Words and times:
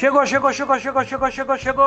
Chegou, 0.00 0.24
chegou, 0.24 0.50
chegou, 0.50 0.78
chegou, 0.78 1.04
chegou, 1.04 1.30
chegou, 1.30 1.58
chegou! 1.58 1.78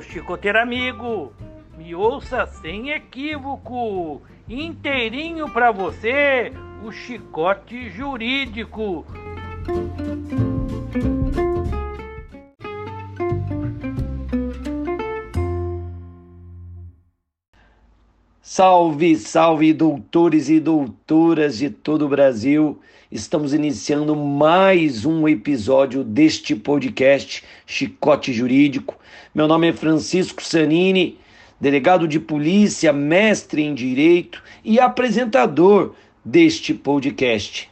Chicoteiro 0.00 0.58
amigo, 0.58 1.34
me 1.76 1.94
ouça 1.94 2.46
sem 2.46 2.92
equívoco, 2.92 4.22
inteirinho 4.48 5.50
para 5.50 5.70
você, 5.70 6.50
o 6.82 6.90
chicote 6.90 7.90
jurídico. 7.90 9.04
Salve, 18.54 19.16
salve, 19.16 19.72
doutores 19.72 20.50
e 20.50 20.60
doutoras 20.60 21.56
de 21.56 21.70
todo 21.70 22.04
o 22.04 22.08
Brasil. 22.10 22.78
Estamos 23.10 23.54
iniciando 23.54 24.14
mais 24.14 25.06
um 25.06 25.26
episódio 25.26 26.04
deste 26.04 26.54
podcast 26.54 27.42
Chicote 27.64 28.30
Jurídico. 28.30 28.94
Meu 29.34 29.48
nome 29.48 29.70
é 29.70 29.72
Francisco 29.72 30.42
Sanini, 30.42 31.18
delegado 31.58 32.06
de 32.06 32.20
polícia, 32.20 32.92
mestre 32.92 33.62
em 33.62 33.72
direito 33.72 34.42
e 34.62 34.78
apresentador 34.78 35.94
deste 36.22 36.74
podcast. 36.74 37.70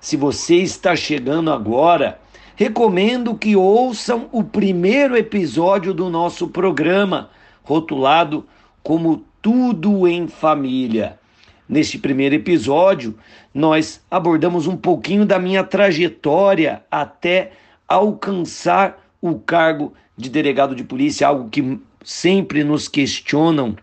Se 0.00 0.16
você 0.16 0.56
está 0.56 0.96
chegando 0.96 1.52
agora, 1.52 2.20
recomendo 2.56 3.38
que 3.38 3.54
ouçam 3.54 4.28
o 4.32 4.42
primeiro 4.42 5.16
episódio 5.16 5.94
do 5.94 6.10
nosso 6.10 6.48
programa, 6.48 7.30
rotulado 7.62 8.44
como 8.82 9.24
tudo 9.46 10.08
em 10.08 10.26
família. 10.26 11.20
Neste 11.68 11.98
primeiro 11.98 12.34
episódio, 12.34 13.16
nós 13.54 14.00
abordamos 14.10 14.66
um 14.66 14.76
pouquinho 14.76 15.24
da 15.24 15.38
minha 15.38 15.62
trajetória 15.62 16.82
até 16.90 17.52
alcançar 17.86 19.00
o 19.22 19.38
cargo 19.38 19.94
de 20.16 20.28
delegado 20.28 20.74
de 20.74 20.82
polícia, 20.82 21.28
algo 21.28 21.48
que 21.48 21.78
sempre 22.04 22.64
nos 22.64 22.88
questionam 22.88 23.76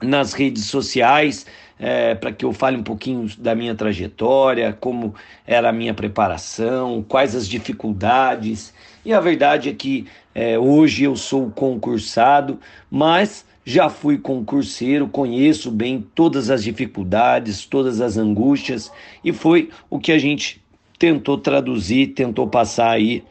nas 0.00 0.32
redes 0.32 0.66
sociais, 0.66 1.46
é, 1.80 2.14
para 2.14 2.30
que 2.30 2.44
eu 2.44 2.52
fale 2.52 2.76
um 2.76 2.84
pouquinho 2.84 3.28
da 3.38 3.56
minha 3.56 3.74
trajetória, 3.74 4.72
como 4.72 5.16
era 5.44 5.70
a 5.70 5.72
minha 5.72 5.94
preparação, 5.94 7.04
quais 7.08 7.34
as 7.34 7.48
dificuldades. 7.48 8.72
E 9.04 9.12
a 9.12 9.18
verdade 9.18 9.68
é 9.68 9.72
que 9.72 10.06
é, 10.32 10.56
hoje 10.56 11.02
eu 11.02 11.16
sou 11.16 11.50
concursado, 11.50 12.60
mas 12.88 13.45
já 13.68 13.90
fui 13.90 14.16
concurseiro, 14.16 15.08
conheço 15.08 15.72
bem 15.72 16.00
todas 16.14 16.50
as 16.50 16.62
dificuldades, 16.62 17.66
todas 17.66 18.00
as 18.00 18.16
angústias, 18.16 18.92
e 19.24 19.32
foi 19.32 19.70
o 19.90 19.98
que 19.98 20.12
a 20.12 20.18
gente 20.18 20.62
tentou 20.96 21.36
traduzir, 21.36 22.14
tentou 22.14 22.46
passar 22.46 22.90
aí 22.90 23.24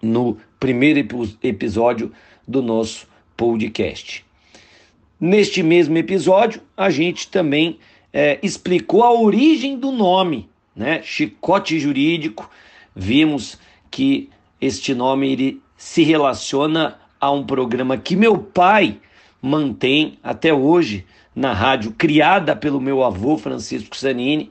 no 0.00 0.38
primeiro 0.58 1.06
episódio 1.42 2.10
do 2.48 2.62
nosso 2.62 3.06
podcast. 3.36 4.24
Neste 5.20 5.62
mesmo 5.62 5.98
episódio, 5.98 6.62
a 6.74 6.88
gente 6.88 7.28
também 7.28 7.78
é, 8.10 8.38
explicou 8.42 9.02
a 9.02 9.12
origem 9.12 9.78
do 9.78 9.92
nome, 9.92 10.48
né? 10.74 11.02
Chicote 11.02 11.78
jurídico. 11.78 12.50
Vimos 12.96 13.58
que 13.90 14.30
este 14.58 14.94
nome 14.94 15.30
ele 15.30 15.62
se 15.76 16.02
relaciona 16.02 16.98
a 17.20 17.30
um 17.30 17.44
programa 17.44 17.98
que 17.98 18.16
meu 18.16 18.38
pai 18.38 18.98
mantém 19.42 20.18
até 20.22 20.54
hoje 20.54 21.04
na 21.34 21.52
rádio, 21.52 21.92
criada 21.92 22.54
pelo 22.54 22.80
meu 22.80 23.02
avô 23.02 23.36
Francisco 23.36 23.96
Zanini. 23.96 24.50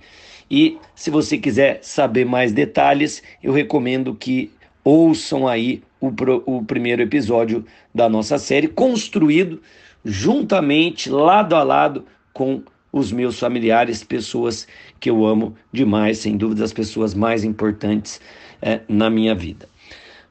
E 0.49 0.77
se 0.93 1.09
você 1.09 1.37
quiser 1.37 1.79
saber 1.81 2.25
mais 2.25 2.51
detalhes, 2.51 3.23
eu 3.41 3.53
recomendo 3.53 4.13
que 4.13 4.51
ouçam 4.83 5.47
aí 5.47 5.81
o, 5.99 6.11
o 6.45 6.65
primeiro 6.65 7.01
episódio 7.01 7.65
da 7.95 8.09
nossa 8.09 8.37
série, 8.37 8.67
construído 8.67 9.61
juntamente, 10.03 11.09
lado 11.09 11.55
a 11.55 11.63
lado, 11.63 12.05
com 12.33 12.63
os 12.91 13.11
meus 13.11 13.39
familiares, 13.39 14.03
pessoas 14.03 14.67
que 14.99 15.09
eu 15.09 15.25
amo 15.25 15.55
demais, 15.71 16.17
sem 16.17 16.35
dúvida, 16.35 16.63
as 16.63 16.73
pessoas 16.73 17.13
mais 17.13 17.43
importantes 17.43 18.19
é, 18.61 18.81
na 18.89 19.09
minha 19.09 19.33
vida. 19.33 19.69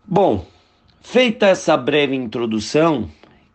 Bom, 0.05 0.45
feita 1.01 1.47
essa 1.47 1.77
breve 1.77 2.15
introdução, 2.15 3.09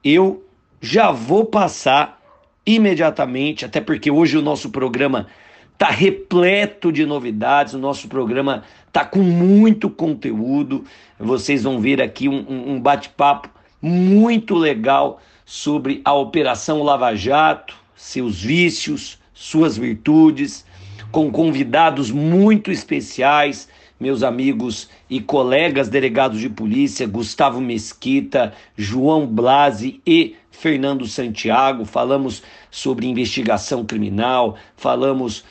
eu 0.03 0.44
já 0.85 1.11
vou 1.11 1.45
passar 1.45 2.21
imediatamente, 2.63 3.65
até 3.65 3.81
porque 3.81 4.11
hoje 4.11 4.37
o 4.37 4.41
nosso 4.41 4.69
programa 4.69 5.27
está 5.73 5.87
repleto 5.87 6.91
de 6.91 7.05
novidades, 7.05 7.73
o 7.73 7.79
nosso 7.79 8.07
programa 8.07 8.63
está 8.87 9.03
com 9.03 9.19
muito 9.19 9.89
conteúdo. 9.89 10.85
Vocês 11.19 11.63
vão 11.63 11.79
ver 11.79 12.01
aqui 12.01 12.29
um, 12.29 12.73
um 12.73 12.79
bate-papo 12.79 13.49
muito 13.81 14.55
legal 14.55 15.19
sobre 15.43 16.01
a 16.05 16.13
Operação 16.13 16.83
Lava 16.83 17.15
Jato, 17.15 17.75
seus 17.95 18.41
vícios, 18.41 19.19
suas 19.33 19.77
virtudes, 19.77 20.65
com 21.11 21.31
convidados 21.31 22.11
muito 22.11 22.71
especiais 22.71 23.67
meus 23.99 24.23
amigos 24.23 24.89
e 25.09 25.21
colegas 25.21 25.87
delegados 25.87 26.39
de 26.39 26.49
polícia, 26.49 27.07
Gustavo 27.07 27.61
Mesquita, 27.61 28.53
João 28.75 29.25
Blasi 29.25 30.01
e 30.05 30.35
Fernando 30.55 31.05
Santiago. 31.07 31.85
Falamos 31.85 32.41
sobre 32.71 33.07
investigação 33.07 33.85
criminal, 33.85 34.55
falamos 34.75 35.43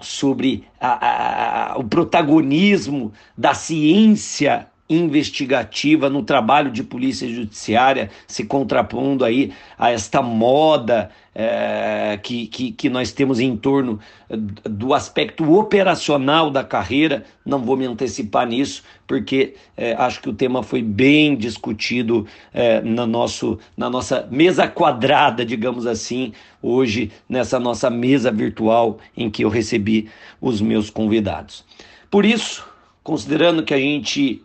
sobre 0.00 0.64
a, 0.80 1.72
a, 1.72 1.78
o 1.78 1.84
protagonismo 1.84 3.12
da 3.36 3.52
ciência 3.54 4.69
investigativa 4.90 6.10
no 6.10 6.24
trabalho 6.24 6.70
de 6.70 6.82
polícia 6.82 7.28
judiciária, 7.28 8.10
se 8.26 8.44
contrapondo 8.44 9.24
aí 9.24 9.52
a 9.78 9.92
esta 9.92 10.20
moda 10.20 11.10
é, 11.32 12.18
que, 12.20 12.48
que, 12.48 12.72
que 12.72 12.90
nós 12.90 13.12
temos 13.12 13.38
em 13.38 13.56
torno 13.56 14.00
do 14.28 14.92
aspecto 14.92 15.56
operacional 15.56 16.50
da 16.50 16.64
carreira. 16.64 17.24
Não 17.46 17.60
vou 17.60 17.76
me 17.76 17.86
antecipar 17.86 18.46
nisso, 18.48 18.82
porque 19.06 19.54
é, 19.76 19.92
acho 19.94 20.20
que 20.20 20.28
o 20.28 20.34
tema 20.34 20.62
foi 20.64 20.82
bem 20.82 21.36
discutido 21.36 22.26
é, 22.52 22.80
na, 22.80 23.06
nosso, 23.06 23.60
na 23.76 23.88
nossa 23.88 24.26
mesa 24.28 24.66
quadrada, 24.66 25.44
digamos 25.44 25.86
assim, 25.86 26.32
hoje, 26.60 27.12
nessa 27.28 27.60
nossa 27.60 27.88
mesa 27.88 28.32
virtual 28.32 28.98
em 29.16 29.30
que 29.30 29.44
eu 29.44 29.48
recebi 29.48 30.10
os 30.40 30.60
meus 30.60 30.90
convidados. 30.90 31.64
Por 32.10 32.26
isso, 32.26 32.66
considerando 33.04 33.62
que 33.62 33.72
a 33.72 33.78
gente 33.78 34.42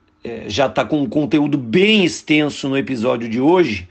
já 0.48 0.68
está 0.68 0.84
com 0.84 1.02
um 1.02 1.10
conteúdo 1.10 1.58
bem 1.58 2.04
extenso 2.04 2.68
no 2.70 2.78
episódio 2.78 3.30
de 3.30 3.40
hoje, 3.40 3.88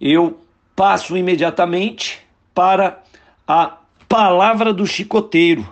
eu 0.00 0.38
passo 0.74 1.16
imediatamente 1.16 2.20
para 2.54 3.02
a 3.46 3.78
palavra 4.08 4.72
do 4.72 4.86
chicoteiro. 4.86 5.66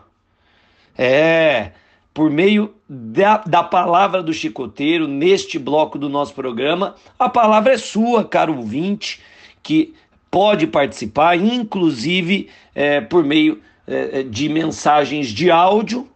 É, 0.97 1.73
por 2.13 2.31
meio 2.31 2.73
da, 2.89 3.39
da 3.39 3.63
palavra 3.63 4.23
do 4.23 4.33
chicoteiro, 4.33 5.09
neste 5.09 5.59
bloco 5.59 5.99
do 5.99 6.09
nosso 6.09 6.33
programa, 6.33 6.95
a 7.19 7.29
palavra 7.29 7.73
é 7.75 7.79
sua, 7.79 8.25
caro 8.25 8.57
ouvinte, 8.57 9.21
que 9.63 9.95
pode 10.31 10.67
participar, 10.67 11.37
inclusive 11.37 12.49
é, 12.75 13.01
por 13.01 13.25
meio 13.25 13.61
é, 13.87 14.23
de 14.23 14.49
mensagens 14.49 15.29
de 15.29 15.51
áudio, 15.51 16.09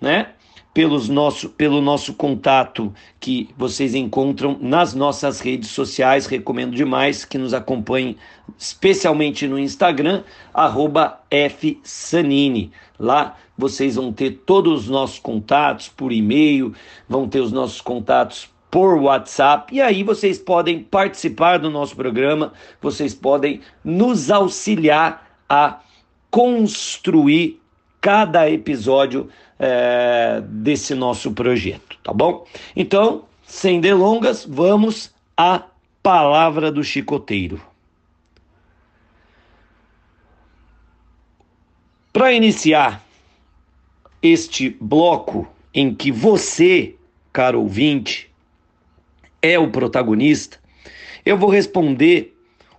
né? 0.00 0.28
Pelos 0.74 1.08
nosso, 1.08 1.48
pelo 1.48 1.80
nosso 1.80 2.14
contato 2.14 2.92
que 3.20 3.48
vocês 3.56 3.94
encontram 3.94 4.58
nas 4.60 4.92
nossas 4.92 5.38
redes 5.40 5.70
sociais. 5.70 6.26
Recomendo 6.26 6.74
demais 6.74 7.24
que 7.24 7.38
nos 7.38 7.54
acompanhem, 7.54 8.16
especialmente 8.58 9.46
no 9.46 9.56
Instagram, 9.56 10.24
fsanini. 11.84 12.72
Lá 12.98 13.36
vocês 13.56 13.94
vão 13.94 14.12
ter 14.12 14.42
todos 14.44 14.82
os 14.82 14.88
nossos 14.88 15.20
contatos 15.20 15.88
por 15.88 16.12
e-mail, 16.12 16.74
vão 17.08 17.28
ter 17.28 17.38
os 17.38 17.52
nossos 17.52 17.80
contatos 17.80 18.52
por 18.68 18.98
WhatsApp 18.98 19.72
e 19.72 19.80
aí 19.80 20.02
vocês 20.02 20.36
podem 20.36 20.80
participar 20.82 21.58
do 21.58 21.70
nosso 21.70 21.94
programa, 21.94 22.52
vocês 22.82 23.14
podem 23.14 23.60
nos 23.84 24.32
auxiliar 24.32 25.38
a 25.48 25.78
construir 26.28 27.60
cada 28.00 28.50
episódio 28.50 29.30
é, 29.58 30.42
desse 30.44 30.94
nosso 30.94 31.32
projeto, 31.32 31.98
tá 32.02 32.12
bom? 32.12 32.46
Então, 32.74 33.24
sem 33.46 33.80
delongas, 33.80 34.44
vamos 34.44 35.12
à 35.36 35.64
palavra 36.02 36.70
do 36.70 36.82
chicoteiro. 36.82 37.60
Para 42.12 42.32
iniciar 42.32 43.04
este 44.22 44.70
bloco 44.80 45.48
em 45.72 45.94
que 45.94 46.12
você, 46.12 46.94
caro 47.32 47.60
ouvinte, 47.60 48.30
é 49.42 49.58
o 49.58 49.70
protagonista, 49.70 50.58
eu 51.26 51.36
vou 51.36 51.50
responder 51.50 52.34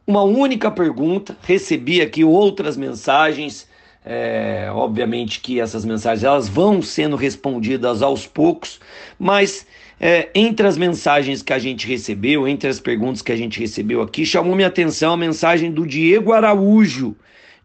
uma 0.07 0.23
única 0.23 0.69
pergunta. 0.71 1.37
Recebi 1.41 2.01
aqui 2.01 2.23
outras 2.23 2.77
mensagens 2.77 3.67
é, 4.05 4.69
obviamente 4.71 5.39
que 5.39 5.59
essas 5.59 5.83
mensagens 5.83 6.23
elas 6.23 6.47
vão 6.47 6.81
sendo 6.81 7.15
respondidas 7.15 8.03
aos 8.03 8.27
poucos, 8.27 8.79
mas 9.17 9.65
é, 9.99 10.29
entre 10.35 10.67
as 10.67 10.77
mensagens 10.77 11.41
que 11.41 11.51
a 11.51 11.57
gente 11.57 11.87
recebeu, 11.87 12.47
entre 12.47 12.69
as 12.69 12.79
perguntas 12.79 13.21
que 13.21 13.31
a 13.31 13.35
gente 13.35 13.59
recebeu 13.59 14.01
aqui, 14.01 14.25
chamou 14.25 14.55
minha 14.55 14.67
atenção 14.67 15.13
a 15.13 15.17
mensagem 15.17 15.71
do 15.71 15.87
Diego 15.87 16.33
Araújo, 16.33 17.15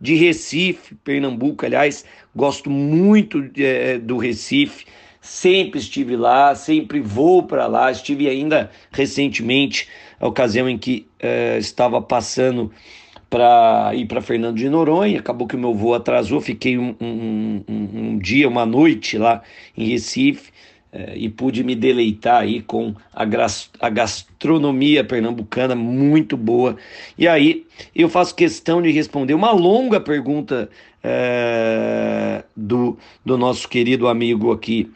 de 0.00 0.14
Recife, 0.14 0.94
Pernambuco. 1.04 1.66
Aliás, 1.66 2.06
gosto 2.34 2.70
muito 2.70 3.50
é, 3.58 3.98
do 3.98 4.16
Recife, 4.16 4.87
sempre 5.20 5.78
estive 5.78 6.16
lá, 6.16 6.54
sempre 6.54 7.00
vou 7.00 7.42
para 7.42 7.66
lá. 7.66 7.90
Estive 7.90 8.28
ainda 8.28 8.70
recentemente, 8.90 9.88
a 10.19 10.26
ocasião 10.26 10.69
em 10.69 10.78
que 10.78 11.06
é, 11.19 11.58
estava 11.58 12.00
passando 12.00 12.72
para 13.31 13.93
ir 13.94 14.06
para 14.06 14.21
Fernando 14.21 14.56
de 14.56 14.69
Noronha. 14.69 15.21
Acabou 15.21 15.47
que 15.47 15.55
o 15.55 15.59
meu 15.59 15.73
voo 15.73 15.94
atrasou, 15.94 16.41
fiquei 16.41 16.77
um, 16.77 16.97
um, 17.00 17.62
um, 17.69 17.88
um 17.94 18.19
dia, 18.19 18.49
uma 18.49 18.67
noite 18.67 19.17
lá 19.17 19.43
em 19.79 19.88
Recife. 19.88 20.50
É, 20.93 21.17
e 21.17 21.29
pude 21.29 21.62
me 21.62 21.77
deleitar 21.77 22.43
aí 22.43 22.61
com 22.61 22.93
a, 23.15 23.23
a, 23.79 23.88
gastronomia 23.88 25.05
pernambucana 25.05 25.77
muito 25.77 26.37
boa. 26.37 26.77
E 27.17 27.29
aí 27.29 27.65
eu 27.94 28.09
faço 28.09 28.35
questão 28.35 28.82
de 28.82 28.91
responder 28.91 29.35
uma 29.35 29.53
longa 29.53 30.00
pergunta 30.00 30.69
é, 31.00 32.43
do, 32.56 32.99
do 33.25 33.38
nosso 33.38 33.69
querido 33.69 34.09
amigo 34.09 34.50
aqui, 34.50 34.91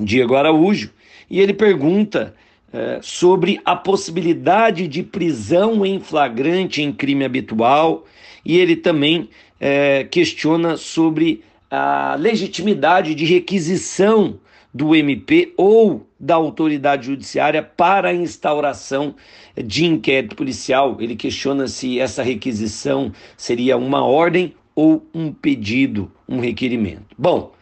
Diego 0.00 0.36
Araújo, 0.36 0.90
e 1.28 1.38
ele 1.38 1.52
pergunta 1.52 2.34
é, 2.74 2.98
sobre 3.00 3.60
a 3.64 3.76
possibilidade 3.76 4.88
de 4.88 5.04
prisão 5.04 5.86
em 5.86 6.00
flagrante 6.00 6.82
em 6.82 6.92
crime 6.92 7.24
habitual, 7.24 8.04
e 8.44 8.58
ele 8.58 8.74
também 8.74 9.28
é, 9.60 10.02
questiona 10.02 10.76
sobre 10.76 11.44
a 11.70 12.16
legitimidade 12.18 13.14
de 13.14 13.24
requisição 13.24 14.40
do 14.72 14.92
MP 14.96 15.54
ou 15.56 16.04
da 16.18 16.34
autoridade 16.34 17.06
judiciária 17.06 17.62
para 17.62 18.08
a 18.08 18.14
instauração 18.14 19.14
de 19.56 19.84
inquérito 19.84 20.34
policial. 20.34 20.96
Ele 20.98 21.14
questiona 21.14 21.68
se 21.68 22.00
essa 22.00 22.24
requisição 22.24 23.12
seria 23.36 23.76
uma 23.76 24.04
ordem 24.04 24.52
ou 24.74 25.06
um 25.14 25.32
pedido, 25.32 26.10
um 26.28 26.40
requerimento. 26.40 27.14
Bom, 27.16 27.52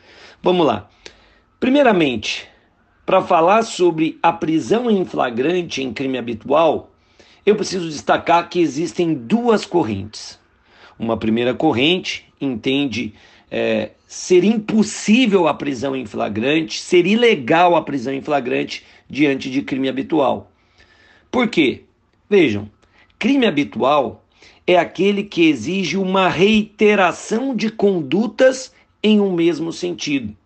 vamos 0.42 0.66
lá. 0.66 0.88
Primeiramente, 1.60 2.48
para 3.04 3.22
falar 3.22 3.62
sobre 3.62 4.18
a 4.22 4.32
prisão 4.32 4.90
em 4.90 5.04
flagrante 5.04 5.82
em 5.82 5.92
crime 5.92 6.18
habitual, 6.18 6.90
eu 7.44 7.56
preciso 7.56 7.88
destacar 7.88 8.48
que 8.48 8.60
existem 8.60 9.14
duas 9.14 9.64
correntes. 9.64 10.38
Uma 10.98 11.16
primeira 11.16 11.52
corrente 11.52 12.26
entende 12.40 13.12
é, 13.50 13.90
ser 14.06 14.44
impossível 14.44 15.48
a 15.48 15.54
prisão 15.54 15.96
em 15.96 16.06
flagrante, 16.06 16.80
ser 16.80 17.06
ilegal 17.06 17.74
a 17.74 17.82
prisão 17.82 18.12
em 18.14 18.22
flagrante 18.22 18.84
diante 19.10 19.50
de 19.50 19.62
crime 19.62 19.88
habitual. 19.88 20.50
Por 21.30 21.48
quê? 21.48 21.82
Vejam, 22.30 22.70
crime 23.18 23.46
habitual 23.46 24.24
é 24.66 24.78
aquele 24.78 25.24
que 25.24 25.48
exige 25.48 25.96
uma 25.96 26.28
reiteração 26.28 27.54
de 27.54 27.70
condutas 27.70 28.72
em 29.02 29.20
um 29.20 29.32
mesmo 29.32 29.72
sentido. 29.72 30.36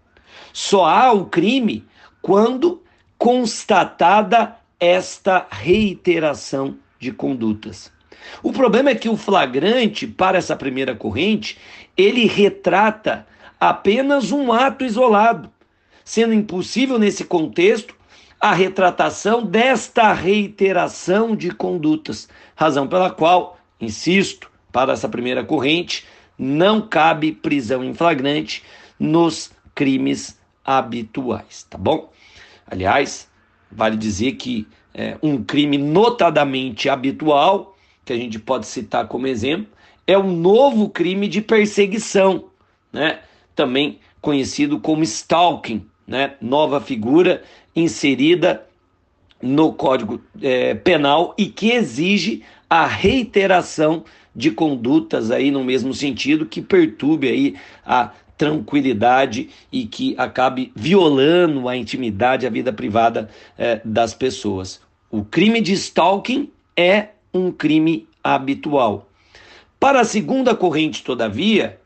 Só 0.53 0.87
há 0.87 1.12
o 1.12 1.26
crime 1.26 1.85
quando 2.26 2.82
constatada 3.17 4.56
esta 4.81 5.46
reiteração 5.49 6.76
de 6.99 7.12
condutas. 7.12 7.93
O 8.43 8.52
problema 8.52 8.90
é 8.90 8.96
que 8.96 9.08
o 9.08 9.17
flagrante, 9.17 10.08
para 10.08 10.37
essa 10.37 10.56
primeira 10.56 10.93
corrente, 10.93 11.56
ele 11.96 12.26
retrata 12.26 13.25
apenas 13.61 14.32
um 14.32 14.52
ato 14.52 14.84
isolado, 14.84 15.49
sendo 16.05 16.34
impossível 16.34 16.99
nesse 16.99 17.25
contexto 17.25 17.94
a 18.40 18.52
retratação 18.52 19.46
desta 19.46 20.12
reiteração 20.12 21.37
de 21.37 21.52
condutas, 21.52 22.29
razão 22.56 22.88
pela 22.88 23.08
qual, 23.08 23.56
insisto, 23.81 24.50
para 24.72 24.94
essa 24.94 25.08
primeira 25.08 25.44
corrente, 25.44 26.05
não 26.37 26.81
cabe 26.81 27.31
prisão 27.31 27.84
em 27.84 27.94
flagrante 27.94 28.64
nos 28.99 29.52
crimes 29.76 30.37
habituais, 30.64 31.62
tá 31.70 31.79
bom? 31.79 32.16
Aliás, 32.67 33.29
vale 33.71 33.97
dizer 33.97 34.33
que 34.33 34.67
é, 34.95 35.17
um 35.23 35.43
crime 35.43 35.79
notadamente 35.79 36.89
habitual 36.89 37.77
que 38.05 38.13
a 38.13 38.17
gente 38.17 38.39
pode 38.39 38.67
citar 38.67 39.09
como 39.09 39.27
exemplo, 39.27 39.67
é 40.07 40.17
o 40.17 40.23
novo 40.23 40.89
crime 40.89 41.27
de 41.27 41.43
perseguição, 41.43 42.45
né? 42.93 43.19
também 43.55 43.99
conhecido 44.21 44.79
como 44.79 45.03
stalking, 45.03 45.85
né? 46.07 46.35
nova 46.41 46.81
figura 46.81 47.43
inserida 47.75 48.65
no 49.43 49.73
Código 49.73 50.21
é, 50.41 50.75
Penal 50.75 51.35
e 51.37 51.47
que 51.47 51.73
exige 51.73 52.43
a 52.71 52.87
reiteração 52.87 54.05
de 54.35 54.51
condutas 54.51 55.31
aí 55.31 55.51
no 55.51 55.65
mesmo 55.65 55.93
sentido 55.93 56.47
que 56.47 56.63
perturbe 56.63 57.29
aí 57.29 57.57
a 57.85 58.13
tranquilidade 58.37 59.50
e 59.73 59.87
que 59.87 60.15
acabe 60.19 60.73
violando 60.75 61.69
a 61.69 61.77
intimidade, 61.77 62.47
a 62.47 62.50
vida 62.50 62.73
privada 62.73 63.29
é, 63.56 63.81
das 63.85 64.15
pessoas. 64.15 64.81
O 65.11 65.25
crime 65.25 65.61
de 65.61 65.73
stalking 65.73 66.50
é 66.77 67.09
um 67.33 67.50
crime 67.50 68.06
habitual. 68.23 69.09
Para 69.79 70.00
a 70.00 70.05
segunda 70.05 70.55
corrente, 70.55 71.03
todavia, 71.03 71.79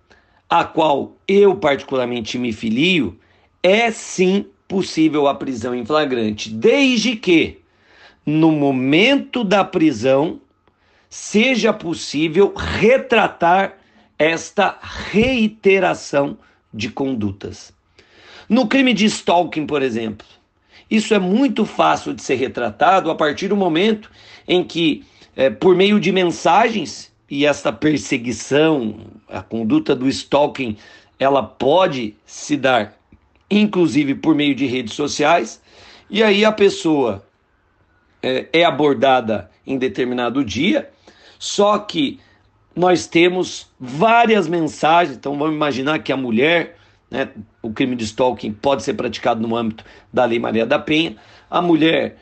a 0.48 0.64
qual 0.64 1.16
eu 1.28 1.56
particularmente 1.56 2.38
me 2.38 2.52
filio, 2.52 3.18
é 3.62 3.90
sim 3.90 4.46
possível 4.66 5.26
a 5.26 5.34
prisão 5.34 5.74
em 5.74 5.84
flagrante, 5.84 6.48
desde 6.48 7.16
que, 7.16 7.58
no 8.24 8.52
momento 8.52 9.44
da 9.44 9.64
prisão, 9.64 10.40
seja 11.08 11.72
possível 11.72 12.54
retratar 12.54 13.79
esta 14.20 14.78
reiteração 14.82 16.36
de 16.74 16.90
condutas. 16.90 17.72
No 18.46 18.66
crime 18.66 18.92
de 18.92 19.06
stalking, 19.06 19.66
por 19.66 19.80
exemplo, 19.80 20.26
isso 20.90 21.14
é 21.14 21.18
muito 21.18 21.64
fácil 21.64 22.12
de 22.12 22.20
ser 22.20 22.34
retratado 22.34 23.10
a 23.10 23.14
partir 23.14 23.48
do 23.48 23.56
momento 23.56 24.10
em 24.46 24.62
que 24.62 25.06
é, 25.34 25.48
por 25.48 25.74
meio 25.74 25.98
de 25.98 26.12
mensagens, 26.12 27.10
e 27.30 27.46
esta 27.46 27.72
perseguição, 27.72 28.98
a 29.26 29.40
conduta 29.40 29.96
do 29.96 30.06
stalking, 30.06 30.76
ela 31.18 31.42
pode 31.42 32.14
se 32.26 32.58
dar, 32.58 32.98
inclusive 33.50 34.16
por 34.16 34.34
meio 34.34 34.54
de 34.54 34.66
redes 34.66 34.92
sociais, 34.92 35.62
e 36.10 36.22
aí 36.22 36.44
a 36.44 36.52
pessoa 36.52 37.24
é, 38.22 38.48
é 38.52 38.64
abordada 38.64 39.50
em 39.66 39.78
determinado 39.78 40.44
dia, 40.44 40.90
só 41.38 41.78
que 41.78 42.20
nós 42.80 43.06
temos 43.06 43.70
várias 43.78 44.48
mensagens, 44.48 45.18
então 45.18 45.38
vamos 45.38 45.54
imaginar 45.54 45.98
que 45.98 46.10
a 46.10 46.16
mulher, 46.16 46.78
né, 47.10 47.28
o 47.60 47.70
crime 47.70 47.94
de 47.94 48.04
stalking 48.04 48.52
pode 48.54 48.82
ser 48.82 48.94
praticado 48.94 49.46
no 49.46 49.54
âmbito 49.54 49.84
da 50.10 50.24
Lei 50.24 50.38
Maria 50.38 50.64
da 50.64 50.78
Penha, 50.78 51.14
a 51.50 51.60
mulher, 51.60 52.16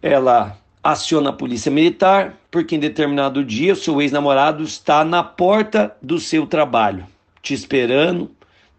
ela 0.00 0.56
aciona 0.84 1.30
a 1.30 1.32
polícia 1.32 1.68
militar, 1.68 2.38
porque 2.48 2.76
em 2.76 2.78
determinado 2.78 3.44
dia 3.44 3.72
o 3.72 3.76
seu 3.76 4.00
ex-namorado 4.00 4.62
está 4.62 5.04
na 5.04 5.24
porta 5.24 5.96
do 6.00 6.20
seu 6.20 6.46
trabalho, 6.46 7.04
te 7.42 7.52
esperando, 7.52 8.30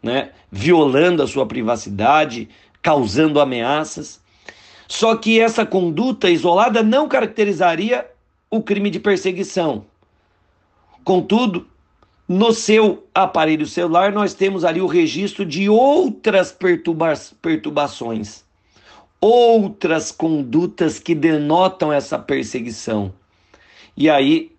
né, 0.01 0.29
violando 0.49 1.21
a 1.21 1.27
sua 1.27 1.45
privacidade, 1.45 2.47
causando 2.81 3.41
ameaças. 3.41 4.21
Só 4.87 5.17
que 5.17 5.37
essa 5.37 5.65
conduta 5.65 6.29
isolada 6.29 6.81
não 6.81 7.09
caracterizaria 7.09 8.07
o 8.49 8.63
crime 8.63 8.89
de 8.89 9.01
perseguição. 9.01 9.83
Contudo, 11.03 11.67
no 12.27 12.53
seu 12.53 13.07
aparelho 13.13 13.65
celular, 13.65 14.11
nós 14.11 14.33
temos 14.33 14.63
ali 14.63 14.81
o 14.81 14.87
registro 14.87 15.45
de 15.45 15.67
outras 15.69 16.51
perturba 16.51 17.13
perturbações 17.41 18.43
outras 19.21 20.11
condutas 20.11 20.99
que 20.99 21.13
denotam 21.13 21.91
essa 21.91 22.17
perseguição. 22.17 23.13
E 23.95 24.09
aí, 24.09 24.51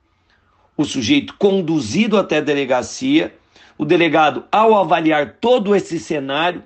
o 0.77 0.85
sujeito 0.85 1.35
conduzido 1.39 2.19
até 2.19 2.39
a 2.39 2.43
delegacia, 2.43 3.35
o 3.79 3.85
delegado, 3.85 4.45
ao 4.53 4.77
avaliar 4.77 5.37
todo 5.41 5.75
esse 5.75 5.99
cenário, 5.99 6.63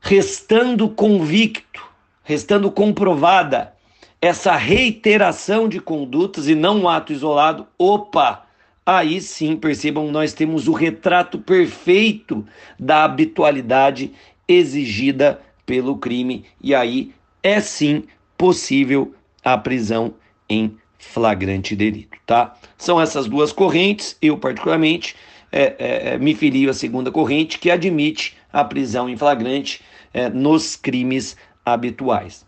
restando 0.00 0.88
convicto, 0.88 1.84
restando 2.22 2.70
comprovada 2.70 3.74
essa 4.20 4.56
reiteração 4.56 5.68
de 5.68 5.80
condutas 5.80 6.48
e 6.48 6.54
não 6.54 6.80
um 6.80 6.88
ato 6.88 7.12
isolado, 7.12 7.66
opa! 7.78 8.44
Aí 8.84 9.20
sim, 9.20 9.54
percebam, 9.54 10.10
nós 10.10 10.32
temos 10.32 10.66
o 10.66 10.72
retrato 10.72 11.38
perfeito 11.38 12.46
da 12.78 13.04
habitualidade 13.04 14.12
exigida 14.48 15.40
pelo 15.66 15.98
crime 15.98 16.46
e 16.60 16.74
aí 16.74 17.12
é 17.42 17.60
sim 17.60 18.04
possível 18.36 19.14
a 19.44 19.58
prisão 19.58 20.14
em 20.48 20.74
flagrante 20.98 21.76
delito, 21.76 22.18
tá? 22.24 22.56
São 22.78 22.98
essas 22.98 23.26
duas 23.26 23.52
correntes, 23.52 24.16
eu 24.22 24.38
particularmente 24.38 25.14
é, 25.52 25.62
é, 25.78 26.14
é, 26.14 26.18
me 26.18 26.34
filio 26.34 26.70
à 26.70 26.74
segunda 26.74 27.12
corrente 27.12 27.58
que 27.58 27.70
admite 27.70 28.36
a 28.50 28.64
prisão 28.64 29.08
em 29.08 29.16
flagrante 29.16 29.82
é, 30.14 30.30
nos 30.30 30.76
crimes 30.76 31.36
habituais. 31.64 32.47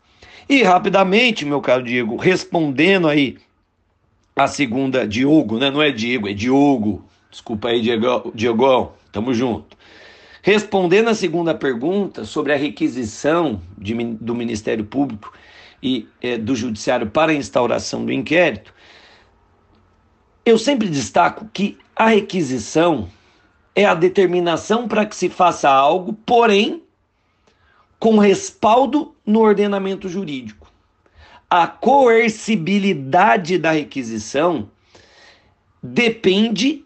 E 0.51 0.65
rapidamente, 0.65 1.45
meu 1.45 1.61
caro 1.61 1.85
Diego, 1.85 2.17
respondendo 2.17 3.07
aí 3.07 3.39
a 4.35 4.49
segunda, 4.49 5.07
Diogo, 5.07 5.61
né? 5.61 5.71
Não 5.71 5.81
é 5.81 5.93
Diego, 5.93 6.29
é 6.29 6.33
Diogo. 6.33 7.05
Desculpa 7.31 7.69
aí, 7.69 7.81
Diego, 7.81 8.33
Diego, 8.35 8.93
tamo 9.13 9.33
junto. 9.33 9.77
Respondendo 10.43 11.07
a 11.07 11.15
segunda 11.15 11.55
pergunta 11.55 12.25
sobre 12.25 12.53
a 12.53 12.57
requisição 12.57 13.63
de, 13.79 13.95
do 13.95 14.35
Ministério 14.35 14.85
Público 14.85 15.33
e 15.81 16.09
é, 16.21 16.37
do 16.37 16.57
Judiciário 16.57 17.09
para 17.09 17.31
a 17.31 17.37
instauração 17.37 18.05
do 18.05 18.13
inquérito, 18.13 18.75
eu 20.45 20.59
sempre 20.59 20.89
destaco 20.89 21.49
que 21.53 21.79
a 21.95 22.09
requisição 22.09 23.09
é 23.73 23.85
a 23.85 23.95
determinação 23.95 24.89
para 24.89 25.07
que 25.07 25.15
se 25.15 25.29
faça 25.29 25.71
algo, 25.71 26.13
porém 26.13 26.83
com 28.01 28.19
respaldo 28.19 29.15
no 29.31 29.41
ordenamento 29.41 30.09
jurídico. 30.09 30.71
A 31.49 31.67
coercibilidade 31.67 33.59
da 33.59 33.71
requisição 33.71 34.69
depende 35.83 36.85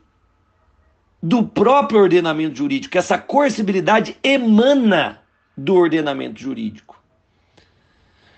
do 1.23 1.43
próprio 1.43 2.01
ordenamento 2.01 2.57
jurídico. 2.57 2.97
Essa 2.97 3.19
coercibilidade 3.19 4.17
emana 4.23 5.23
do 5.57 5.75
ordenamento 5.75 6.41
jurídico. 6.41 7.03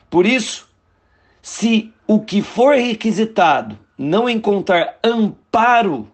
Por 0.08 0.24
isso, 0.24 0.68
se 1.42 1.92
o 2.06 2.20
que 2.20 2.42
for 2.42 2.76
requisitado 2.76 3.78
não 3.98 4.28
encontrar 4.28 4.98
amparo 5.02 6.08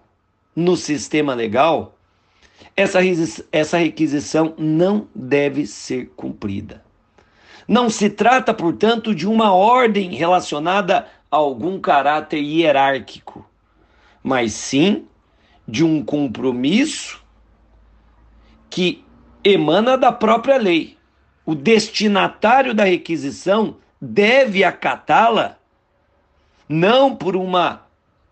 no 0.57 0.77
sistema 0.77 1.35
legal, 1.35 1.99
essa, 2.77 3.01
essa 3.51 3.77
requisição 3.77 4.55
não 4.57 5.09
deve 5.15 5.67
ser 5.67 6.11
cumprida. 6.17 6.83
Não 7.73 7.89
se 7.89 8.11
trata, 8.11 8.53
portanto, 8.53 9.15
de 9.15 9.27
uma 9.27 9.55
ordem 9.55 10.15
relacionada 10.15 11.07
a 11.31 11.37
algum 11.39 11.81
caráter 11.81 12.37
hierárquico, 12.37 13.49
mas 14.23 14.53
sim 14.53 15.07
de 15.67 15.83
um 15.83 16.05
compromisso 16.05 17.25
que 18.69 19.03
emana 19.43 19.97
da 19.97 20.13
própria 20.13 20.59
lei. 20.59 20.99
O 21.47 21.55
destinatário 21.55 22.75
da 22.75 22.85
requisição 22.85 23.79
deve 23.99 24.63
acatá-la 24.63 25.57
não 26.69 27.17
por 27.17 27.35
uma 27.35 27.87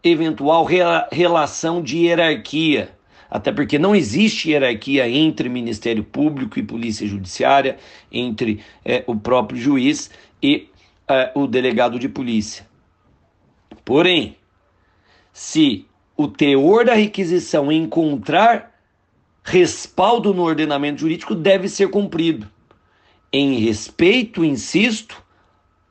eventual 0.04 0.66
relação 1.10 1.80
de 1.82 1.96
hierarquia, 1.96 2.94
até 3.30 3.52
porque 3.52 3.78
não 3.78 3.94
existe 3.94 4.50
hierarquia 4.50 5.08
entre 5.08 5.48
Ministério 5.48 6.02
Público 6.02 6.58
e 6.58 6.62
Polícia 6.62 7.06
Judiciária, 7.06 7.78
entre 8.10 8.60
é, 8.84 9.04
o 9.06 9.14
próprio 9.14 9.58
juiz 9.58 10.10
e 10.42 10.68
é, 11.08 11.30
o 11.34 11.46
delegado 11.46 11.98
de 11.98 12.08
polícia. 12.08 12.66
Porém, 13.84 14.36
se 15.32 15.86
o 16.16 16.26
teor 16.26 16.84
da 16.84 16.94
requisição 16.94 17.70
encontrar 17.70 18.70
respaldo 19.42 20.34
no 20.34 20.42
ordenamento 20.42 21.00
jurídico, 21.00 21.34
deve 21.34 21.68
ser 21.68 21.88
cumprido, 21.88 22.48
em 23.32 23.54
respeito, 23.58 24.44
insisto, 24.44 25.22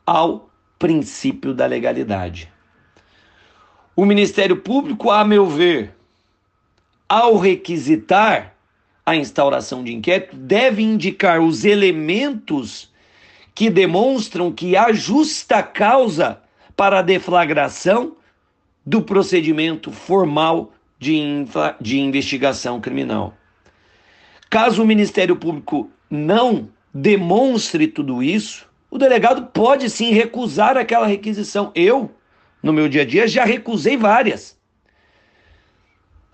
ao 0.05 0.49
princípio 0.77 1.53
da 1.53 1.65
legalidade. 1.65 2.51
O 3.95 4.05
Ministério 4.05 4.57
Público, 4.57 5.09
a 5.09 5.25
meu 5.25 5.45
ver, 5.45 5.95
ao 7.09 7.35
requisitar 7.37 8.53
a 9.03 9.15
instauração 9.15 9.83
de 9.83 9.91
inquérito, 9.91 10.35
deve 10.35 10.83
indicar 10.83 11.41
os 11.41 11.65
elementos 11.65 12.93
que 13.55 13.69
demonstram 13.69 14.51
que 14.51 14.77
há 14.77 14.93
justa 14.93 15.63
causa 15.63 16.39
para 16.77 16.99
a 16.99 17.01
deflagração 17.01 18.15
do 18.85 19.01
procedimento 19.01 19.91
formal 19.91 20.71
de, 20.99 21.19
de 21.81 21.99
investigação 21.99 22.79
criminal. 22.79 23.33
Caso 24.49 24.83
o 24.83 24.85
Ministério 24.85 25.35
Público 25.35 25.89
não 26.09 26.69
demonstre 26.93 27.87
tudo 27.87 28.21
isso, 28.21 28.67
o 28.91 28.97
delegado 28.97 29.47
pode 29.47 29.89
sim 29.89 30.11
recusar 30.11 30.77
aquela 30.77 31.05
requisição. 31.07 31.71
Eu, 31.73 32.11
no 32.61 32.73
meu 32.73 32.89
dia 32.89 33.03
a 33.03 33.05
dia, 33.05 33.27
já 33.27 33.45
recusei 33.45 33.95
várias. 33.95 34.58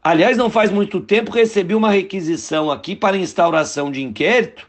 Aliás, 0.06 0.38
não 0.38 0.52
faz 0.52 0.70
muito 0.70 1.02
tempo 1.02 1.32
recebi 1.32 1.74
uma 1.74 1.90
requisição 1.90 2.70
aqui 2.70 2.96
para 2.96 3.18
instauração 3.18 3.92
de 3.92 4.04
inquérito 4.04 4.68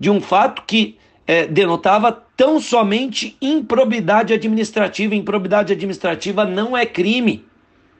de 0.00 0.10
um 0.10 0.20
fato 0.20 0.64
que 0.66 0.98
é, 1.28 1.46
denotava 1.46 2.10
tão 2.36 2.58
somente 2.58 3.36
improbidade 3.40 4.34
administrativa. 4.34 5.14
Improbidade 5.14 5.72
administrativa 5.72 6.44
não 6.44 6.76
é 6.76 6.84
crime. 6.84 7.44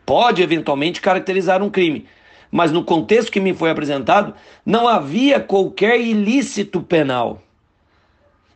Pode 0.04 0.42
eventualmente 0.42 1.00
caracterizar 1.00 1.62
um 1.62 1.70
crime. 1.70 2.08
Mas 2.50 2.72
no 2.72 2.82
contexto 2.82 3.30
que 3.30 3.38
me 3.38 3.54
foi 3.54 3.70
apresentado, 3.70 4.34
não 4.66 4.88
havia 4.88 5.38
qualquer 5.38 6.00
ilícito 6.00 6.82
penal. 6.82 7.40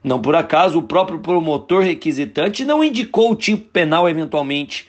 Não 0.03 0.21
por 0.21 0.35
acaso 0.35 0.81
o 0.81 0.83
próprio 0.83 1.21
promotor 1.21 1.85
requisitante 1.85 2.65
não 2.65 2.83
indicou 2.83 3.31
o 3.31 3.37
tipo 3.37 3.71
penal 3.71 4.09
eventualmente 4.09 4.89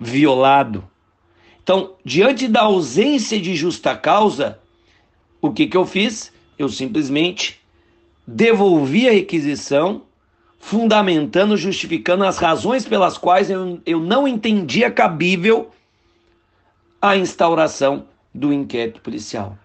violado. 0.00 0.89
Então, 1.62 1.94
diante 2.04 2.48
da 2.48 2.62
ausência 2.62 3.40
de 3.40 3.54
justa 3.54 3.96
causa, 3.96 4.58
o 5.40 5.52
que, 5.52 5.66
que 5.66 5.76
eu 5.76 5.86
fiz? 5.86 6.32
Eu 6.58 6.68
simplesmente 6.68 7.60
devolvi 8.26 9.08
a 9.08 9.12
requisição, 9.12 10.02
fundamentando, 10.58 11.56
justificando 11.56 12.24
as 12.24 12.38
razões 12.38 12.86
pelas 12.86 13.16
quais 13.16 13.50
eu, 13.50 13.80
eu 13.86 14.00
não 14.00 14.28
entendia 14.28 14.90
cabível 14.90 15.70
a 17.00 17.16
instauração 17.16 18.06
do 18.34 18.52
inquérito 18.52 19.00
policial. 19.00 19.56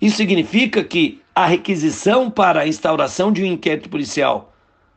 Isso 0.00 0.16
significa 0.16 0.82
que 0.82 1.20
a 1.34 1.46
requisição 1.46 2.30
para 2.30 2.60
a 2.60 2.66
instauração 2.66 3.32
de 3.32 3.42
um 3.42 3.46
inquérito 3.46 3.88
policial 3.88 4.52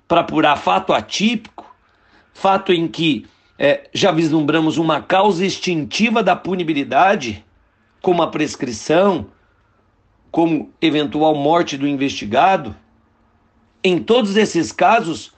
para 0.08 0.22
apurar 0.22 0.58
fato 0.58 0.94
atípico, 0.94 1.76
fato 2.34 2.72
em 2.72 2.88
que 2.88 3.26
é, 3.58 3.90
já 3.94 4.12
vislumbramos 4.12 4.78
uma 4.78 5.02
causa 5.02 5.46
extintiva 5.46 6.24
da 6.24 6.36
punibilidade, 6.36 7.46
como 8.02 8.22
a 8.22 8.28
prescrição, 8.28 9.28
como 10.32 10.72
eventual 10.82 11.36
morte 11.36 11.78
do 11.78 11.88
investigado. 11.88 12.76
Em 13.84 14.00
todos 14.00 14.36
esses 14.36 14.72
casos, 14.72 15.34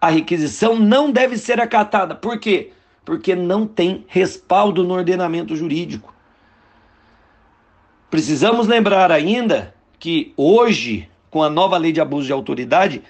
a 0.00 0.08
requisição 0.08 0.76
não 0.76 1.10
deve 1.10 1.36
ser 1.36 1.60
acatada. 1.60 2.14
Por 2.14 2.38
quê? 2.38 2.72
Porque 3.04 3.34
não 3.34 3.66
tem 3.66 4.04
respaldo 4.08 4.82
no 4.82 4.94
ordenamento 4.94 5.54
jurídico. 5.54 6.14
Precisamos 8.10 8.66
lembrar 8.66 9.12
ainda 9.12 9.74
que 9.98 10.32
hoje, 10.36 11.08
com 11.30 11.42
a 11.42 11.50
nova 11.50 11.76
lei 11.76 11.92
de 11.92 12.00
abuso 12.00 12.26
de 12.26 12.32
autoridade, 12.32 13.02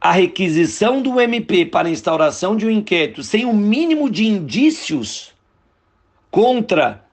a 0.00 0.12
requisição 0.12 1.02
do 1.02 1.20
MP 1.20 1.66
para 1.66 1.90
instauração 1.90 2.56
de 2.56 2.66
um 2.66 2.70
inquérito 2.70 3.22
sem 3.22 3.44
o 3.44 3.52
mínimo 3.52 4.08
de 4.08 4.26
indícios 4.26 5.34
contra 6.30 7.04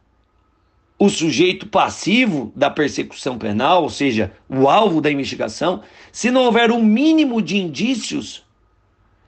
o 0.97 1.09
sujeito 1.09 1.67
passivo 1.67 2.51
da 2.55 2.69
persecução 2.69 3.37
penal, 3.37 3.83
ou 3.83 3.89
seja, 3.89 4.31
o 4.49 4.67
alvo 4.67 5.01
da 5.01 5.11
investigação, 5.11 5.81
se 6.11 6.31
não 6.31 6.45
houver 6.45 6.71
um 6.71 6.81
mínimo 6.81 7.41
de 7.41 7.57
indícios 7.57 8.43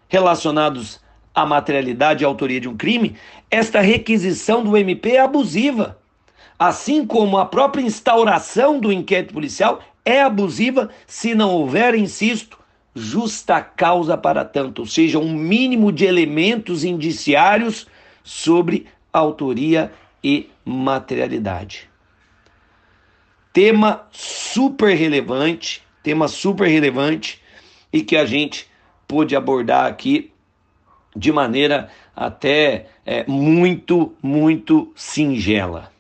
relacionados 0.08 1.00
à 1.36 1.46
materialidade 1.46 2.24
e 2.24 2.26
autoria 2.26 2.60
de 2.60 2.68
um 2.68 2.76
crime, 2.76 3.16
esta 3.52 3.82
requisição 3.82 4.64
do 4.64 4.76
MP 4.76 5.12
é 5.12 5.20
abusiva. 5.20 6.00
Assim 6.58 7.06
como 7.06 7.38
a 7.38 7.46
própria 7.46 7.84
instauração 7.84 8.80
do 8.80 8.92
inquérito 8.92 9.34
policial 9.34 9.80
é 10.04 10.22
abusiva 10.22 10.90
se 11.06 11.36
não 11.36 11.52
houver, 11.52 11.94
insisto, 11.94 12.59
justa 13.00 13.62
causa 13.62 14.18
para 14.18 14.44
tanto, 14.44 14.80
ou 14.80 14.86
seja, 14.86 15.18
um 15.18 15.34
mínimo 15.34 15.92
de 15.92 16.06
elementos 16.06 16.84
indiciários 16.84 17.88
sobre 18.24 18.88
autoria 19.12 19.92
e 20.24 20.50
materialidade. 20.66 21.90
Tema 23.52 24.08
super 24.12 24.96
relevante, 24.96 25.82
tema 26.04 26.28
super 26.28 26.68
relevante 26.68 27.42
e 27.92 28.02
que 28.02 28.16
a 28.16 28.26
gente 28.26 28.68
pôde 29.08 29.36
abordar 29.36 29.86
aqui 29.86 30.32
de 31.16 31.32
maneira 31.32 31.90
até 32.16 32.88
é, 33.06 33.26
muito, 33.28 34.14
muito 34.22 34.92
singela. 34.96 35.92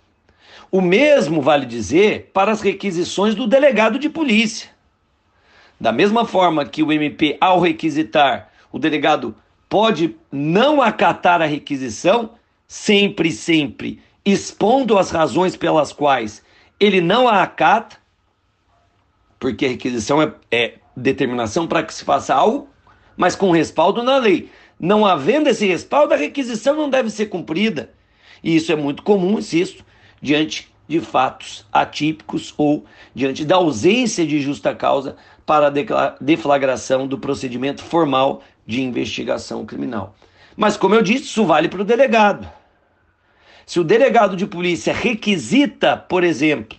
O 0.72 0.82
mesmo 0.82 1.42
vale 1.42 1.66
dizer 1.66 2.30
para 2.32 2.52
as 2.52 2.62
requisições 2.62 3.34
do 3.34 3.48
delegado 3.48 3.98
de 3.98 4.10
polícia. 4.10 4.70
Da 5.80 5.92
mesma 5.92 6.26
forma 6.26 6.66
que 6.66 6.84
o 6.84 6.92
MP, 6.92 7.38
ao 7.40 7.60
requisitar, 7.60 8.50
o 8.72 8.78
delegado 8.78 9.36
pode 9.68 10.16
não 10.32 10.82
acatar 10.82 11.42
a 11.42 11.46
requisição, 11.46 12.32
sempre, 12.68 13.32
sempre 13.32 14.02
expondo 14.26 14.98
as 14.98 15.10
razões 15.10 15.56
pelas 15.56 15.92
quais 15.94 16.44
ele 16.80 17.02
não 17.02 17.28
a 17.28 17.44
acata, 17.44 17.98
porque 19.40 19.66
a 19.66 19.70
requisição 19.70 20.22
é, 20.22 20.34
é 20.52 20.76
determinação 20.96 21.68
para 21.68 21.84
que 21.84 21.94
se 21.94 22.04
faça 22.04 22.34
algo, 22.34 22.70
mas 23.18 23.36
com 23.36 23.52
respaldo 23.52 24.04
na 24.04 24.18
lei. 24.18 24.50
Não 24.80 25.06
havendo 25.06 25.50
esse 25.50 25.68
respaldo, 25.68 26.14
a 26.14 26.18
requisição 26.18 26.76
não 26.76 26.90
deve 26.90 27.10
ser 27.10 27.26
cumprida. 27.26 27.92
E 28.42 28.56
isso 28.56 28.72
é 28.72 28.76
muito 28.76 29.04
comum, 29.04 29.40
insisto, 29.40 29.84
diante 30.22 30.69
de 30.90 31.00
fatos 31.00 31.68
atípicos 31.72 32.52
ou 32.58 32.84
diante 33.14 33.46
da 33.46 33.58
ausência 33.58 34.26
de 34.26 34.42
justa 34.42 34.74
causa 34.74 35.16
para 35.46 35.68
a 35.68 36.16
deflagração 36.20 37.08
do 37.08 37.20
procedimento 37.20 37.84
formal 37.84 38.42
de 38.66 38.82
investigação 38.82 39.68
criminal. 39.68 40.16
Mas, 40.58 40.76
como 40.76 40.96
eu 40.96 41.04
disse, 41.04 41.26
isso 41.26 41.46
vale 41.46 41.70
para 41.70 41.82
o 41.82 41.86
delegado. 41.86 42.50
Se 43.68 43.80
o 43.80 43.84
delegado 43.84 44.36
de 44.36 44.48
polícia 44.48 44.92
requisita, 44.92 45.96
por 45.96 46.24
exemplo, 46.24 46.78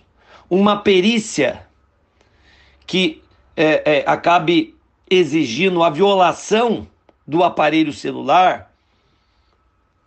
uma 0.49 0.81
perícia 0.81 1.65
que 2.85 3.23
é, 3.55 3.99
é, 3.99 4.03
acabe 4.05 4.75
exigindo 5.09 5.83
a 5.83 5.89
violação 5.89 6.85
do 7.25 7.45
aparelho 7.45 7.93
celular, 7.93 8.70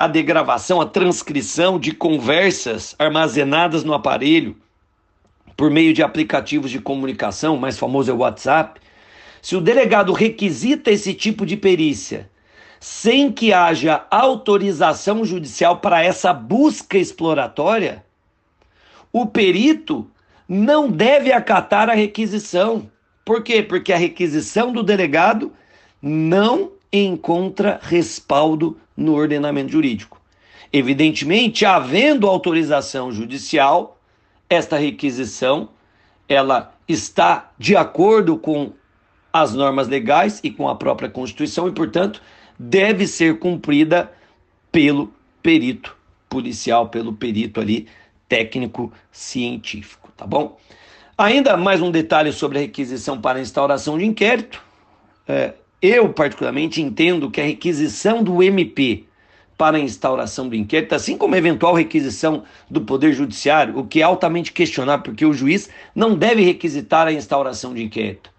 a 0.05 0.09
degravação, 0.09 0.83
a 0.83 0.87
transcrição 0.87 1.79
de 1.79 1.91
conversas 1.93 2.95
armazenadas 2.99 3.83
no 3.85 3.95
aparelho 3.95 4.55
por 5.57 5.71
meio 5.71 5.95
de 5.95 6.03
aplicativos 6.03 6.71
de 6.71 6.79
comunicação, 6.79 7.57
mais 7.57 7.79
famoso 7.79 8.11
é 8.11 8.15
o 8.15 8.19
WhatsApp. 8.19 8.81
Se 9.41 9.57
o 9.57 9.63
delegado 9.63 10.13
requisita 10.13 10.91
esse 10.91 11.15
tipo 11.15 11.47
de 11.47 11.57
perícia 11.57 12.31
sem 12.79 13.33
que 13.33 13.51
haja 13.51 14.05
autorização 14.11 15.25
judicial 15.25 15.79
para 15.79 16.05
essa 16.05 16.35
busca 16.35 16.99
exploratória, 16.99 18.05
o 19.11 19.25
perito 19.25 20.07
não 20.47 20.91
deve 20.91 21.33
acatar 21.33 21.89
a 21.89 21.95
requisição. 21.95 22.91
Por 23.25 23.43
quê? 23.43 23.63
Porque 23.63 23.91
a 23.91 23.97
requisição 23.97 24.71
do 24.71 24.83
delegado 24.83 25.51
não 26.03 26.73
encontra 26.93 27.81
respaldo 27.83 28.79
no 28.97 29.15
ordenamento 29.15 29.73
jurídico. 29.73 30.21
Evidentemente, 30.73 31.65
havendo 31.65 32.29
autorização 32.29 33.13
judicial, 33.13 34.01
esta 34.49 34.77
requisição 34.77 35.69
ela 36.29 36.75
está 36.89 37.53
de 37.59 37.77
acordo 37.77 38.37
com 38.37 38.73
as 39.33 39.53
normas 39.53 39.89
legais 39.89 40.41
e 40.43 40.51
com 40.51 40.69
a 40.69 40.75
própria 40.75 41.09
Constituição 41.09 41.69
e, 41.69 41.73
portanto, 41.73 42.23
deve 42.59 43.07
ser 43.07 43.39
cumprida 43.39 44.13
pelo 44.71 45.13
perito 45.43 45.97
policial, 46.29 46.89
pelo 46.89 47.13
perito 47.13 47.61
ali 47.61 47.89
técnico 48.29 48.93
científico, 49.11 50.11
tá 50.17 50.27
bom? 50.27 50.59
Ainda 51.17 51.57
mais 51.57 51.81
um 51.81 51.91
detalhe 51.91 52.33
sobre 52.33 52.59
a 52.59 52.61
requisição 52.63 53.21
para 53.21 53.41
instauração 53.41 53.97
de 53.97 54.05
inquérito. 54.05 54.63
É, 55.29 55.55
eu, 55.87 56.09
particularmente, 56.09 56.81
entendo 56.81 57.31
que 57.31 57.43
a 57.43 57.45
requisição 57.45 58.23
do 58.23 58.43
MP 58.43 59.05
para 59.55 59.77
a 59.77 59.81
instauração 59.81 60.49
do 60.49 60.57
inquérito, 60.57 60.95
assim 60.95 61.19
como 61.19 61.35
a 61.35 61.39
eventual 61.39 61.75
requisição 61.75 62.45
do 62.71 62.81
Poder 62.81 63.13
Judiciário, 63.13 63.79
o 63.79 63.87
que 63.87 64.01
é 64.01 64.03
altamente 64.03 64.51
questionável, 64.51 65.05
porque 65.05 65.27
o 65.27 65.35
juiz 65.35 65.69
não 65.95 66.15
deve 66.15 66.43
requisitar 66.43 67.07
a 67.07 67.13
instauração 67.13 67.75
de 67.75 67.85
inquérito. 67.85 68.31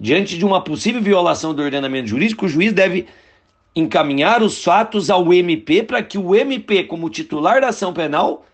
Diante 0.00 0.38
de 0.38 0.44
uma 0.44 0.62
possível 0.62 1.02
violação 1.02 1.52
do 1.52 1.60
ordenamento 1.60 2.06
jurídico, 2.06 2.46
o 2.46 2.48
juiz 2.48 2.72
deve 2.72 3.08
encaminhar 3.74 4.40
os 4.40 4.62
fatos 4.62 5.10
ao 5.10 5.34
MP 5.34 5.82
para 5.82 6.00
que 6.00 6.16
o 6.16 6.32
MP, 6.32 6.84
como 6.84 7.10
titular 7.10 7.60
da 7.60 7.70
ação 7.70 7.92
penal, 7.92 8.46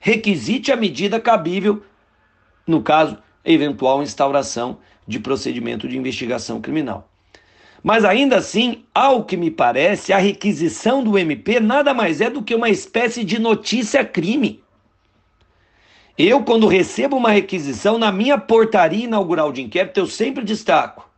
requisite 0.00 0.70
a 0.70 0.76
medida 0.76 1.18
cabível, 1.18 1.82
no 2.64 2.80
caso, 2.80 3.18
eventual 3.44 4.04
instauração 4.04 4.78
de 5.04 5.18
procedimento 5.18 5.88
de 5.88 5.98
investigação 5.98 6.60
criminal. 6.60 7.11
Mas 7.82 8.04
ainda 8.04 8.36
assim, 8.36 8.84
ao 8.94 9.24
que 9.24 9.36
me 9.36 9.50
parece, 9.50 10.12
a 10.12 10.18
requisição 10.18 11.02
do 11.02 11.18
MP 11.18 11.58
nada 11.58 11.92
mais 11.92 12.20
é 12.20 12.30
do 12.30 12.42
que 12.42 12.54
uma 12.54 12.68
espécie 12.68 13.24
de 13.24 13.40
notícia-crime. 13.40 14.62
Eu, 16.16 16.44
quando 16.44 16.68
recebo 16.68 17.16
uma 17.16 17.30
requisição 17.30 17.98
na 17.98 18.12
minha 18.12 18.38
portaria 18.38 19.04
inaugural 19.04 19.50
de 19.50 19.62
inquérito, 19.62 19.98
eu 19.98 20.06
sempre 20.06 20.44
destaco, 20.44 21.10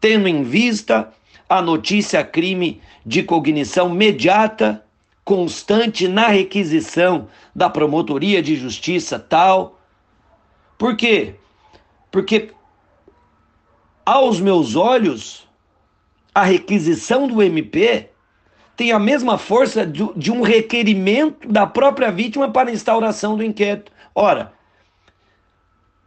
tendo 0.00 0.28
em 0.28 0.44
vista 0.44 1.12
a 1.48 1.60
notícia-crime 1.62 2.80
de 3.04 3.22
cognição 3.22 3.88
mediata, 3.88 4.84
constante 5.24 6.06
na 6.06 6.28
requisição 6.28 7.28
da 7.54 7.68
promotoria 7.68 8.40
de 8.40 8.54
justiça 8.54 9.18
tal. 9.18 9.80
Por 10.76 10.94
quê? 10.94 11.34
Porque 12.10 12.52
aos 14.04 14.40
meus 14.40 14.76
olhos, 14.76 15.47
a 16.38 16.44
requisição 16.44 17.26
do 17.26 17.42
MP 17.42 18.10
tem 18.76 18.92
a 18.92 18.98
mesma 19.00 19.36
força 19.36 19.84
de, 19.84 20.30
um 20.30 20.40
requerimento 20.40 21.48
da 21.48 21.66
própria 21.66 22.12
vítima 22.12 22.48
para 22.48 22.70
instauração 22.70 23.36
do 23.36 23.42
inquérito. 23.42 23.90
Ora, 24.14 24.52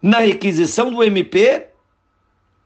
na 0.02 0.20
requisição 0.20 0.90
do 0.90 1.04
MP, 1.04 1.68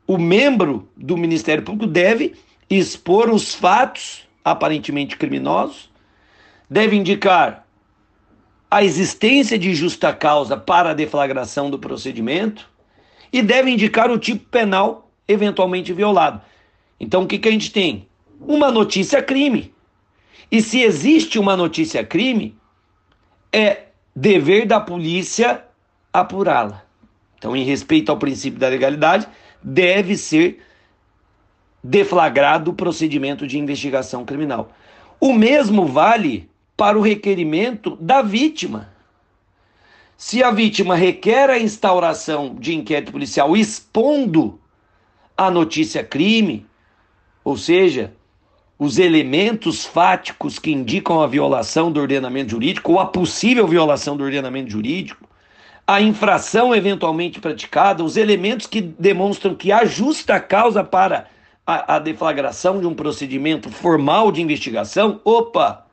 o 0.06 0.16
membro 0.16 0.88
do 0.96 1.18
Ministério 1.18 1.64
Público 1.64 1.92
deve 1.92 2.36
expor 2.70 3.32
os 3.32 3.56
fatos 3.56 4.28
aparentemente 4.44 5.18
criminosos, 5.18 5.90
deve 6.70 6.96
indicar 6.96 7.66
a 8.70 8.84
existência 8.84 9.58
de 9.58 9.74
justa 9.74 10.14
causa 10.14 10.56
para 10.56 10.92
a 10.92 10.94
deflagração 10.94 11.72
do 11.72 11.80
procedimento 11.80 12.70
e 13.34 13.42
deve 13.42 13.72
indicar 13.72 14.12
o 14.12 14.20
tipo 14.20 14.46
penal 14.50 15.10
eventualmente 15.28 15.92
violado. 15.92 16.44
Então 17.00 17.24
o 17.24 17.28
que, 17.28 17.40
que 17.40 17.50
a 17.50 17.52
gente 17.52 17.72
tem? 17.72 18.08
Uma 18.40 18.72
notícia 18.72 19.22
crime. 19.22 19.74
E 20.52 20.62
se 20.62 20.82
existe 20.82 21.40
uma 21.40 21.58
notícia 21.58 22.04
crime, 22.04 22.58
é 23.52 23.86
dever 24.16 24.66
da 24.66 24.80
polícia 24.80 25.66
apurá-la. 26.14 26.84
Então, 27.38 27.56
em 27.56 27.64
respeito 27.64 28.12
ao 28.12 28.18
princípio 28.18 28.60
da 28.60 28.70
legalidade, 28.70 29.28
deve 29.62 30.16
ser 30.16 30.64
deflagrado 31.84 32.72
o 32.72 32.74
procedimento 32.74 33.46
de 33.46 33.60
investigação 33.60 34.26
criminal. 34.26 34.72
O 35.20 35.34
mesmo 35.34 35.86
vale 35.86 36.50
para 36.76 36.98
o 36.98 37.02
requerimento 37.02 37.96
da 37.98 38.22
vítima. 38.22 38.90
Se 40.18 40.42
a 40.42 40.50
vítima 40.50 40.96
requer 40.96 41.50
a 41.50 41.60
instauração 41.60 42.56
de 42.56 42.74
inquérito 42.74 43.12
policial 43.12 43.56
expondo 43.56 44.60
a 45.38 45.52
notícia 45.52 46.04
crime, 46.04 46.66
ou 47.46 47.56
seja, 47.56 48.12
os 48.78 48.98
elementos 48.98 49.86
fáticos 49.86 50.58
que 50.58 50.72
indicam 50.72 51.22
a 51.22 51.28
violação 51.28 51.92
do 51.92 52.02
ordenamento 52.02 52.52
jurídico 52.52 52.94
ou 52.94 53.00
a 53.00 53.06
possível 53.06 53.68
violação 53.68 54.18
do 54.18 54.24
ordenamento 54.24 54.72
jurídico, 54.72 55.30
a 55.88 56.02
infração 56.02 56.74
eventualmente 56.74 57.40
praticada, 57.40 58.04
os 58.04 58.18
elementos 58.18 58.66
que 58.66 58.82
demonstram 58.82 59.54
que 59.54 59.72
há 59.72 59.86
justa 59.86 60.40
causa 60.40 60.84
para 60.84 61.28
a, 61.66 61.96
a 61.96 62.00
deflagração 62.00 62.82
de 62.82 62.88
um 62.88 62.96
procedimento 62.96 63.70
formal 63.70 64.32
de 64.32 64.42
investigação, 64.42 65.22
opa, 65.24 65.86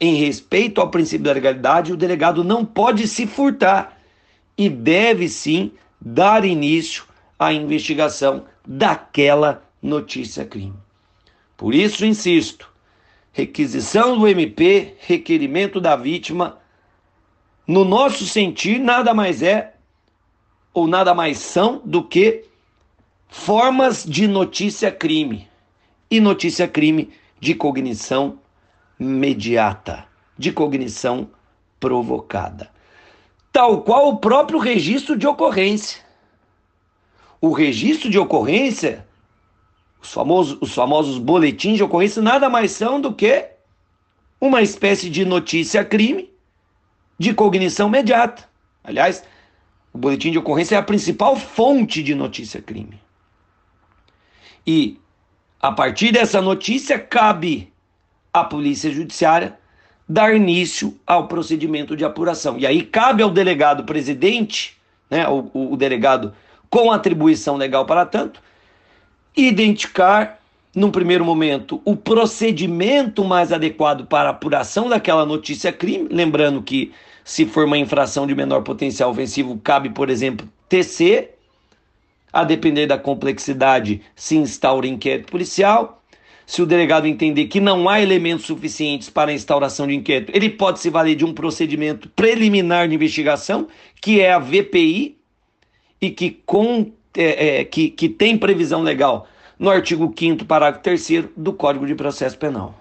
em 0.00 0.14
respeito 0.14 0.80
ao 0.80 0.90
princípio 0.90 1.24
da 1.24 1.32
legalidade, 1.32 1.92
o 1.92 1.96
delegado 1.96 2.42
não 2.42 2.64
pode 2.64 3.06
se 3.06 3.26
furtar 3.26 3.98
e 4.56 4.70
deve 4.70 5.28
sim 5.28 5.72
dar 6.00 6.44
início 6.44 7.04
à 7.38 7.52
investigação 7.52 8.44
daquela 8.66 9.67
notícia 9.82 10.44
crime. 10.44 10.76
Por 11.56 11.74
isso, 11.74 12.04
insisto, 12.04 12.70
requisição 13.32 14.18
do 14.18 14.26
MP, 14.28 14.94
requerimento 15.00 15.80
da 15.80 15.96
vítima, 15.96 16.58
no 17.66 17.84
nosso 17.84 18.26
sentir, 18.26 18.78
nada 18.78 19.12
mais 19.12 19.42
é 19.42 19.74
ou 20.72 20.86
nada 20.86 21.14
mais 21.14 21.38
são 21.38 21.82
do 21.84 22.02
que 22.02 22.44
formas 23.28 24.04
de 24.04 24.26
notícia 24.26 24.90
crime 24.90 25.48
e 26.10 26.20
notícia 26.20 26.66
crime 26.66 27.10
de 27.40 27.54
cognição 27.54 28.38
mediata, 28.98 30.06
de 30.36 30.52
cognição 30.52 31.28
provocada. 31.78 32.70
Tal 33.52 33.82
qual 33.82 34.08
o 34.08 34.18
próprio 34.18 34.58
registro 34.58 35.16
de 35.16 35.26
ocorrência. 35.26 36.02
O 37.40 37.52
registro 37.52 38.10
de 38.10 38.18
ocorrência 38.18 39.07
os 40.00 40.12
famosos, 40.12 40.58
os 40.60 40.74
famosos 40.74 41.18
boletins 41.18 41.76
de 41.76 41.82
ocorrência 41.82 42.22
nada 42.22 42.48
mais 42.48 42.72
são 42.72 43.00
do 43.00 43.12
que 43.12 43.48
uma 44.40 44.62
espécie 44.62 45.10
de 45.10 45.24
notícia-crime 45.24 46.30
de 47.18 47.34
cognição 47.34 47.88
imediata. 47.88 48.48
Aliás, 48.84 49.24
o 49.92 49.98
boletim 49.98 50.30
de 50.30 50.38
ocorrência 50.38 50.76
é 50.76 50.78
a 50.78 50.82
principal 50.82 51.36
fonte 51.36 52.02
de 52.02 52.14
notícia-crime. 52.14 53.00
E, 54.66 55.00
a 55.60 55.72
partir 55.72 56.12
dessa 56.12 56.40
notícia, 56.40 56.98
cabe 56.98 57.72
à 58.32 58.44
Polícia 58.44 58.90
Judiciária 58.90 59.58
dar 60.08 60.34
início 60.34 60.98
ao 61.06 61.26
procedimento 61.26 61.96
de 61.96 62.04
apuração. 62.04 62.58
E 62.58 62.66
aí 62.66 62.82
cabe 62.82 63.22
ao 63.22 63.30
delegado 63.30 63.84
presidente, 63.84 64.78
né, 65.10 65.28
o, 65.28 65.72
o 65.72 65.76
delegado 65.76 66.34
com 66.70 66.92
atribuição 66.92 67.56
legal 67.56 67.84
para 67.84 68.06
tanto, 68.06 68.40
identificar, 69.36 70.40
num 70.74 70.90
primeiro 70.90 71.24
momento, 71.24 71.80
o 71.84 71.96
procedimento 71.96 73.24
mais 73.24 73.52
adequado 73.52 74.06
para 74.06 74.30
apuração 74.30 74.88
daquela 74.88 75.24
notícia 75.24 75.72
crime, 75.72 76.08
lembrando 76.10 76.62
que 76.62 76.92
se 77.24 77.44
for 77.44 77.66
uma 77.66 77.76
infração 77.76 78.26
de 78.26 78.34
menor 78.34 78.62
potencial 78.62 79.10
ofensivo, 79.10 79.60
cabe, 79.62 79.90
por 79.90 80.08
exemplo, 80.08 80.48
TC, 80.68 81.30
a 82.32 82.44
depender 82.44 82.86
da 82.86 82.96
complexidade, 82.96 84.00
se 84.14 84.36
instaura 84.36 84.86
inquérito 84.86 85.30
policial. 85.30 86.02
Se 86.46 86.62
o 86.62 86.66
delegado 86.66 87.06
entender 87.06 87.46
que 87.46 87.60
não 87.60 87.86
há 87.88 88.00
elementos 88.00 88.46
suficientes 88.46 89.10
para 89.10 89.30
a 89.30 89.34
instauração 89.34 89.86
de 89.86 89.94
inquérito, 89.94 90.32
ele 90.34 90.48
pode 90.48 90.80
se 90.80 90.88
valer 90.88 91.14
de 91.14 91.24
um 91.24 91.34
procedimento 91.34 92.08
preliminar 92.08 92.88
de 92.88 92.94
investigação, 92.94 93.68
que 94.00 94.20
é 94.20 94.32
a 94.32 94.38
VPI, 94.38 95.18
e 96.00 96.10
que, 96.10 96.30
com, 96.46 96.92
é, 97.20 97.60
é, 97.60 97.64
que, 97.64 97.90
que 97.90 98.08
tem 98.08 98.38
previsão 98.38 98.80
legal 98.80 99.26
no 99.58 99.68
artigo 99.68 100.14
5, 100.16 100.44
parágrafo 100.44 100.84
3 100.84 101.24
do 101.36 101.52
Código 101.52 101.84
de 101.84 101.94
Processo 101.96 102.38
Penal. 102.38 102.74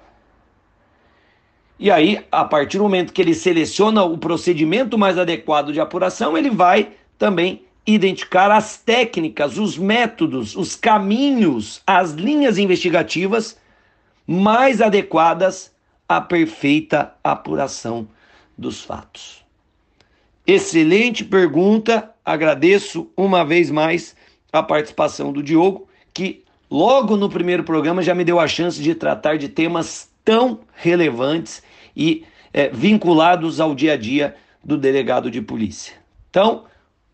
E 1.80 1.90
aí, 1.90 2.24
a 2.32 2.46
partir 2.46 2.78
do 2.78 2.84
momento 2.84 3.14
que 3.14 3.22
ele 3.22 3.34
seleciona 3.34 4.04
o 4.04 4.18
procedimento 4.18 4.98
mais 4.98 5.18
adequado 5.18 5.72
de 5.72 5.80
apuração, 5.80 6.38
ele 6.38 6.50
vai 6.50 6.92
também 7.18 7.64
identificar 7.86 8.52
as 8.52 8.78
técnicas, 8.78 9.58
os 9.58 9.78
métodos, 9.78 10.56
os 10.56 10.76
caminhos, 10.76 11.82
as 11.88 12.12
linhas 12.12 12.58
investigativas 12.58 13.58
mais 14.28 14.82
adequadas 14.82 15.72
à 16.08 16.20
perfeita 16.20 17.14
apuração 17.24 18.08
dos 18.58 18.84
fatos. 18.84 19.46
Excelente 20.46 21.24
pergunta, 21.24 22.14
agradeço 22.26 23.10
uma 23.16 23.46
vez 23.46 23.70
mais 23.70 24.16
a 24.58 24.64
participação 24.64 25.32
do 25.32 25.44
Diogo, 25.44 25.88
que 26.14 26.44
logo 26.70 27.16
no 27.16 27.30
primeiro 27.30 27.64
programa 27.64 28.02
já 28.02 28.14
me 28.14 28.24
deu 28.24 28.40
a 28.40 28.48
chance 28.48 28.82
de 28.82 28.94
tratar 28.96 29.38
de 29.38 29.50
temas 29.50 30.10
tão 30.24 30.60
relevantes 30.74 31.64
e 31.96 32.26
é, 32.54 32.70
vinculados 32.70 33.60
ao 33.60 33.74
dia 33.74 33.94
a 33.94 33.98
dia 33.98 34.36
do 34.64 34.78
delegado 34.78 35.32
de 35.32 35.42
polícia. 35.42 35.94
Então, 36.30 36.66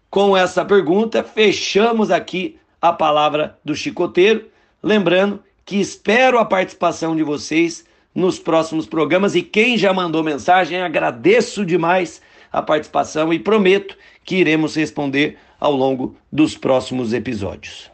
com 0.10 0.36
essa 0.36 0.64
pergunta, 0.66 1.24
fechamos 1.24 2.12
aqui 2.12 2.58
a 2.82 2.92
palavra 2.92 3.58
do 3.64 3.76
chicoteiro. 3.76 4.48
Lembrando 4.82 5.42
que 5.66 5.78
espero 5.78 6.38
a 6.38 6.46
participação 6.46 7.16
de 7.16 7.24
vocês 7.24 7.86
nos 8.14 8.38
próximos 8.38 8.86
programas 8.86 9.36
e 9.36 9.42
quem 9.42 9.78
já 9.78 9.94
mandou 9.94 10.24
mensagem, 10.24 10.82
agradeço 10.82 11.66
demais 11.66 12.22
a 12.52 12.62
participação 12.62 13.34
e 13.34 13.40
prometo 13.40 13.98
que 14.24 14.36
iremos 14.36 14.76
responder 14.76 15.38
ao 15.63 15.71
longo 15.71 16.17
dos 16.30 16.58
próximos 16.58 17.13
episódios. 17.13 17.89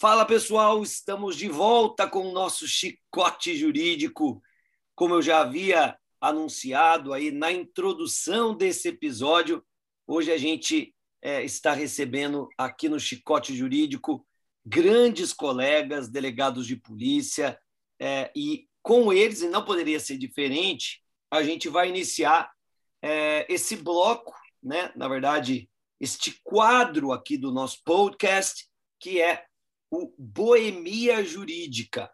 Fala 0.00 0.24
pessoal, 0.24 0.82
estamos 0.82 1.36
de 1.36 1.48
volta 1.48 2.06
com 2.08 2.28
o 2.28 2.32
nosso 2.32 2.66
chicote 2.66 3.54
jurídico 3.56 4.42
como 4.94 5.14
eu 5.14 5.22
já 5.22 5.40
havia 5.40 5.96
anunciado 6.20 7.12
aí 7.12 7.30
na 7.30 7.52
introdução 7.52 8.54
desse 8.56 8.88
episódio, 8.88 9.62
hoje 10.06 10.32
a 10.32 10.38
gente 10.38 10.94
é, 11.20 11.44
está 11.44 11.72
recebendo 11.72 12.48
aqui 12.56 12.88
no 12.88 12.98
Chicote 12.98 13.54
Jurídico 13.54 14.26
grandes 14.64 15.32
colegas, 15.32 16.08
delegados 16.08 16.66
de 16.66 16.76
polícia, 16.76 17.58
é, 18.00 18.32
e 18.34 18.66
com 18.84 19.10
eles, 19.10 19.40
e 19.40 19.48
não 19.48 19.64
poderia 19.64 19.98
ser 19.98 20.18
diferente, 20.18 21.02
a 21.30 21.42
gente 21.42 21.70
vai 21.70 21.88
iniciar 21.88 22.52
é, 23.02 23.46
esse 23.48 23.76
bloco, 23.76 24.34
né? 24.62 24.92
na 24.94 25.08
verdade, 25.08 25.68
este 25.98 26.38
quadro 26.44 27.10
aqui 27.10 27.38
do 27.38 27.50
nosso 27.50 27.82
podcast, 27.82 28.68
que 29.00 29.22
é 29.22 29.46
o 29.90 30.12
Boemia 30.18 31.24
Jurídica. 31.24 32.10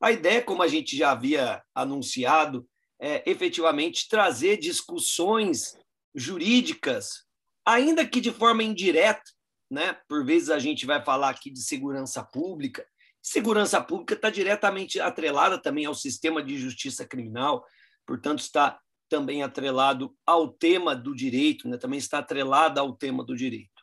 A 0.00 0.12
ideia, 0.12 0.42
como 0.42 0.62
a 0.62 0.68
gente 0.68 0.96
já 0.96 1.10
havia 1.10 1.62
anunciado, 1.74 2.66
é 2.98 3.22
efetivamente 3.30 4.08
trazer 4.08 4.56
discussões 4.56 5.76
jurídicas, 6.14 7.24
ainda 7.66 8.06
que 8.06 8.20
de 8.20 8.32
forma 8.32 8.62
indireta, 8.62 9.30
né? 9.70 9.98
Por 10.08 10.24
vezes 10.24 10.48
a 10.48 10.58
gente 10.58 10.86
vai 10.86 11.04
falar 11.04 11.28
aqui 11.28 11.50
de 11.50 11.60
segurança 11.60 12.22
pública. 12.22 12.86
Segurança 13.26 13.80
pública 13.80 14.12
está 14.12 14.28
diretamente 14.28 15.00
atrelada 15.00 15.56
também 15.56 15.86
ao 15.86 15.94
sistema 15.94 16.42
de 16.42 16.58
justiça 16.58 17.06
criminal, 17.06 17.64
portanto, 18.06 18.40
está 18.40 18.78
também 19.08 19.42
atrelado 19.42 20.14
ao 20.26 20.48
tema 20.48 20.94
do 20.94 21.14
direito, 21.14 21.66
né? 21.66 21.78
também 21.78 21.98
está 21.98 22.18
atrelada 22.18 22.82
ao 22.82 22.94
tema 22.94 23.24
do 23.24 23.34
direito. 23.34 23.82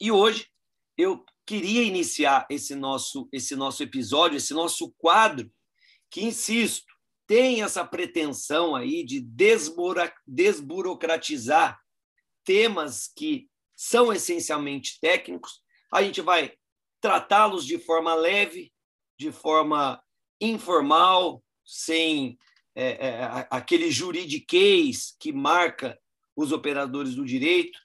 E 0.00 0.12
hoje 0.12 0.46
eu 0.96 1.24
queria 1.44 1.82
iniciar 1.82 2.46
esse 2.48 2.76
nosso, 2.76 3.28
esse 3.32 3.56
nosso 3.56 3.82
episódio, 3.82 4.36
esse 4.36 4.54
nosso 4.54 4.92
quadro, 4.96 5.52
que, 6.08 6.22
insisto, 6.22 6.92
tem 7.26 7.64
essa 7.64 7.84
pretensão 7.84 8.76
aí 8.76 9.02
de 9.02 9.20
desburocratizar 10.24 11.80
temas 12.44 13.08
que 13.08 13.48
são 13.74 14.12
essencialmente 14.12 15.00
técnicos. 15.00 15.64
A 15.92 16.00
gente 16.00 16.20
vai 16.20 16.54
tratá-los 17.02 17.66
de 17.66 17.78
forma 17.78 18.14
leve, 18.14 18.72
de 19.18 19.32
forma 19.32 20.00
informal, 20.40 21.42
sem 21.64 22.38
é, 22.74 23.08
é, 23.08 23.46
aquele 23.50 23.90
juridiquês 23.90 25.14
que 25.18 25.32
marca 25.32 25.98
os 26.34 26.52
operadores 26.52 27.14
do 27.14 27.26
direito. 27.26 27.78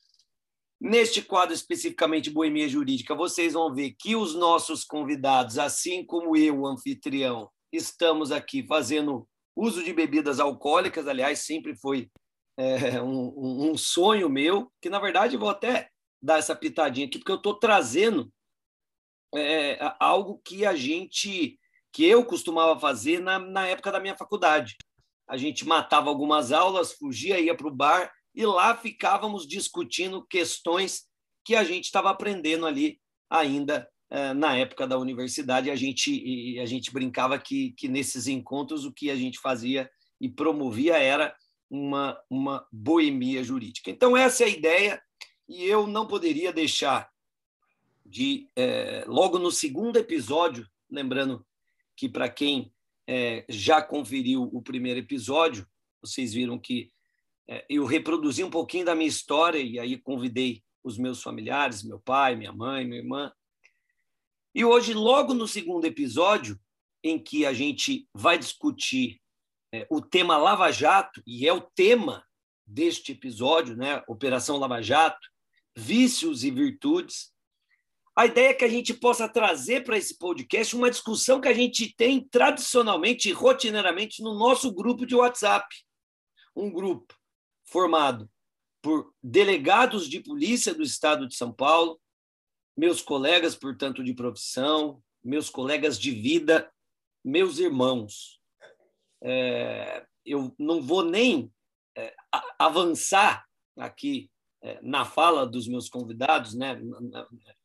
Neste 0.80 1.24
quadro 1.24 1.54
especificamente 1.54 2.30
Boemia 2.30 2.70
Jurídica, 2.70 3.16
vocês 3.16 3.54
vão 3.54 3.74
ver 3.74 3.96
que 4.00 4.16
os 4.16 4.36
nossos 4.36 4.86
convidados, 4.86 5.58
assim 5.58 6.06
como 6.06 6.38
eu, 6.38 6.60
o 6.60 6.68
anfitrião, 6.68 7.50
estamos 7.74 8.32
aqui 8.32 8.66
fazendo 8.66 9.28
uso 9.56 9.84
de 9.84 9.92
bebidas 9.92 10.40
alcoólicas. 10.40 11.08
Aliás, 11.08 11.40
sempre 11.40 11.76
foi 11.76 12.12
é, 12.56 13.02
um, 13.02 13.72
um, 13.72 13.78
sonho 13.78 14.30
meu, 14.30 14.72
que 14.80 14.90
na 14.90 15.00
verdade 15.00 15.36
vou 15.36 15.50
até 15.50 15.90
dar 16.22 16.38
essa 16.38 16.56
pitadinha 16.56 17.08
aqui, 17.08 17.18
porque 17.18 17.32
eu 17.32 17.38
estou 17.38 17.56
trazendo 17.56 18.32
é, 19.36 19.78
algo 20.00 20.42
que 20.44 20.66
a 20.66 20.76
gente, 20.76 21.60
que 21.92 22.06
eu 22.06 22.24
costumava 22.26 22.80
fazer 22.80 23.20
na, 23.20 23.40
na 23.40 23.68
época 23.68 23.92
da 23.92 24.00
minha 24.00 24.16
faculdade. 24.16 24.76
A 25.28 25.38
gente 25.38 25.66
matava 25.66 26.10
algumas 26.10 26.52
aulas, 26.52 26.94
fugia, 26.94 27.40
ia 27.40 27.56
para 27.56 27.68
o 27.68 27.76
bar 27.76 28.12
e 28.34 28.46
lá 28.46 28.76
ficávamos 28.76 29.48
discutindo 29.48 30.26
questões 30.26 31.06
que 31.44 31.56
a 31.56 31.64
gente 31.64 31.86
estava 31.86 32.10
aprendendo 32.10 32.66
ali 32.66 33.00
ainda 33.30 33.90
eh, 34.10 34.34
na 34.34 34.56
época 34.56 34.88
da 34.88 34.98
universidade. 34.98 35.72
A 35.72 35.76
gente, 35.76 36.58
a 36.60 36.66
gente 36.66 36.92
brincava 36.94 37.38
que, 37.38 37.74
que 37.78 37.88
nesses 37.88 38.28
encontros 38.28 38.86
o 38.86 38.94
que 38.94 39.10
a 39.10 39.16
gente 39.16 39.40
fazia 39.40 39.90
e 40.20 40.30
promovia 40.30 40.98
era 40.98 41.36
uma, 41.70 42.18
uma 42.30 42.66
boemia 42.72 43.44
jurídica. 43.44 43.92
Então, 43.92 44.16
essa 44.16 44.44
é 44.44 44.48
a 44.48 44.50
ideia, 44.50 45.02
e 45.48 45.64
eu 45.66 45.86
não 45.86 46.08
poderia 46.08 46.54
deixar 46.54 47.10
de, 48.08 48.50
eh, 48.56 49.04
logo 49.08 49.38
no 49.38 49.52
segundo 49.52 49.98
episódio, 49.98 50.68
lembrando 50.90 51.46
que 51.96 52.08
para 52.08 52.30
quem 52.30 52.74
eh, 53.08 53.46
já 53.50 53.82
conferiu 53.82 54.44
o 54.44 54.62
primeiro 54.62 55.00
episódio, 55.00 55.68
vocês 56.02 56.34
viram 56.34 56.58
que 56.58 56.92
é, 57.50 57.66
eu 57.70 57.86
reproduzi 57.86 58.44
um 58.44 58.50
pouquinho 58.50 58.86
da 58.86 58.96
minha 58.96 59.08
história 59.08 59.60
e 59.60 59.80
aí 59.80 59.98
convidei 59.98 60.64
os 60.84 60.98
meus 60.98 61.22
familiares, 61.22 61.84
meu 61.84 62.00
pai, 62.00 62.36
minha 62.36 62.52
mãe, 62.52 62.86
minha 62.86 63.00
irmã. 63.00 63.32
E 64.54 64.66
hoje, 64.66 64.94
logo 64.94 65.34
no 65.34 65.48
segundo 65.48 65.86
episódio, 65.86 66.60
em 67.04 67.22
que 67.22 67.46
a 67.46 67.54
gente 67.54 68.08
vai 68.14 68.38
discutir 68.38 69.22
é, 69.74 69.88
o 69.90 70.02
tema 70.02 70.38
Lava 70.38 70.72
Jato, 70.72 71.22
e 71.26 71.48
é 71.48 71.54
o 71.54 71.62
tema 71.62 72.26
deste 72.66 73.14
episódio, 73.14 73.78
né? 73.78 74.04
Operação 74.08 74.58
Lava 74.58 74.82
Jato, 74.82 75.28
vícios 75.76 76.44
e 76.44 76.52
virtudes. 76.52 77.32
A 78.18 78.26
ideia 78.26 78.50
é 78.50 78.54
que 78.56 78.66
a 78.66 78.68
gente 78.68 78.96
possa 78.96 79.30
trazer 79.30 79.84
para 79.84 79.96
esse 79.96 80.18
podcast 80.18 80.76
uma 80.76 80.90
discussão 80.90 81.40
que 81.40 81.48
a 81.48 81.54
gente 81.54 81.94
tem 81.96 82.20
tradicionalmente 82.20 83.30
e 83.30 83.32
rotineiramente 83.32 84.24
no 84.24 84.34
nosso 84.34 84.74
grupo 84.74 85.06
de 85.06 85.14
WhatsApp. 85.14 85.68
Um 86.56 86.72
grupo 86.72 87.14
formado 87.64 88.28
por 88.82 89.14
delegados 89.22 90.10
de 90.10 90.20
polícia 90.20 90.74
do 90.74 90.82
estado 90.82 91.28
de 91.28 91.36
São 91.36 91.54
Paulo, 91.54 92.02
meus 92.76 93.04
colegas, 93.04 93.56
portanto, 93.56 94.04
de 94.04 94.16
profissão, 94.16 95.00
meus 95.24 95.48
colegas 95.48 96.00
de 96.00 96.10
vida, 96.10 96.74
meus 97.24 97.60
irmãos. 97.60 98.42
É, 99.22 100.08
eu 100.26 100.56
não 100.58 100.82
vou 100.82 101.04
nem 101.04 101.52
é, 101.96 102.16
avançar 102.58 103.46
aqui 103.78 104.28
na 104.82 105.06
fala 105.06 105.46
dos 105.46 105.68
meus 105.68 105.90
convidados, 105.90 106.54
né, 106.54 106.80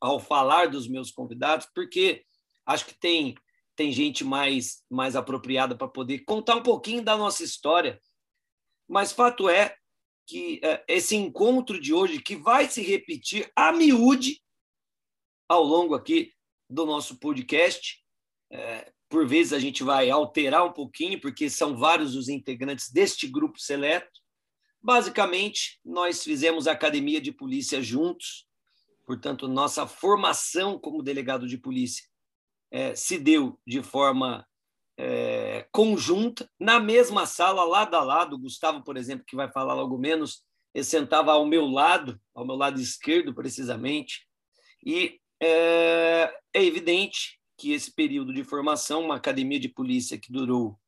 ao 0.01 0.21
falar 0.21 0.69
dos 0.69 0.89
meus 0.89 1.11
convidados, 1.11 1.67
porque 1.75 2.25
acho 2.67 2.87
que 2.87 2.99
tem, 2.99 3.35
tem 3.77 3.93
gente 3.93 4.25
mais, 4.25 4.83
mais 4.91 5.17
apropriada 5.17 5.77
para 5.77 5.89
poder 5.89 6.21
contar 6.21 6.57
um 6.57 6.63
pouquinho 6.63 7.03
da 7.03 7.17
nossa 7.17 7.43
história 7.43 8.01
mas 8.93 9.11
fato 9.11 9.49
é 9.49 9.75
que 10.27 10.61
é, 10.63 10.85
esse 10.87 11.17
encontro 11.17 11.81
de 11.81 11.95
hoje, 11.95 12.21
que 12.21 12.37
vai 12.37 12.69
se 12.69 12.83
repetir 12.83 13.51
a 13.57 13.73
miúde 13.73 14.43
ao 15.49 15.63
longo 15.65 15.95
aqui 15.95 16.33
do 16.69 16.85
nosso 16.85 17.19
podcast, 17.19 18.05
é, 18.51 18.93
por 19.09 19.27
vezes 19.27 19.55
a 19.55 19.59
gente 19.59 19.83
vai 19.83 20.11
alterar 20.11 20.65
um 20.65 20.73
pouquinho, 20.73 21.19
porque 21.21 21.49
são 21.49 21.75
vários 21.75 22.15
os 22.15 22.29
integrantes 22.29 22.91
deste 22.91 23.27
grupo 23.27 23.59
seleto. 23.59 24.21
Basicamente, 24.83 25.79
nós 25.85 26.25
fizemos 26.25 26.67
a 26.67 26.73
academia 26.73 27.21
de 27.21 27.31
polícia 27.31 27.81
juntos, 27.81 28.47
portanto, 29.07 29.47
nossa 29.47 29.87
formação 29.87 30.79
como 30.79 31.03
delegado 31.03 31.47
de 31.47 31.57
polícia 31.57 32.05
é, 32.73 32.95
se 32.95 33.19
deu 33.19 33.61
de 33.67 33.83
forma 33.83 34.47
é, 34.97 35.69
conjunta, 35.71 36.51
na 36.59 36.81
mesma 36.81 37.27
sala, 37.27 37.65
lado 37.65 37.95
a 37.95 38.03
lado. 38.03 38.35
O 38.35 38.39
Gustavo, 38.39 38.83
por 38.83 38.97
exemplo, 38.97 39.25
que 39.27 39.37
vai 39.37 39.51
falar 39.53 39.75
logo 39.75 39.99
menos, 39.99 40.43
ele 40.75 40.85
sentava 40.85 41.33
ao 41.33 41.45
meu 41.47 41.67
lado, 41.67 42.19
ao 42.35 42.47
meu 42.47 42.57
lado 42.57 42.81
esquerdo, 42.81 43.35
precisamente, 43.35 44.27
e 44.85 45.21
é, 45.41 46.35
é 46.55 46.65
evidente 46.65 47.39
que 47.59 47.73
esse 47.73 47.93
período 47.95 48.33
de 48.33 48.43
formação, 48.43 49.05
uma 49.05 49.17
academia 49.17 49.61
de 49.61 49.69
polícia 49.69 50.19
que 50.19 50.33
durou 50.33 50.79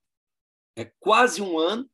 é, 0.76 0.90
quase 0.98 1.42
um 1.42 1.58
ano, 1.58 1.88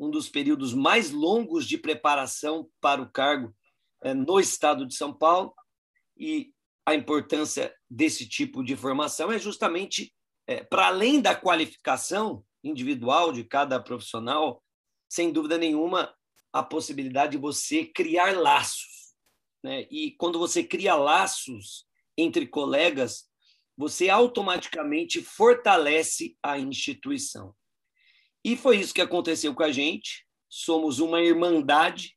um 0.00 0.10
dos 0.10 0.30
períodos 0.30 0.72
mais 0.72 1.10
longos 1.10 1.66
de 1.66 1.76
preparação 1.76 2.70
para 2.80 3.02
o 3.02 3.10
cargo 3.10 3.54
é, 4.02 4.14
no 4.14 4.40
estado 4.40 4.86
de 4.86 4.94
São 4.94 5.12
Paulo, 5.12 5.54
e 6.16 6.54
a 6.86 6.94
importância 6.94 7.74
desse 7.88 8.26
tipo 8.26 8.64
de 8.64 8.74
formação 8.74 9.30
é 9.30 9.38
justamente 9.38 10.14
é, 10.46 10.64
para 10.64 10.86
além 10.86 11.20
da 11.20 11.36
qualificação 11.36 12.42
individual 12.64 13.30
de 13.30 13.44
cada 13.44 13.78
profissional, 13.78 14.64
sem 15.08 15.30
dúvida 15.32 15.58
nenhuma, 15.58 16.14
a 16.50 16.62
possibilidade 16.62 17.32
de 17.32 17.38
você 17.38 17.84
criar 17.84 18.36
laços. 18.38 19.14
Né? 19.62 19.86
E 19.90 20.12
quando 20.12 20.38
você 20.38 20.64
cria 20.64 20.94
laços 20.94 21.86
entre 22.16 22.46
colegas, 22.46 23.28
você 23.76 24.08
automaticamente 24.08 25.22
fortalece 25.22 26.36
a 26.42 26.58
instituição. 26.58 27.54
E 28.44 28.56
foi 28.56 28.78
isso 28.78 28.94
que 28.94 29.00
aconteceu 29.00 29.54
com 29.54 29.62
a 29.62 29.72
gente. 29.72 30.26
Somos 30.48 30.98
uma 30.98 31.22
irmandade, 31.22 32.16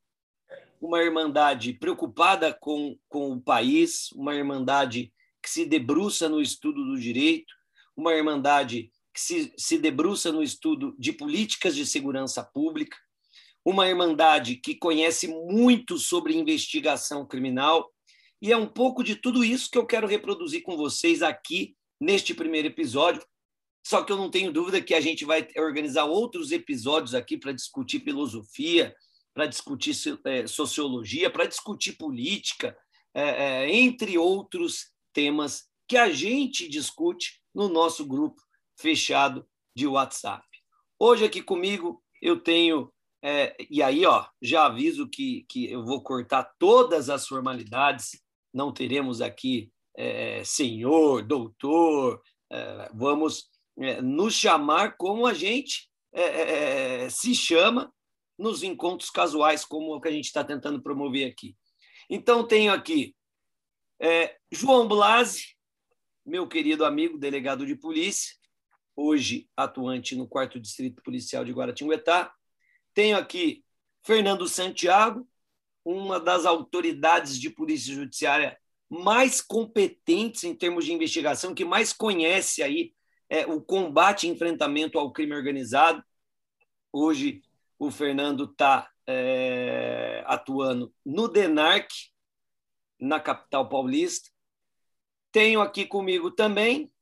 uma 0.82 1.02
irmandade 1.02 1.74
preocupada 1.74 2.54
com, 2.54 2.98
com 3.08 3.34
o 3.34 3.42
país, 3.42 4.12
uma 4.14 4.36
irmandade 4.36 5.14
que 5.42 5.50
se 5.50 5.66
debruça 5.66 6.30
no 6.30 6.42
estudo 6.42 6.86
do 6.86 7.00
direito, 7.00 7.54
uma 7.96 8.14
irmandade 8.14 8.92
que 9.14 9.22
se, 9.22 9.54
se 9.58 9.78
debruça 9.78 10.32
no 10.32 10.42
estudo 10.42 10.96
de 10.98 11.12
políticas 11.12 11.76
de 11.76 11.86
segurança 11.86 12.44
pública, 12.44 12.98
uma 13.64 13.88
irmandade 13.88 14.56
que 14.56 14.76
conhece 14.76 15.28
muito 15.28 15.98
sobre 15.98 16.36
investigação 16.36 17.26
criminal 17.26 17.94
e 18.44 18.52
é 18.52 18.58
um 18.58 18.68
pouco 18.68 19.04
de 19.06 19.16
tudo 19.16 19.42
isso 19.42 19.72
que 19.72 19.78
eu 19.78 19.86
quero 19.86 20.06
reproduzir 20.06 20.64
com 20.64 20.76
vocês 20.76 21.22
aqui 21.22 21.78
neste 21.98 22.34
primeiro 22.34 22.68
episódio. 22.68 23.24
Só 23.86 24.04
que 24.04 24.12
eu 24.12 24.18
não 24.18 24.30
tenho 24.30 24.52
dúvida 24.52 24.82
que 24.82 24.94
a 24.94 25.02
gente 25.02 25.26
vai 25.26 25.48
organizar 25.58 26.06
outros 26.06 26.52
episódios 26.52 27.14
aqui 27.14 27.38
para 27.38 27.52
discutir 27.52 28.00
filosofia, 28.02 28.96
para 29.34 29.46
discutir 29.46 29.94
é, 30.26 30.48
sociologia, 30.48 31.30
para 31.30 31.46
discutir 31.46 31.94
política, 31.94 32.78
é, 33.14 33.24
é, 33.24 33.76
entre 33.76 34.18
outros 34.18 34.92
temas 35.12 35.66
que 35.88 35.98
a 35.98 36.12
gente 36.12 36.68
discute 36.68 37.42
no 37.54 37.68
nosso 37.68 38.06
grupo 38.06 38.42
fechado 38.80 39.46
de 39.76 39.86
WhatsApp. 39.86 40.46
Hoje 40.98 41.26
aqui 41.26 41.42
comigo 41.42 42.02
eu 42.22 42.40
tenho 42.40 42.92
é, 43.26 43.56
e 43.70 43.82
aí, 43.82 44.06
ó, 44.06 44.26
já 44.42 44.66
aviso 44.66 45.08
que, 45.08 45.46
que 45.48 45.72
eu 45.72 45.86
vou 45.86 46.04
cortar 46.04 46.44
todas 46.60 47.10
as 47.10 47.26
formalidades 47.26 48.22
não 48.54 48.72
teremos 48.72 49.22
aqui 49.22 49.72
é, 49.98 50.44
senhor, 50.44 51.24
doutor, 51.24 52.22
é, 52.52 52.92
vamos 52.94 53.50
nos 54.02 54.36
chamar 54.36 54.96
como 54.98 55.26
a 55.26 55.34
gente 55.34 55.90
é, 56.14 56.22
é, 56.22 57.04
é, 57.06 57.10
se 57.10 57.34
chama 57.34 57.92
nos 58.38 58.64
encontros 58.64 59.10
casuais, 59.10 59.66
como 59.66 59.96
o 59.96 60.02
que 60.02 60.08
a 60.08 60.12
gente 60.12 60.26
está 60.26 60.44
tentando 60.44 60.82
promover 60.82 61.30
aqui. 61.30 61.56
Então, 62.10 62.46
tenho 62.46 62.72
aqui 62.72 63.16
João 64.52 64.88
Blasi, 64.88 65.56
meu 66.26 66.48
querido 66.48 66.84
amigo, 66.84 67.18
delegado 67.18 67.66
de 67.66 67.76
polícia, 67.76 68.36
hoje 68.96 69.50
atuante 69.56 70.16
no 70.16 70.28
4 70.28 70.60
Distrito 70.60 71.02
Policial 71.02 71.46
de 71.46 71.52
Guaratinguetá. 71.52 72.34
Tenho 72.94 73.18
aqui 73.18 73.64
Fernando 74.04 74.48
Santiago, 74.48 75.28
uma 75.86 76.20
das 76.20 76.46
autoridades 76.46 77.40
de 77.40 77.50
polícia 77.50 77.94
judiciária 77.94 78.60
mais 78.90 79.42
competentes 79.42 80.44
em 80.44 80.54
termos 80.54 80.86
de 80.86 80.94
investigação, 80.94 81.56
que 81.56 81.66
mais 81.66 81.92
conhece 81.92 82.62
aí 82.62 82.94
é, 83.34 83.48
o 83.48 83.60
combate 83.60 84.28
e 84.28 84.30
enfrentamento 84.30 85.00
ao 85.00 85.12
crime 85.12 85.34
organizado. 85.34 86.04
Hoje 86.92 87.42
o 87.80 87.90
Fernando 87.90 88.44
está 88.44 88.92
é, 89.08 90.24
atuando 90.28 90.94
no 91.04 91.28
DENARC, 91.28 91.90
na 93.00 93.20
capital 93.20 93.68
paulista. 93.68 94.30
Tenho 95.32 95.62
aqui 95.62 95.84
comigo 95.84 96.30
também 96.30 96.94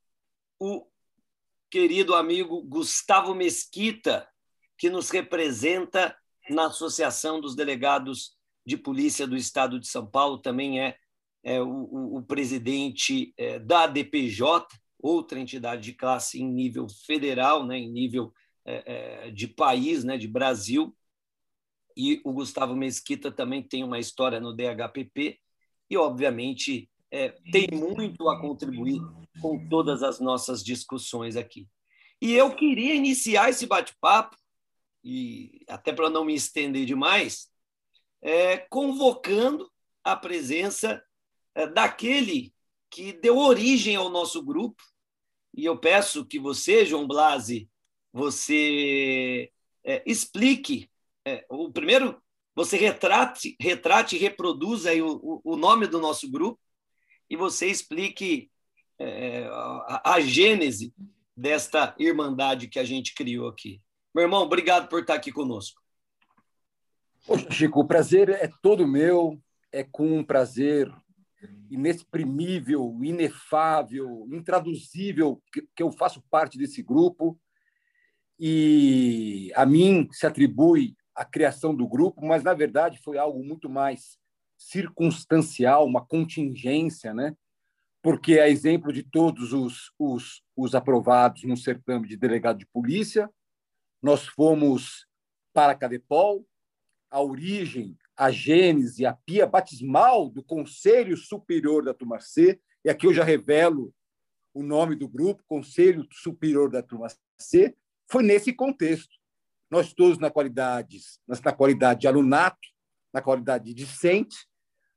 o 0.57 0.87
querido 1.69 2.15
amigo 2.15 2.61
Gustavo 2.63 3.35
Mesquita, 3.35 4.25
que 4.77 4.89
nos 4.89 5.09
representa 5.09 6.17
na 6.49 6.67
Associação 6.67 7.41
dos 7.41 7.57
Delegados 7.57 8.37
de 8.65 8.77
polícia 8.77 9.27
do 9.27 9.35
Estado 9.35 9.77
de 9.77 9.87
São 9.87 10.09
Paulo, 10.09 10.37
também 10.37 10.79
é, 10.79 10.97
é 11.43 11.61
o, 11.61 12.15
o, 12.15 12.23
presidente 12.23 13.33
é, 13.35 13.59
da 13.59 13.85
DPJ, 13.85 14.80
outra 15.01 15.39
entidade 15.39 15.83
de 15.83 15.93
classe 15.93 16.41
em 16.41 16.49
nível 16.49 16.87
federal, 16.87 17.65
né, 17.65 17.77
em 17.77 17.91
nível 17.91 18.33
é, 18.65 19.25
é 19.27 19.31
de 19.31 19.47
país, 19.47 20.03
né, 20.03 20.17
de 20.17 20.27
Brasil. 20.27 20.95
E 21.95 22.21
o 22.23 22.31
Gustavo 22.31 22.75
Mesquita 22.75 23.31
também 23.31 23.61
tem 23.61 23.83
uma 23.83 23.99
história 23.99 24.39
no 24.39 24.55
DHPP 24.55 25.39
e, 25.89 25.97
obviamente, 25.97 26.89
é, 27.11 27.29
tem 27.51 27.67
muito 27.73 28.29
a 28.29 28.39
contribuir 28.39 29.01
com 29.41 29.67
todas 29.67 30.01
as 30.01 30.19
nossas 30.19 30.63
discussões 30.63 31.35
aqui. 31.35 31.67
E 32.21 32.33
eu 32.33 32.55
queria 32.55 32.95
iniciar 32.95 33.49
esse 33.49 33.65
bate-papo, 33.65 34.37
e 35.03 35.61
até 35.67 35.91
para 35.91 36.09
não 36.09 36.23
me 36.23 36.35
estender 36.35 36.85
demais, 36.85 37.49
é, 38.21 38.57
convocando 38.57 39.69
a 40.03 40.15
presença 40.15 41.03
é, 41.55 41.67
daquele 41.67 42.53
que 42.89 43.11
deu 43.13 43.37
origem 43.37 43.95
ao 43.95 44.09
nosso 44.09 44.43
grupo. 44.43 44.83
E 45.53 45.65
eu 45.65 45.77
peço 45.77 46.25
que 46.25 46.39
você, 46.39 46.85
João 46.85 47.07
Blasi, 47.07 47.69
você 48.11 49.51
é, 49.83 50.01
explique. 50.05 50.89
É, 51.25 51.45
o 51.49 51.71
primeiro, 51.71 52.21
você 52.55 52.77
retrate, 52.77 53.55
retrate 53.59 54.15
e 54.15 54.19
reproduza 54.19 54.91
o, 55.03 55.41
o 55.43 55.55
nome 55.55 55.87
do 55.87 55.99
nosso 55.99 56.29
grupo 56.29 56.59
e 57.29 57.35
você 57.35 57.67
explique 57.67 58.51
é, 58.99 59.45
a, 59.47 60.13
a 60.13 60.19
gênese 60.19 60.93
desta 61.35 61.95
irmandade 61.97 62.67
que 62.67 62.79
a 62.79 62.83
gente 62.83 63.13
criou 63.15 63.47
aqui. 63.47 63.81
Meu 64.13 64.23
irmão, 64.23 64.43
obrigado 64.43 64.89
por 64.89 65.01
estar 65.01 65.15
aqui 65.15 65.31
conosco. 65.31 65.81
Poxa, 67.25 67.49
Chico, 67.51 67.79
o 67.79 67.87
prazer 67.87 68.29
é 68.29 68.49
todo 68.61 68.87
meu, 68.87 69.41
é 69.71 69.83
com 69.83 70.17
um 70.17 70.23
prazer 70.23 70.91
inexprimível, 71.69 72.97
inefável, 73.01 74.27
intraduzível 74.31 75.41
que, 75.51 75.67
que 75.75 75.83
eu 75.83 75.91
faço 75.91 76.23
parte 76.29 76.57
desse 76.57 76.81
grupo 76.81 77.39
e 78.39 79.51
a 79.55 79.65
mim 79.65 80.07
se 80.11 80.25
atribui 80.25 80.95
a 81.15 81.23
criação 81.23 81.75
do 81.75 81.87
grupo, 81.87 82.25
mas 82.25 82.43
na 82.43 82.53
verdade 82.53 82.99
foi 83.03 83.17
algo 83.17 83.43
muito 83.43 83.69
mais 83.69 84.17
circunstancial, 84.57 85.85
uma 85.85 86.05
contingência, 86.05 87.13
né? 87.13 87.35
Porque 88.01 88.39
a 88.39 88.49
exemplo 88.49 88.91
de 88.91 89.03
todos 89.03 89.53
os, 89.53 89.91
os, 89.97 90.41
os 90.55 90.73
aprovados 90.73 91.43
no 91.43 91.55
certame 91.55 92.07
de 92.07 92.17
delegado 92.17 92.57
de 92.57 92.65
polícia, 92.65 93.29
nós 94.01 94.25
fomos 94.25 95.05
para 95.53 95.73
a 95.73 95.75
Cadepol, 95.75 96.43
a 97.11 97.21
origem, 97.21 97.95
a 98.21 98.29
gênese, 98.29 99.03
a 99.03 99.13
pia 99.13 99.47
batismal 99.47 100.29
do 100.29 100.43
Conselho 100.43 101.17
Superior 101.17 101.83
da 101.83 101.91
Turma 101.91 102.19
C, 102.19 102.61
e 102.85 102.89
aqui 102.89 103.07
eu 103.07 103.13
já 103.15 103.23
revelo 103.23 103.91
o 104.53 104.61
nome 104.61 104.95
do 104.95 105.07
grupo, 105.07 105.43
Conselho 105.47 106.05
Superior 106.11 106.69
da 106.69 106.83
Turma 106.83 107.07
C, 107.39 107.75
foi 108.07 108.21
nesse 108.21 108.53
contexto. 108.53 109.09
Nós 109.71 109.91
todos, 109.91 110.19
na 110.19 110.29
qualidade, 110.29 110.99
na 111.27 111.51
qualidade 111.51 112.01
de 112.01 112.07
alunato, 112.07 112.59
na 113.11 113.23
qualidade 113.23 113.65
de 113.65 113.73
discente, 113.73 114.37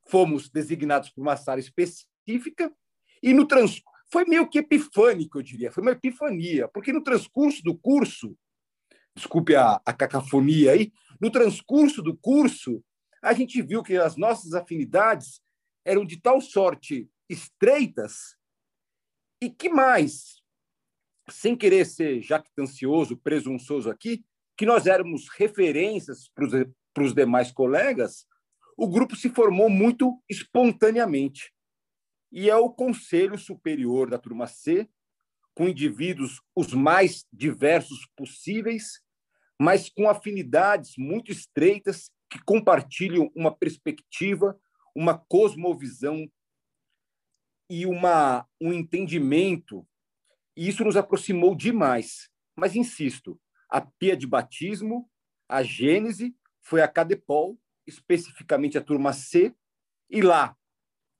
fomos 0.06 0.50
designados 0.50 1.08
por 1.08 1.22
uma 1.22 1.34
sala 1.34 1.60
específica 1.60 2.70
e 3.22 3.32
no 3.32 3.48
trans 3.48 3.80
foi 4.12 4.26
meio 4.26 4.46
que 4.46 4.58
epifânico, 4.58 5.38
eu 5.38 5.42
diria, 5.42 5.72
foi 5.72 5.80
uma 5.80 5.92
epifania, 5.92 6.68
porque 6.68 6.92
no 6.92 7.02
transcurso 7.02 7.62
do 7.62 7.74
curso 7.74 8.36
desculpe 9.16 9.56
a, 9.56 9.80
a 9.82 9.92
cacofonia 9.94 10.72
aí, 10.72 10.92
no 11.18 11.30
transcurso 11.30 12.02
do 12.02 12.14
curso, 12.14 12.84
a 13.24 13.32
gente 13.32 13.62
viu 13.62 13.82
que 13.82 13.96
as 13.96 14.16
nossas 14.16 14.52
afinidades 14.52 15.40
eram 15.82 16.04
de 16.04 16.20
tal 16.20 16.42
sorte 16.42 17.10
estreitas 17.26 18.36
e 19.42 19.48
que 19.48 19.70
mais, 19.70 20.42
sem 21.30 21.56
querer 21.56 21.86
ser 21.86 22.20
jactancioso, 22.20 23.16
presunçoso 23.16 23.88
aqui, 23.88 24.22
que 24.58 24.66
nós 24.66 24.86
éramos 24.86 25.30
referências 25.30 26.30
para 26.34 27.02
os 27.02 27.14
demais 27.14 27.50
colegas, 27.50 28.26
o 28.76 28.86
grupo 28.86 29.16
se 29.16 29.30
formou 29.30 29.70
muito 29.70 30.22
espontaneamente. 30.28 31.50
E 32.30 32.50
é 32.50 32.56
o 32.56 32.70
Conselho 32.70 33.38
Superior 33.38 34.10
da 34.10 34.18
Turma 34.18 34.46
C, 34.46 34.86
com 35.54 35.66
indivíduos 35.66 36.42
os 36.54 36.74
mais 36.74 37.24
diversos 37.32 38.06
possíveis, 38.14 39.00
mas 39.58 39.88
com 39.88 40.10
afinidades 40.10 40.94
muito 40.98 41.32
estreitas 41.32 42.10
que 42.34 42.42
compartilham 42.42 43.30
uma 43.32 43.54
perspectiva, 43.54 44.60
uma 44.92 45.16
cosmovisão 45.16 46.28
e 47.70 47.86
uma, 47.86 48.44
um 48.60 48.72
entendimento. 48.72 49.86
E 50.56 50.68
isso 50.68 50.82
nos 50.82 50.96
aproximou 50.96 51.54
demais. 51.54 52.28
Mas 52.56 52.74
insisto, 52.74 53.40
a 53.70 53.80
pia 53.80 54.16
de 54.16 54.26
batismo, 54.26 55.08
a 55.48 55.62
gênese, 55.62 56.36
foi 56.60 56.82
a 56.82 56.88
Cadepol, 56.88 57.56
especificamente 57.86 58.76
a 58.76 58.82
turma 58.82 59.12
C, 59.12 59.54
e 60.10 60.20
lá, 60.20 60.56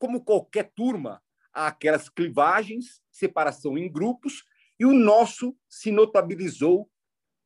como 0.00 0.24
qualquer 0.24 0.72
turma, 0.74 1.22
há 1.52 1.68
aquelas 1.68 2.08
clivagens, 2.08 3.00
separação 3.08 3.78
em 3.78 3.88
grupos, 3.88 4.44
e 4.80 4.84
o 4.84 4.92
nosso 4.92 5.56
se 5.68 5.92
notabilizou 5.92 6.90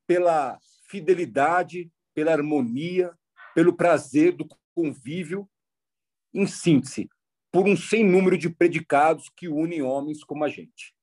pela 0.07 0.59
fidelidade, 0.89 1.93
pela 2.15 2.33
harmonia, 2.33 3.15
pelo 3.55 3.77
prazer 3.77 4.33
do 4.33 4.47
convívio, 4.75 5.49
em 6.33 6.47
síntese, 6.47 7.09
por 7.51 7.67
um 7.67 7.77
sem 7.77 8.05
número 8.05 8.37
de 8.37 8.51
predicados 8.51 9.29
que 9.31 9.49
unem 9.49 9.83
homens 9.83 10.23
como 10.23 10.45
a 10.45 10.49
gente. 10.49 10.95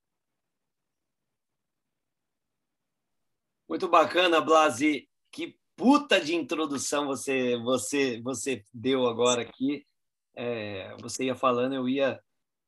Muito 3.67 3.87
bacana, 3.87 4.39
Blasi. 4.39 5.09
Que 5.31 5.59
puta 5.75 6.21
de 6.21 6.35
introdução 6.35 7.07
você 7.07 7.57
você 7.57 8.21
você 8.21 8.63
deu 8.73 9.07
agora 9.07 9.41
aqui. 9.41 9.85
É, 10.35 10.95
você 11.01 11.25
ia 11.25 11.35
falando, 11.35 11.73
eu 11.73 11.89
ia 11.89 12.21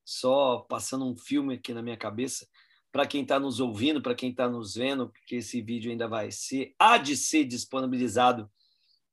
só 0.03 0.59
passando 0.59 1.05
um 1.05 1.15
filme 1.15 1.55
aqui 1.55 1.73
na 1.73 1.81
minha 1.81 1.97
cabeça 1.97 2.47
para 2.91 3.05
quem 3.05 3.21
está 3.21 3.39
nos 3.39 3.59
ouvindo, 3.59 4.01
para 4.01 4.15
quem 4.15 4.31
está 4.31 4.49
nos 4.49 4.75
vendo, 4.75 5.09
porque 5.09 5.35
esse 5.35 5.61
vídeo 5.61 5.91
ainda 5.91 6.07
vai 6.07 6.31
ser, 6.31 6.73
há 6.79 6.97
de 6.97 7.15
ser 7.15 7.43
disponibilizado 7.45 8.49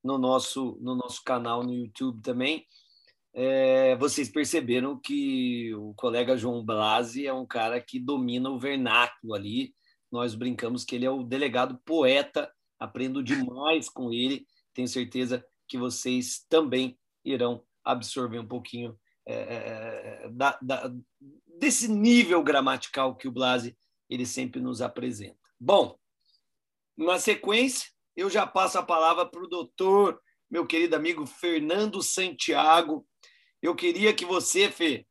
no 0.05 0.19
nosso, 0.19 0.79
no 0.83 0.95
nosso 0.95 1.23
canal 1.25 1.65
no 1.65 1.73
YouTube 1.73 2.21
também. 2.21 2.67
É, 3.33 3.97
vocês 3.97 4.29
perceberam 4.29 5.01
que 5.01 5.75
o 5.75 5.95
colega 5.95 6.37
João 6.37 6.65
Blasi 6.65 7.27
é 7.27 7.33
um 7.33 7.47
cara 7.47 7.81
que 7.81 7.99
domina 7.99 8.51
o 8.51 8.59
vernáculo 8.59 9.35
ali. 9.35 9.75
Nós 10.13 10.35
brincamos 10.35 10.85
que 10.85 10.95
ele 10.95 11.07
é 11.07 11.11
o 11.11 11.25
delegado 11.25 11.81
poeta, 11.85 12.53
aprendo 12.79 13.23
demais 13.25 13.89
com 13.89 14.13
ele. 14.13 14.47
Tenho 14.75 14.87
certeza 14.87 15.45
que 15.67 15.79
vocês 15.79 16.45
também 16.49 16.97
irão 17.25 17.65
absorver 17.83 18.39
um 18.39 18.47
pouquinho 18.47 18.97
é, 19.27 19.35
é, 19.35 20.25
é 20.25 20.29
da, 20.31 20.59
da, 20.61 20.93
desse 21.59 21.89
nível 21.89 22.43
gramatical 22.43 23.17
que 23.17 23.27
o 23.27 23.33
Blasi 23.33 23.77
ele 24.09 24.27
sempre 24.27 24.61
nos 24.61 24.83
apresenta. 24.83 25.39
Bom, 25.59 25.99
na 26.97 27.19
sequência, 27.19 27.89
eu 28.17 28.31
já 28.31 28.47
passo 28.47 28.79
a 28.79 28.83
palavra 28.83 29.27
para 29.27 29.43
o 29.43 29.49
doutor, 29.49 30.21
meu 30.51 30.67
querido 30.67 30.95
amigo 30.95 31.27
Fernando 31.27 32.03
Santiago. 32.03 33.07
Eu 33.61 33.75
queria 33.75 34.13
que 34.13 34.25
você, 34.25 34.71
Fê, 34.71 35.07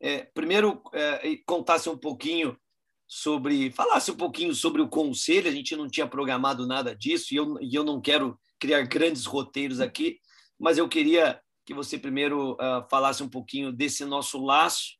é, 0.00 0.24
primeiro 0.24 0.82
é, 0.92 1.36
contasse 1.46 1.88
um 1.88 1.98
pouquinho 1.98 2.58
sobre, 3.06 3.70
falasse 3.72 4.10
um 4.10 4.16
pouquinho 4.16 4.54
sobre 4.54 4.80
o 4.80 4.88
conselho. 4.88 5.48
A 5.48 5.52
gente 5.52 5.76
não 5.76 5.88
tinha 5.88 6.06
programado 6.06 6.66
nada 6.66 6.94
disso 6.94 7.34
e 7.34 7.36
eu, 7.36 7.60
e 7.60 7.74
eu 7.74 7.84
não 7.84 8.00
quero 8.00 8.38
criar 8.58 8.82
grandes 8.82 9.24
roteiros 9.24 9.80
aqui, 9.80 10.18
mas 10.58 10.78
eu 10.78 10.88
queria 10.88 11.40
que 11.64 11.74
você 11.74 11.98
primeiro 11.98 12.52
uh, 12.52 12.88
falasse 12.90 13.22
um 13.22 13.28
pouquinho 13.28 13.72
desse 13.72 14.04
nosso 14.04 14.42
laço 14.42 14.96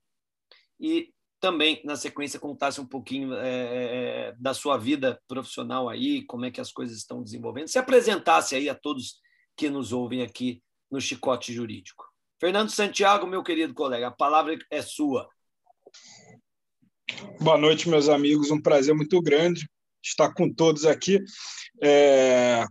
e 0.79 1.13
também, 1.41 1.81
na 1.85 1.97
sequência, 1.97 2.41
contasse 2.41 2.81
um 2.81 2.87
pouquinho 2.87 3.33
é, 3.35 4.35
da 4.39 4.53
sua 4.53 4.77
vida 4.77 5.21
profissional 5.29 5.89
aí, 5.89 6.25
como 6.25 6.45
é 6.45 6.51
que 6.51 6.61
as 6.61 6.73
coisas 6.73 6.97
estão 6.97 7.23
desenvolvendo, 7.23 7.69
se 7.69 7.79
apresentasse 7.79 8.55
aí 8.57 8.69
a 8.69 8.75
todos 8.75 9.21
que 9.57 9.71
nos 9.71 9.93
ouvem 9.93 10.23
aqui 10.23 10.63
no 10.91 11.01
Chicote 11.01 11.53
Jurídico. 11.53 12.05
Fernando 12.41 12.71
Santiago, 12.71 13.27
meu 13.27 13.43
querido 13.43 13.75
colega, 13.75 14.09
a 14.09 14.13
palavra 14.13 14.57
é 14.71 14.83
sua. 14.83 15.29
Boa 17.41 17.59
noite, 17.59 17.89
meus 17.89 18.09
amigos. 18.09 18.51
Um 18.51 18.61
prazer 18.61 18.95
muito 18.95 19.21
grande 19.21 19.69
estar 20.03 20.33
com 20.33 20.53
todos 20.53 20.85
aqui. 20.85 21.21
É... 21.83 22.65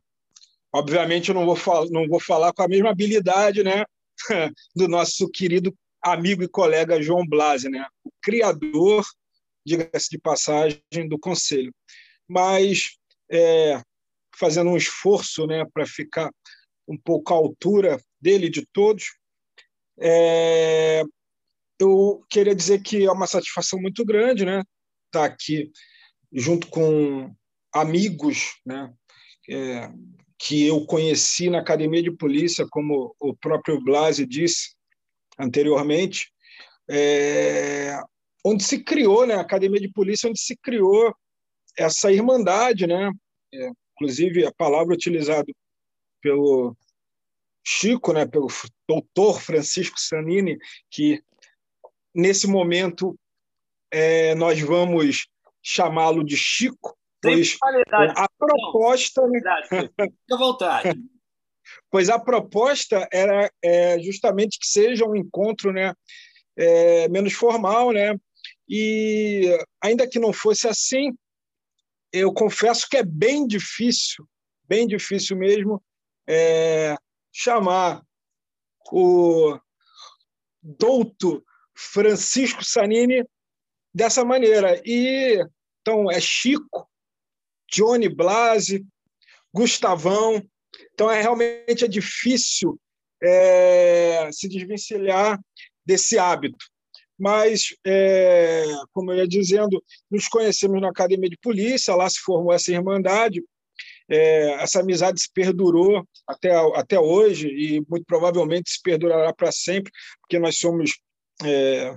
Obviamente, 0.74 1.30
eu 1.30 1.36
não 1.36 1.46
vou, 1.46 1.58
não 1.90 2.08
vou 2.08 2.20
falar 2.20 2.54
com 2.54 2.64
a 2.64 2.68
mesma 2.68 2.90
habilidade 2.90 3.64
né, 3.64 3.86
do 4.76 4.88
nosso 4.88 5.30
querido 5.30 5.76
amigo 6.14 6.44
e 6.44 6.48
colega 6.48 7.02
João 7.02 7.26
Blasi, 7.26 7.70
né? 7.70 7.86
o 8.04 8.12
criador, 8.22 9.06
diga-se 9.66 10.10
de 10.10 10.18
passagem, 10.18 10.82
do 11.10 11.20
Conselho. 11.20 11.74
Mas, 12.28 12.98
é, 13.32 13.82
fazendo 14.36 14.70
um 14.70 14.78
esforço 14.78 15.46
né, 15.46 15.66
para 15.74 15.86
ficar 15.86 16.30
um 16.88 16.98
pouco 16.98 17.34
à 17.34 17.38
altura 17.38 18.00
dele 18.20 18.50
de 18.50 18.66
todos, 18.72 19.06
é, 20.00 21.04
eu 21.80 22.24
queria 22.30 22.56
dizer 22.56 22.82
que 22.82 23.06
é 23.06 23.12
uma 23.12 23.28
satisfação 23.28 23.80
muito 23.80 24.06
grande 24.06 24.46
né, 24.46 24.64
estar 25.08 25.26
aqui 25.26 25.72
junto 26.32 26.68
com 26.68 27.34
amigos 27.74 28.60
né, 28.66 28.94
é, 29.50 29.92
que 30.40 30.66
eu 30.66 30.86
conheci 30.86 31.50
na 31.50 31.60
academia 31.60 32.02
de 32.02 32.12
polícia, 32.12 32.68
como 32.70 33.16
o 33.20 33.36
próprio 33.36 33.82
Blasi 33.84 34.26
disse, 34.26 34.77
anteriormente, 35.38 36.32
é, 36.90 38.00
onde 38.44 38.64
se 38.64 38.84
criou, 38.84 39.26
né, 39.26 39.36
a 39.36 39.42
Academia 39.42 39.80
de 39.80 39.92
Polícia, 39.92 40.30
onde 40.30 40.40
se 40.40 40.56
criou 40.58 41.14
essa 41.78 42.12
irmandade, 42.12 42.88
né, 42.88 43.12
é, 43.54 43.70
inclusive 43.94 44.46
a 44.46 44.54
palavra 44.54 44.94
utilizada 44.94 45.52
pelo 46.22 46.76
Chico, 47.66 48.14
né, 48.14 48.26
pelo 48.26 48.48
doutor 48.88 49.42
Francisco 49.42 50.00
Sanini, 50.00 50.58
que 50.90 51.22
nesse 52.16 52.48
momento 52.48 53.18
é, 53.92 54.34
nós 54.36 54.60
vamos 54.62 55.28
chamá-lo 55.62 56.24
de 56.24 56.38
Chico, 56.38 56.98
pois 57.22 57.58
a 57.62 58.28
proposta. 58.38 59.28
Né? 59.28 59.40
Fica 59.68 60.12
à 60.32 60.38
vontade. 60.38 61.00
pois 61.90 62.10
a 62.10 62.20
proposta 62.20 63.08
era 63.12 63.52
é, 63.64 64.00
justamente 64.00 64.60
que 64.60 64.68
seja 64.68 65.06
um 65.06 65.16
encontro 65.16 65.72
né, 65.72 65.94
é, 66.58 67.08
menos 67.10 67.34
formal, 67.34 67.92
né? 67.92 68.16
E 68.68 69.58
ainda 69.82 70.08
que 70.08 70.20
não 70.20 70.34
fosse 70.34 70.68
assim, 70.68 71.18
eu 72.12 72.34
confesso 72.34 72.88
que 72.90 72.98
é 72.98 73.04
bem 73.04 73.48
difícil, 73.48 74.28
bem 74.68 74.88
difícil 74.88 75.38
mesmo, 75.38 75.82
é, 76.28 76.96
chamar 77.32 78.04
o 78.92 79.58
douto 80.62 81.44
Francisco 81.76 82.64
Sanini 82.64 83.24
dessa 83.94 84.26
maneira. 84.26 84.82
E 84.86 85.42
então 85.82 86.12
é 86.12 86.20
Chico, 86.20 86.90
Johnny 87.72 88.10
Blasi, 88.10 88.86
Gustavão, 89.54 90.42
então, 90.98 91.12
é 91.12 91.22
realmente 91.22 91.86
é 91.86 91.88
difícil 91.88 92.80
é, 93.22 94.32
se 94.32 94.50
desvencilhar 94.50 95.40
desse 95.86 96.18
hábito. 96.18 96.66
Mas, 97.20 97.76
é, 97.86 98.64
como 98.92 99.12
eu 99.12 99.18
ia 99.18 99.28
dizendo, 99.28 99.84
nos 100.10 100.28
conhecemos 100.28 100.82
na 100.82 100.90
academia 100.90 101.30
de 101.30 101.38
polícia, 101.38 101.94
lá 101.94 102.10
se 102.10 102.18
formou 102.18 102.52
essa 102.52 102.72
irmandade, 102.72 103.44
é, 104.10 104.54
essa 104.54 104.80
amizade 104.80 105.22
se 105.22 105.32
perdurou 105.32 106.04
até, 106.26 106.50
até 106.76 107.00
hoje 107.00 107.48
e 107.48 107.80
muito 107.88 108.06
provavelmente 108.08 108.72
se 108.72 108.82
perdurará 108.82 109.32
para 109.32 109.52
sempre, 109.52 109.92
porque 110.22 110.40
nós 110.40 110.58
somos 110.58 110.98
é, 111.46 111.96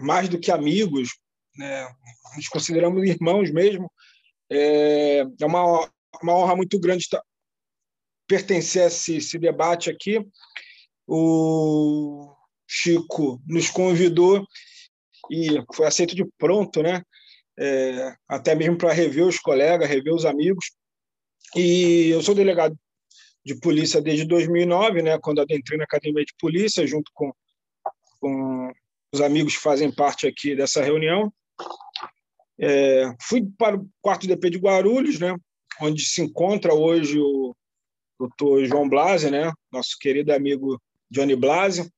mais 0.00 0.28
do 0.28 0.38
que 0.38 0.52
amigos, 0.52 1.08
né? 1.56 1.88
nos 2.36 2.46
consideramos 2.46 3.02
irmãos 3.02 3.50
mesmo. 3.50 3.90
É, 4.48 5.26
é 5.40 5.46
uma, 5.46 5.90
uma 6.22 6.36
honra 6.36 6.54
muito 6.54 6.78
grande 6.78 7.02
estar, 7.02 7.20
pertencer 8.28 8.82
a 8.82 8.86
esse, 8.86 9.16
esse 9.16 9.38
debate 9.38 9.90
aqui. 9.90 10.24
O 11.06 12.32
Chico 12.66 13.40
nos 13.46 13.70
convidou 13.70 14.46
e 15.30 15.48
foi 15.74 15.86
aceito 15.86 16.14
de 16.14 16.24
pronto, 16.38 16.82
né? 16.82 17.02
É, 17.58 18.14
até 18.28 18.54
mesmo 18.54 18.76
para 18.76 18.92
rever 18.92 19.26
os 19.26 19.38
colegas, 19.38 19.88
rever 19.88 20.14
os 20.14 20.24
amigos. 20.24 20.66
E 21.56 22.10
eu 22.10 22.22
sou 22.22 22.34
delegado 22.34 22.78
de 23.44 23.58
polícia 23.58 24.00
desde 24.00 24.26
2009, 24.26 25.02
né, 25.02 25.18
quando 25.18 25.40
adentrei 25.40 25.78
na 25.78 25.84
academia 25.84 26.24
de 26.24 26.34
polícia, 26.38 26.86
junto 26.86 27.10
com, 27.14 27.32
com 28.20 28.70
os 29.12 29.20
amigos 29.22 29.56
que 29.56 29.62
fazem 29.62 29.90
parte 29.90 30.26
aqui 30.26 30.54
dessa 30.54 30.82
reunião. 30.82 31.32
É, 32.60 33.10
fui 33.22 33.42
para 33.56 33.76
o 33.76 33.88
quarto 34.02 34.26
DP 34.26 34.50
de 34.50 34.58
Guarulhos, 34.58 35.18
né, 35.18 35.34
onde 35.80 36.04
se 36.04 36.20
encontra 36.20 36.74
hoje 36.74 37.18
o 37.18 37.56
doutor 38.18 38.64
João 38.64 38.88
Blase, 38.88 39.30
né, 39.30 39.52
nosso 39.70 39.96
querido 39.98 40.32
amigo 40.32 40.80
Johnny 41.10 41.36
Blase. 41.36 41.90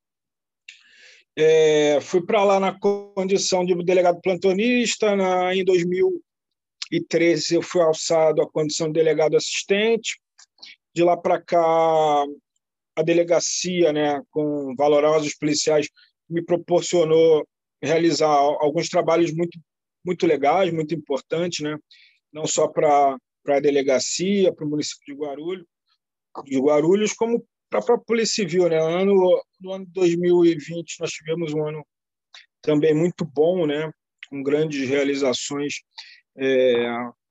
É, 1.37 2.01
fui 2.01 2.25
para 2.25 2.45
lá 2.45 2.61
na 2.61 2.79
condição 2.79 3.64
de 3.64 3.75
delegado 3.83 4.21
plantonista. 4.21 5.16
Na, 5.16 5.55
em 5.55 5.64
2013, 5.64 7.55
eu 7.55 7.62
fui 7.62 7.81
alçado 7.81 8.43
à 8.43 8.51
condição 8.51 8.89
de 8.89 8.95
delegado 8.95 9.37
assistente. 9.37 10.21
De 10.95 11.03
lá 11.03 11.16
para 11.16 11.41
cá, 11.41 12.25
a 12.97 13.03
delegacia, 13.03 13.93
né, 13.93 14.21
com 14.31 14.75
valorosos 14.77 15.35
policiais, 15.35 15.89
me 16.29 16.45
proporcionou 16.45 17.47
realizar 17.83 18.29
alguns 18.29 18.89
trabalhos 18.89 19.33
muito 19.33 19.59
muito 20.05 20.27
legais, 20.27 20.73
muito 20.73 20.95
importantes, 20.95 21.61
né? 21.61 21.79
não 22.33 22.47
só 22.47 22.68
para 22.68 23.16
a 23.49 23.61
delegacia, 23.61 24.53
para 24.53 24.64
o 24.64 24.68
município 24.68 25.14
de 25.14 25.21
Guarulhos, 25.21 25.66
de 26.45 26.59
Guarulhos 26.59 27.12
como 27.12 27.45
para 27.68 27.81
a 27.81 27.85
própria 27.85 28.07
Polícia 28.07 28.43
Civil. 28.43 28.68
Né? 28.68 28.78
Ano, 28.78 29.43
no 29.61 29.72
ano 29.72 29.87
2020, 29.89 30.97
nós 31.01 31.11
tivemos 31.11 31.53
um 31.53 31.66
ano 31.66 31.87
também 32.62 32.95
muito 32.95 33.24
bom, 33.24 33.66
né? 33.66 33.91
com 34.28 34.43
grandes 34.43 34.89
realizações. 34.89 35.74
É, 36.37 36.85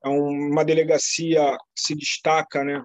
é 0.05 0.09
uma 0.09 0.63
delegacia 0.63 1.57
que 1.75 1.81
se 1.81 1.95
destaca, 1.95 2.63
né? 2.63 2.83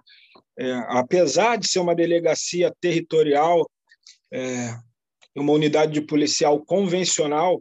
É, 0.57 0.73
apesar 0.89 1.57
de 1.57 1.69
ser 1.69 1.81
uma 1.81 1.95
delegacia 1.95 2.73
territorial, 2.81 3.69
é, 4.33 4.73
uma 5.35 5.53
unidade 5.53 5.93
de 5.93 6.01
policial 6.01 6.65
convencional, 6.65 7.61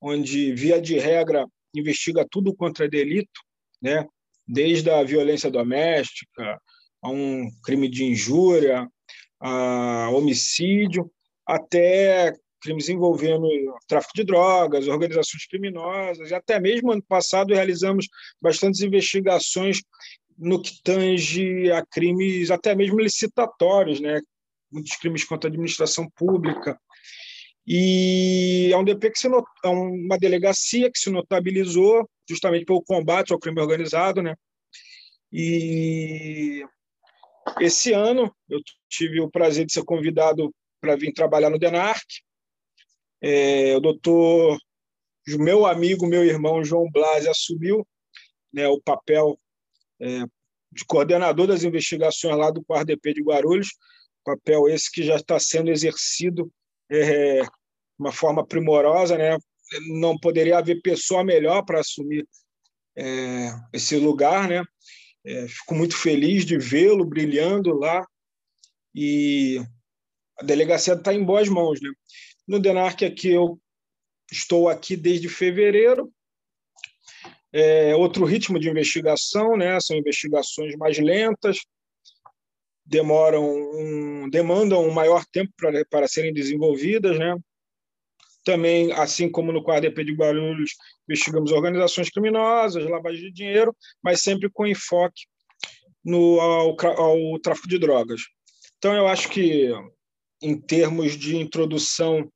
onde, 0.00 0.52
via 0.54 0.80
de 0.80 0.98
regra, 0.98 1.44
investiga 1.74 2.26
tudo 2.30 2.54
contra 2.54 2.88
delito, 2.88 3.40
né? 3.82 4.06
desde 4.46 4.88
a 4.88 5.02
violência 5.02 5.50
doméstica, 5.50 6.60
a 7.02 7.10
um 7.10 7.48
crime 7.62 7.88
de 7.88 8.04
injúria, 8.04 8.88
a 9.40 10.10
homicídio, 10.10 11.10
até 11.46 12.32
crimes 12.60 12.88
envolvendo 12.88 13.48
tráfico 13.86 14.14
de 14.14 14.24
drogas, 14.24 14.88
organizações 14.88 15.46
criminosas, 15.46 16.30
e 16.30 16.34
até 16.34 16.58
mesmo 16.58 16.90
ano 16.90 17.02
passado 17.02 17.54
realizamos 17.54 18.08
bastantes 18.40 18.80
investigações 18.80 19.80
no 20.36 20.60
que 20.60 20.82
tange 20.82 21.70
a 21.70 21.84
crimes 21.86 22.50
até 22.50 22.74
mesmo 22.74 23.00
licitatórios, 23.00 24.00
né? 24.00 24.20
muitos 24.70 24.96
crimes 24.96 25.24
contra 25.24 25.48
a 25.48 25.50
administração 25.50 26.08
pública. 26.10 26.78
E 27.66 28.70
é 28.72 28.76
um 28.76 28.84
DP 28.84 29.10
que 29.10 29.18
se 29.18 29.28
not... 29.28 29.46
é 29.64 29.68
uma 29.68 30.18
delegacia 30.18 30.90
que 30.90 30.98
se 30.98 31.10
notabilizou 31.10 32.08
justamente 32.28 32.64
pelo 32.64 32.82
combate 32.82 33.32
ao 33.32 33.38
crime 33.38 33.60
organizado, 33.60 34.22
né? 34.22 34.34
E 35.30 36.64
esse 37.60 37.92
ano 37.92 38.34
eu 38.48 38.60
tive 38.88 39.20
o 39.20 39.30
prazer 39.30 39.66
de 39.66 39.72
ser 39.72 39.84
convidado 39.84 40.54
para 40.80 40.96
vir 40.96 41.12
trabalhar 41.12 41.50
no 41.50 41.58
DENARC. 41.58 42.04
É, 43.20 43.76
o 43.76 43.80
doutor, 43.80 44.58
meu 45.26 45.66
amigo, 45.66 46.06
meu 46.06 46.24
irmão 46.24 46.64
João 46.64 46.90
Blas 46.90 47.26
assumiu 47.26 47.86
né, 48.52 48.66
o 48.68 48.80
papel 48.80 49.38
é, 50.00 50.24
de 50.70 50.84
coordenador 50.86 51.46
das 51.46 51.64
investigações 51.64 52.36
lá 52.36 52.50
do 52.50 52.64
QuarDP 52.64 53.14
de 53.14 53.22
Guarulhos, 53.22 53.68
papel 54.24 54.68
esse 54.68 54.90
que 54.90 55.02
já 55.02 55.16
está 55.16 55.38
sendo 55.40 55.70
exercido 55.70 56.52
é, 56.90 57.42
de 57.42 57.48
uma 57.98 58.12
forma 58.12 58.46
primorosa, 58.46 59.16
né? 59.16 59.36
não 60.00 60.18
poderia 60.18 60.58
haver 60.58 60.80
pessoa 60.80 61.24
melhor 61.24 61.62
para 61.64 61.80
assumir 61.80 62.26
é, 62.96 63.50
esse 63.72 63.96
lugar, 63.96 64.48
né? 64.48 64.62
É, 65.28 65.46
fico 65.46 65.74
muito 65.74 65.94
feliz 65.94 66.46
de 66.46 66.56
vê-lo 66.56 67.04
brilhando 67.04 67.74
lá 67.74 68.02
e 68.94 69.62
a 70.38 70.42
delegacia 70.42 70.94
está 70.94 71.12
em 71.12 71.22
boas 71.22 71.50
mãos. 71.50 71.82
Né? 71.82 71.90
No 72.46 72.58
Denarc 72.58 73.04
aqui 73.04 73.28
eu 73.28 73.60
estou 74.32 74.70
aqui 74.70 74.96
desde 74.96 75.28
fevereiro. 75.28 76.10
É 77.52 77.94
outro 77.94 78.24
ritmo 78.24 78.58
de 78.58 78.70
investigação, 78.70 79.54
né? 79.54 79.78
São 79.80 79.96
investigações 79.96 80.74
mais 80.76 80.98
lentas, 80.98 81.58
demoram 82.84 83.44
um, 83.44 84.28
demandam 84.30 84.86
um 84.86 84.92
maior 84.92 85.24
tempo 85.26 85.52
para, 85.90 86.08
serem 86.08 86.32
desenvolvidas, 86.32 87.18
né? 87.18 87.34
Também, 88.48 88.90
assim 88.92 89.30
como 89.30 89.52
no 89.52 89.62
QADP 89.62 90.02
de 90.04 90.14
Guarulhos, 90.14 90.70
investigamos 91.06 91.52
organizações 91.52 92.08
criminosas, 92.08 92.88
lavagem 92.88 93.24
de 93.24 93.30
dinheiro, 93.30 93.76
mas 94.02 94.22
sempre 94.22 94.48
com 94.48 94.66
enfoque 94.66 95.26
no, 96.02 96.40
ao, 96.40 96.74
ao 96.96 97.38
tráfico 97.40 97.68
de 97.68 97.78
drogas. 97.78 98.22
Então, 98.78 98.94
eu 98.94 99.06
acho 99.06 99.28
que, 99.28 99.70
em 100.40 100.58
termos 100.58 101.12
de 101.18 101.36
introdução, 101.36 102.26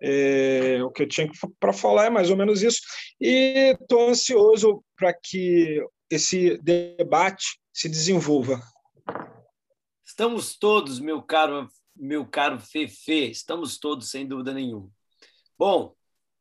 é, 0.00 0.78
o 0.84 0.90
que 0.92 1.02
eu 1.02 1.08
tinha 1.08 1.28
para 1.58 1.72
falar 1.72 2.06
é 2.06 2.10
mais 2.10 2.30
ou 2.30 2.36
menos 2.36 2.62
isso. 2.62 2.78
E 3.20 3.76
estou 3.80 4.08
ansioso 4.08 4.84
para 4.96 5.12
que 5.12 5.84
esse 6.08 6.58
debate 6.58 7.58
se 7.74 7.88
desenvolva. 7.88 8.62
Estamos 10.06 10.56
todos, 10.56 11.00
meu 11.00 11.20
caro, 11.20 11.68
meu 11.96 12.24
caro 12.24 12.60
Fefe, 12.60 13.32
estamos 13.32 13.78
todos, 13.78 14.08
sem 14.08 14.28
dúvida 14.28 14.54
nenhuma. 14.54 14.94
Bom, 15.58 15.94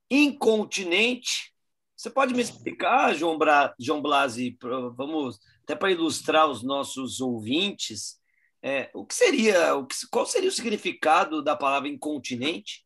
incontinente. 0.10 1.54
Você 1.96 2.10
pode 2.10 2.34
me 2.34 2.42
explicar, 2.42 3.14
João, 3.16 3.38
Bra... 3.38 3.74
João 3.80 4.02
Blasi, 4.02 4.58
vamos 4.96 5.40
até 5.64 5.76
para 5.76 5.92
ilustrar 5.92 6.50
os 6.50 6.62
nossos 6.62 7.20
ouvintes, 7.20 8.20
é, 8.62 8.90
o 8.96 9.06
que 9.06 9.14
seria, 9.14 9.76
o 9.76 9.86
que, 9.86 9.96
qual 10.10 10.26
seria 10.26 10.50
o 10.50 10.52
significado 10.52 11.44
da 11.44 11.56
palavra 11.56 11.88
incontinente? 11.88 12.84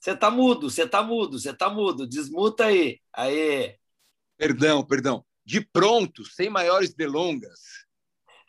Você 0.00 0.10
está 0.10 0.30
mudo, 0.30 0.68
você 0.68 0.82
está 0.82 1.00
mudo, 1.00 1.38
você 1.38 1.50
está 1.50 1.70
mudo. 1.70 2.06
Desmuta 2.06 2.66
aí. 2.66 3.00
Aê. 3.12 3.78
Perdão, 4.36 4.84
perdão. 4.84 5.24
De 5.44 5.60
pronto, 5.60 6.24
sem 6.24 6.50
maiores 6.50 6.92
delongas. 6.92 7.60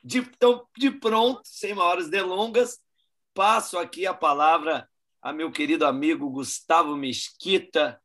De, 0.04 0.18
então, 0.18 0.68
de 0.76 0.90
pronto, 0.92 1.42
sem 1.46 1.74
maiores 1.76 2.10
delongas, 2.10 2.80
passo 3.36 3.78
aqui 3.78 4.08
a 4.08 4.14
palavra 4.14 4.90
a 5.22 5.34
meu 5.34 5.52
querido 5.52 5.86
amigo 5.86 6.30
Gustavo 6.30 6.96
Mesquita, 6.96 8.02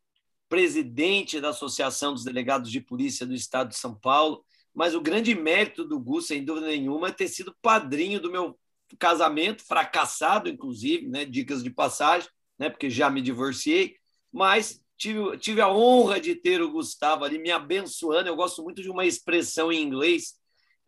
presidente 0.49 1.41
da 1.41 1.51
Associação 1.51 2.12
dos 2.12 2.24
Delegados 2.24 2.68
de 2.70 2.81
Polícia 2.81 3.24
do 3.24 3.33
Estado 3.33 3.68
de 3.68 3.76
São 3.76 3.95
Paulo. 3.95 4.45
Mas 4.74 4.93
o 4.95 5.01
grande 5.01 5.33
mérito 5.35 5.85
do 5.85 6.01
Gus, 6.01 6.26
sem 6.26 6.45
dúvida 6.45 6.66
nenhuma, 6.66 7.09
é 7.09 7.12
ter 7.12 7.28
sido 7.28 7.57
padrinho 7.62 8.20
do 8.20 8.31
meu 8.31 8.59
casamento, 8.99 9.64
fracassado, 9.64 10.49
inclusive, 10.49 11.07
né? 11.07 11.24
dicas 11.24 11.62
de 11.62 11.70
passagem, 11.70 12.28
né? 12.59 12.68
porque 12.68 12.91
já 12.91 13.09
me 13.09 13.22
divorciei, 13.22 13.95
mas 14.33 14.83
tive, 14.97 15.39
tive 15.39 15.61
a 15.61 15.68
honra 15.68 16.20
de 16.20 16.35
ter 16.35 16.61
o 16.61 16.72
Gustavo 16.72 17.24
ali 17.24 17.39
me 17.39 17.53
abençoando. 17.53 18.28
Eu 18.28 18.37
gosto 18.37 18.64
muito 18.64 18.83
de 18.83 18.91
uma 18.91 19.07
expressão 19.07 19.70
em 19.70 19.81
inglês 19.81 20.39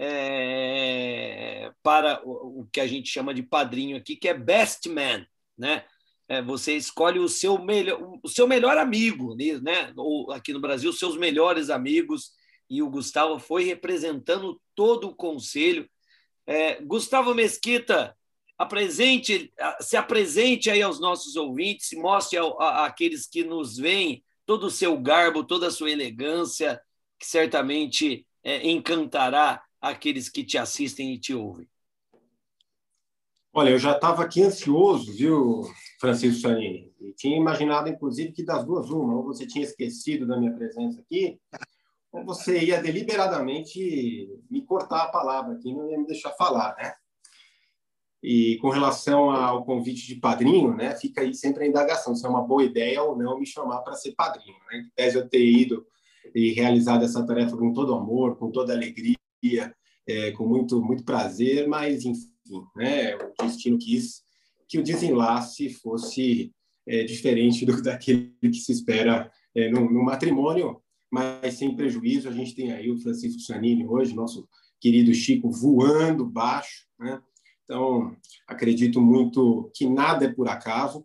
é, 0.04 1.70
para 1.80 2.20
o, 2.26 2.62
o, 2.62 2.68
que 2.72 2.80
a 2.80 2.86
gente 2.88 3.08
chama 3.08 3.32
de 3.32 3.40
padrinho 3.40 3.96
aqui, 3.96 4.16
que 4.16 4.26
é 4.26 4.34
best 4.34 4.88
man, 4.88 5.24
né? 5.56 5.84
É, 6.28 6.42
você 6.42 6.76
escolhe 6.76 7.20
o 7.20 7.28
seu 7.28 7.56
melhor, 7.62 8.18
o 8.20 8.28
seu 8.28 8.48
melhor 8.48 8.76
amigo, 8.78 9.36
né? 9.36 9.92
Ou 9.96 10.32
aqui 10.32 10.52
no 10.52 10.60
Brasil, 10.60 10.90
os 10.90 10.98
seus 10.98 11.16
melhores 11.16 11.70
amigos. 11.70 12.32
E 12.68 12.82
o 12.82 12.90
Gustavo 12.90 13.38
foi 13.38 13.62
representando 13.62 14.60
todo 14.74 15.08
o 15.08 15.14
conselho. 15.14 15.88
É, 16.46 16.82
Gustavo 16.82 17.32
Mesquita, 17.32 18.16
apresente, 18.58 19.52
se 19.80 19.96
apresente 19.96 20.68
aí 20.68 20.82
aos 20.82 20.98
nossos 20.98 21.36
ouvintes, 21.36 21.92
mostre 21.92 22.38
àqueles 22.58 23.28
que 23.28 23.44
nos 23.44 23.76
veem 23.76 24.24
todo 24.44 24.66
o 24.66 24.70
seu 24.70 24.98
garbo, 25.00 25.44
toda 25.44 25.68
a 25.68 25.70
sua 25.70 25.90
elegância, 25.90 26.80
que 27.20 27.26
certamente 27.26 28.26
é, 28.42 28.68
encantará 28.68 29.62
aqueles 29.82 30.28
que 30.28 30.44
te 30.44 30.56
assistem 30.56 31.12
e 31.12 31.18
te 31.18 31.34
ouvem? 31.34 31.68
Olha, 33.52 33.70
eu 33.70 33.78
já 33.78 33.92
estava 33.92 34.22
aqui 34.22 34.42
ansioso, 34.42 35.12
viu, 35.12 35.62
Francisco 36.00 36.40
Chanini? 36.40 36.90
E 36.98 37.12
tinha 37.12 37.36
imaginado, 37.36 37.88
inclusive, 37.88 38.32
que 38.32 38.44
das 38.44 38.64
duas 38.64 38.88
uma, 38.88 39.16
ou 39.16 39.24
você 39.24 39.46
tinha 39.46 39.64
esquecido 39.64 40.26
da 40.26 40.38
minha 40.38 40.54
presença 40.54 41.00
aqui, 41.00 41.38
ou 42.10 42.24
você 42.24 42.64
ia 42.64 42.80
deliberadamente 42.80 44.30
me 44.48 44.64
cortar 44.64 45.02
a 45.02 45.08
palavra 45.08 45.54
aqui, 45.54 45.74
não 45.74 45.90
ia 45.90 45.98
me 45.98 46.06
deixar 46.06 46.30
falar, 46.30 46.74
né? 46.76 46.94
E 48.22 48.56
com 48.58 48.70
relação 48.70 49.30
ao 49.30 49.64
convite 49.64 50.06
de 50.06 50.14
padrinho, 50.14 50.74
né, 50.76 50.94
fica 50.94 51.22
aí 51.22 51.34
sempre 51.34 51.64
a 51.64 51.66
indagação 51.66 52.14
se 52.14 52.24
é 52.24 52.28
uma 52.28 52.46
boa 52.46 52.62
ideia 52.62 53.02
ou 53.02 53.18
não 53.18 53.38
me 53.38 53.44
chamar 53.44 53.80
para 53.80 53.94
ser 53.94 54.12
padrinho. 54.12 54.56
Né? 54.70 54.78
Em 54.78 54.90
tese 54.94 55.18
eu 55.18 55.28
ter 55.28 55.44
ido 55.44 55.84
e 56.32 56.52
realizado 56.52 57.04
essa 57.04 57.26
tarefa 57.26 57.56
com 57.56 57.72
todo 57.72 57.94
amor, 57.94 58.36
com 58.36 58.48
toda 58.52 58.72
alegria, 58.72 59.16
é, 60.06 60.32
com 60.32 60.46
muito 60.46 60.82
muito 60.82 61.04
prazer, 61.04 61.66
mas 61.68 62.04
enfim, 62.04 62.28
né, 62.76 63.16
o 63.16 63.32
destino 63.42 63.78
quis 63.78 64.22
que 64.68 64.78
o 64.78 64.82
desenlace 64.82 65.68
fosse 65.68 66.52
é, 66.86 67.04
diferente 67.04 67.66
do 67.66 67.80
daquele 67.82 68.32
que 68.40 68.54
se 68.54 68.72
espera 68.72 69.30
é, 69.54 69.70
no, 69.70 69.90
no, 69.90 70.02
matrimônio, 70.02 70.80
mas 71.10 71.54
sem 71.54 71.76
prejuízo. 71.76 72.28
A 72.28 72.32
gente 72.32 72.54
tem 72.54 72.72
aí 72.72 72.90
o 72.90 72.98
Francisco 72.98 73.40
Sanini 73.40 73.86
hoje, 73.86 74.14
nosso 74.14 74.48
querido 74.80 75.12
Chico, 75.14 75.50
voando 75.50 76.24
baixo. 76.24 76.86
Né? 76.98 77.20
Então, 77.64 78.16
acredito 78.48 79.00
muito 79.00 79.70
que 79.74 79.86
nada 79.86 80.24
é 80.24 80.32
por 80.32 80.48
acaso. 80.48 81.04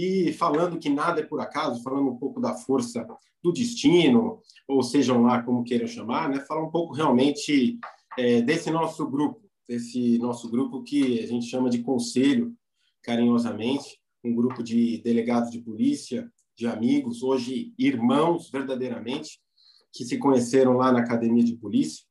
E 0.00 0.32
falando 0.32 0.78
que 0.78 0.88
nada 0.88 1.20
é 1.20 1.24
por 1.24 1.40
acaso, 1.40 1.82
falando 1.82 2.08
um 2.08 2.16
pouco 2.16 2.40
da 2.40 2.54
força 2.54 3.04
do 3.42 3.52
destino, 3.52 4.40
ou 4.68 4.80
sejam 4.80 5.22
lá 5.22 5.42
como 5.42 5.64
queiram 5.64 5.88
chamar, 5.88 6.28
né? 6.28 6.38
falar 6.38 6.62
um 6.62 6.70
pouco 6.70 6.94
realmente 6.94 7.80
é, 8.16 8.40
desse 8.40 8.70
nosso 8.70 9.10
grupo, 9.10 9.42
desse 9.68 10.16
nosso 10.18 10.48
grupo 10.48 10.84
que 10.84 11.18
a 11.18 11.26
gente 11.26 11.46
chama 11.46 11.68
de 11.68 11.80
conselho, 11.80 12.54
carinhosamente, 13.02 13.98
um 14.22 14.32
grupo 14.32 14.62
de 14.62 14.98
delegados 14.98 15.50
de 15.50 15.60
polícia, 15.60 16.30
de 16.56 16.68
amigos, 16.68 17.24
hoje 17.24 17.74
irmãos 17.76 18.50
verdadeiramente, 18.52 19.40
que 19.92 20.04
se 20.04 20.16
conheceram 20.16 20.74
lá 20.74 20.92
na 20.92 21.00
academia 21.00 21.42
de 21.42 21.56
polícia, 21.56 22.04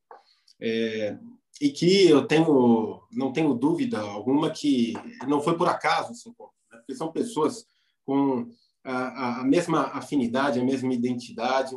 é, 0.59 1.17
e 1.61 1.69
que 1.69 2.09
eu 2.09 2.27
tenho, 2.27 3.01
não 3.13 3.31
tenho 3.31 3.53
dúvida 3.53 4.01
alguma 4.01 4.49
que 4.49 4.91
não 5.25 5.39
foi 5.39 5.57
por 5.57 5.69
acaso 5.69 6.11
esse 6.11 6.27
encontro, 6.27 6.53
né? 6.69 6.79
porque 6.79 6.93
são 6.93 7.13
pessoas 7.13 7.65
com 8.07 8.49
a, 8.85 9.41
a 9.41 9.43
mesma 9.43 9.87
afinidade, 9.87 10.59
a 10.59 10.63
mesma 10.63 10.93
identidade, 10.93 11.75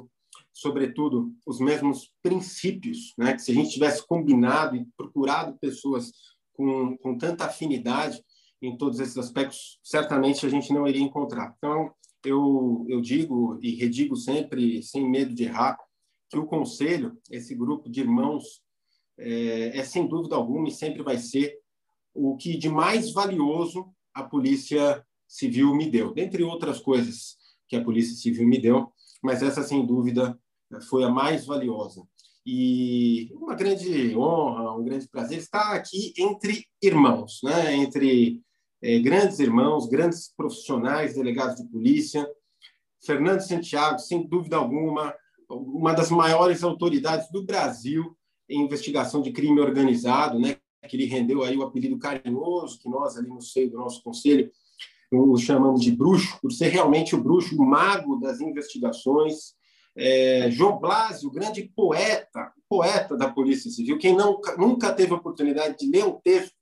sobretudo 0.53 1.35
os 1.45 1.59
mesmos 1.59 2.13
princípios, 2.23 3.13
né? 3.19 3.35
Que 3.35 3.43
se 3.43 3.51
a 3.51 3.55
gente 3.55 3.71
tivesse 3.71 4.07
combinado 4.07 4.77
e 4.77 4.87
procurado 4.97 5.59
pessoas 5.61 6.13
com, 6.53 6.97
com 6.99 7.19
tanta 7.19 7.47
afinidade 7.47 8.23
em 8.63 8.77
todos 8.77 9.01
esses 9.01 9.17
aspectos, 9.19 9.81
certamente 9.83 10.47
a 10.47 10.49
gente 10.49 10.73
não 10.73 10.87
iria 10.87 11.03
encontrar. 11.03 11.53
Então, 11.59 11.93
eu, 12.25 12.87
eu 12.89 13.01
digo 13.01 13.59
e 13.61 13.75
redigo 13.75 14.15
sempre, 14.15 14.83
sem 14.83 15.09
medo 15.09 15.35
de 15.35 15.45
errar, 15.45 15.77
que 16.29 16.39
o 16.39 16.47
conselho, 16.47 17.19
esse 17.31 17.55
grupo 17.57 17.91
de 17.91 18.01
irmãos, 18.01 18.63
é, 19.19 19.79
é 19.79 19.83
sem 19.83 20.07
dúvida 20.07 20.37
alguma 20.37 20.69
e 20.69 20.73
sempre 20.73 21.03
vai 21.03 21.19
ser 21.19 21.59
o 22.15 22.37
que 22.37 22.57
de 22.57 22.69
mais 22.69 23.13
valioso 23.13 23.91
a 24.15 24.23
polícia 24.23 25.05
civil 25.31 25.73
me 25.77 25.89
deu, 25.89 26.13
dentre 26.13 26.43
outras 26.43 26.81
coisas 26.81 27.37
que 27.69 27.77
a 27.77 27.85
polícia 27.85 28.17
civil 28.17 28.47
me 28.49 28.61
deu, 28.61 28.93
mas 29.23 29.43
essa 29.43 29.63
sem 29.63 29.87
dúvida 29.87 30.37
foi 30.89 31.05
a 31.05 31.09
mais 31.09 31.47
valiosa. 31.47 32.03
E 32.45 33.31
uma 33.35 33.55
grande 33.55 34.17
honra, 34.17 34.77
um 34.77 34.83
grande 34.83 35.09
prazer 35.09 35.39
estar 35.39 35.73
aqui 35.73 36.13
entre 36.19 36.67
irmãos, 36.83 37.41
né? 37.45 37.77
entre 37.77 38.41
é, 38.83 38.99
grandes 38.99 39.39
irmãos, 39.39 39.89
grandes 39.89 40.35
profissionais, 40.37 41.15
delegados 41.15 41.57
de 41.57 41.69
polícia. 41.69 42.29
Fernando 43.05 43.41
Santiago, 43.41 44.01
sem 44.01 44.27
dúvida 44.27 44.57
alguma, 44.57 45.15
uma 45.49 45.93
das 45.93 46.11
maiores 46.11 46.65
autoridades 46.65 47.31
do 47.31 47.45
Brasil 47.45 48.17
em 48.49 48.63
investigação 48.63 49.23
de 49.23 49.31
crime 49.31 49.61
organizado, 49.61 50.41
né? 50.41 50.57
que 50.89 50.97
lhe 50.97 51.05
rendeu 51.05 51.45
aí 51.45 51.57
o 51.57 51.63
apelido 51.63 51.99
carinhoso, 51.99 52.81
que 52.81 52.89
nós 52.89 53.17
ali 53.17 53.29
no 53.29 53.41
seio 53.41 53.71
do 53.71 53.79
nosso 53.79 54.03
conselho 54.03 54.51
o 55.11 55.37
chamamos 55.37 55.83
de 55.83 55.91
bruxo, 55.91 56.39
por 56.41 56.53
ser 56.53 56.69
realmente 56.69 57.15
o 57.15 57.23
bruxo, 57.23 57.57
o 57.57 57.65
mago 57.65 58.17
das 58.21 58.41
investigações. 58.41 59.55
É, 59.97 60.51
João 60.51 60.79
Blasio, 60.79 61.29
o 61.29 61.33
grande 61.33 61.71
poeta, 61.75 62.53
poeta 62.69 63.17
da 63.17 63.29
Polícia 63.29 63.71
Civil, 63.71 63.99
quem 63.99 64.17
não, 64.17 64.41
nunca 64.57 64.93
teve 64.93 65.13
a 65.13 65.17
oportunidade 65.17 65.77
de 65.79 65.91
ler 65.91 66.05
um 66.05 66.21
texto 66.21 66.55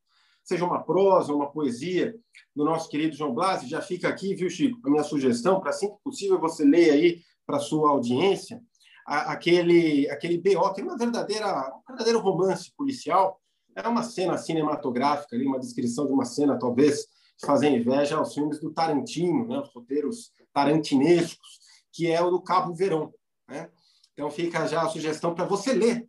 seja 0.48 0.64
uma 0.64 0.82
prosa, 0.82 1.34
uma 1.34 1.50
poesia 1.50 2.14
do 2.56 2.64
nosso 2.64 2.88
querido 2.88 3.14
João 3.14 3.34
Blasi, 3.34 3.68
já 3.68 3.82
fica 3.82 4.08
aqui, 4.08 4.34
viu, 4.34 4.48
Chico, 4.48 4.80
a 4.82 4.90
minha 4.90 5.04
sugestão, 5.04 5.60
para 5.60 5.68
assim 5.68 5.90
que 5.90 6.02
possível 6.02 6.40
você 6.40 6.64
leia 6.64 6.94
aí 6.94 7.20
para 7.46 7.58
a 7.58 7.60
sua 7.60 7.90
audiência 7.90 8.58
aquele, 9.06 10.08
aquele 10.10 10.38
BO, 10.38 10.72
que 10.72 10.80
é 10.80 10.84
uma 10.84 10.96
verdadeira, 10.96 11.46
um 11.76 11.86
verdadeiro 11.86 12.18
romance 12.20 12.72
policial, 12.74 13.40
é 13.76 13.86
uma 13.86 14.02
cena 14.02 14.38
cinematográfica, 14.38 15.36
ali, 15.36 15.46
uma 15.46 15.58
descrição 15.58 16.06
de 16.06 16.12
uma 16.12 16.24
cena, 16.24 16.58
talvez, 16.58 17.06
fazer 17.44 17.68
inveja 17.70 18.16
aos 18.16 18.34
filmes 18.34 18.60
do 18.60 18.72
Tarantino, 18.72 19.46
né, 19.46 19.58
os 19.58 19.72
roteiros 19.72 20.32
tarantinescos, 20.52 21.60
que 21.92 22.10
é 22.10 22.20
o 22.22 22.30
do 22.30 22.42
Cabo 22.42 22.74
Verão. 22.74 23.12
Né? 23.48 23.70
Então 24.12 24.30
fica 24.30 24.66
já 24.66 24.82
a 24.82 24.88
sugestão 24.88 25.34
para 25.34 25.44
você 25.44 25.72
ler. 25.72 26.08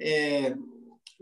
É, 0.00 0.54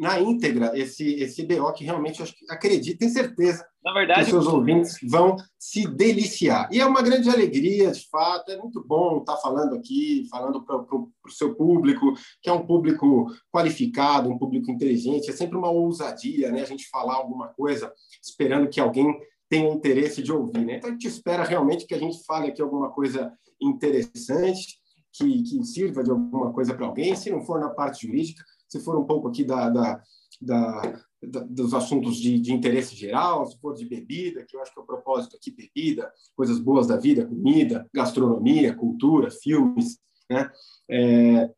na 0.00 0.18
íntegra 0.18 0.72
esse, 0.74 1.14
esse 1.16 1.44
BO 1.44 1.74
que 1.74 1.84
realmente 1.84 2.22
acredito, 2.48 2.98
tenho 2.98 3.12
certeza 3.12 3.66
na 3.84 3.92
verdade, 3.92 4.24
que 4.24 4.30
seus 4.30 4.46
ouvintes 4.46 4.96
vão 5.02 5.36
se 5.58 5.86
deliciar. 5.86 6.70
E 6.72 6.80
é 6.80 6.86
uma 6.86 7.02
grande 7.02 7.28
alegria, 7.28 7.90
de 7.90 8.08
fato, 8.08 8.50
é 8.50 8.56
muito 8.56 8.82
bom 8.82 9.18
estar 9.18 9.36
falando 9.36 9.74
aqui, 9.74 10.26
falando 10.30 10.64
para 10.64 10.76
o 10.76 11.10
seu 11.28 11.54
público, 11.54 12.14
que 12.40 12.48
é 12.48 12.52
um 12.52 12.64
público 12.64 13.26
qualificado, 13.52 14.30
um 14.30 14.38
público 14.38 14.70
inteligente, 14.70 15.28
é 15.28 15.34
sempre 15.34 15.58
uma 15.58 15.70
ousadia 15.70 16.50
né, 16.50 16.62
a 16.62 16.66
gente 16.66 16.88
falar 16.88 17.16
alguma 17.16 17.48
coisa 17.48 17.92
esperando 18.22 18.70
que 18.70 18.80
alguém 18.80 19.14
tenha 19.50 19.68
interesse 19.68 20.22
de 20.22 20.32
ouvir. 20.32 20.64
Né? 20.64 20.76
Então, 20.76 20.88
a 20.88 20.92
gente 20.92 21.08
espera 21.08 21.42
realmente 21.42 21.84
que 21.84 21.94
a 21.94 21.98
gente 21.98 22.24
fale 22.24 22.48
aqui 22.48 22.62
alguma 22.62 22.90
coisa 22.90 23.32
interessante, 23.60 24.78
que, 25.12 25.42
que 25.42 25.64
sirva 25.64 26.04
de 26.04 26.10
alguma 26.10 26.52
coisa 26.52 26.72
para 26.72 26.86
alguém, 26.86 27.16
se 27.16 27.30
não 27.30 27.44
for 27.44 27.58
na 27.58 27.68
parte 27.68 28.06
jurídica, 28.06 28.44
se 28.68 28.78
for 28.80 28.96
um 28.96 29.04
pouco 29.04 29.26
aqui 29.26 29.42
da, 29.42 29.68
da, 29.68 30.00
da, 30.40 30.82
da 31.20 31.40
dos 31.40 31.74
assuntos 31.74 32.16
de, 32.16 32.38
de, 32.38 32.52
interesse 32.52 32.94
geral, 32.94 33.44
se 33.44 33.58
for 33.58 33.74
de 33.74 33.84
bebida, 33.84 34.44
que 34.48 34.56
eu 34.56 34.62
acho 34.62 34.72
que 34.72 34.78
é 34.78 34.82
o 34.82 34.86
propósito 34.86 35.36
aqui, 35.36 35.50
bebida, 35.50 36.10
coisas 36.36 36.60
boas 36.60 36.86
da 36.86 36.96
vida, 36.96 37.26
comida, 37.26 37.86
gastronomia, 37.92 38.74
cultura, 38.74 39.30
filmes, 39.30 39.98
né? 40.30 40.48
É, 40.88 41.50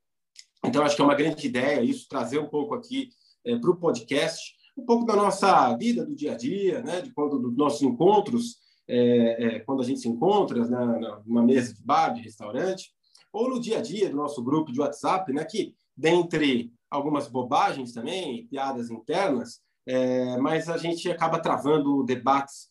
então, 0.64 0.82
acho 0.82 0.96
que 0.96 1.02
é 1.02 1.04
uma 1.04 1.14
grande 1.14 1.46
ideia 1.46 1.82
isso, 1.82 2.08
trazer 2.08 2.38
um 2.38 2.48
pouco 2.48 2.74
aqui 2.74 3.10
é, 3.44 3.58
para 3.58 3.70
o 3.70 3.76
podcast, 3.76 4.54
um 4.76 4.84
pouco 4.84 5.04
da 5.04 5.14
nossa 5.14 5.76
vida, 5.76 6.04
do 6.04 6.14
dia 6.14 6.32
a 6.32 6.36
dia, 6.36 6.82
né? 6.82 7.00
de 7.02 7.12
quando 7.12 7.38
dos 7.38 7.56
nossos 7.56 7.82
encontros, 7.82 8.56
é, 8.88 9.44
é, 9.44 9.60
quando 9.60 9.82
a 9.82 9.84
gente 9.84 10.00
se 10.00 10.08
encontra 10.08 10.66
né? 10.66 11.20
numa 11.26 11.42
mesa 11.42 11.74
de 11.74 11.82
bar, 11.82 12.10
de 12.10 12.22
restaurante, 12.22 12.92
ou 13.32 13.48
no 13.48 13.60
dia 13.60 13.78
a 13.78 13.82
dia 13.82 14.10
do 14.10 14.16
nosso 14.16 14.42
grupo 14.42 14.72
de 14.72 14.80
WhatsApp, 14.80 15.32
né? 15.32 15.44
que 15.44 15.74
dentre 15.96 16.72
algumas 16.90 17.28
bobagens 17.28 17.92
também, 17.92 18.46
piadas 18.46 18.90
internas, 18.90 19.60
é, 19.86 20.36
mas 20.38 20.68
a 20.68 20.76
gente 20.76 21.10
acaba 21.10 21.40
travando 21.40 22.04
debates 22.04 22.70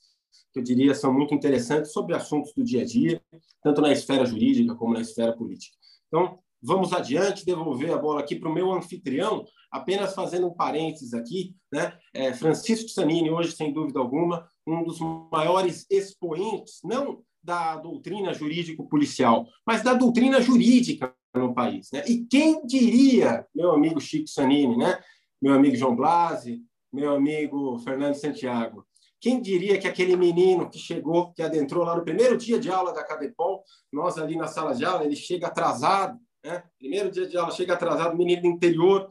que 0.52 0.60
eu 0.60 0.64
diria 0.64 0.94
são 0.94 1.14
muito 1.14 1.34
interessantes 1.34 1.92
sobre 1.92 2.16
assuntos 2.16 2.54
do 2.54 2.64
dia 2.64 2.82
a 2.82 2.86
dia, 2.86 3.22
tanto 3.64 3.82
na 3.82 3.92
esfera 3.92 4.26
jurídica 4.26 4.76
como 4.76 4.94
na 4.94 5.02
esfera 5.02 5.34
política. 5.34 5.76
Então, 6.08 6.40
vamos 6.62 6.94
adiante, 6.94 7.46
devolver 7.46 7.92
a 7.92 7.98
bola 7.98 8.20
aqui 8.20 8.36
para 8.36 8.50
o 8.50 8.54
meu 8.54 8.72
anfitrião, 8.72 9.46
apenas 9.72 10.14
fazendo 10.14 10.48
um 10.48 10.54
parênteses 10.54 11.14
aqui, 11.14 11.56
né? 11.72 11.98
É, 12.14 12.34
Francisco 12.34 12.90
Sanini, 12.90 13.30
hoje, 13.30 13.54
sem 13.54 13.74
dúvida 13.74 14.00
alguma, 14.00 14.48
um 14.68 14.84
dos 14.84 15.00
maiores 15.32 15.86
expoentes, 15.90 16.80
não 16.84 17.24
da 17.44 17.78
doutrina 17.78 18.34
jurídico-policial, 18.34 19.48
mas 19.66 19.82
da 19.82 19.94
doutrina 19.94 20.40
jurídica 20.40 21.14
no 21.34 21.54
país. 21.54 21.90
Né? 21.92 22.04
E 22.08 22.26
quem 22.26 22.66
diria, 22.66 23.46
meu 23.56 23.72
amigo 23.72 24.00
Chico 24.00 24.28
Sanini, 24.28 24.78
né? 24.78 25.00
meu 25.42 25.54
amigo 25.54 25.76
João 25.76 25.96
Blasi, 25.96 26.62
meu 26.94 27.16
amigo 27.16 27.80
Fernando 27.80 28.16
Santiago, 28.16 28.86
quem 29.20 29.40
diria 29.40 29.80
que 29.80 29.88
aquele 29.88 30.16
menino 30.16 30.70
que 30.70 30.80
chegou, 30.80 31.32
que 31.34 31.44
adentrou 31.44 31.84
lá 31.84 31.96
no 31.96 32.04
primeiro 32.04 32.38
dia 32.38 32.60
de 32.60 32.70
aula 32.72 32.92
da 32.92 33.04
Cadepol, 33.04 33.64
nós 33.92 34.18
ali 34.18 34.36
na 34.36 34.48
sala 34.48 34.74
de 34.74 34.84
aula, 34.84 35.06
ele 35.06 35.16
chega 35.16 35.48
atrasado, 35.48 36.20
né? 36.44 36.64
primeiro 36.78 37.12
dia 37.12 37.28
de 37.28 37.38
aula, 37.38 37.52
chega 37.52 37.74
atrasado, 37.74 38.18
menino 38.18 38.42
do 38.42 38.48
interior, 38.48 39.10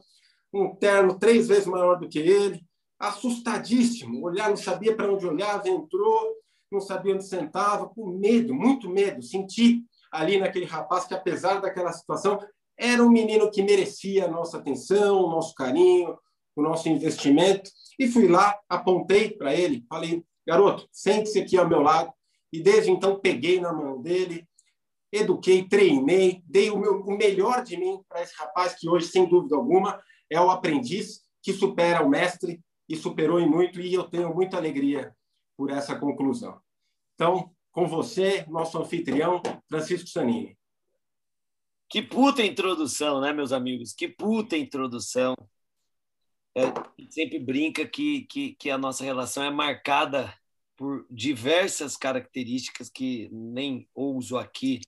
um 0.53 0.75
terno 0.75 1.17
três 1.17 1.47
vezes 1.47 1.65
maior 1.65 1.99
do 1.99 2.09
que 2.09 2.19
ele, 2.19 2.63
assustadíssimo, 2.99 4.23
olhar, 4.23 4.49
não 4.49 4.57
sabia 4.57 4.95
para 4.95 5.11
onde 5.11 5.25
olhava, 5.25 5.67
entrou, 5.67 6.35
não 6.71 6.79
sabia 6.79 7.13
onde 7.13 7.25
sentava, 7.25 7.89
com 7.89 8.07
medo, 8.07 8.53
muito 8.53 8.89
medo, 8.89 9.21
senti 9.21 9.83
ali 10.11 10.37
naquele 10.37 10.65
rapaz 10.65 11.05
que, 11.05 11.13
apesar 11.13 11.61
daquela 11.61 11.91
situação, 11.93 12.39
era 12.77 13.03
um 13.03 13.09
menino 13.09 13.49
que 13.49 13.63
merecia 13.63 14.25
a 14.25 14.27
nossa 14.27 14.57
atenção, 14.57 15.23
o 15.23 15.29
nosso 15.29 15.53
carinho, 15.53 16.17
o 16.55 16.61
nosso 16.61 16.89
investimento. 16.89 17.69
E 17.97 18.07
fui 18.07 18.27
lá, 18.27 18.57
apontei 18.67 19.29
para 19.29 19.53
ele, 19.53 19.85
falei, 19.87 20.23
garoto, 20.45 20.87
sente-se 20.91 21.39
aqui 21.39 21.57
ao 21.57 21.67
meu 21.67 21.81
lado. 21.81 22.11
E 22.51 22.61
desde 22.61 22.91
então 22.91 23.19
peguei 23.19 23.61
na 23.61 23.71
mão 23.71 24.01
dele, 24.01 24.45
eduquei, 25.11 25.67
treinei, 25.67 26.41
dei 26.45 26.69
o, 26.69 26.77
meu, 26.77 27.01
o 27.01 27.17
melhor 27.17 27.63
de 27.63 27.77
mim 27.77 28.01
para 28.07 28.21
esse 28.21 28.33
rapaz 28.35 28.75
que 28.75 28.87
hoje, 28.87 29.07
sem 29.07 29.27
dúvida 29.27 29.55
alguma, 29.55 30.01
é 30.29 30.39
o 30.39 30.49
aprendiz 30.49 31.21
que 31.41 31.51
supera 31.51 32.05
o 32.05 32.09
mestre 32.09 32.61
e 32.87 32.95
superou 32.95 33.39
em 33.39 33.49
muito, 33.49 33.81
e 33.81 33.93
eu 33.93 34.03
tenho 34.03 34.33
muita 34.33 34.57
alegria 34.57 35.15
por 35.57 35.69
essa 35.69 35.97
conclusão. 35.97 36.61
Então, 37.15 37.53
com 37.71 37.87
você, 37.87 38.45
nosso 38.47 38.77
anfitrião, 38.77 39.41
Francisco 39.67 40.07
Sanini. 40.07 40.57
Que 41.89 42.01
puta 42.01 42.43
introdução, 42.43 43.19
né, 43.19 43.33
meus 43.33 43.51
amigos? 43.51 43.93
Que 43.93 44.07
puta 44.07 44.57
introdução. 44.57 45.35
É, 46.55 46.63
sempre 47.09 47.39
brinca 47.39 47.85
que, 47.85 48.23
que, 48.25 48.55
que 48.55 48.69
a 48.69 48.77
nossa 48.77 49.03
relação 49.03 49.43
é 49.43 49.49
marcada 49.49 50.33
por 50.75 51.05
diversas 51.09 51.95
características 51.95 52.89
que 52.89 53.29
nem 53.31 53.87
ouso 53.93 54.37
aqui 54.37 54.81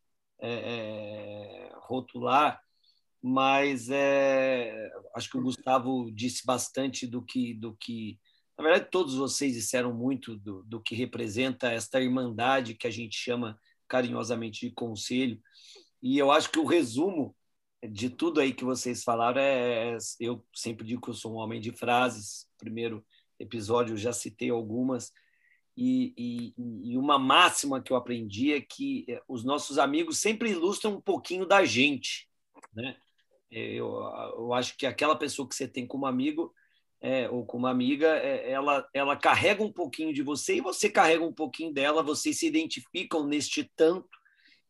é, 0.44 0.52
é, 0.52 1.72
rotular, 1.84 2.62
mas 3.22 3.90
é, 3.90 4.92
acho 5.16 5.30
que 5.30 5.38
o 5.38 5.42
Gustavo 5.42 6.12
disse 6.12 6.46
bastante 6.46 7.08
do 7.08 7.22
que, 7.22 7.54
do 7.54 7.74
que, 7.78 8.20
na 8.58 8.66
verdade, 8.66 8.92
todos 8.92 9.16
vocês 9.16 9.54
disseram 9.54 9.94
muito 9.94 10.36
do, 10.36 10.62
do 10.64 10.82
que 10.82 10.96
representa 10.96 11.72
esta 11.72 12.02
irmandade 12.02 12.76
que 12.76 12.86
a 12.86 12.92
gente 12.92 13.16
chama 13.16 13.58
carinhosamente 13.88 14.68
de 14.68 14.74
conselho. 14.74 15.42
E 16.02 16.18
eu 16.18 16.30
acho 16.30 16.52
que 16.52 16.60
o 16.60 16.66
resumo 16.66 17.34
de 17.90 18.10
tudo 18.10 18.42
aí 18.42 18.54
que 18.54 18.66
vocês 18.66 19.02
falaram 19.02 19.40
é, 19.40 19.96
é 19.96 19.98
eu 20.20 20.46
sempre 20.54 20.86
digo 20.86 21.02
que 21.02 21.10
eu 21.10 21.14
sou 21.14 21.34
um 21.34 21.38
homem 21.38 21.62
de 21.62 21.72
frases. 21.72 22.50
Primeiro 22.58 23.06
episódio 23.40 23.94
eu 23.94 23.98
já 23.98 24.12
citei 24.12 24.50
algumas 24.50 25.14
e, 25.76 26.14
e, 26.18 26.92
e, 26.92 26.98
uma 26.98 27.18
máxima 27.18 27.82
que 27.82 27.92
eu 27.92 27.98
aprendi 27.98 28.54
é 28.54 28.62
que 28.62 29.06
eh, 29.10 29.22
os 29.28 29.44
nossos 29.44 29.80
amigos 29.80 30.20
sempre 30.20 30.52
ilustram 30.52 30.96
um 30.96 31.02
pouquinho 31.02 31.48
da 31.48 31.66
gente, 31.66 32.30
né? 32.74 32.96
Eu, 33.50 33.88
eu 34.36 34.54
acho 34.54 34.76
que 34.78 34.86
aquela 34.86 35.16
pessoa 35.16 35.48
que 35.48 35.56
você 35.56 35.68
tem 35.68 35.86
como 35.86 36.06
amigo 36.06 36.54
é, 37.04 37.30
ou 37.30 37.46
como 37.46 37.68
amiga, 37.68 38.08
é, 38.18 38.50
ela, 38.50 38.88
ela 38.94 39.18
carrega 39.18 39.62
um 39.62 39.72
pouquinho 39.72 40.14
de 40.14 40.24
você 40.24 40.56
e 40.56 40.62
você 40.62 40.90
carrega 40.90 41.24
um 41.24 41.34
pouquinho 41.34 41.74
dela, 41.74 42.02
vocês 42.02 42.40
se 42.40 42.48
identificam 42.48 43.28
neste 43.28 43.70
tanto 43.76 44.08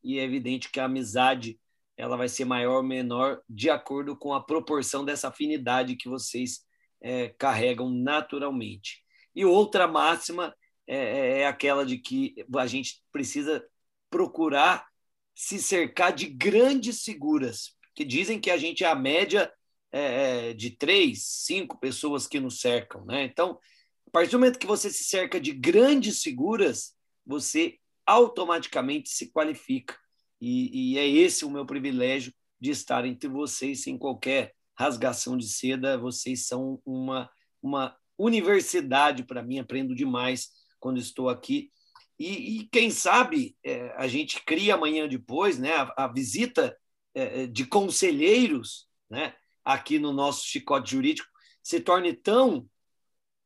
e 0.04 0.18
é 0.18 0.24
evidente 0.24 0.72
que 0.72 0.80
a 0.80 0.86
amizade 0.86 1.60
ela 1.95 2.18
vai 2.18 2.28
ser 2.28 2.43
maior 2.43 2.78
ou 2.78 2.84
menor 2.84 3.39
de 3.47 3.70
acordo 3.70 4.18
com 4.18 4.34
a 4.34 4.43
proporção 4.43 5.06
dessa 5.06 5.28
afinidade 5.28 5.95
que 5.95 6.10
vocês 6.10 6.66
é, 6.99 7.30
carregam 7.38 7.88
naturalmente. 7.89 9.04
E 9.36 9.45
outra 9.45 9.88
máxima 9.88 10.56
é, 10.88 10.98
é, 10.98 11.40
é 11.40 11.48
aquela 11.48 11.86
de 11.86 11.98
que 11.98 12.36
a 12.56 12.68
gente 12.68 13.02
precisa 13.12 13.66
procurar 14.10 14.86
se 15.36 15.60
cercar 15.60 16.14
de 16.14 16.28
grandes 16.28 17.04
figuras, 17.04 17.76
que 17.96 18.06
dizem 18.06 18.40
que 18.40 18.52
a 18.52 18.58
gente 18.58 18.84
é 18.84 18.88
a 18.88 18.96
média 18.96 19.52
é, 19.92 20.50
é, 20.50 20.54
de 20.54 20.72
três, 20.72 21.24
cinco 21.26 21.80
pessoas 21.80 22.28
que 22.28 22.40
nos 22.40 22.60
cercam. 22.60 23.06
Né? 23.06 23.24
Então, 23.24 23.60
a 24.08 24.12
partir 24.12 24.32
do 24.32 24.40
momento 24.40 24.60
que 24.60 24.68
você 24.68 24.90
se 24.90 25.04
cerca 25.04 25.40
de 25.40 25.52
grandes 25.52 26.22
figuras, 26.22 26.96
você 27.26 27.78
automaticamente 28.06 29.10
se 29.10 29.32
qualifica. 29.32 29.98
E, 30.40 30.94
e 30.94 30.98
é 30.98 31.08
esse 31.08 31.46
o 31.46 31.50
meu 31.50 31.66
privilégio 31.66 32.34
de 32.60 32.72
estar 32.72 33.06
entre 33.06 33.30
vocês 33.30 33.84
sem 33.84 33.98
qualquer 33.98 34.54
rasgação 34.78 35.38
de 35.38 35.48
seda. 35.48 35.98
Vocês 35.98 36.46
são 36.46 36.82
uma, 36.86 37.30
uma 37.62 37.96
universidade 38.18 39.24
para 39.24 39.42
mim, 39.42 39.60
aprendo 39.60 39.96
demais 39.96 40.50
quando 40.84 41.00
estou 41.00 41.30
aqui. 41.30 41.72
E, 42.20 42.60
e 42.60 42.68
quem 42.68 42.92
sabe 42.92 43.56
é, 43.64 43.94
a 43.96 44.06
gente 44.06 44.44
cria 44.44 44.76
amanhã 44.76 45.08
depois 45.08 45.58
né, 45.58 45.74
a, 45.74 46.04
a 46.04 46.08
visita 46.10 46.78
é, 47.16 47.44
é, 47.44 47.48
de 47.48 47.66
conselheiros 47.66 48.90
né, 49.10 49.34
aqui 49.64 49.98
no 49.98 50.12
nosso 50.12 50.46
chicote 50.46 50.92
jurídico 50.92 51.30
se 51.64 51.80
torne 51.80 52.14
tão 52.14 52.70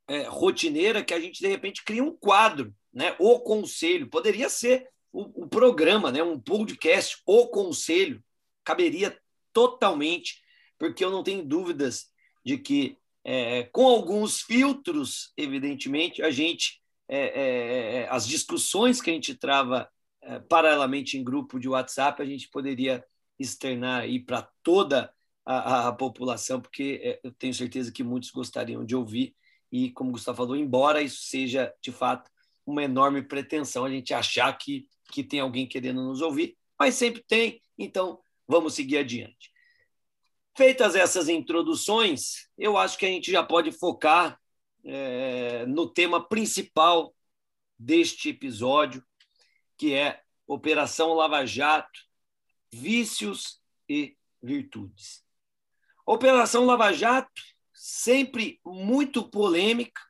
é, 0.08 0.22
rotineira 0.24 1.04
que 1.04 1.14
a 1.14 1.20
gente, 1.20 1.38
de 1.38 1.46
repente, 1.46 1.84
cria 1.84 2.02
um 2.02 2.10
quadro, 2.10 2.74
né, 2.92 3.14
o 3.20 3.38
conselho. 3.38 4.10
Poderia 4.10 4.48
ser 4.48 4.88
o, 5.12 5.44
o 5.44 5.48
programa, 5.48 6.10
né, 6.10 6.24
um 6.24 6.40
podcast, 6.40 7.22
o 7.24 7.46
conselho. 7.46 8.20
Caberia 8.64 9.16
totalmente, 9.52 10.42
porque 10.76 11.04
eu 11.04 11.10
não 11.10 11.22
tenho 11.22 11.44
dúvidas 11.44 12.06
de 12.44 12.58
que, 12.58 12.98
é, 13.22 13.62
com 13.64 13.86
alguns 13.86 14.40
filtros, 14.40 15.32
evidentemente, 15.36 16.20
a 16.20 16.30
gente 16.30 16.82
é, 17.08 17.18
é, 17.18 17.94
é, 18.02 18.08
as 18.10 18.26
discussões 18.26 19.00
que 19.00 19.10
a 19.10 19.12
gente 19.14 19.34
trava 19.34 19.88
é, 20.22 20.38
paralelamente 20.40 21.16
em 21.16 21.24
grupo 21.24 21.58
de 21.58 21.68
WhatsApp, 21.68 22.20
a 22.20 22.26
gente 22.26 22.48
poderia 22.48 23.04
externar 23.38 24.02
aí 24.02 24.20
para 24.20 24.42
toda 24.62 25.12
a, 25.44 25.88
a, 25.88 25.92
população, 25.92 26.60
porque 26.60 27.00
é, 27.02 27.20
eu 27.24 27.32
tenho 27.32 27.54
certeza 27.54 27.90
que 27.90 28.04
muitos 28.04 28.30
gostariam 28.30 28.84
de 28.84 28.94
ouvir. 28.94 29.34
E, 29.72 29.90
como 29.90 30.10
o 30.10 30.12
Gustavo 30.12 30.36
falou, 30.36 30.56
embora 30.56 31.00
isso 31.00 31.22
seja, 31.22 31.72
de 31.80 31.90
fato, 31.90 32.30
uma 32.66 32.84
enorme 32.84 33.22
pretensão, 33.22 33.84
a 33.84 33.90
gente 33.90 34.12
achar 34.12 34.52
que, 34.58 34.86
que 35.10 35.24
tem 35.24 35.40
alguém 35.40 35.66
querendo 35.66 36.02
nos 36.02 36.20
ouvir, 36.20 36.56
mas 36.78 36.94
sempre 36.94 37.24
tem, 37.26 37.62
então 37.78 38.20
vamos 38.46 38.74
seguir 38.74 38.98
adiante. 38.98 39.50
Feitas 40.56 40.94
essas 40.94 41.28
introduções, 41.28 42.48
eu 42.58 42.76
acho 42.76 42.98
que 42.98 43.06
a 43.06 43.08
gente 43.08 43.30
já 43.30 43.42
pode 43.42 43.72
focar 43.72 44.38
é, 44.88 45.66
no 45.66 45.86
tema 45.86 46.26
principal 46.26 47.14
deste 47.78 48.30
episódio, 48.30 49.04
que 49.76 49.92
é 49.92 50.22
Operação 50.46 51.12
Lava 51.12 51.44
Jato, 51.44 52.00
vícios 52.72 53.60
e 53.86 54.16
virtudes. 54.42 55.22
Operação 56.06 56.64
Lava 56.64 56.90
Jato, 56.90 57.42
sempre 57.74 58.58
muito 58.64 59.28
polêmica, 59.28 60.00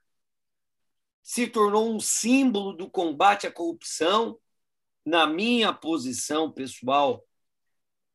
se 1.24 1.48
tornou 1.48 1.92
um 1.92 1.98
símbolo 1.98 2.72
do 2.72 2.88
combate 2.88 3.48
à 3.48 3.52
corrupção. 3.52 4.38
Na 5.04 5.26
minha 5.26 5.72
posição 5.72 6.52
pessoal, 6.52 7.24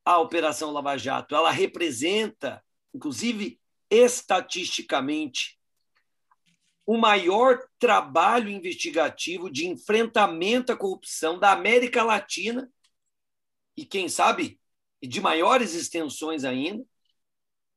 a 0.06 0.18
Operação 0.18 0.72
Lava 0.72 0.98
Jato, 0.98 1.36
ela 1.36 1.52
representa, 1.52 2.64
inclusive 2.94 3.60
estatisticamente, 3.90 5.60
o 6.86 6.98
maior 6.98 7.60
trabalho 7.80 8.50
investigativo 8.50 9.50
de 9.50 9.68
enfrentamento 9.68 10.72
à 10.72 10.78
corrupção 10.78 11.40
da 11.40 11.52
América 11.52 12.04
Latina 12.04 12.70
e, 13.76 13.86
quem 13.86 14.10
sabe, 14.10 14.60
de 15.02 15.22
maiores 15.22 15.74
extensões 15.74 16.44
ainda. 16.44 16.86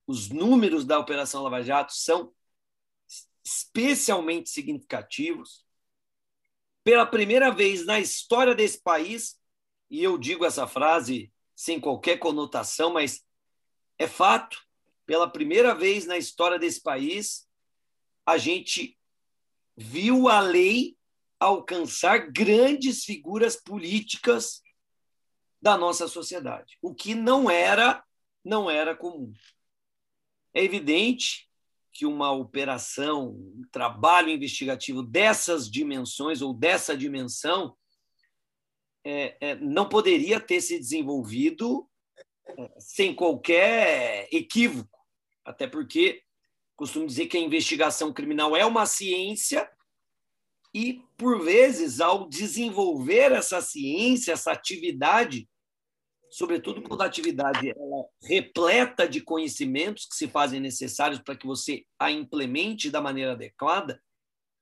Os 0.07 0.29
números 0.29 0.85
da 0.85 0.99
Operação 0.99 1.43
Lava 1.43 1.63
Jato 1.63 1.93
são 1.93 2.33
especialmente 3.45 4.51
significativos. 4.51 5.65
Pela 6.83 7.07
primeira 7.07 7.51
vez 7.51 7.85
na 7.85 7.99
história 7.99 8.55
desse 8.55 8.81
país, 8.81 9.39
e 9.89 10.03
eu 10.03 10.19
digo 10.19 10.45
essa 10.45 10.67
frase 10.67 11.33
sem 11.55 11.81
qualquer 11.81 12.19
conotação, 12.19 12.93
mas 12.93 13.25
é 13.99 14.07
fato, 14.07 14.61
pela 15.05 15.31
primeira 15.31 15.75
vez 15.75 16.07
na 16.07 16.19
história 16.19 16.59
desse 16.59 16.83
país, 16.83 17.46
a 18.27 18.37
gente 18.37 18.99
viu 19.77 20.29
a 20.29 20.41
lei 20.41 20.97
alcançar 21.39 22.31
grandes 22.33 23.05
figuras 23.05 23.57
políticas 23.57 24.63
da 25.63 25.79
nossa 25.79 26.09
sociedade, 26.09 26.77
o 26.83 26.95
que 26.95 27.15
não 27.15 27.51
era 27.51 28.05
não 28.45 28.71
era 28.71 28.95
comum. 28.95 29.33
É 30.55 30.63
evidente 30.63 31.51
que 31.93 32.07
uma 32.07 32.31
operação, 32.31 33.31
um 33.31 33.63
trabalho 33.73 34.29
investigativo 34.29 35.03
dessas 35.03 35.69
dimensões 35.69 36.43
ou 36.43 36.55
dessa 36.55 36.97
dimensão 36.97 37.77
é, 39.05 39.37
é, 39.41 39.55
não 39.57 39.89
poderia 39.89 40.39
ter 40.39 40.61
se 40.61 40.79
desenvolvido 40.79 41.89
é, 42.47 42.75
sem 42.79 43.15
qualquer 43.15 44.29
equívoco, 44.31 44.99
até 45.45 45.67
porque 45.67 46.23
costumo 46.77 47.07
dizer 47.07 47.27
que 47.27 47.37
a 47.37 47.41
investigação 47.41 48.13
criminal 48.13 48.55
é 48.57 48.65
uma 48.65 48.87
ciência 48.87 49.69
e, 50.75 51.03
por 51.17 51.43
vezes, 51.43 52.01
ao 52.01 52.29
desenvolver 52.29 53.33
essa 53.33 53.63
ciência, 53.63 54.33
essa 54.33 54.53
atividade, 54.53 55.49
sobretudo 56.31 56.83
quando 56.83 57.01
a 57.01 57.07
atividade 57.07 57.71
ela 57.71 58.05
repleta 58.23 59.09
de 59.09 59.23
conhecimentos 59.23 60.05
que 60.05 60.15
se 60.15 60.29
fazem 60.29 60.61
necessários 60.61 61.21
para 61.21 61.35
que 61.35 61.47
você 61.47 61.87
a 61.99 62.11
implemente 62.11 62.91
da 62.91 63.01
maneira 63.01 63.33
adequada, 63.33 64.03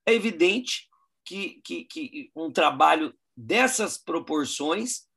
é 0.06 0.14
evidente 0.14 0.88
que, 1.24 1.60
que, 1.64 1.84
que 1.84 2.30
um 2.36 2.52
trabalho 2.52 3.12
dessas 3.36 3.98
proporções 3.98 5.08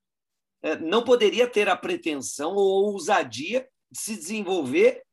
é, 0.64 0.76
não 0.78 1.04
poderia 1.04 1.48
ter 1.48 1.70
a 1.70 1.78
pretensão 1.78 2.56
ou 2.56 2.92
ousadia 2.92 3.70
de 3.92 4.00
se 4.00 4.16
desenvolver 4.16 5.04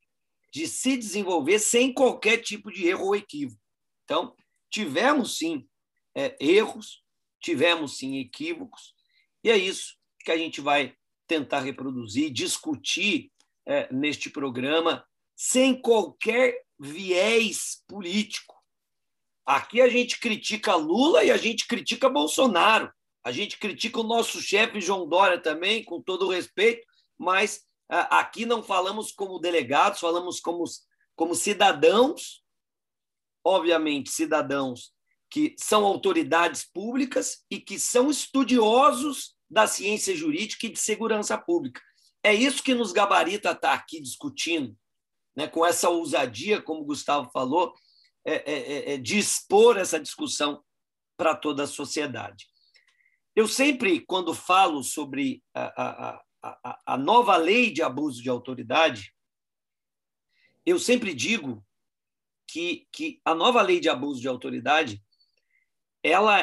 de 0.55 0.69
se 0.69 0.97
desenvolver 0.97 1.59
sem 1.59 1.93
qualquer 1.93 2.39
tipo 2.39 2.71
de 2.71 2.87
erro 2.87 3.07
ou 3.07 3.17
equívoco. 3.17 3.61
Então, 4.05 4.37
tivemos 4.71 5.37
sim 5.37 5.69
é, 6.15 6.37
erros, 6.39 7.03
tivemos 7.41 7.99
sim 7.99 8.19
equívocos, 8.19 8.95
e 9.43 9.51
é 9.51 9.59
isso 9.59 9.97
que 10.21 10.31
a 10.31 10.39
gente 10.39 10.61
vai 10.61 10.95
tentar 11.27 11.61
reproduzir, 11.61 12.31
discutir 12.31 13.33
é, 13.67 13.93
neste 13.93 14.31
programa, 14.31 15.05
sem 15.35 15.79
qualquer 15.79 16.63
viés 16.79 17.83
político. 17.89 18.55
Aqui 19.45 19.81
a 19.81 19.89
gente 19.89 20.21
critica 20.21 20.77
Lula 20.77 21.25
e 21.25 21.33
a 21.33 21.37
gente 21.37 21.67
critica 21.67 22.09
Bolsonaro. 22.09 22.93
A 23.25 23.33
gente 23.33 23.59
critica 23.59 24.01
o 24.01 24.05
nosso 24.05 24.41
chefe 24.41 24.81
João 24.81 25.09
Dória 25.09 25.41
também, 25.41 25.83
com 25.83 26.01
todo 26.01 26.29
respeito, 26.29 26.87
mas 27.19 27.67
Aqui 27.89 28.47
não 28.47 28.63
falamos 28.63 29.13
como 29.13 29.39
delegados, 29.39 30.01
falamos 30.01 30.41
como, 30.41 30.65
como 31.15 31.35
cidadãos, 31.35 32.43
obviamente, 33.45 34.11
cidadãos 34.11 34.95
que 35.31 35.55
são 35.59 35.85
autoridades 35.85 36.65
públicas 36.65 37.45
e 37.51 37.59
que 37.59 37.79
são 37.79 38.09
estudiosos 38.09 39.35
da 39.51 39.67
ciência 39.67 40.15
jurídica 40.15 40.67
e 40.67 40.71
de 40.71 40.79
segurança 40.79 41.37
pública. 41.37 41.81
É 42.23 42.33
isso 42.33 42.63
que 42.63 42.73
nos 42.73 42.93
gabarita 42.93 43.51
estar 43.51 43.75
aqui 43.75 44.01
discutindo, 44.01 44.77
né, 45.37 45.49
com 45.49 45.67
essa 45.67 45.91
ousadia, 45.91 46.63
como 46.63 46.83
o 46.83 46.85
Gustavo 46.85 47.31
falou, 47.33 47.75
é, 48.25 48.35
é, 48.35 48.73
é, 48.93 48.95
é 48.95 48.97
de 48.97 49.19
expor 49.19 49.77
essa 49.77 49.99
discussão 49.99 50.63
para 51.17 51.35
toda 51.35 51.65
a 51.65 51.67
sociedade. 51.67 52.47
Eu 53.35 53.49
sempre, 53.49 54.01
quando 54.01 54.33
falo 54.33 54.83
sobre 54.85 55.43
a, 55.53 55.83
a, 55.83 56.23
a, 56.45 56.95
a 56.95 56.99
nova 56.99 57.37
lei 57.37 57.73
de 57.73 57.83
abuso 57.83 58.23
de 58.23 58.29
autoridade, 58.29 59.15
eu 60.67 60.79
sempre 60.79 61.15
digo 61.15 61.65
que, 62.47 62.87
que 62.93 63.21
a 63.25 63.35
nova 63.35 63.63
lei 63.63 63.81
de 63.81 63.89
abuso 63.89 64.21
de 64.21 64.29
autoridade 64.29 65.03
ela 66.03 66.43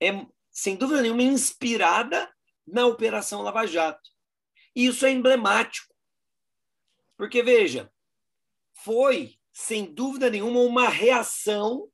é, 0.00 0.26
sem 0.50 0.76
dúvida 0.76 1.02
nenhuma, 1.02 1.22
inspirada 1.22 2.32
na 2.66 2.86
Operação 2.86 3.42
Lava 3.42 3.66
Jato. 3.66 4.08
E 4.74 4.86
isso 4.86 5.04
é 5.04 5.10
emblemático. 5.10 5.92
Porque, 7.16 7.42
veja, 7.42 7.92
foi, 8.72 9.36
sem 9.52 9.92
dúvida 9.92 10.30
nenhuma, 10.30 10.60
uma 10.60 10.88
reação 10.88 11.90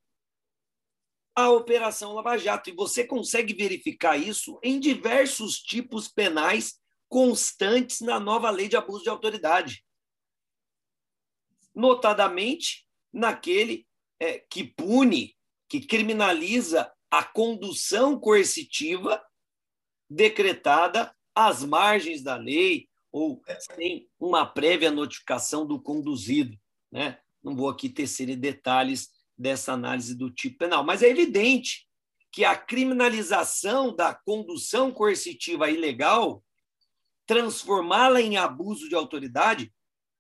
à 1.35 1.51
Operação 1.51 2.13
Lava 2.13 2.37
Jato. 2.37 2.69
E 2.69 2.75
você 2.75 3.07
consegue 3.07 3.55
verificar 3.55 4.19
isso 4.19 4.61
em 4.63 4.79
diversos 4.79 5.59
tipos 5.59 6.07
penais 6.07 6.79
constantes 7.09 8.01
na 8.01 8.19
nova 8.19 8.51
lei 8.51 8.69
de 8.69 8.77
abuso 8.77 9.03
de 9.03 9.11
autoridade. 9.11 9.85
Notadamente, 11.75 12.87
naquele 13.13 13.87
é, 14.19 14.39
que 14.39 14.65
pune, 14.65 15.37
que 15.69 15.81
criminaliza 15.81 16.93
a 17.11 17.23
condução 17.23 18.19
coercitiva 18.19 19.23
decretada 20.09 21.15
às 21.35 21.65
margens 21.65 22.23
da 22.23 22.37
lei 22.37 22.89
ou 23.13 23.43
sem 23.75 24.09
uma 24.19 24.47
prévia 24.47 24.91
notificação 24.91 25.67
do 25.67 25.81
conduzido. 25.81 26.57
Né? 26.91 27.19
Não 27.43 27.55
vou 27.55 27.69
aqui 27.69 27.89
tecer 27.89 28.35
detalhes 28.37 29.09
dessa 29.37 29.73
análise 29.73 30.15
do 30.15 30.31
tipo 30.31 30.59
penal, 30.59 30.85
mas 30.85 31.03
é 31.03 31.09
evidente 31.09 31.87
que 32.33 32.45
a 32.45 32.57
criminalização 32.57 33.95
da 33.95 34.15
condução 34.15 34.93
coercitiva 34.93 35.71
ilegal 35.71 36.43
transformá-la 37.27 38.20
em 38.20 38.37
abuso 38.37 38.89
de 38.89 38.95
autoridade 38.95 39.72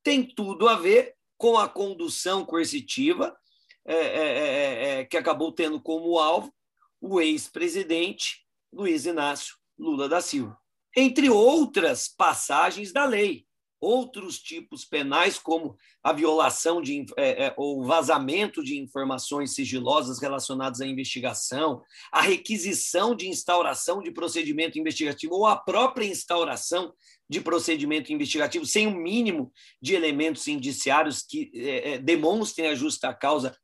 tem 0.02 0.22
tudo 0.22 0.68
a 0.68 0.76
ver 0.76 1.14
com 1.38 1.58
a 1.58 1.68
condução 1.68 2.44
coercitiva, 2.44 3.36
é, 3.84 3.94
é, 3.94 3.98
é, 3.98 5.00
é, 5.00 5.04
que 5.04 5.16
acabou 5.16 5.52
tendo 5.52 5.80
como 5.80 6.18
alvo 6.18 6.52
o 7.00 7.20
ex-presidente 7.20 8.44
Luiz 8.72 9.06
Inácio 9.06 9.56
Lula 9.78 10.08
da 10.08 10.20
Silva. 10.20 10.58
Entre 10.96 11.28
outras 11.28 12.08
passagens 12.08 12.92
da 12.92 13.04
lei, 13.04 13.45
outros 13.86 14.40
tipos 14.40 14.84
penais, 14.84 15.38
como 15.38 15.76
a 16.02 16.12
violação 16.12 16.82
de, 16.82 17.06
é, 17.16 17.46
é, 17.46 17.54
ou 17.56 17.84
vazamento 17.84 18.62
de 18.64 18.76
informações 18.76 19.54
sigilosas 19.54 20.18
relacionadas 20.18 20.80
à 20.80 20.86
investigação, 20.86 21.80
a 22.10 22.20
requisição 22.20 23.14
de 23.14 23.28
instauração 23.28 24.02
de 24.02 24.10
procedimento 24.10 24.76
investigativo 24.76 25.34
ou 25.34 25.46
a 25.46 25.54
própria 25.54 26.04
instauração 26.04 26.92
de 27.30 27.40
procedimento 27.40 28.12
investigativo 28.12 28.66
sem 28.66 28.88
o 28.88 28.90
um 28.90 28.96
mínimo 28.96 29.52
de 29.80 29.94
elementos 29.94 30.48
indiciários 30.48 31.22
que 31.22 31.52
é, 31.54 31.92
é, 31.92 31.98
demonstrem 31.98 32.66
a 32.66 32.74
justa 32.74 33.14
causa 33.14 33.56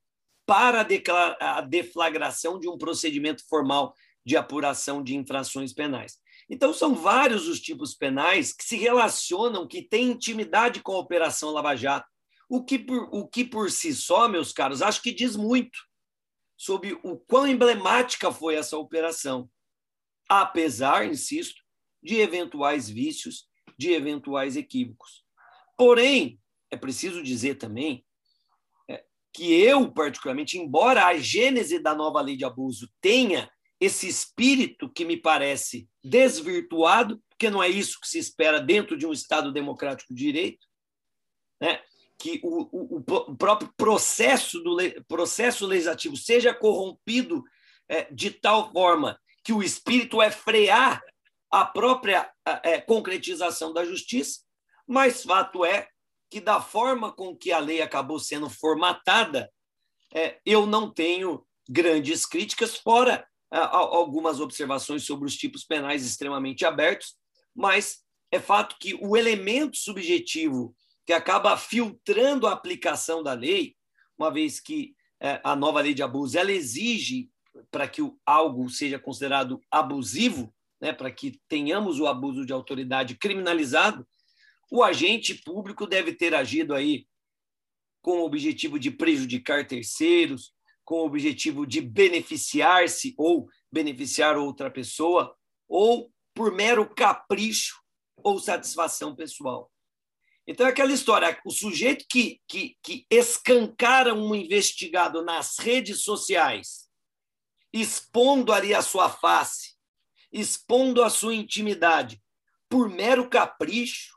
para 0.47 0.87
a, 0.87 1.59
a 1.59 1.61
deflagração 1.63 2.61
de 2.61 2.69
um 2.69 2.79
procedimento 2.79 3.43
formal 3.49 3.93
de 4.25 4.37
apuração 4.37 5.03
de 5.03 5.17
infrações 5.17 5.73
penais. 5.73 6.22
Então, 6.53 6.75
são 6.75 6.95
vários 6.95 7.49
os 7.49 7.59
tipos 7.59 7.95
penais 7.95 8.53
que 8.53 8.63
se 8.63 8.77
relacionam, 8.77 9.67
que 9.67 9.81
têm 9.81 10.11
intimidade 10.11 10.83
com 10.83 10.93
a 10.93 10.99
Operação 10.99 11.51
Lava 11.51 11.75
Jato, 11.75 12.07
o 12.47 12.63
que 12.63 12.79
por, 12.79 13.09
o 13.11 13.27
que 13.27 13.43
por 13.43 13.71
si 13.71 13.95
só, 13.95 14.29
meus 14.29 14.53
caros, 14.53 14.83
acho 14.83 15.01
que 15.01 15.15
diz 15.15 15.35
muito 15.35 15.79
sobre 16.55 16.93
o 17.03 17.17
quão 17.17 17.47
emblemática 17.47 18.31
foi 18.31 18.57
essa 18.57 18.77
operação, 18.77 19.51
apesar, 20.29 21.07
insisto, 21.07 21.63
de 22.03 22.17
eventuais 22.17 22.87
vícios 22.87 23.49
de 23.79 23.93
eventuais 23.93 24.55
equívocos. 24.55 25.25
Porém, 25.75 26.39
é 26.71 26.77
preciso 26.77 27.23
dizer 27.23 27.55
também 27.55 28.05
é, 28.91 29.03
que 29.33 29.55
eu, 29.55 29.91
particularmente, 29.91 30.59
embora 30.59 31.07
a 31.07 31.17
gênese 31.17 31.79
da 31.79 31.95
nova 31.95 32.21
lei 32.21 32.37
de 32.37 32.45
abuso 32.45 32.93
tenha 33.01 33.51
esse 33.83 34.07
espírito 34.07 34.89
que 34.89 35.05
me 35.05 35.17
parece 35.17 35.89
desvirtuado, 36.05 37.21
porque 37.29 37.51
não 37.51 37.61
é 37.61 37.69
isso 37.69 37.99
que 38.01 38.07
se 38.07 38.17
espera 38.17 38.61
dentro 38.61 38.97
de 38.97 39.05
um 39.05 39.13
Estado 39.13 39.53
democrático 39.53 40.15
de 40.15 40.23
direito, 40.23 40.65
né? 41.61 41.83
que 42.17 42.39
o, 42.45 42.69
o, 42.71 43.03
o 43.09 43.37
próprio 43.37 43.73
processo, 43.77 44.61
do, 44.61 44.77
processo 45.09 45.67
legislativo 45.67 46.17
seja 46.17 46.55
corrompido 46.55 47.43
é, 47.89 48.05
de 48.13 48.31
tal 48.31 48.73
forma 48.73 49.19
que 49.43 49.53
o 49.53 49.61
espírito 49.61 50.23
é 50.23 50.31
frear 50.31 51.03
a 51.51 51.65
própria 51.65 52.33
é, 52.63 52.81
concretização 52.81 53.73
da 53.73 53.85
justiça, 53.85 54.43
mas 54.87 55.25
fato 55.25 55.65
é 55.65 55.89
que, 56.31 56.41
da 56.41 56.61
forma 56.61 57.13
com 57.13 57.37
que 57.37 57.51
a 57.51 57.59
lei 57.59 57.83
acabou 57.83 58.21
sendo 58.21 58.49
formatada, 58.49 59.53
é, 60.15 60.39
eu 60.47 60.67
não 60.67 60.89
tenho 60.89 61.45
grandes 61.69 62.25
críticas, 62.25 62.77
fora 62.77 63.27
algumas 63.59 64.41
observações 64.41 65.05
sobre 65.05 65.27
os 65.27 65.37
tipos 65.37 65.65
penais 65.65 66.05
extremamente 66.05 66.65
abertos, 66.65 67.17
mas 67.55 68.03
é 68.31 68.41
fato 68.41 68.77
que 68.81 68.95
o 68.95 69.17
elemento 69.17 69.77
subjetivo 69.77 70.75
que 71.05 71.13
acaba 71.13 71.57
filtrando 71.57 72.47
a 72.47 72.53
aplicação 72.53 73.23
da 73.23 73.35
lei, 73.35 73.77
uma 74.17 74.31
vez 74.31 74.59
que 74.59 74.95
é, 75.21 75.41
a 75.45 75.55
nova 75.55 75.81
lei 75.81 75.95
de 75.95 76.03
abuso 76.03 76.39
ela 76.39 76.51
exige 76.51 77.29
para 77.71 77.87
que 77.87 78.01
algo 78.25 78.69
seja 78.71 78.99
considerado 78.99 79.61
abusivo, 79.71 80.53
né, 80.81 80.93
para 80.93 81.11
que 81.11 81.41
tenhamos 81.49 82.01
o 82.01 82.07
abuso 82.07 82.47
de 82.47 82.53
autoridade 82.53 83.17
criminalizado, 83.17 84.07
o 84.71 84.83
agente 84.83 85.35
público 85.35 85.87
deve 85.87 86.15
ter 86.15 86.35
agido 86.35 86.75
aí 86.75 87.07
com 88.01 88.21
o 88.21 88.25
objetivo 88.25 88.79
de 88.79 88.91
prejudicar 88.91 89.67
terceiros, 89.67 90.53
com 90.85 90.97
o 90.97 91.07
objetivo 91.07 91.67
de 91.67 91.81
beneficiar-se 91.81 93.15
ou 93.17 93.49
beneficiar 93.71 94.37
outra 94.37 94.71
pessoa, 94.71 95.37
ou 95.69 96.13
por 96.35 96.53
mero 96.53 96.89
capricho 96.95 97.81
ou 98.17 98.39
satisfação 98.39 99.15
pessoal. 99.15 99.71
Então, 100.47 100.67
é 100.67 100.71
aquela 100.71 100.93
história: 100.93 101.39
o 101.45 101.51
sujeito 101.51 102.05
que, 102.09 102.41
que, 102.49 102.77
que 102.83 103.07
escancara 103.11 104.15
um 104.15 104.35
investigado 104.35 105.23
nas 105.23 105.59
redes 105.59 106.03
sociais, 106.03 106.89
expondo 107.73 108.53
ali 108.53 108.75
a 108.75 108.83
sua 108.83 109.09
face, 109.09 109.75
expondo 110.33 111.03
a 111.03 111.11
sua 111.11 111.35
intimidade 111.35 112.21
por 112.69 112.89
mero 112.89 113.29
capricho, 113.29 114.17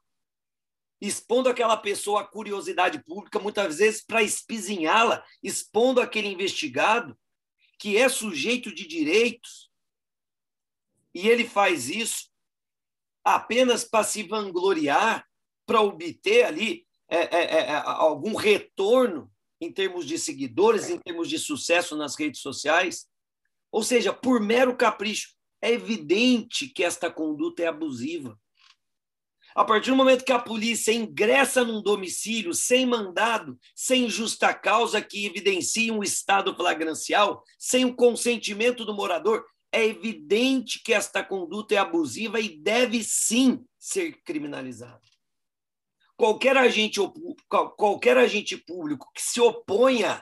expondo 1.08 1.50
aquela 1.50 1.78
pessoa 1.78 2.22
à 2.22 2.24
curiosidade 2.24 3.04
pública, 3.04 3.40
muitas 3.40 3.78
vezes 3.78 4.04
para 4.04 4.24
espizinhá-la, 4.24 5.24
expondo 5.42 6.02
aquele 6.02 6.28
investigado 6.28 7.18
que 7.78 7.98
é 7.98 8.08
sujeito 8.08 8.74
de 8.74 8.88
direitos, 8.88 9.70
e 11.14 11.28
ele 11.28 11.48
faz 11.48 11.90
isso 11.90 12.30
apenas 13.24 13.84
para 13.84 14.04
se 14.04 14.24
vangloriar, 14.24 15.26
para 15.66 15.82
obter 15.82 16.44
ali 16.44 16.86
é, 17.08 17.18
é, 17.18 17.44
é, 17.44 17.60
é, 17.70 17.76
algum 17.86 18.36
retorno 18.36 19.32
em 19.60 19.72
termos 19.72 20.06
de 20.06 20.18
seguidores, 20.18 20.90
em 20.90 21.00
termos 21.00 21.30
de 21.30 21.40
sucesso 21.40 21.96
nas 21.96 22.16
redes 22.16 22.42
sociais, 22.42 23.08
ou 23.72 23.84
seja, 23.84 24.14
por 24.14 24.40
mero 24.40 24.76
capricho. 24.76 25.36
É 25.62 25.72
evidente 25.72 26.68
que 26.68 26.84
esta 26.84 27.10
conduta 27.10 27.64
é 27.64 27.68
abusiva. 27.68 28.40
A 29.56 29.64
partir 29.64 29.90
do 29.90 29.96
momento 29.96 30.26
que 30.26 30.34
a 30.34 30.40
polícia 30.40 30.92
ingressa 30.92 31.64
num 31.64 31.82
domicílio 31.82 32.54
sem 32.54 32.86
mandado, 32.86 33.58
sem 33.74 34.10
justa 34.10 34.54
causa 34.54 35.02
que 35.02 35.26
evidencie 35.26 35.90
um 35.90 36.04
estado 36.04 36.54
flagrancial, 36.54 37.42
sem 37.58 37.86
o 37.86 37.96
consentimento 37.96 38.84
do 38.84 38.94
morador, 38.94 39.46
é 39.72 39.86
evidente 39.86 40.84
que 40.84 40.94
esta 40.94 41.24
conduta 41.24 41.74
é 41.74 41.78
abusiva 41.78 42.38
e 42.38 42.58
deve 42.60 43.02
sim 43.02 43.66
ser 43.80 44.22
criminalizada. 44.24 45.00
Qualquer 46.18 46.58
agente, 46.58 47.00
qualquer 47.78 48.18
agente 48.18 48.58
público 48.58 49.10
que 49.16 49.22
se 49.22 49.40
oponha 49.40 50.22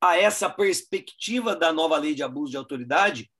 a 0.00 0.16
essa 0.16 0.48
perspectiva 0.48 1.56
da 1.56 1.72
nova 1.72 1.96
lei 1.96 2.14
de 2.14 2.22
abuso 2.22 2.52
de 2.52 2.56
autoridade 2.56 3.31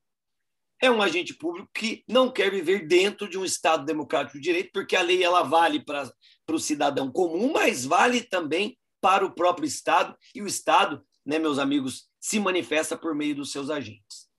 é 0.83 0.91
um 0.91 1.01
agente 1.01 1.33
público 1.33 1.69
que 1.73 2.03
não 2.05 2.29
quer 2.29 2.51
viver 2.51 2.85
dentro 2.85 3.29
de 3.29 3.37
um 3.37 3.45
Estado 3.45 3.85
democrático 3.85 4.37
de 4.37 4.43
direito, 4.43 4.69
porque 4.73 4.97
a 4.97 5.01
lei 5.01 5.23
ela 5.23 5.41
vale 5.41 5.81
para 5.81 6.11
o 6.49 6.59
cidadão 6.59 7.09
comum, 7.09 7.53
mas 7.53 7.85
vale 7.85 8.21
também 8.21 8.77
para 8.99 9.25
o 9.25 9.33
próprio 9.33 9.65
Estado, 9.65 10.13
e 10.35 10.41
o 10.41 10.47
Estado, 10.47 11.01
né, 11.25 11.39
meus 11.39 11.57
amigos, 11.57 12.09
se 12.19 12.37
manifesta 12.37 12.97
por 12.97 13.15
meio 13.15 13.33
dos 13.33 13.49
seus 13.49 13.69
agentes. 13.69 14.29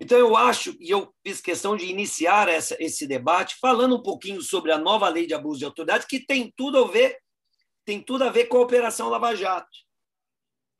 Então, 0.00 0.16
eu 0.16 0.34
acho, 0.34 0.74
e 0.80 0.90
eu 0.90 1.14
fiz 1.22 1.42
questão 1.42 1.76
de 1.76 1.84
iniciar 1.84 2.48
essa, 2.48 2.74
esse 2.82 3.06
debate 3.06 3.56
falando 3.60 3.96
um 3.96 4.02
pouquinho 4.02 4.40
sobre 4.40 4.72
a 4.72 4.78
nova 4.78 5.10
lei 5.10 5.26
de 5.26 5.34
abuso 5.34 5.58
de 5.58 5.66
autoridade, 5.66 6.06
que 6.06 6.20
tem 6.20 6.50
tudo 6.56 6.82
a 6.82 6.88
ver, 6.88 7.18
tem 7.84 8.00
tudo 8.00 8.24
a 8.24 8.30
ver 8.30 8.46
com 8.46 8.56
a 8.56 8.62
Operação 8.62 9.10
Lava 9.10 9.36
Jato. 9.36 9.76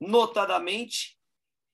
Notadamente, 0.01 1.19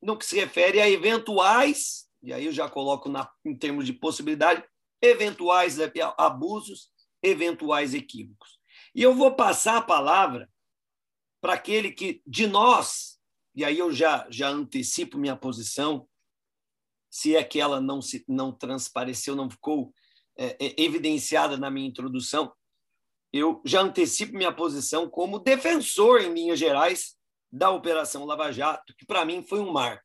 no 0.03 0.19
que 0.19 0.27
se 0.27 0.35
refere 0.35 0.81
a 0.81 0.91
eventuais, 0.91 2.10
e 2.23 2.33
aí 2.33 2.47
eu 2.47 2.53
já 2.53 2.69
coloco 2.69 3.09
na, 3.09 3.31
em 3.45 3.57
termos 3.57 3.87
de 3.87 3.93
possibilidade, 3.93 4.65
eventuais 5.01 5.79
abusos, 6.17 6.91
eventuais 7.23 7.95
equívocos. 7.95 8.59
E 8.95 9.03
eu 9.03 9.15
vou 9.15 9.35
passar 9.35 9.77
a 9.77 9.83
palavra 9.83 10.49
para 11.41 11.55
aquele 11.55 11.93
que, 11.93 12.23
de 12.27 12.47
nós, 12.47 13.19
e 13.55 13.65
aí 13.65 13.79
eu 13.79 13.93
já, 13.93 14.27
já 14.31 14.49
antecipo 14.49 15.17
minha 15.17 15.37
posição, 15.37 16.07
se 17.11 17.35
é 17.35 17.43
que 17.43 17.59
ela 17.59 17.81
não, 17.81 18.01
se, 18.01 18.25
não 18.29 18.53
transpareceu, 18.53 19.35
não 19.35 19.51
ficou 19.51 19.93
é, 20.37 20.57
é, 20.65 20.75
evidenciada 20.81 21.57
na 21.57 21.71
minha 21.71 21.89
introdução, 21.89 22.53
eu 23.33 23.63
já 23.65 23.81
antecipo 23.81 24.37
minha 24.37 24.53
posição 24.53 25.09
como 25.09 25.39
defensor, 25.39 26.21
em 26.21 26.33
linhas 26.33 26.59
gerais, 26.59 27.17
da 27.51 27.71
Operação 27.71 28.25
Lava 28.25 28.53
Jato, 28.53 28.95
que 28.97 29.07
para 29.07 29.25
mim 29.25 29.43
foi 29.43 29.61
um 29.61 29.73
marco. 29.73 30.05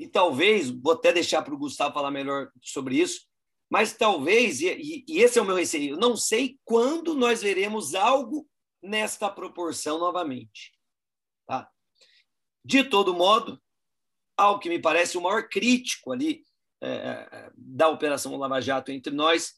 E 0.00 0.08
talvez, 0.08 0.70
vou 0.70 0.94
até 0.94 1.12
deixar 1.12 1.42
para 1.42 1.52
o 1.52 1.58
Gustavo 1.58 1.92
falar 1.92 2.10
melhor 2.10 2.50
sobre 2.62 2.96
isso, 2.96 3.26
mas 3.68 3.92
talvez, 3.92 4.62
e, 4.62 5.04
e 5.06 5.20
esse 5.20 5.38
é 5.38 5.42
o 5.42 5.44
meu 5.44 5.54
receio, 5.54 5.98
não 5.98 6.16
sei 6.16 6.58
quando 6.64 7.14
nós 7.14 7.42
veremos 7.42 7.94
algo 7.94 8.48
nesta 8.82 9.28
proporção 9.28 9.98
novamente. 9.98 10.72
Tá? 11.46 11.70
De 12.64 12.82
todo 12.82 13.12
modo, 13.12 13.60
ao 14.38 14.58
que 14.58 14.70
me 14.70 14.80
parece 14.80 15.18
o 15.18 15.20
maior 15.20 15.50
crítico 15.50 16.12
ali 16.12 16.46
é, 16.80 16.88
é, 16.88 17.50
da 17.54 17.88
Operação 17.88 18.34
Lava 18.38 18.58
Jato 18.58 18.90
entre 18.90 19.12
nós 19.12 19.52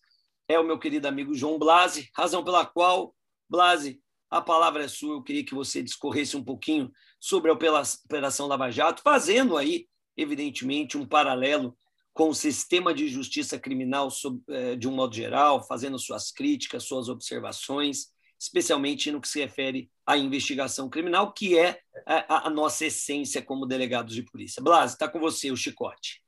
é 0.49 0.59
o 0.59 0.64
meu 0.64 0.76
querido 0.76 1.07
amigo 1.07 1.36
João 1.36 1.57
Blasi, 1.57 2.11
razão 2.16 2.43
pela 2.43 2.66
qual, 2.66 3.14
Blasi, 3.49 4.03
a 4.28 4.40
palavra 4.40 4.82
é 4.82 4.88
sua, 4.88 5.14
eu 5.14 5.22
queria 5.22 5.45
que 5.45 5.55
você 5.55 5.84
discorresse 5.84 6.36
um 6.36 6.43
pouquinho 6.43 6.90
sobre 7.20 7.49
a 7.49 7.55
Operação 7.55 8.49
Lava 8.49 8.72
Jato, 8.72 9.03
fazendo 9.03 9.57
aí, 9.57 9.86
evidentemente, 10.16 10.98
um 10.98 11.06
paralelo 11.06 11.76
com 12.12 12.28
o 12.28 12.34
sistema 12.34 12.92
de 12.92 13.08
justiça 13.08 13.58
criminal 13.58 14.08
é, 14.48 14.76
de 14.76 14.86
um 14.86 14.92
modo 14.92 15.14
geral, 15.14 15.66
fazendo 15.66 15.98
suas 15.98 16.30
críticas, 16.30 16.84
suas 16.84 17.08
observações, 17.08 18.12
especialmente 18.38 19.10
no 19.10 19.20
que 19.20 19.28
se 19.28 19.40
refere 19.40 19.90
à 20.04 20.16
investigação 20.16 20.90
criminal, 20.90 21.32
que 21.32 21.56
é 21.56 21.80
a, 22.04 22.50
nossa 22.50 22.86
essência 22.86 23.40
como 23.40 23.66
delegados 23.66 24.14
de 24.14 24.22
polícia. 24.24 24.62
Blas, 24.62 24.92
está 24.92 25.08
com 25.08 25.20
você 25.20 25.50
o 25.50 25.56
chicote. 25.56 26.22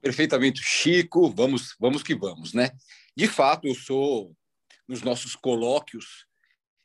Perfeitamente, 0.00 0.60
Chico. 0.62 1.30
Vamos, 1.30 1.76
vamos 1.78 2.02
que 2.02 2.14
vamos, 2.14 2.52
né? 2.52 2.72
De 3.16 3.28
fato, 3.28 3.68
eu 3.68 3.74
sou 3.74 4.36
nos 4.88 5.02
nossos 5.02 5.36
colóquios, 5.36 6.26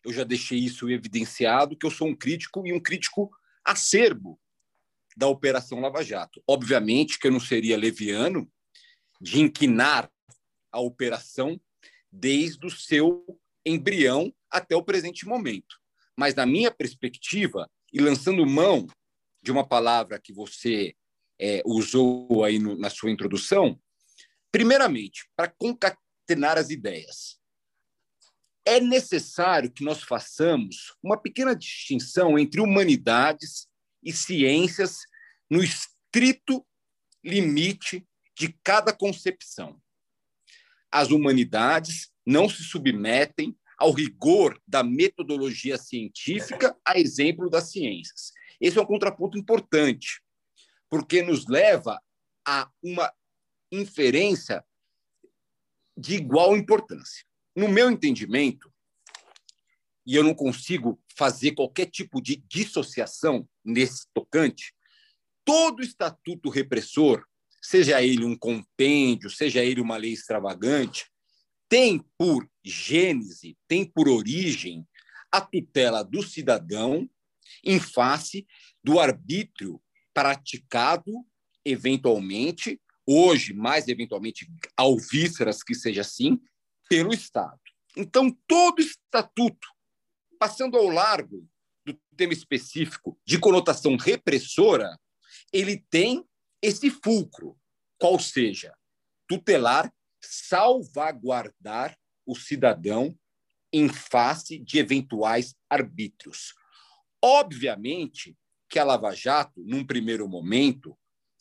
eu 0.06 0.14
já 0.14 0.24
deixei 0.24 0.60
isso 0.60 0.90
evidenciado 0.90 1.76
que 1.76 1.86
eu 1.86 1.92
sou 1.92 2.08
um 2.08 2.16
crítico 2.16 2.66
e 2.66 2.72
um 2.72 2.80
crítico 2.80 3.32
acerbo 3.66 4.40
da 5.18 5.28
Operação 5.28 5.80
Lava 5.80 6.04
Jato. 6.04 6.44
Obviamente 6.48 7.18
que 7.18 7.26
eu 7.26 7.32
não 7.32 7.40
seria 7.40 7.76
leviano 7.76 8.48
de 9.20 9.42
inquinar 9.42 10.08
a 10.72 10.80
operação 10.80 11.60
desde 12.12 12.64
o 12.68 12.70
seu 12.70 13.26
embrião 13.66 14.32
até 14.48 14.76
o 14.76 14.84
presente 14.84 15.26
momento. 15.26 15.76
Mas, 16.16 16.36
na 16.36 16.46
minha 16.46 16.70
perspectiva, 16.70 17.68
e 17.92 18.00
lançando 18.00 18.46
mão 18.46 18.86
de 19.42 19.52
uma 19.52 19.68
palavra 19.68 20.20
que 20.20 20.32
você 20.32 20.96
é, 21.40 21.64
usou 21.66 22.44
aí 22.44 22.60
no, 22.60 22.78
na 22.78 22.92
sua 22.92 23.10
introdução, 23.10 23.80
primeiramente, 24.52 25.28
para 25.36 25.48
concatenar 25.50 26.60
as 26.60 26.70
ideias, 26.70 27.40
é 28.64 28.80
necessário 28.80 29.72
que 29.72 29.84
nós 29.84 30.04
façamos 30.04 30.96
uma 31.02 31.18
pequena 31.18 31.56
distinção 31.56 32.38
entre 32.38 32.62
humanidades 32.62 33.67
e 34.04 34.12
ciências 34.14 35.00
no 35.50 35.64
estrito 35.64 36.66
limite 37.24 38.08
de 38.38 38.54
cada 38.64 38.94
concepção. 38.94 39.82
As 40.92 41.10
humanidades 41.10 42.12
não 42.26 42.50
se 42.50 42.64
submetem 42.64 43.58
ao 43.78 43.92
rigor 43.92 44.60
da 44.68 44.84
metodologia 44.84 45.78
científica, 45.78 46.76
a 46.86 46.98
exemplo 46.98 47.50
das 47.50 47.72
ciências. 47.72 48.32
Esse 48.60 48.78
é 48.78 48.82
um 48.82 48.86
contraponto 48.86 49.38
importante, 49.38 50.22
porque 50.90 51.22
nos 51.22 51.48
leva 51.48 52.02
a 52.46 52.70
uma 52.82 53.14
inferência 53.72 54.66
de 55.96 56.16
igual 56.16 56.56
importância. 56.56 57.26
No 57.56 57.68
meu 57.68 57.90
entendimento, 57.92 58.72
e 60.06 60.16
eu 60.16 60.24
não 60.24 60.34
consigo 60.34 61.00
fazer 61.16 61.52
qualquer 61.52 61.88
tipo 61.88 62.22
de 62.22 62.38
dissociação 62.48 63.48
nesse 63.68 64.08
tocante, 64.14 64.74
todo 65.44 65.82
estatuto 65.82 66.50
repressor, 66.50 67.24
seja 67.62 68.02
ele 68.02 68.26
um 68.26 68.38
compêndio, 68.38 69.30
seja 69.30 69.64
ele 69.64 69.82
uma 69.82 69.98
lei 69.98 70.14
extravagante, 70.14 71.06
tem 71.70 72.04
por 72.18 72.50
gênese, 72.64 73.58
tem 73.68 73.86
por 73.86 74.08
origem 74.08 74.88
a 75.32 75.42
tutela 75.42 76.04
do 76.04 76.24
cidadão 76.24 77.10
em 77.64 77.80
face 77.80 78.48
do 78.84 79.00
arbítrio 79.00 79.82
praticado 80.14 81.26
eventualmente, 81.66 82.80
hoje 83.06 83.54
mais 83.54 83.88
eventualmente 83.88 84.50
ao 84.76 84.98
vísceras 84.98 85.62
que 85.62 85.76
seja 85.76 86.02
assim, 86.02 86.40
pelo 86.90 87.14
Estado. 87.14 87.60
Então, 87.96 88.32
todo 88.48 88.80
estatuto, 88.80 89.68
passando 90.40 90.78
ao 90.78 90.88
largo 90.88 91.48
do 91.94 92.00
tema 92.16 92.34
específico 92.34 93.20
de 93.26 93.40
conotação 93.40 93.96
repressora, 93.96 95.00
ele 95.54 95.84
tem 95.90 96.26
esse 96.62 96.90
fulcro, 96.90 97.58
qual 97.98 98.20
seja, 98.20 98.76
tutelar 99.28 99.92
salvaguardar 100.22 101.98
o 102.26 102.36
cidadão 102.36 103.18
em 103.72 103.88
face 103.88 104.60
de 104.60 104.80
eventuais 104.80 105.56
arbítrios. 105.70 106.54
Obviamente 107.24 108.38
que 108.70 108.80
a 108.80 108.84
Lava 108.84 109.14
Jato, 109.16 109.64
num 109.66 109.86
primeiro 109.86 110.28
momento, 110.28 110.98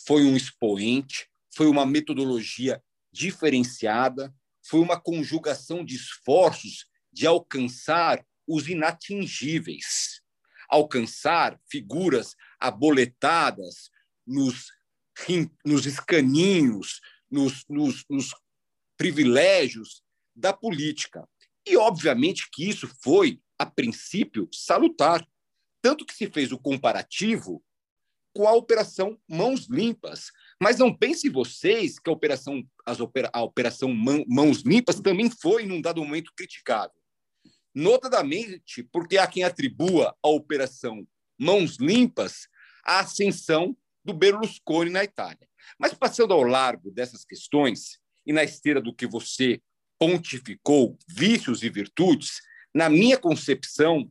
foi 0.06 0.24
um 0.24 0.36
expoente, 0.36 1.28
foi 1.54 1.66
uma 1.66 1.84
metodologia 1.84 2.82
diferenciada, 3.10 4.32
foi 4.62 4.80
uma 4.80 5.00
conjugação 5.00 5.84
de 5.84 5.96
esforços 5.96 6.86
de 7.12 7.26
alcançar 7.26 8.24
os 8.46 8.68
inatingíveis, 8.68 10.20
alcançar 10.68 11.58
figuras 11.68 12.34
aboletadas 12.58 13.90
nos, 14.26 14.66
nos 15.64 15.86
escaninhos, 15.86 17.00
nos, 17.30 17.64
nos, 17.68 18.04
nos 18.08 18.34
privilégios 18.96 20.02
da 20.34 20.52
política. 20.52 21.28
E, 21.66 21.76
obviamente, 21.76 22.48
que 22.52 22.68
isso 22.68 22.88
foi, 23.02 23.40
a 23.58 23.66
princípio, 23.66 24.48
salutar. 24.52 25.26
Tanto 25.82 26.04
que 26.04 26.14
se 26.14 26.28
fez 26.30 26.52
o 26.52 26.58
comparativo 26.58 27.62
com 28.34 28.46
a 28.46 28.52
Operação 28.52 29.18
Mãos 29.26 29.66
Limpas. 29.68 30.30
Mas 30.60 30.78
não 30.78 30.94
pensem 30.94 31.30
vocês 31.30 31.98
que 31.98 32.10
a 32.10 32.12
Operação, 32.12 32.62
as 32.84 33.00
opera, 33.00 33.30
a 33.32 33.42
operação 33.42 33.92
Mãos 34.28 34.62
Limpas 34.62 35.00
também 35.00 35.30
foi, 35.30 35.64
num 35.64 35.80
dado 35.80 36.02
momento, 36.04 36.32
criticável. 36.36 37.00
Notadamente 37.76 38.82
porque 38.84 39.18
há 39.18 39.26
quem 39.26 39.44
atribua 39.44 40.16
a 40.22 40.28
Operação 40.28 41.06
Mãos 41.38 41.76
Limpas 41.76 42.48
a 42.82 43.00
ascensão 43.00 43.76
do 44.02 44.14
Berlusconi 44.14 44.88
na 44.88 45.04
Itália. 45.04 45.46
Mas 45.78 45.92
passando 45.92 46.32
ao 46.32 46.42
largo 46.42 46.90
dessas 46.90 47.22
questões, 47.22 47.98
e 48.24 48.32
na 48.32 48.42
esteira 48.42 48.80
do 48.80 48.94
que 48.94 49.06
você 49.06 49.60
pontificou, 49.98 50.96
vícios 51.06 51.62
e 51.62 51.68
virtudes, 51.68 52.40
na 52.74 52.88
minha 52.88 53.18
concepção, 53.18 54.10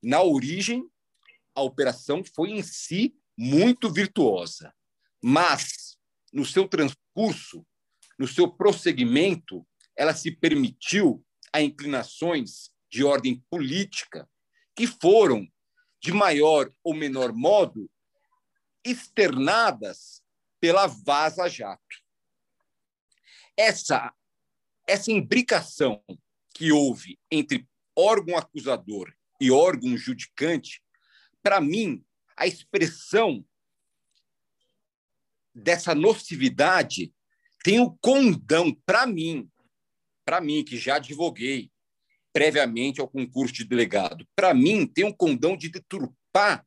na 0.00 0.22
origem, 0.22 0.88
a 1.56 1.62
operação 1.62 2.22
foi 2.36 2.50
em 2.50 2.62
si 2.62 3.16
muito 3.36 3.90
virtuosa, 3.92 4.72
mas 5.20 5.98
no 6.32 6.44
seu 6.44 6.68
transcurso, 6.68 7.66
no 8.16 8.28
seu 8.28 8.48
prosseguimento, 8.48 9.66
ela 9.96 10.14
se 10.14 10.30
permitiu 10.30 11.24
a 11.52 11.60
inclinações 11.60 12.70
de 12.96 13.04
ordem 13.04 13.44
política 13.50 14.26
que 14.74 14.86
foram, 14.86 15.46
de 16.00 16.14
maior 16.14 16.72
ou 16.82 16.94
menor 16.94 17.30
modo, 17.30 17.90
externadas 18.82 20.22
pela 20.58 20.86
Vaza 20.86 21.46
Jato. 21.46 22.02
Essa 23.54 24.14
essa 24.88 25.12
imbricação 25.12 26.02
que 26.54 26.72
houve 26.72 27.18
entre 27.30 27.68
órgão 27.94 28.38
acusador 28.38 29.12
e 29.38 29.50
órgão 29.50 29.94
judicante, 29.98 30.82
para 31.42 31.60
mim, 31.60 32.02
a 32.34 32.46
expressão 32.46 33.44
dessa 35.54 35.94
nocividade 35.94 37.12
tem 37.62 37.78
o 37.78 37.90
condão, 37.98 38.72
para 38.86 39.06
mim, 39.06 39.50
para 40.24 40.40
mim, 40.40 40.64
que 40.64 40.78
já 40.78 40.96
advoguei 40.96 41.70
previamente 42.36 43.00
ao 43.00 43.08
concurso 43.08 43.54
de 43.54 43.64
delegado, 43.64 44.28
para 44.36 44.52
mim, 44.52 44.86
tem 44.86 45.06
um 45.06 45.12
condão 45.12 45.56
de 45.56 45.70
deturpar 45.70 46.66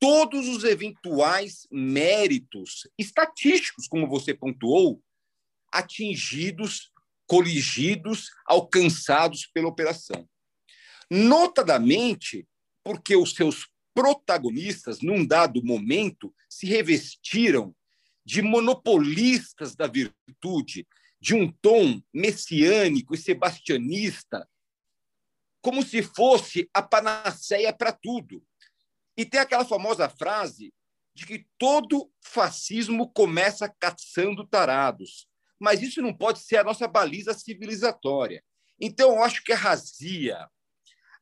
todos 0.00 0.48
os 0.48 0.64
eventuais 0.64 1.66
méritos 1.70 2.88
estatísticos, 2.96 3.86
como 3.86 4.08
você 4.08 4.32
pontuou, 4.32 5.02
atingidos, 5.70 6.90
coligidos, 7.26 8.30
alcançados 8.46 9.46
pela 9.52 9.68
operação. 9.68 10.26
Notadamente, 11.10 12.48
porque 12.82 13.14
os 13.14 13.34
seus 13.34 13.68
protagonistas, 13.94 15.02
num 15.02 15.26
dado 15.26 15.62
momento, 15.62 16.34
se 16.48 16.64
revestiram 16.64 17.76
de 18.24 18.40
monopolistas 18.40 19.76
da 19.76 19.86
virtude, 19.86 20.88
de 21.20 21.34
um 21.34 21.50
tom 21.50 22.00
messiânico 22.12 23.14
e 23.14 23.18
sebastianista, 23.18 24.48
como 25.60 25.82
se 25.82 26.02
fosse 26.02 26.68
a 26.72 26.82
panaceia 26.82 27.72
para 27.72 27.92
tudo. 27.92 28.44
E 29.16 29.24
tem 29.24 29.40
aquela 29.40 29.64
famosa 29.64 30.08
frase 30.08 30.72
de 31.14 31.26
que 31.26 31.46
todo 31.58 32.10
fascismo 32.20 33.10
começa 33.10 33.68
caçando 33.80 34.46
tarados. 34.46 35.26
Mas 35.58 35.82
isso 35.82 36.02
não 36.02 36.12
pode 36.12 36.40
ser 36.40 36.58
a 36.58 36.64
nossa 36.64 36.86
baliza 36.86 37.32
civilizatória. 37.32 38.44
Então, 38.78 39.16
eu 39.16 39.22
acho 39.22 39.42
que 39.42 39.52
a 39.52 39.56
razia, 39.56 40.46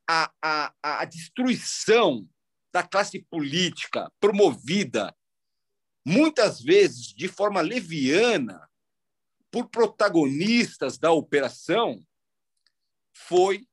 a, 0.09 0.33
a, 0.43 0.75
a 0.83 1.05
destruição 1.05 2.29
da 2.73 2.83
classe 2.83 3.23
política 3.31 4.13
promovida, 4.19 5.15
muitas 6.05 6.61
vezes 6.61 7.15
de 7.15 7.29
forma 7.29 7.61
leviana, 7.61 8.69
por 9.55 9.69
protagonistas 9.69 10.99
da 10.99 11.13
operação, 11.13 12.05
foi 13.13 13.65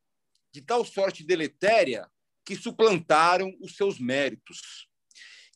de 0.53 0.61
tal 0.61 0.85
sorte 0.85 1.23
deletéria 1.23 2.07
que 2.45 2.55
suplantaram 2.55 3.51
os 3.59 3.75
seus 3.75 3.97
méritos. 3.97 4.87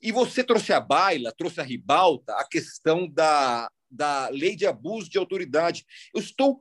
E 0.01 0.11
você 0.11 0.43
trouxe 0.43 0.73
à 0.73 0.79
baila, 0.79 1.31
trouxe 1.31 1.61
à 1.61 1.63
ribalta 1.63 2.33
a 2.37 2.43
questão 2.43 3.07
da, 3.07 3.69
da 3.87 4.27
lei 4.29 4.55
de 4.55 4.65
abuso 4.65 5.11
de 5.11 5.19
autoridade. 5.19 5.85
Eu 6.11 6.21
estou 6.21 6.59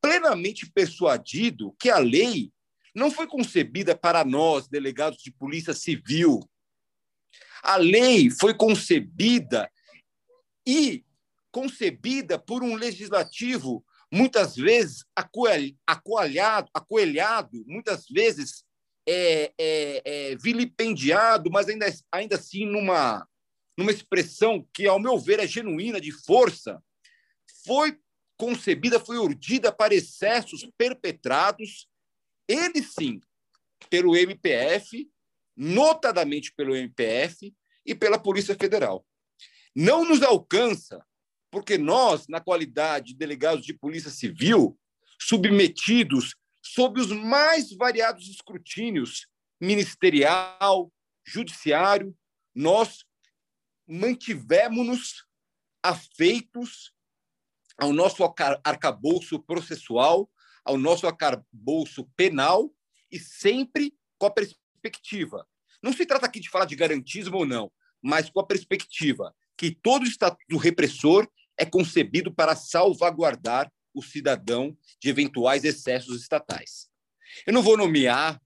plenamente 0.00 0.70
persuadido 0.70 1.74
que 1.80 1.90
a 1.90 1.98
lei 1.98 2.52
não 2.94 3.10
foi 3.10 3.26
concebida 3.26 3.98
para 3.98 4.24
nós, 4.24 4.68
delegados 4.68 5.20
de 5.20 5.32
polícia 5.32 5.74
civil. 5.74 6.38
A 7.64 7.74
lei 7.78 8.30
foi 8.30 8.54
concebida 8.54 9.68
e 10.64 11.04
concebida 11.52 12.38
por 12.38 12.64
um 12.64 12.74
legislativo 12.74 13.84
muitas 14.10 14.56
vezes 14.56 15.04
acoalhado, 15.86 16.68
acoelhado, 16.74 17.64
muitas 17.66 18.06
vezes 18.08 18.64
é, 19.08 19.52
é, 19.58 20.02
é, 20.04 20.36
vilipendiado, 20.36 21.50
mas 21.50 21.68
ainda, 21.68 21.86
ainda 22.10 22.36
assim 22.36 22.66
numa, 22.66 23.26
numa 23.76 23.90
expressão 23.90 24.66
que, 24.74 24.86
ao 24.86 25.00
meu 25.00 25.18
ver, 25.18 25.40
é 25.40 25.46
genuína 25.46 26.00
de 26.00 26.12
força, 26.12 26.82
foi 27.64 27.98
concebida, 28.36 29.00
foi 29.00 29.18
urdida 29.18 29.72
para 29.72 29.94
excessos 29.94 30.68
perpetrados, 30.76 31.88
ele 32.46 32.82
sim, 32.82 33.20
pelo 33.88 34.16
MPF, 34.16 35.08
notadamente 35.56 36.52
pelo 36.54 36.74
MPF 36.76 37.54
e 37.84 37.94
pela 37.94 38.18
Polícia 38.18 38.54
Federal. 38.54 39.06
Não 39.74 40.04
nos 40.04 40.22
alcança, 40.22 41.04
porque 41.52 41.76
nós, 41.76 42.26
na 42.28 42.40
qualidade 42.40 43.08
de 43.08 43.14
delegados 43.14 43.66
de 43.66 43.74
Polícia 43.74 44.10
Civil, 44.10 44.76
submetidos 45.20 46.34
sob 46.64 46.98
os 46.98 47.12
mais 47.12 47.70
variados 47.76 48.26
escrutínios 48.26 49.28
ministerial, 49.60 50.90
judiciário, 51.24 52.16
nós 52.54 53.04
mantivemos-nos 53.86 55.26
afeitos 55.82 56.94
ao 57.76 57.92
nosso 57.92 58.24
arcabouço 58.64 59.38
processual, 59.40 60.30
ao 60.64 60.78
nosso 60.78 61.06
arcabouço 61.06 62.08
penal 62.16 62.74
e 63.10 63.18
sempre 63.18 63.94
com 64.18 64.24
a 64.24 64.30
perspectiva. 64.30 65.46
Não 65.82 65.92
se 65.92 66.06
trata 66.06 66.24
aqui 66.24 66.40
de 66.40 66.48
falar 66.48 66.64
de 66.64 66.76
garantismo 66.76 67.36
ou 67.36 67.46
não, 67.46 67.70
mas 68.00 68.30
com 68.30 68.40
a 68.40 68.46
perspectiva 68.46 69.34
que 69.54 69.70
todo 69.70 70.06
estatuto 70.06 70.56
repressor 70.56 71.28
é 71.62 71.64
concebido 71.64 72.34
para 72.34 72.56
salvaguardar 72.56 73.72
o 73.94 74.02
cidadão 74.02 74.76
de 75.00 75.08
eventuais 75.08 75.64
excessos 75.64 76.20
estatais. 76.20 76.90
Eu 77.46 77.52
não 77.52 77.62
vou 77.62 77.76
nomear 77.76 78.42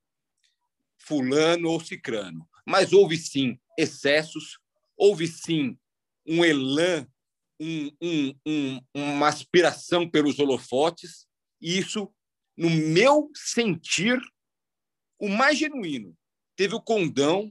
fulano 0.99 1.71
ou 1.71 1.81
cicrano, 1.81 2.47
mas 2.67 2.93
houve 2.93 3.17
sim 3.17 3.59
excessos, 3.79 4.59
houve 4.97 5.27
sim 5.27 5.79
um 6.27 6.45
elan, 6.45 7.07
um, 7.59 7.91
um, 8.03 8.35
um, 8.47 8.81
uma 8.95 9.29
aspiração 9.29 10.09
pelos 10.09 10.39
holofotes, 10.39 11.27
e 11.59 11.79
isso, 11.79 12.13
no 12.55 12.69
meu 12.69 13.31
sentir, 13.35 14.21
o 15.19 15.29
mais 15.29 15.59
genuíno, 15.59 16.15
teve 16.55 16.75
o 16.75 16.83
condão 16.83 17.51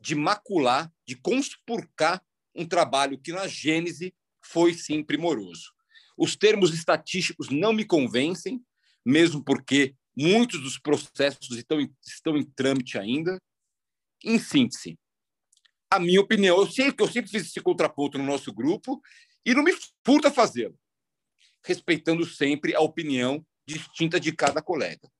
de 0.00 0.14
macular, 0.14 0.90
de 1.06 1.14
conspurcar 1.14 2.24
um 2.54 2.64
trabalho 2.64 3.18
que, 3.18 3.32
na 3.32 3.46
gênese, 3.46 4.14
foi 4.44 4.74
sim 4.74 5.02
primoroso. 5.02 5.72
Os 6.16 6.36
termos 6.36 6.72
estatísticos 6.72 7.48
não 7.50 7.72
me 7.72 7.84
convencem, 7.84 8.64
mesmo 9.04 9.42
porque 9.42 9.94
muitos 10.16 10.60
dos 10.60 10.78
processos 10.78 11.50
estão 11.56 11.80
em, 11.80 11.92
estão 12.06 12.36
em 12.36 12.44
trâmite 12.44 12.98
ainda. 12.98 13.40
Em 14.22 14.38
síntese, 14.38 14.98
a 15.90 15.98
minha 15.98 16.20
opinião, 16.20 16.58
eu 16.58 16.66
sei 16.66 16.92
que 16.92 17.02
eu 17.02 17.08
sempre 17.08 17.30
fiz 17.30 17.46
esse 17.46 17.60
contraponto 17.60 18.18
no 18.18 18.24
nosso 18.24 18.52
grupo 18.52 19.00
e 19.44 19.54
não 19.54 19.62
me 19.62 19.72
furta 20.04 20.30
fazê-lo, 20.30 20.78
respeitando 21.62 22.24
sempre 22.24 22.74
a 22.74 22.80
opinião 22.80 23.44
distinta 23.66 24.18
de 24.18 24.32
cada 24.32 24.62
colega. 24.62 25.10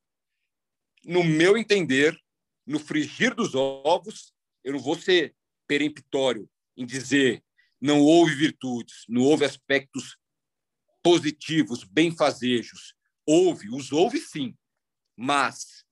No 1.05 1.23
meu 1.23 1.57
entender, 1.57 2.19
no 2.67 2.79
frigir 2.79 3.35
dos 3.35 3.55
ovos, 3.55 4.33
eu 4.63 4.73
não 4.73 4.81
vou 4.81 4.97
ser 4.99 5.35
peremptório 5.67 6.49
em 6.77 6.87
dizer 6.87 7.43
não 7.85 8.01
houve 8.01 8.35
virtudes, 8.35 9.05
não 9.07 9.21
houve 9.21 9.45
aspectos 9.45 10.17
positivos, 11.03 11.85
benfazejos. 11.85 12.95
Houve, 13.27 13.69
os 13.69 13.93
houve 13.93 14.19
sim, 14.19 14.57
mas 15.15 15.85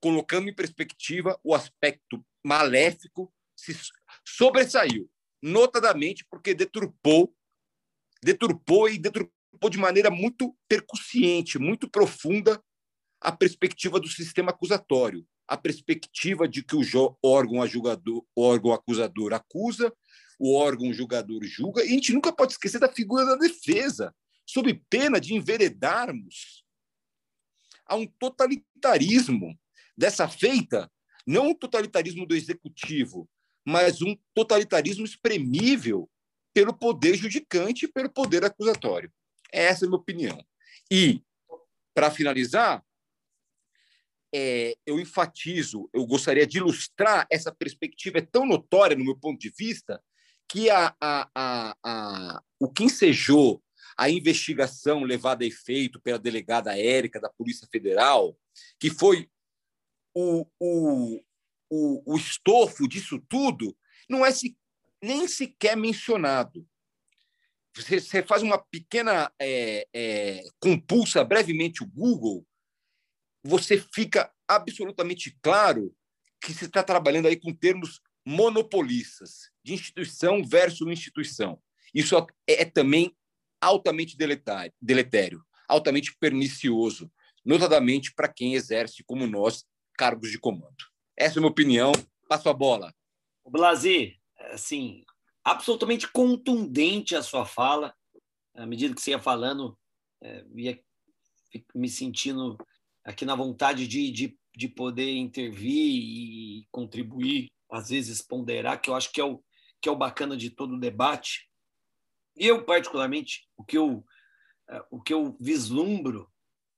colocando 0.00 0.48
em 0.48 0.54
perspectiva 0.54 1.38
o 1.44 1.54
aspecto 1.54 2.24
maléfico 2.42 3.30
se 3.54 3.78
sobressaiu, 4.26 5.10
notadamente 5.42 6.24
porque 6.30 6.54
deturpou, 6.54 7.36
deturpou 8.22 8.88
e 8.88 8.98
deturpou 8.98 9.68
de 9.70 9.76
maneira 9.76 10.10
muito 10.10 10.56
percussiente, 10.66 11.58
muito 11.58 11.86
profunda 11.86 12.64
a 13.20 13.30
perspectiva 13.30 14.00
do 14.00 14.08
sistema 14.08 14.52
acusatório, 14.52 15.26
a 15.46 15.56
perspectiva 15.56 16.48
de 16.48 16.62
que 16.62 16.76
o 16.76 16.82
órgão, 17.22 17.60
órgão 18.36 18.72
acusador 18.72 19.32
acusa 19.32 19.92
o 20.38 20.54
órgão 20.54 20.92
julgador 20.92 21.44
julga, 21.44 21.82
e 21.84 21.88
a 21.88 21.90
gente 21.90 22.12
nunca 22.12 22.32
pode 22.32 22.52
esquecer 22.52 22.78
da 22.78 22.88
figura 22.88 23.24
da 23.24 23.36
defesa, 23.36 24.14
sob 24.46 24.74
pena 24.90 25.20
de 25.20 25.34
enveredarmos 25.34 26.64
a 27.86 27.96
um 27.96 28.06
totalitarismo 28.06 29.58
dessa 29.96 30.28
feita, 30.28 30.90
não 31.26 31.50
um 31.50 31.54
totalitarismo 31.54 32.26
do 32.26 32.34
executivo, 32.34 33.28
mas 33.64 34.02
um 34.02 34.16
totalitarismo 34.34 35.04
espremível 35.04 36.10
pelo 36.52 36.74
poder 36.74 37.16
judicante 37.16 37.86
e 37.86 37.92
pelo 37.92 38.10
poder 38.10 38.44
acusatório. 38.44 39.12
Essa 39.52 39.84
é 39.84 39.86
a 39.86 39.88
minha 39.88 40.00
opinião. 40.00 40.44
E, 40.90 41.22
para 41.94 42.10
finalizar, 42.10 42.83
é, 44.34 44.76
eu 44.84 44.98
enfatizo, 44.98 45.88
eu 45.92 46.04
gostaria 46.04 46.44
de 46.44 46.58
ilustrar 46.58 47.24
essa 47.30 47.54
perspectiva 47.54 48.18
é 48.18 48.20
tão 48.20 48.44
notória 48.44 48.96
no 48.96 49.04
meu 49.04 49.16
ponto 49.16 49.38
de 49.38 49.48
vista 49.56 50.02
que 50.48 50.68
a, 50.68 50.92
a, 51.00 51.30
a, 51.32 51.76
a, 51.84 52.42
o 52.58 52.68
que 52.68 52.82
ensejou 52.82 53.62
a 53.96 54.10
investigação 54.10 55.04
levada 55.04 55.44
a 55.44 55.46
efeito 55.46 56.00
pela 56.00 56.18
delegada 56.18 56.76
Érica 56.76 57.20
da 57.20 57.30
Polícia 57.30 57.68
Federal, 57.70 58.36
que 58.80 58.90
foi 58.90 59.30
o, 60.12 60.44
o, 60.58 61.20
o, 61.70 62.14
o 62.14 62.16
estofo 62.16 62.88
disso 62.88 63.24
tudo, 63.28 63.76
não 64.08 64.26
é 64.26 64.32
se, 64.32 64.56
nem 65.00 65.28
sequer 65.28 65.76
mencionado. 65.76 66.66
você, 67.72 68.00
você 68.00 68.20
faz 68.20 68.42
uma 68.42 68.58
pequena 68.58 69.32
é, 69.40 69.86
é, 69.94 70.42
compulsa 70.58 71.22
brevemente 71.24 71.84
o 71.84 71.86
Google, 71.86 72.44
você 73.44 73.78
fica 73.94 74.32
absolutamente 74.48 75.36
claro 75.42 75.94
que 76.40 76.52
se 76.52 76.64
está 76.64 76.82
trabalhando 76.82 77.28
aí 77.28 77.36
com 77.36 77.52
termos 77.54 78.00
monopolistas, 78.26 79.50
de 79.62 79.74
instituição 79.74 80.42
versus 80.42 80.88
instituição. 80.88 81.60
Isso 81.94 82.16
é, 82.16 82.26
é 82.62 82.64
também 82.64 83.14
altamente 83.60 84.16
deletério, 84.80 85.44
altamente 85.68 86.16
pernicioso, 86.18 87.10
notadamente 87.44 88.14
para 88.14 88.28
quem 88.28 88.54
exerce, 88.54 89.04
como 89.04 89.26
nós, 89.26 89.64
cargos 89.96 90.30
de 90.30 90.38
comando. 90.38 90.74
Essa 91.16 91.36
é 91.36 91.38
a 91.38 91.40
minha 91.40 91.50
opinião. 91.50 91.92
Passo 92.28 92.48
a 92.48 92.54
bola. 92.54 92.94
Blasi, 93.46 94.18
assim, 94.52 95.04
absolutamente 95.44 96.10
contundente 96.10 97.14
a 97.14 97.22
sua 97.22 97.44
fala. 97.44 97.94
À 98.54 98.66
medida 98.66 98.94
que 98.94 99.02
você 99.02 99.10
ia 99.10 99.18
falando, 99.18 99.78
é, 100.22 100.44
ia 100.56 100.80
me 101.74 101.88
sentindo 101.88 102.56
aqui 103.04 103.24
na 103.24 103.34
vontade 103.34 103.86
de, 103.86 104.10
de, 104.10 104.38
de 104.56 104.68
poder 104.68 105.14
intervir 105.14 105.94
e 105.94 106.66
contribuir, 106.70 107.52
às 107.70 107.90
vezes 107.90 108.22
ponderar, 108.22 108.80
que 108.80 108.88
eu 108.88 108.94
acho 108.94 109.12
que 109.12 109.20
é 109.20 109.24
o, 109.24 109.42
que 109.80 109.88
é 109.88 109.92
o 109.92 109.96
bacana 109.96 110.36
de 110.36 110.50
todo 110.50 110.74
o 110.74 110.80
debate. 110.80 111.48
E 112.36 112.46
eu, 112.46 112.64
particularmente, 112.64 113.46
o 113.56 113.64
que 113.64 113.76
eu, 113.76 114.04
é, 114.68 114.84
o 114.90 115.00
que 115.00 115.12
eu 115.12 115.36
vislumbro, 115.40 116.32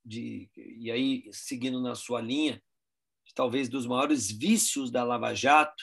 de, 0.05 0.51
e 0.57 0.91
aí 0.91 1.29
seguindo 1.33 1.81
na 1.81 1.95
sua 1.95 2.21
linha, 2.21 2.63
talvez 3.35 3.69
dos 3.69 3.87
maiores 3.87 4.31
vícios 4.31 4.91
da 4.91 5.05
Lava 5.05 5.35
Jato, 5.35 5.83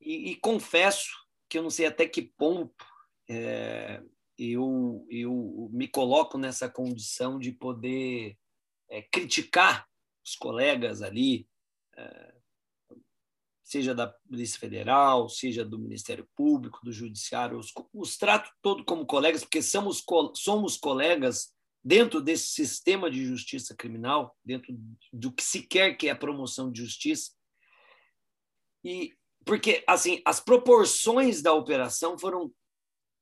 e, 0.00 0.30
e 0.30 0.36
confesso 0.36 1.10
que 1.48 1.58
eu 1.58 1.62
não 1.62 1.70
sei 1.70 1.86
até 1.86 2.06
que 2.08 2.22
ponto 2.22 2.84
é, 3.28 4.02
eu, 4.38 5.06
eu 5.10 5.68
me 5.72 5.86
coloco 5.86 6.38
nessa 6.38 6.68
condição 6.68 7.38
de 7.38 7.52
poder 7.52 8.38
é, 8.90 9.02
criticar 9.02 9.86
os 10.24 10.34
colegas 10.34 11.00
ali, 11.00 11.48
é, 11.96 12.34
seja 13.62 13.94
da 13.94 14.08
Polícia 14.08 14.58
Federal, 14.58 15.28
seja 15.28 15.64
do 15.64 15.78
Ministério 15.78 16.28
Público, 16.34 16.80
do 16.84 16.92
Judiciário, 16.92 17.56
os, 17.56 17.72
os 17.92 18.16
trato 18.16 18.50
todo 18.60 18.84
como 18.84 19.06
colegas, 19.06 19.42
porque 19.42 19.62
somos, 19.62 20.04
somos 20.34 20.76
colegas 20.76 21.54
dentro 21.82 22.20
desse 22.20 22.48
sistema 22.48 23.10
de 23.10 23.24
justiça 23.24 23.74
criminal, 23.74 24.36
dentro 24.44 24.76
do 25.12 25.32
que 25.32 25.42
se 25.42 25.62
quer 25.66 25.94
que 25.94 26.08
é 26.08 26.10
a 26.10 26.16
promoção 26.16 26.70
de 26.70 26.82
justiça. 26.82 27.32
E 28.84 29.14
porque 29.44 29.82
assim 29.86 30.20
as 30.24 30.40
proporções 30.40 31.40
da 31.40 31.54
operação 31.54 32.18
foram 32.18 32.52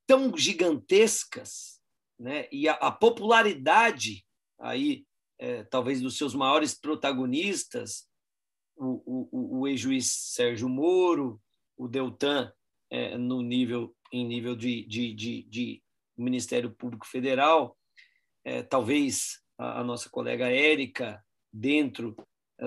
tão 0.06 0.36
gigantescas, 0.36 1.80
né? 2.18 2.48
E 2.50 2.68
a, 2.68 2.72
a 2.74 2.90
popularidade 2.90 4.24
aí 4.58 5.06
é, 5.38 5.62
talvez 5.64 6.00
dos 6.00 6.16
seus 6.16 6.34
maiores 6.34 6.74
protagonistas, 6.74 8.08
o, 8.76 9.28
o, 9.30 9.60
o 9.60 9.68
ex-juiz 9.68 10.10
Sérgio 10.10 10.68
Moro, 10.68 11.40
o 11.76 11.88
Deltan 11.88 12.52
é, 12.90 13.16
no 13.16 13.42
nível 13.42 13.94
em 14.12 14.26
nível 14.26 14.56
de, 14.56 14.84
de, 14.86 15.12
de, 15.12 15.42
de 15.44 15.82
Ministério 16.16 16.70
Público 16.70 17.06
Federal, 17.06 17.76
é, 18.44 18.62
talvez 18.62 19.42
a, 19.58 19.80
a, 19.80 19.84
nossa 19.84 20.08
colega 20.08 20.50
Érica 20.50 21.22
dentro 21.52 22.16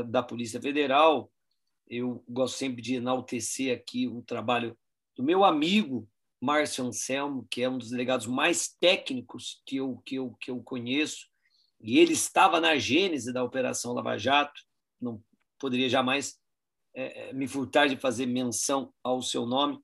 da 0.07 0.21
Polícia 0.21 0.61
Federal. 0.61 1.31
Eu 1.87 2.23
gosto 2.29 2.57
sempre 2.57 2.81
de 2.81 2.95
enaltecer 2.95 3.75
aqui 3.75 4.07
o 4.07 4.21
trabalho 4.21 4.77
do 5.15 5.23
meu 5.23 5.43
amigo 5.43 6.07
Márcio 6.39 6.85
Anselmo, 6.85 7.45
que 7.49 7.61
é 7.61 7.69
um 7.69 7.77
dos 7.77 7.89
delegados 7.89 8.27
mais 8.27 8.69
técnicos 8.79 9.61
que 9.65 9.77
eu, 9.77 9.97
que 10.05 10.15
eu, 10.15 10.35
que 10.39 10.49
eu 10.49 10.61
conheço, 10.63 11.30
e 11.81 11.99
ele 11.99 12.13
estava 12.13 12.59
na 12.59 12.77
gênese 12.77 13.33
da 13.33 13.43
Operação 13.43 13.93
Lava 13.93 14.17
Jato, 14.17 14.61
não 14.99 15.23
poderia 15.59 15.89
jamais 15.89 16.39
é, 16.93 17.29
é, 17.29 17.33
me 17.33 17.47
furtar 17.47 17.87
de 17.87 17.97
fazer 17.97 18.25
menção 18.25 18.93
ao 19.03 19.21
seu 19.21 19.45
nome. 19.45 19.79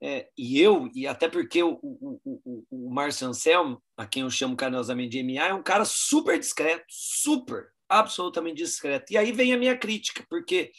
É, 0.00 0.28
e 0.36 0.60
eu, 0.60 0.90
e 0.94 1.06
até 1.06 1.28
porque 1.28 1.62
o, 1.62 1.78
o, 1.82 2.20
o, 2.24 2.66
o 2.70 2.90
Márcio 2.92 3.28
Anselmo, 3.28 3.82
a 3.96 4.06
quem 4.06 4.22
eu 4.22 4.30
chamo 4.30 4.56
carinhosamente 4.56 5.10
de 5.10 5.22
MA, 5.22 5.46
é 5.46 5.54
um 5.54 5.62
cara 5.62 5.84
super 5.84 6.38
discreto, 6.38 6.84
super, 6.88 7.70
absolutamente 7.88 8.56
discreto. 8.56 9.12
E 9.12 9.16
aí 9.16 9.32
vem 9.32 9.54
a 9.54 9.58
minha 9.58 9.78
crítica, 9.78 10.26
porque 10.28 10.72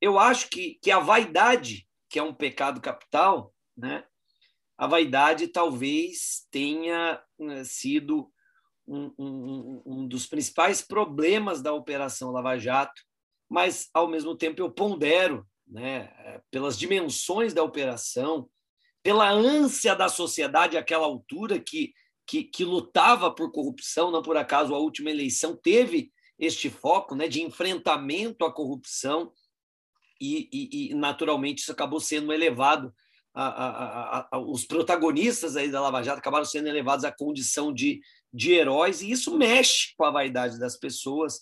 eu 0.00 0.18
acho 0.18 0.48
que, 0.50 0.78
que 0.80 0.90
a 0.90 1.00
vaidade, 1.00 1.88
que 2.08 2.18
é 2.18 2.22
um 2.22 2.34
pecado 2.34 2.80
capital, 2.80 3.52
né? 3.76 4.04
a 4.78 4.86
vaidade 4.86 5.48
talvez 5.48 6.46
tenha 6.52 7.20
né, 7.36 7.64
sido 7.64 8.32
um, 8.88 9.82
um, 9.86 10.08
dos 10.08 10.26
principais 10.26 10.80
problemas 10.80 11.60
da 11.60 11.72
Operação 11.72 12.30
Lava 12.30 12.58
Jato, 12.58 13.02
mas, 13.48 13.88
ao 13.94 14.08
mesmo 14.08 14.36
tempo, 14.36 14.60
eu 14.60 14.70
pondero, 14.70 15.46
né, 15.66 16.40
pelas 16.50 16.78
dimensões 16.78 17.54
da 17.54 17.62
operação, 17.62 18.48
pela 19.02 19.30
ânsia 19.30 19.94
da 19.94 20.08
sociedade 20.08 20.76
àquela 20.76 21.06
altura 21.06 21.58
que, 21.58 21.92
que, 22.26 22.44
que, 22.44 22.64
lutava 22.64 23.30
por 23.30 23.50
corrupção, 23.52 24.10
não 24.10 24.22
por 24.22 24.36
acaso 24.36 24.74
a 24.74 24.78
última 24.78 25.10
eleição 25.10 25.56
teve 25.56 26.12
este 26.38 26.68
foco 26.70 27.14
né, 27.14 27.26
de 27.26 27.42
enfrentamento 27.42 28.44
à 28.44 28.52
corrupção, 28.52 29.32
e, 30.20 30.48
e, 30.52 30.90
e 30.90 30.94
naturalmente 30.94 31.58
isso 31.58 31.72
acabou 31.72 32.00
sendo 32.00 32.32
elevado. 32.32 32.92
A, 33.32 33.46
a, 33.46 34.28
a, 34.32 34.38
os 34.38 34.64
protagonistas 34.64 35.56
aí 35.56 35.70
da 35.70 35.80
Lava 35.80 36.02
Jato 36.02 36.18
acabaram 36.18 36.44
sendo 36.44 36.66
elevados 36.66 37.04
à 37.04 37.12
condição 37.12 37.72
de, 37.72 38.00
de 38.32 38.52
heróis, 38.52 39.02
e 39.02 39.10
isso 39.10 39.36
mexe 39.36 39.94
com 39.96 40.04
a 40.04 40.10
vaidade 40.10 40.58
das 40.58 40.76
pessoas. 40.76 41.40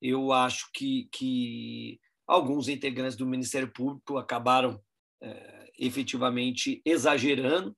Eu 0.00 0.32
acho 0.32 0.70
que, 0.72 1.08
que 1.12 2.00
alguns 2.26 2.68
integrantes 2.68 3.16
do 3.16 3.26
Ministério 3.26 3.72
Público 3.72 4.16
acabaram 4.16 4.80
é, 5.22 5.70
efetivamente 5.78 6.80
exagerando 6.84 7.76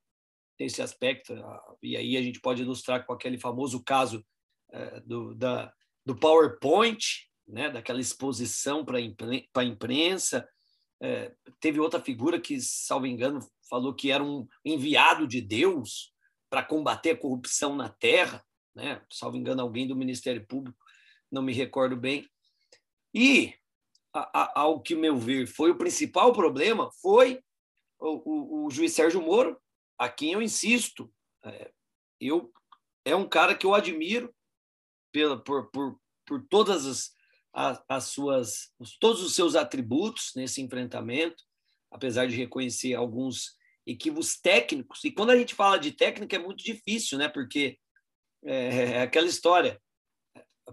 nesse 0.59 0.82
aspecto, 0.82 1.34
e 1.82 1.97
aí 1.97 2.16
a 2.16 2.22
gente 2.22 2.40
pode 2.40 2.62
ilustrar 2.62 3.05
com 3.05 3.12
aquele 3.12 3.38
famoso 3.38 3.82
caso 3.82 4.24
é, 4.70 5.01
do, 5.01 5.34
da, 5.34 5.72
do 6.05 6.14
PowerPoint, 6.14 7.28
né, 7.48 7.70
daquela 7.70 8.01
exposição 8.01 8.85
para 8.85 8.98
a 8.98 9.64
imprensa. 9.64 10.48
É, 11.01 11.35
teve 11.59 11.81
outra 11.81 12.01
figura 12.01 12.40
que, 12.40 12.60
salvo 12.60 13.06
engano, 13.06 13.40
falou 13.69 13.93
que 13.93 14.10
era 14.10 14.23
um 14.23 14.47
enviado 14.64 15.27
de 15.27 15.40
Deus 15.40 16.11
para 16.53 16.62
combater 16.62 17.12
a 17.12 17.16
corrupção 17.16 17.74
na 17.74 17.89
terra, 17.89 18.45
né? 18.74 19.03
salvo 19.11 19.39
engano, 19.39 19.62
alguém 19.62 19.89
do 19.89 19.97
Ministério 19.97 20.47
Público, 20.47 20.77
não 21.31 21.41
me 21.41 21.51
recordo 21.51 21.97
bem. 21.97 22.29
E, 23.15 23.55
a, 24.12 24.43
a, 24.43 24.61
ao 24.61 24.83
que 24.83 24.95
meu 24.95 25.16
ver 25.16 25.47
foi 25.47 25.70
o 25.70 25.79
principal 25.79 26.31
problema, 26.35 26.91
foi 27.01 27.43
o, 27.99 28.65
o, 28.65 28.66
o 28.66 28.70
juiz 28.70 28.93
Sérgio 28.93 29.23
Moro, 29.23 29.59
a 29.97 30.11
quem 30.11 30.33
eu 30.33 30.43
insisto. 30.43 31.11
É, 31.43 31.73
eu, 32.20 32.53
é 33.03 33.16
um 33.16 33.27
cara 33.27 33.55
que 33.55 33.65
eu 33.65 33.74
admiro 33.74 34.31
pela, 35.11 35.43
por, 35.43 35.70
por, 35.70 35.99
por 36.27 36.47
todas 36.51 36.85
as, 36.85 37.15
as, 37.51 37.85
as 37.89 38.05
suas, 38.05 38.74
todos 39.01 39.23
os 39.23 39.35
seus 39.35 39.55
atributos 39.55 40.33
nesse 40.37 40.61
enfrentamento, 40.61 41.43
apesar 41.91 42.27
de 42.27 42.37
reconhecer 42.37 42.93
alguns 42.93 43.57
equívocos 43.87 44.39
técnicos. 44.41 45.03
E 45.05 45.11
quando 45.11 45.31
a 45.31 45.37
gente 45.37 45.55
fala 45.55 45.79
de 45.79 45.93
técnica 45.93 46.37
é 46.37 46.39
muito 46.39 46.63
difícil, 46.63 47.19
né? 47.19 47.29
Porque 47.29 47.79
é, 48.45 48.93
é 48.93 49.03
aquela 49.03 49.27
história. 49.27 49.81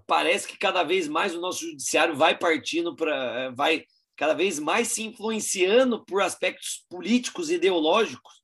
Parece 0.06 0.48
que 0.48 0.58
cada 0.58 0.84
vez 0.84 1.08
mais 1.08 1.36
o 1.36 1.42
nosso 1.42 1.62
judiciário 1.62 2.16
vai 2.16 2.38
partindo 2.38 2.96
para, 2.96 3.16
é, 3.40 3.52
vai 3.52 3.86
cada 4.16 4.34
vez 4.34 4.60
mais 4.60 4.90
se 4.90 5.04
influenciando 5.04 6.04
por 6.06 6.22
aspectos 6.22 6.86
políticos 6.90 7.50
e 7.50 7.56
ideológicos, 7.56 8.42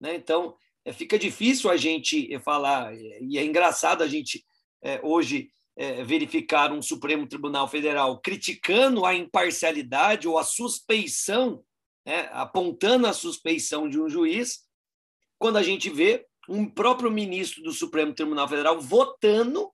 né? 0.00 0.14
Então 0.14 0.56
é, 0.84 0.92
fica 0.92 1.18
difícil 1.18 1.70
a 1.70 1.76
gente 1.76 2.38
falar 2.40 2.92
e 2.94 3.38
é 3.38 3.44
engraçado 3.44 4.02
a 4.02 4.08
gente 4.08 4.44
é, 4.82 5.00
hoje 5.02 5.50
é, 5.76 6.02
verificar 6.02 6.72
um 6.72 6.82
Supremo 6.82 7.26
Tribunal 7.26 7.68
Federal 7.68 8.20
criticando 8.20 9.04
a 9.04 9.14
imparcialidade 9.14 10.26
ou 10.26 10.36
a 10.36 10.42
suspeição 10.42 11.62
né, 12.08 12.26
apontando 12.32 13.06
a 13.06 13.12
suspeição 13.12 13.86
de 13.86 14.00
um 14.00 14.08
juiz, 14.08 14.66
quando 15.38 15.58
a 15.58 15.62
gente 15.62 15.90
vê 15.90 16.26
um 16.48 16.66
próprio 16.66 17.10
ministro 17.10 17.62
do 17.62 17.70
Supremo 17.70 18.14
Tribunal 18.14 18.48
Federal 18.48 18.80
votando 18.80 19.70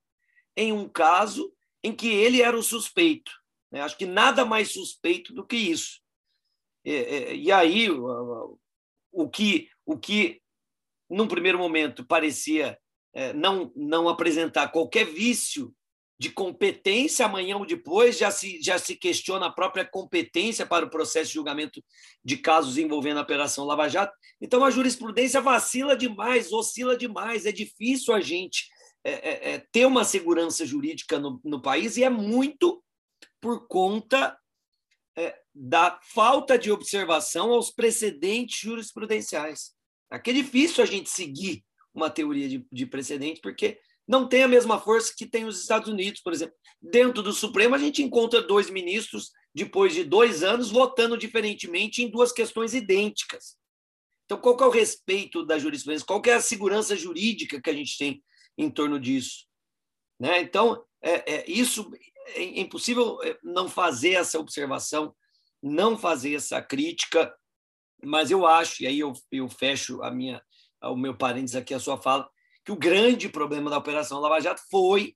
em 0.56 0.73
um 0.73 0.89
caso 0.89 1.55
em 1.81 1.94
que 1.94 2.09
ele 2.09 2.43
era 2.43 2.59
o 2.59 2.62
suspeito. 2.62 3.31
Né? 3.70 3.82
Acho 3.82 3.97
que 3.97 4.05
nada 4.05 4.44
mais 4.44 4.73
suspeito 4.73 5.32
do 5.32 5.47
que 5.47 5.55
isso. 5.55 6.01
E, 6.85 7.35
e, 7.36 7.52
aí, 7.52 7.89
o, 7.89 8.59
o, 9.12 9.31
que, 9.31 9.69
o 9.86 9.97
que, 9.97 10.43
num 11.09 11.28
primeiro 11.28 11.56
momento, 11.56 12.05
parecia 12.05 12.77
é, 13.12 13.32
não, 13.32 13.73
não 13.77 14.09
apresentar 14.09 14.73
qualquer 14.73 15.06
vício 15.06 15.73
de 16.19 16.31
competência, 16.31 17.27
amanhã 17.27 17.57
ou 17.57 17.66
depois 17.66 18.16
já 18.16 18.31
se, 18.31 18.61
já 18.62 18.78
se 18.78 18.95
questiona 18.95 19.47
a 19.47 19.53
própria 19.53 19.85
competência 19.85 20.65
para 20.65 20.86
o 20.86 20.91
processo 20.91 21.28
de 21.28 21.35
julgamento 21.35 21.82
de 22.24 22.36
casos 22.36 22.78
envolvendo 22.78 23.19
a 23.19 23.23
Operação 23.23 23.65
Lava 23.65 23.89
Jato. 23.89 24.16
Então, 24.41 24.65
a 24.65 24.70
jurisprudência 24.70 25.41
vacila 25.41 25.97
demais, 25.97 26.53
oscila 26.53 26.97
demais, 26.97 27.47
é 27.47 27.53
difícil 27.53 28.15
a 28.15 28.20
gente 28.20 28.69
é, 29.03 29.12
é, 29.12 29.55
é, 29.55 29.59
ter 29.73 29.86
uma 29.86 30.05
segurança 30.05 30.65
jurídica 30.65 31.19
no, 31.19 31.41
no, 31.45 31.61
país 31.61 31.97
e 31.97 32.05
é 32.05 32.09
muito 32.09 32.82
por 33.41 33.66
conta 33.66 34.39
é, 35.16 35.36
da 35.55 36.01
falta 36.03 36.57
de 36.59 36.70
observação 36.70 37.53
aos 37.53 37.70
precedentes 37.70 38.61
jurisprudenciais. 38.61 39.74
Aqui 40.09 40.31
é 40.31 40.35
difícil 40.35 40.82
a 40.82 40.86
gente 40.86 41.11
seguir 41.11 41.65
uma 41.93 42.09
teoria 42.09 42.49
de, 42.49 42.66
de 42.73 42.86
precedente, 42.86 43.41
porque 43.43 43.78
não 44.06 44.28
tem 44.28 44.43
a 44.43 44.48
mesma 44.48 44.78
força 44.78 45.14
que 45.16 45.26
tem 45.26 45.44
os 45.44 45.60
Estados 45.60 45.89
Unidos, 45.89 46.20
por 46.20 46.32
exemplo. 46.32 46.55
Dentro 46.81 47.22
do 47.22 47.32
Supremo, 47.32 47.74
a 47.74 47.78
gente 47.78 48.02
encontra 48.02 48.43
dois 48.43 48.68
ministros, 48.68 49.31
depois 49.55 49.94
de 49.94 50.05
dois 50.05 50.43
anos, 50.43 50.70
votando 50.70 51.16
diferentemente 51.16 52.02
em 52.02 52.10
duas 52.10 52.31
questões 52.31 52.74
idênticas. 52.74 53.56
Então, 54.24 54.39
qual 54.39 54.59
é 54.60 54.66
o 54.66 54.70
respeito 54.70 55.44
da 55.44 55.59
jurisprudência? 55.59 56.06
Qual 56.06 56.22
é 56.26 56.32
a 56.32 56.40
segurança 56.40 56.97
jurídica 56.97 57.60
que 57.60 57.70
a 57.70 57.74
gente 57.74 57.97
tem 57.97 58.22
em 58.56 58.70
torno 58.70 58.98
disso? 58.98 59.47
Né? 60.18 60.40
Então, 60.40 60.85
é, 61.02 61.35
é, 61.35 61.51
isso 61.51 61.90
é 62.35 62.60
impossível 62.60 63.22
é, 63.22 63.39
não 63.43 63.68
fazer 63.68 64.12
essa 64.12 64.39
observação, 64.39 65.14
não 65.62 65.97
fazer 65.97 66.35
essa 66.35 66.60
crítica, 66.62 67.35
mas 68.02 68.31
eu 68.31 68.47
acho, 68.47 68.82
e 68.82 68.86
aí 68.86 69.01
eu, 69.01 69.12
eu 69.31 69.48
fecho 69.48 70.02
a 70.02 70.10
minha, 70.10 70.43
o 70.82 70.97
meu 70.97 71.16
parênteses 71.16 71.56
aqui, 71.56 71.72
a 71.74 71.81
sua 71.81 72.01
fala, 72.01 72.28
que 72.65 72.73
o 72.73 72.77
grande 72.77 73.28
problema 73.28 73.70
da 73.70 73.78
Operação 73.78 74.20
Lava 74.20 74.41
Jato 74.41 74.62
foi 74.70 75.15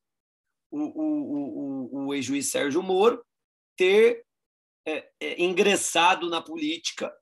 o, 0.71 0.79
o, 0.79 2.03
o, 2.03 2.07
o 2.07 2.15
ex-juiz 2.15 2.51
Sérgio 2.51 2.83
Moro 2.83 3.25
ter 3.77 4.25
é, 4.87 5.11
é, 5.21 5.43
ingressado 5.43 6.29
na 6.29 6.43
política, 6.43 7.15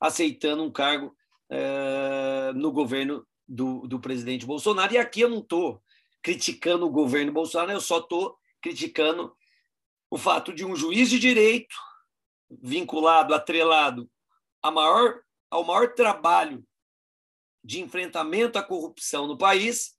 aceitando 0.00 0.62
um 0.62 0.70
cargo 0.70 1.14
é, 1.50 2.52
no 2.54 2.72
governo 2.72 3.26
do, 3.46 3.86
do 3.86 4.00
presidente 4.00 4.46
Bolsonaro. 4.46 4.94
E 4.94 4.98
aqui 4.98 5.20
eu 5.20 5.28
não 5.28 5.40
estou 5.40 5.82
criticando 6.22 6.86
o 6.86 6.90
governo 6.90 7.32
Bolsonaro, 7.32 7.72
eu 7.72 7.80
só 7.80 7.98
estou 7.98 8.38
criticando 8.62 9.36
o 10.10 10.16
fato 10.16 10.52
de 10.54 10.64
um 10.64 10.74
juiz 10.74 11.10
de 11.10 11.18
direito 11.18 11.74
vinculado, 12.62 13.34
atrelado 13.34 14.08
a 14.62 14.70
maior, 14.70 15.20
ao 15.50 15.64
maior 15.64 15.92
trabalho 15.92 16.64
de 17.64 17.80
enfrentamento 17.80 18.58
à 18.58 18.62
corrupção 18.62 19.26
no 19.26 19.38
país, 19.38 19.96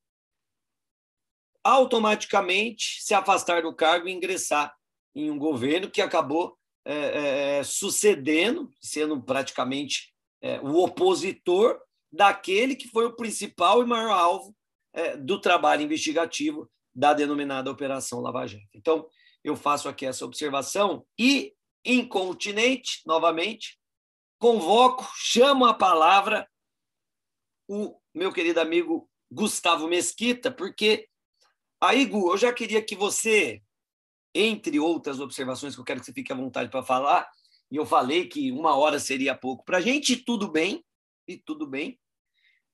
automaticamente 1.63 3.01
se 3.01 3.13
afastar 3.15 3.63
do 3.63 3.75
cargo 3.75 4.07
e 4.07 4.13
ingressar 4.13 4.75
em 5.15 5.31
um 5.31 5.37
governo 5.39 5.89
que 5.89 6.01
acabou 6.01 6.57
é, 6.85 6.93
é, 6.93 7.57
é, 7.57 7.63
sucedendo, 7.63 8.69
sendo 8.79 9.19
praticamente 9.19 10.13
é, 10.41 10.59
o 10.59 10.83
opositor 10.83 11.81
daquele 12.11 12.75
que 12.75 12.87
foi 12.87 13.05
o 13.05 13.15
principal 13.15 13.81
e 13.81 13.87
maior 13.87 14.11
alvo 14.11 14.55
é, 14.93 15.17
do 15.17 15.41
trabalho 15.41 15.81
investigativo 15.81 16.69
da 16.93 17.13
denominada 17.13 17.71
Operação 17.71 18.21
Lava 18.21 18.45
Jato. 18.45 18.63
Então, 18.73 19.09
eu 19.43 19.55
faço 19.55 19.89
aqui 19.89 20.05
essa 20.05 20.23
observação 20.23 21.05
e, 21.17 21.53
incontinente, 21.83 23.01
novamente, 23.05 23.79
convoco, 24.39 25.11
chamo 25.15 25.65
a 25.65 25.73
palavra 25.73 26.47
o 27.67 27.95
meu 28.13 28.31
querido 28.31 28.59
amigo 28.59 29.09
Gustavo 29.31 29.87
Mesquita, 29.87 30.51
porque 30.51 31.07
aí, 31.81 32.05
Gu, 32.05 32.31
eu 32.31 32.37
já 32.37 32.53
queria 32.53 32.81
que 32.81 32.95
você, 32.95 33.61
entre 34.33 34.79
outras 34.79 35.19
observações 35.19 35.75
que 35.75 35.81
eu 35.81 35.85
quero 35.85 35.99
que 35.99 36.05
você 36.05 36.13
fique 36.13 36.31
à 36.31 36.35
vontade 36.35 36.69
para 36.69 36.83
falar, 36.83 37.29
e 37.71 37.75
eu 37.75 37.85
falei 37.85 38.27
que 38.27 38.51
uma 38.51 38.75
hora 38.75 38.99
seria 38.99 39.35
pouco 39.35 39.65
para 39.65 39.77
a 39.77 39.81
gente, 39.81 40.15
tudo 40.15 40.51
bem, 40.51 40.83
e 41.27 41.37
tudo 41.37 41.67
bem. 41.67 41.99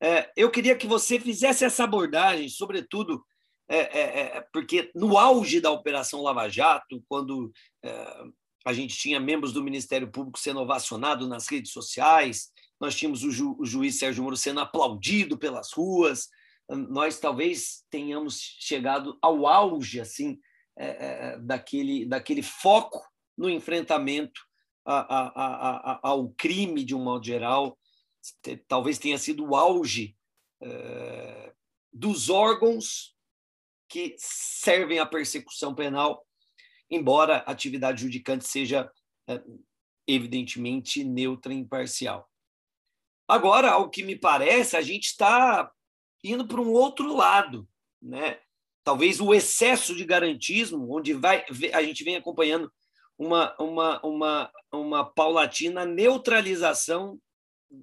É, 0.02 0.32
eu 0.36 0.50
queria 0.50 0.76
que 0.76 0.88
você 0.88 1.20
fizesse 1.20 1.64
essa 1.64 1.84
abordagem, 1.84 2.50
sobretudo 2.50 3.24
é, 3.70 3.78
é, 3.78 4.38
é 4.38 4.42
porque 4.52 4.92
no 4.94 5.18
auge 5.18 5.62
da 5.62 5.72
Operação 5.72 6.22
Lava 6.22 6.50
Jato, 6.50 7.02
quando 7.08 7.52
é, 7.84 8.24
a 8.66 8.74
gente 8.74 8.98
tinha 8.98 9.20
membros 9.20 9.54
do 9.54 9.64
Ministério 9.64 10.12
Público 10.12 10.40
sendo 10.40 10.60
ovacionados 10.60 11.28
nas 11.28 11.48
redes 11.48 11.72
sociais, 11.72 12.52
nós 12.82 12.96
tínhamos 12.96 13.24
o, 13.24 13.30
ju, 13.30 13.56
o 13.60 13.66
juiz 13.66 14.00
Sérgio 14.00 14.24
Moro 14.24 14.36
sendo 14.36 14.60
aplaudido 14.60 15.38
pelas 15.38 15.72
ruas, 15.72 16.28
nós 16.68 17.20
talvez 17.20 17.86
tenhamos 17.92 18.40
chegado 18.60 19.20
ao 19.22 19.46
auge 19.46 20.00
assim 20.00 20.40
é, 20.76 20.86
é, 20.86 21.28
é, 21.34 21.40
daquele, 21.40 22.06
daquele 22.08 22.42
foco 22.42 23.00
no 23.38 23.50
enfrentamento 23.50 24.42
a, 24.84 25.00
a, 25.00 25.92
a, 25.92 26.00
ao 26.02 26.30
crime 26.30 26.84
de 26.84 26.96
um 26.96 27.04
modo 27.04 27.24
geral, 27.24 27.78
talvez 28.68 28.98
tenha 28.98 29.18
sido 29.20 29.46
o 29.46 29.56
auge 29.56 30.18
é, 30.64 31.54
dos 31.94 32.30
órgãos 32.30 33.16
que 33.88 34.16
servem 34.18 34.98
à 34.98 35.06
persecução 35.06 35.76
penal, 35.76 36.26
embora 36.90 37.38
a 37.46 37.52
atividade 37.52 38.02
judicante 38.02 38.48
seja 38.48 38.92
é, 39.28 39.40
evidentemente 40.08 41.04
neutra 41.04 41.54
e 41.54 41.58
imparcial. 41.58 42.31
Agora, 43.32 43.72
ao 43.72 43.90
que 43.90 44.04
me 44.04 44.14
parece, 44.14 44.76
a 44.76 44.82
gente 44.82 45.06
está 45.06 45.72
indo 46.22 46.46
para 46.46 46.60
um 46.60 46.74
outro 46.74 47.16
lado, 47.16 47.66
né? 48.02 48.42
Talvez 48.84 49.22
o 49.22 49.34
excesso 49.34 49.96
de 49.96 50.04
garantismo, 50.04 50.94
onde 50.94 51.14
vai, 51.14 51.46
a 51.72 51.82
gente 51.82 52.04
vem 52.04 52.18
acompanhando 52.18 52.70
uma, 53.18 53.56
uma, 53.58 54.06
uma, 54.06 54.52
uma 54.70 55.06
paulatina 55.06 55.86
neutralização 55.86 57.18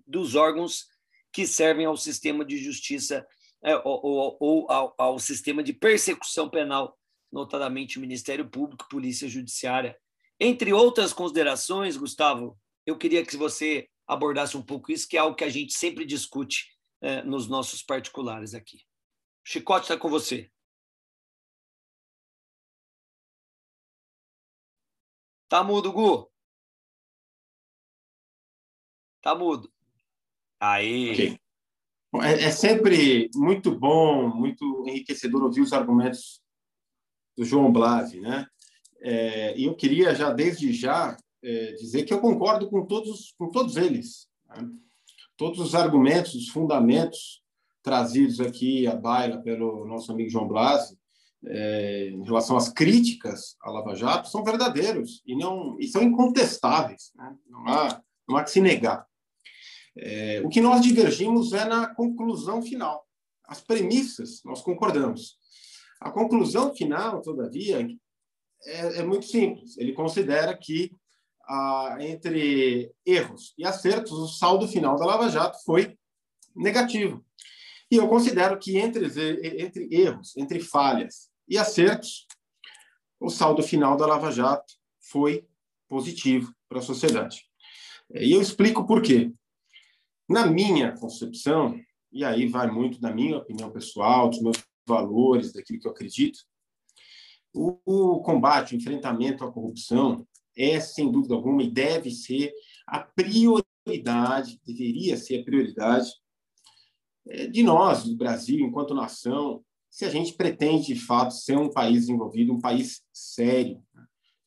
dos 0.06 0.34
órgãos 0.34 0.84
que 1.32 1.46
servem 1.46 1.86
ao 1.86 1.96
sistema 1.96 2.44
de 2.44 2.58
justiça 2.58 3.26
é, 3.64 3.74
ou, 3.76 4.04
ou, 4.04 4.36
ou 4.38 4.70
ao, 4.70 4.94
ao, 4.98 5.18
sistema 5.18 5.62
de 5.62 5.72
persecução 5.72 6.50
penal, 6.50 6.94
notadamente 7.32 7.98
Ministério 7.98 8.46
Público, 8.50 8.86
Polícia 8.90 9.26
Judiciária. 9.26 9.96
Entre 10.38 10.74
outras 10.74 11.14
considerações, 11.14 11.96
Gustavo, 11.96 12.58
eu 12.84 12.98
queria 12.98 13.24
que 13.24 13.34
você 13.34 13.88
abordasse 14.08 14.56
um 14.56 14.62
pouco 14.62 14.90
isso, 14.90 15.06
que 15.06 15.16
é 15.16 15.20
algo 15.20 15.36
que 15.36 15.44
a 15.44 15.50
gente 15.50 15.74
sempre 15.74 16.06
discute 16.06 16.74
é, 17.00 17.22
nos 17.22 17.46
nossos 17.46 17.82
particulares 17.82 18.54
aqui. 18.54 18.84
Chicote 19.44 19.84
está 19.84 19.96
com 19.96 20.08
você. 20.08 20.50
Tá 25.48 25.62
mudo, 25.62 25.92
Gu? 25.92 26.30
Tá 29.22 29.34
mudo. 29.34 29.72
Aí. 30.60 31.12
Okay. 31.12 31.40
É, 32.22 32.44
é, 32.44 32.50
sempre 32.50 33.30
muito 33.34 33.70
bom, 33.70 34.28
muito 34.28 34.84
enriquecedor 34.86 35.42
ouvir 35.42 35.60
os 35.60 35.72
argumentos 35.72 36.42
do 37.36 37.44
João 37.44 37.70
Blasi, 37.70 38.20
né? 38.20 38.46
É, 39.00 39.56
e 39.56 39.64
eu 39.64 39.76
queria 39.76 40.14
já, 40.14 40.32
desde 40.32 40.72
já, 40.72 41.16
é, 41.42 41.72
dizer 41.72 42.04
que 42.04 42.12
eu 42.12 42.20
concordo 42.20 42.68
com 42.68 42.84
todos, 42.84 43.34
com 43.38 43.50
todos 43.50 43.76
eles. 43.76 44.28
Né? 44.48 44.68
Todos 45.36 45.60
os 45.60 45.74
argumentos, 45.74 46.34
os 46.34 46.48
fundamentos 46.48 47.42
trazidos 47.82 48.40
aqui 48.40 48.86
à 48.86 48.94
baila 48.94 49.38
pelo 49.38 49.86
nosso 49.86 50.10
amigo 50.12 50.30
João 50.30 50.48
Blasi, 50.48 50.98
é, 51.46 52.08
em 52.08 52.24
relação 52.24 52.56
às 52.56 52.68
críticas 52.68 53.56
à 53.62 53.70
Lava 53.70 53.94
Jato, 53.94 54.28
são 54.28 54.42
verdadeiros 54.42 55.22
e, 55.24 55.36
não, 55.36 55.78
e 55.78 55.86
são 55.86 56.02
incontestáveis. 56.02 57.12
Né? 57.14 57.36
Não, 57.48 57.68
há, 57.68 58.02
não 58.28 58.36
há 58.36 58.44
que 58.44 58.50
se 58.50 58.60
negar. 58.60 59.06
É, 59.96 60.40
o 60.44 60.48
que 60.48 60.60
nós 60.60 60.80
divergimos 60.82 61.52
é 61.52 61.64
na 61.64 61.94
conclusão 61.94 62.62
final. 62.62 63.06
As 63.44 63.60
premissas, 63.60 64.42
nós 64.44 64.60
concordamos. 64.60 65.36
A 66.00 66.10
conclusão 66.10 66.74
final, 66.74 67.22
todavia, 67.22 67.88
é, 68.64 68.98
é 68.98 69.02
muito 69.02 69.26
simples. 69.26 69.76
Ele 69.78 69.92
considera 69.92 70.56
que 70.56 70.92
ah, 71.48 71.96
entre 72.00 72.92
erros 73.06 73.54
e 73.56 73.64
acertos, 73.64 74.12
o 74.12 74.28
saldo 74.28 74.68
final 74.68 74.96
da 74.96 75.06
Lava 75.06 75.30
Jato 75.30 75.58
foi 75.64 75.96
negativo. 76.54 77.24
E 77.90 77.96
eu 77.96 78.06
considero 78.06 78.58
que 78.58 78.76
entre, 78.76 79.06
entre 79.62 79.88
erros, 79.90 80.36
entre 80.36 80.60
falhas 80.60 81.30
e 81.48 81.56
acertos, 81.56 82.26
o 83.18 83.30
saldo 83.30 83.62
final 83.62 83.96
da 83.96 84.06
Lava 84.06 84.30
Jato 84.30 84.74
foi 85.00 85.46
positivo 85.88 86.52
para 86.68 86.80
a 86.80 86.82
sociedade. 86.82 87.44
E 88.14 88.32
eu 88.32 88.42
explico 88.42 88.86
por 88.86 89.00
quê. 89.00 89.32
Na 90.28 90.46
minha 90.46 90.92
concepção, 90.92 91.80
e 92.12 92.22
aí 92.22 92.46
vai 92.46 92.70
muito 92.70 93.00
da 93.00 93.10
minha 93.10 93.38
opinião 93.38 93.70
pessoal, 93.70 94.28
dos 94.28 94.42
meus 94.42 94.62
valores, 94.86 95.52
daquilo 95.52 95.80
que 95.80 95.88
eu 95.88 95.92
acredito, 95.92 96.40
o 97.54 98.20
combate, 98.20 98.74
o 98.74 98.76
enfrentamento 98.76 99.42
à 99.42 99.50
corrupção, 99.50 100.26
é, 100.58 100.80
sem 100.80 101.10
dúvida 101.10 101.34
alguma, 101.34 101.62
e 101.62 101.70
deve 101.70 102.10
ser 102.10 102.52
a 102.86 102.98
prioridade, 103.00 104.60
deveria 104.66 105.16
ser 105.16 105.40
a 105.40 105.44
prioridade 105.44 106.10
é, 107.28 107.46
de 107.46 107.62
nós, 107.62 108.04
do 108.04 108.16
Brasil, 108.16 108.58
enquanto 108.66 108.94
nação, 108.94 109.64
se 109.90 110.04
a 110.04 110.10
gente 110.10 110.34
pretende, 110.34 110.94
de 110.94 111.00
fato, 111.00 111.32
ser 111.32 111.56
um 111.56 111.70
país 111.70 112.00
desenvolvido, 112.00 112.52
um 112.52 112.60
país 112.60 113.02
sério. 113.12 113.82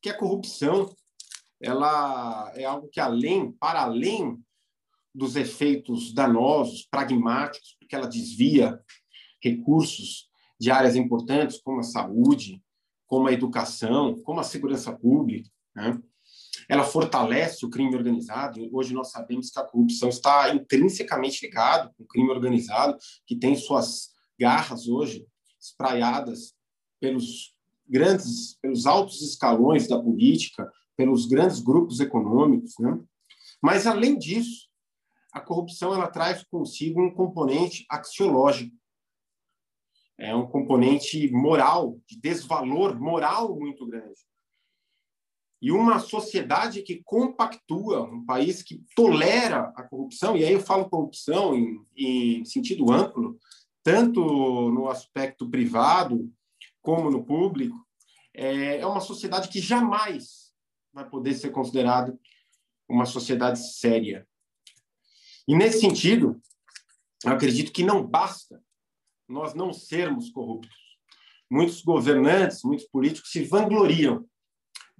Que 0.02 0.10
a 0.10 0.18
corrupção 0.18 0.94
ela 1.62 2.52
é 2.56 2.64
algo 2.64 2.90
que 2.90 3.00
além, 3.00 3.52
para 3.52 3.82
além 3.82 4.40
dos 5.14 5.36
efeitos 5.36 6.14
danosos, 6.14 6.88
pragmáticos, 6.90 7.76
porque 7.80 7.96
ela 7.96 8.08
desvia 8.08 8.80
recursos 9.42 10.30
de 10.60 10.72
áreas 10.72 10.96
importantes 10.96 11.60
como 11.62 11.80
a 11.80 11.84
saúde, 11.84 12.62
como 13.06 13.28
a 13.28 13.34
educação, 13.34 14.20
como 14.22 14.40
a 14.40 14.44
segurança 14.44 14.96
pública, 14.96 15.50
né? 15.76 16.02
ela 16.68 16.84
fortalece 16.84 17.66
o 17.66 17.70
crime 17.70 17.96
organizado. 17.96 18.70
Hoje 18.72 18.94
nós 18.94 19.12
sabemos 19.12 19.50
que 19.50 19.60
a 19.60 19.66
corrupção 19.66 20.10
está 20.10 20.54
intrinsecamente 20.54 21.46
ligada 21.46 21.94
com 21.98 22.04
o 22.04 22.08
crime 22.08 22.30
organizado, 22.30 22.98
que 23.26 23.36
tem 23.36 23.56
suas 23.56 24.12
garras 24.40 24.88
hoje 24.88 25.28
espraiadas 25.60 26.54
pelos 27.00 27.56
grandes, 27.88 28.58
pelos 28.62 28.86
altos 28.86 29.22
escalões 29.22 29.88
da 29.88 30.02
política, 30.02 30.72
pelos 30.96 31.26
grandes 31.26 31.60
grupos 31.60 32.00
econômicos, 32.00 32.74
né? 32.80 33.00
Mas 33.62 33.86
além 33.86 34.18
disso, 34.18 34.70
a 35.32 35.40
corrupção 35.40 35.94
ela 35.94 36.08
traz 36.08 36.44
consigo 36.44 37.02
um 37.02 37.14
componente 37.14 37.86
axiológico, 37.90 38.76
é 40.18 40.36
um 40.36 40.48
componente 40.48 41.32
moral, 41.32 42.00
de 42.08 42.20
desvalor 42.20 43.00
moral 43.00 43.56
muito 43.58 43.86
grande. 43.86 44.20
E 45.62 45.72
uma 45.72 46.00
sociedade 46.00 46.82
que 46.82 47.04
compactua, 47.04 48.04
um 48.04 48.26
país 48.26 48.64
que 48.64 48.84
tolera 48.96 49.72
a 49.76 49.84
corrupção, 49.84 50.36
e 50.36 50.44
aí 50.44 50.54
eu 50.54 50.60
falo 50.60 50.90
corrupção 50.90 51.56
em, 51.56 51.86
em 51.96 52.44
sentido 52.46 52.92
amplo, 52.92 53.38
tanto 53.84 54.22
no 54.72 54.90
aspecto 54.90 55.48
privado 55.50 56.32
como 56.82 57.12
no 57.12 57.24
público, 57.24 57.76
é, 58.34 58.80
é 58.80 58.88
uma 58.88 59.02
sociedade 59.02 59.50
que 59.50 59.60
jamais 59.60 60.52
vai 60.92 61.08
poder 61.08 61.34
ser 61.36 61.52
considerada 61.52 62.18
uma 62.90 63.06
sociedade 63.06 63.60
séria. 63.60 64.28
E 65.48 65.56
nesse 65.56 65.80
sentido, 65.80 66.42
eu 67.24 67.32
acredito 67.32 67.72
que 67.72 67.84
não 67.84 68.06
basta 68.06 68.62
nós 69.28 69.54
não 69.54 69.72
sermos 69.72 70.30
corruptos. 70.30 70.76
Muitos 71.50 71.82
governantes, 71.82 72.64
muitos 72.64 72.86
políticos 72.86 73.32
se 73.32 73.44
vangloriam 73.44 74.26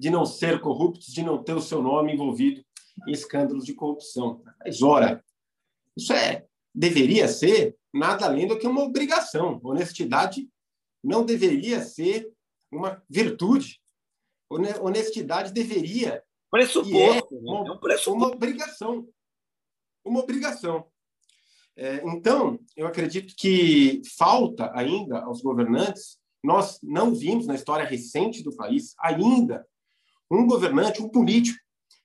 de 0.02 0.10
não 0.10 0.26
ser 0.26 0.60
corruptos, 0.60 1.14
de 1.14 1.22
não 1.22 1.44
ter 1.44 1.54
o 1.54 1.62
seu 1.62 1.80
nome 1.80 2.12
envolvido 2.12 2.66
em 3.08 3.12
escândalos 3.12 3.64
de 3.64 3.76
corrupção. 3.76 4.42
Mas, 4.66 4.82
ora, 4.82 5.24
isso 5.96 6.12
é 6.12 6.48
deveria 6.74 7.28
ser 7.28 7.78
nada 7.94 8.26
além 8.26 8.48
do 8.48 8.58
que 8.58 8.66
uma 8.66 8.82
obrigação. 8.82 9.62
Honestidade 9.64 10.50
não 11.04 11.24
deveria 11.24 11.84
ser 11.84 12.34
uma 12.72 13.00
virtude. 13.08 13.80
Honestidade 14.50 15.54
deveria. 15.54 16.24
Pressuposto. 16.50 17.36
É 17.36 17.38
uma, 17.38 17.62
né? 17.62 17.70
é 17.70 17.72
um 17.72 17.78
pressuposto. 17.78 18.14
uma 18.14 18.28
obrigação. 18.34 19.08
Uma 20.04 20.20
obrigação. 20.22 20.88
É, 21.76 21.98
então, 22.08 22.60
eu 22.76 22.88
acredito 22.88 23.36
que 23.38 24.02
falta 24.18 24.72
ainda 24.74 25.20
aos 25.20 25.44
governantes, 25.44 26.18
nós 26.44 26.80
não 26.82 27.14
vimos 27.14 27.46
na 27.46 27.54
história 27.54 27.86
recente 27.86 28.42
do 28.42 28.56
país 28.56 28.96
ainda 28.98 29.64
um 30.32 30.48
governante, 30.48 31.02
um 31.02 31.10
político, 31.10 31.60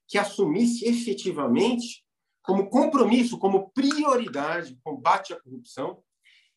que 0.08 0.18
assumisse 0.18 0.86
efetivamente 0.86 2.04
como 2.42 2.70
compromisso, 2.70 3.38
como 3.38 3.70
prioridade, 3.70 4.72
o 4.72 4.78
combate 4.82 5.32
à 5.32 5.40
corrupção 5.40 6.02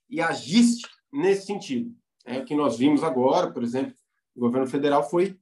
e 0.10 0.22
agisse 0.22 0.84
nesse 1.12 1.48
sentido. 1.48 1.96
É 2.26 2.40
o 2.40 2.46
que 2.46 2.56
nós 2.56 2.78
vimos 2.78 3.04
agora, 3.04 3.52
por 3.52 3.64
exemplo, 3.64 3.94
o 4.36 4.40
governo 4.40 4.68
federal 4.68 5.10
foi 5.10 5.36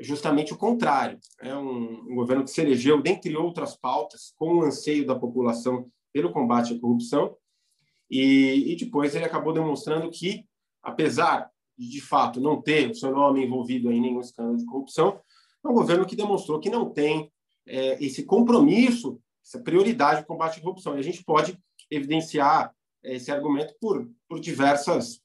justamente 0.00 0.52
o 0.52 0.56
contrário. 0.56 1.18
É 1.40 1.54
um, 1.54 2.10
um 2.10 2.14
governo 2.14 2.44
que 2.44 2.50
se 2.50 2.60
elegeu, 2.60 3.02
dentre 3.02 3.36
outras 3.36 3.76
pautas, 3.76 4.32
com 4.36 4.56
o 4.56 4.62
anseio 4.62 5.06
da 5.06 5.14
população 5.14 5.90
pelo 6.12 6.32
combate 6.32 6.74
à 6.74 6.80
corrupção, 6.80 7.36
e, 8.10 8.72
e 8.72 8.76
depois 8.76 9.14
ele 9.14 9.24
acabou 9.24 9.52
demonstrando 9.52 10.10
que, 10.10 10.46
apesar 10.82 11.50
de, 11.76 11.88
de 11.90 12.00
fato, 12.00 12.40
não 12.40 12.62
ter 12.62 12.90
o 12.90 12.94
seu 12.94 13.12
nome 13.12 13.44
envolvido 13.44 13.92
em 13.92 14.00
nenhum 14.00 14.20
escândalo 14.20 14.56
de 14.56 14.64
corrupção, 14.64 15.20
é 15.68 15.70
um 15.70 15.74
governo 15.74 16.06
que 16.06 16.16
demonstrou 16.16 16.60
que 16.60 16.70
não 16.70 16.90
tem 16.90 17.30
é, 17.66 18.02
esse 18.02 18.24
compromisso 18.24 19.20
essa 19.44 19.58
prioridade 19.62 20.20
do 20.20 20.26
combate 20.26 20.58
à 20.58 20.62
corrupção. 20.62 20.94
E 20.96 21.00
a 21.00 21.02
gente 21.02 21.24
pode 21.24 21.58
evidenciar 21.90 22.74
esse 23.02 23.30
argumento 23.30 23.74
por, 23.80 24.08
por 24.28 24.38
diversas 24.40 25.22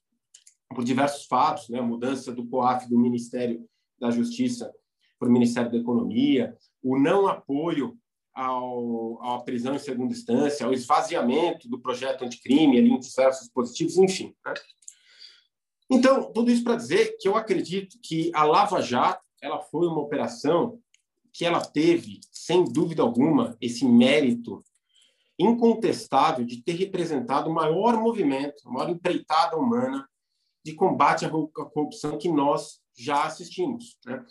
por 0.74 0.82
diversos 0.82 1.26
fatos, 1.26 1.68
né? 1.68 1.80
Mudança 1.80 2.32
do 2.32 2.46
COAF 2.48 2.88
do 2.88 2.98
Ministério 2.98 3.64
da 4.00 4.10
Justiça 4.10 4.72
para 5.18 5.28
o 5.28 5.32
Ministério 5.32 5.70
da 5.70 5.78
Economia, 5.78 6.56
o 6.82 6.98
não 6.98 7.28
apoio 7.28 7.96
ao, 8.34 9.22
à 9.22 9.40
prisão 9.42 9.76
em 9.76 9.78
segunda 9.78 10.12
instância, 10.12 10.66
ao 10.66 10.72
esvaziamento 10.72 11.68
do 11.68 11.78
projeto 11.78 12.24
anticrime 12.24 12.76
ali 12.76 12.90
em 12.90 12.98
diversos 12.98 13.42
dispositivos, 13.42 13.96
enfim. 13.98 14.34
Né? 14.44 14.54
Então, 15.88 16.32
tudo 16.32 16.50
isso 16.50 16.64
para 16.64 16.74
dizer 16.74 17.16
que 17.20 17.28
eu 17.28 17.36
acredito 17.36 17.96
que 18.02 18.32
a 18.34 18.42
Lava 18.42 18.82
Jato 18.82 19.23
ela 19.44 19.60
foi 19.60 19.86
uma 19.86 20.00
operação 20.00 20.80
que 21.30 21.44
ela 21.44 21.60
teve, 21.60 22.20
sem 22.32 22.64
dúvida 22.64 23.02
alguma, 23.02 23.56
esse 23.60 23.84
mérito 23.84 24.64
incontestável 25.38 26.46
de 26.46 26.62
ter 26.62 26.72
representado 26.72 27.50
o 27.50 27.54
maior 27.54 28.00
movimento, 28.00 28.66
a 28.66 28.70
maior 28.70 28.88
empreitada 28.88 29.56
humana 29.56 30.08
de 30.64 30.72
combate 30.72 31.26
à 31.26 31.30
corrupção 31.30 32.16
que 32.16 32.28
nós 32.28 32.80
já 32.96 33.24
assistimos. 33.24 33.98
Né? 34.06 34.24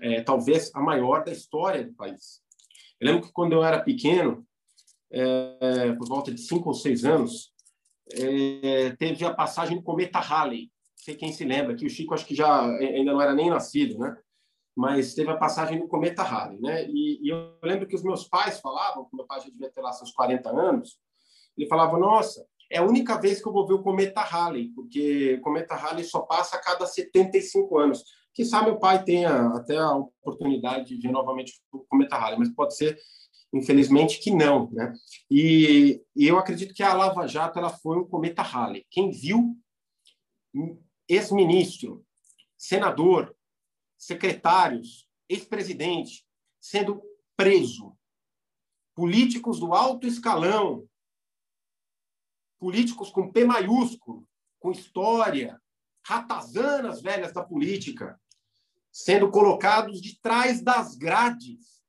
É, 0.00 0.22
talvez 0.22 0.70
a 0.74 0.80
maior 0.80 1.24
da 1.24 1.32
história 1.32 1.82
do 1.84 1.94
país. 1.94 2.40
Eu 3.00 3.08
lembro 3.08 3.26
que 3.26 3.32
quando 3.32 3.54
eu 3.54 3.64
era 3.64 3.82
pequeno, 3.82 4.46
é, 5.10 5.92
por 5.92 6.06
volta 6.06 6.32
de 6.32 6.40
cinco 6.40 6.68
ou 6.68 6.74
seis 6.74 7.04
anos, 7.04 7.52
é, 8.12 8.90
teve 8.90 9.24
a 9.24 9.34
passagem 9.34 9.78
do 9.78 9.82
cometa 9.82 10.20
Halley. 10.20 10.64
Não 10.64 11.04
sei 11.04 11.16
quem 11.16 11.32
se 11.32 11.44
lembra, 11.44 11.74
que 11.74 11.84
o 11.84 11.90
Chico 11.90 12.14
acho 12.14 12.26
que 12.26 12.34
já 12.34 12.64
ainda 12.64 13.12
não 13.12 13.20
era 13.20 13.34
nem 13.34 13.50
nascido, 13.50 13.98
né? 13.98 14.16
Mas 14.76 15.14
teve 15.14 15.30
a 15.30 15.36
passagem 15.36 15.78
no 15.78 15.88
Cometa 15.88 16.22
Halley, 16.22 16.60
né? 16.60 16.86
E, 16.88 17.20
e, 17.22 17.28
eu 17.28 17.54
lembro 17.62 17.86
que 17.86 17.94
os 17.94 18.02
meus 18.02 18.24
pais 18.24 18.58
falavam, 18.60 19.08
meu 19.12 19.26
pai 19.26 19.40
já 19.40 19.48
devia 19.48 19.70
ter 19.70 19.80
lá 19.80 19.92
seus 19.92 20.10
40 20.12 20.48
anos, 20.48 20.98
ele 21.56 21.68
falava, 21.68 21.98
nossa, 21.98 22.44
é 22.70 22.78
a 22.78 22.84
única 22.84 23.20
vez 23.20 23.42
que 23.42 23.46
eu 23.46 23.52
vou 23.52 23.66
ver 23.66 23.74
o 23.74 23.82
Cometa 23.82 24.22
Halley, 24.22 24.70
porque 24.70 25.34
o 25.34 25.40
Cometa 25.42 25.74
Halley 25.74 26.04
só 26.04 26.20
passa 26.20 26.56
a 26.56 26.60
cada 26.60 26.86
75 26.86 27.78
anos. 27.78 28.02
Quem 28.32 28.46
sabe 28.46 28.70
meu 28.70 28.78
pai 28.78 29.04
tenha 29.04 29.48
até 29.48 29.76
a 29.76 29.94
oportunidade 29.94 30.96
de 30.96 30.96
ver 30.96 31.12
novamente 31.12 31.60
o 31.70 31.80
Cometa 31.80 32.16
Halley, 32.16 32.38
mas 32.38 32.48
pode 32.48 32.74
ser, 32.74 32.98
infelizmente, 33.52 34.20
que 34.20 34.30
não, 34.30 34.70
né? 34.70 34.94
E, 35.30 36.02
e 36.16 36.26
eu 36.26 36.38
acredito 36.38 36.72
que 36.72 36.82
a 36.82 36.94
Lava 36.94 37.28
Jato 37.28 37.58
ela 37.58 37.68
foi 37.68 37.98
um 37.98 38.06
Cometa 38.06 38.40
Halley. 38.40 38.86
Quem 38.90 39.10
viu, 39.10 39.54
ex-ministro, 41.06 42.02
senador, 42.56 43.36
secretários, 44.02 45.08
ex-presidente 45.28 46.26
sendo 46.60 47.00
preso, 47.36 47.96
políticos 48.96 49.60
do 49.60 49.72
alto 49.72 50.08
escalão, 50.08 50.88
políticos 52.58 53.10
com 53.10 53.30
P 53.30 53.44
maiúsculo, 53.44 54.26
com 54.58 54.72
história, 54.72 55.60
ratazanas 56.04 57.00
velhas 57.00 57.32
da 57.32 57.44
política, 57.44 58.20
sendo 58.90 59.30
colocados 59.30 60.00
de 60.00 60.20
trás 60.20 60.60
das 60.60 60.96
grades. 60.96 61.80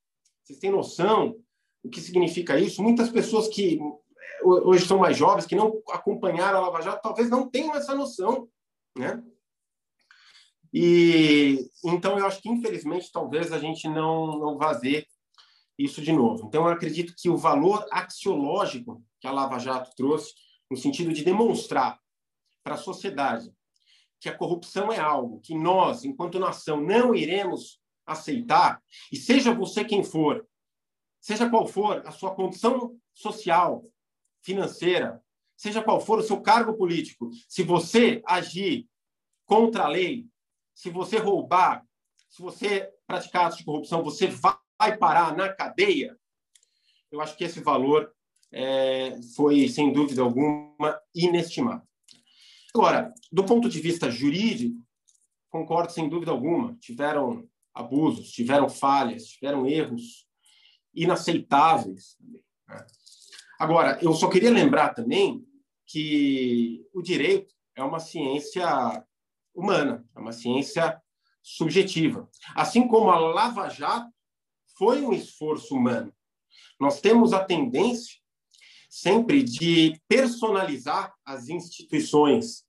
Vocês 0.44 0.60
têm 0.60 0.72
noção 0.72 1.36
o 1.84 1.90
que 1.90 2.00
significa 2.00 2.58
isso? 2.58 2.82
Muitas 2.82 3.10
pessoas 3.10 3.48
que 3.50 3.78
hoje 4.42 4.88
são 4.88 5.00
mais 5.00 5.18
jovens, 5.18 5.46
que 5.46 5.56
não 5.56 5.82
acompanharam 5.90 6.60
a 6.60 6.62
Lava 6.62 6.82
Jato, 6.82 7.02
talvez 7.02 7.30
não 7.30 7.50
tenham 7.50 7.76
essa 7.76 7.94
noção, 7.94 8.48
né? 8.98 9.22
E 10.74 11.70
então 11.86 12.18
eu 12.18 12.26
acho 12.26 12.42
que 12.42 12.50
infelizmente 12.50 13.12
talvez 13.12 13.52
a 13.52 13.60
gente 13.60 13.88
não 13.88 14.40
não 14.40 14.58
vá 14.58 14.74
ver 14.74 15.06
isso 15.78 16.02
de 16.02 16.12
novo. 16.12 16.48
Então 16.48 16.66
eu 16.66 16.74
acredito 16.74 17.14
que 17.18 17.30
o 17.30 17.38
valor 17.38 17.86
axiológico 17.92 19.04
que 19.20 19.28
a 19.28 19.32
Lava 19.32 19.60
Jato 19.60 19.92
trouxe 19.96 20.34
no 20.70 20.78
sentido 20.78 21.14
de 21.14 21.24
demonstrar 21.24 22.00
para 22.64 22.76
a 22.76 22.78
sociedade 22.78 23.52
que 24.20 24.30
a 24.30 24.38
corrupção 24.38 24.90
é 24.90 25.00
algo 25.00 25.42
que 25.42 25.54
nós, 25.54 26.06
enquanto 26.06 26.40
nação, 26.40 26.80
não 26.80 27.14
iremos 27.14 27.82
aceitar, 28.06 28.82
e 29.12 29.18
seja 29.18 29.54
você 29.54 29.84
quem 29.84 30.02
for, 30.02 30.48
seja 31.20 31.50
qual 31.50 31.68
for 31.68 32.02
a 32.06 32.12
sua 32.12 32.34
condição 32.34 32.98
social, 33.14 33.84
financeira, 34.42 35.22
seja 35.58 35.84
qual 35.84 36.00
for 36.00 36.20
o 36.20 36.24
seu 36.24 36.42
cargo 36.42 36.74
político, 36.74 37.30
se 37.50 37.64
você 37.64 38.22
agir 38.26 38.88
contra 39.46 39.84
a 39.84 39.90
lei, 39.90 40.26
se 40.74 40.90
você 40.90 41.18
roubar, 41.18 41.86
se 42.30 42.42
você 42.42 42.90
praticar 43.06 43.46
atos 43.46 43.60
de 43.60 43.66
corrupção, 43.66 44.04
você 44.04 44.28
vai 44.28 44.98
parar 44.98 45.36
na 45.36 45.54
cadeia. 45.54 46.18
Eu 47.12 47.22
acho 47.22 47.38
que 47.38 47.44
esse 47.44 47.60
valor 47.60 48.12
é, 48.52 49.20
foi, 49.36 49.68
sem 49.68 49.92
dúvida 49.92 50.22
alguma, 50.22 51.00
inestimável. 51.14 51.88
Agora, 52.74 53.14
do 53.32 53.44
ponto 53.44 53.70
de 53.70 53.80
vista 53.80 54.10
jurídico, 54.10 54.76
concordo 55.50 55.92
sem 55.92 56.10
dúvida 56.10 56.32
alguma, 56.32 56.76
tiveram 56.82 57.48
abusos, 57.74 58.32
tiveram 58.32 58.68
falhas, 58.68 59.26
tiveram 59.26 59.68
erros 59.68 60.28
inaceitáveis. 60.94 62.18
Né? 62.20 62.86
Agora, 63.60 64.00
eu 64.02 64.14
só 64.14 64.28
queria 64.30 64.52
lembrar 64.52 64.90
também 64.90 65.46
que 65.86 66.84
o 66.94 67.02
direito 67.02 67.54
é 67.76 67.84
uma 67.84 68.00
ciência 68.00 69.06
humana, 69.54 70.06
é 70.16 70.20
uma 70.20 70.32
ciência 70.32 71.02
subjetiva. 71.42 72.30
Assim 72.56 72.88
como 72.88 73.10
a 73.10 73.20
Lava 73.20 73.70
Jato 73.70 74.12
foi 74.78 75.02
um 75.02 75.14
esforço 75.14 75.76
humano. 75.76 76.14
Nós 76.80 77.00
temos 77.02 77.34
a 77.34 77.44
tendência 77.44 78.18
sempre 78.90 79.42
de 79.42 80.00
personalizar 80.08 81.14
as 81.26 81.50
instituições. 81.50 82.64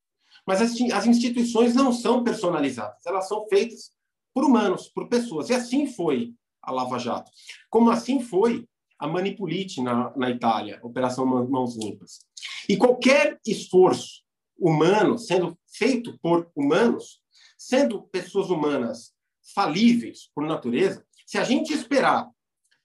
Mas 0.46 0.60
as, 0.60 1.06
instituições 1.06 1.74
não 1.74 1.92
são 1.92 2.22
personalizadas, 2.22 3.04
elas 3.06 3.28
são 3.28 3.46
feitas 3.48 3.90
por 4.32 4.44
humanos, 4.44 4.88
por 4.88 5.08
pessoas. 5.08 5.48
E 5.48 5.54
assim 5.54 5.86
foi 5.86 6.34
a 6.62 6.72
Lava 6.72 6.98
Jato. 6.98 7.30
Como 7.70 7.90
assim 7.90 8.20
foi 8.20 8.66
a 8.98 9.06
Manipulite 9.06 9.82
na, 9.82 10.16
na 10.16 10.30
Itália, 10.30 10.80
Operação 10.82 11.26
Mãos 11.26 11.76
Limpas. 11.76 12.20
E 12.68 12.76
qualquer 12.76 13.38
esforço 13.46 14.22
humano 14.58 15.18
sendo 15.18 15.58
feito 15.76 16.18
por 16.20 16.50
humanos, 16.54 17.20
sendo 17.58 18.02
pessoas 18.02 18.50
humanas 18.50 19.12
falíveis 19.54 20.30
por 20.34 20.44
natureza, 20.44 21.04
se 21.26 21.38
a 21.38 21.44
gente 21.44 21.72
esperar 21.72 22.30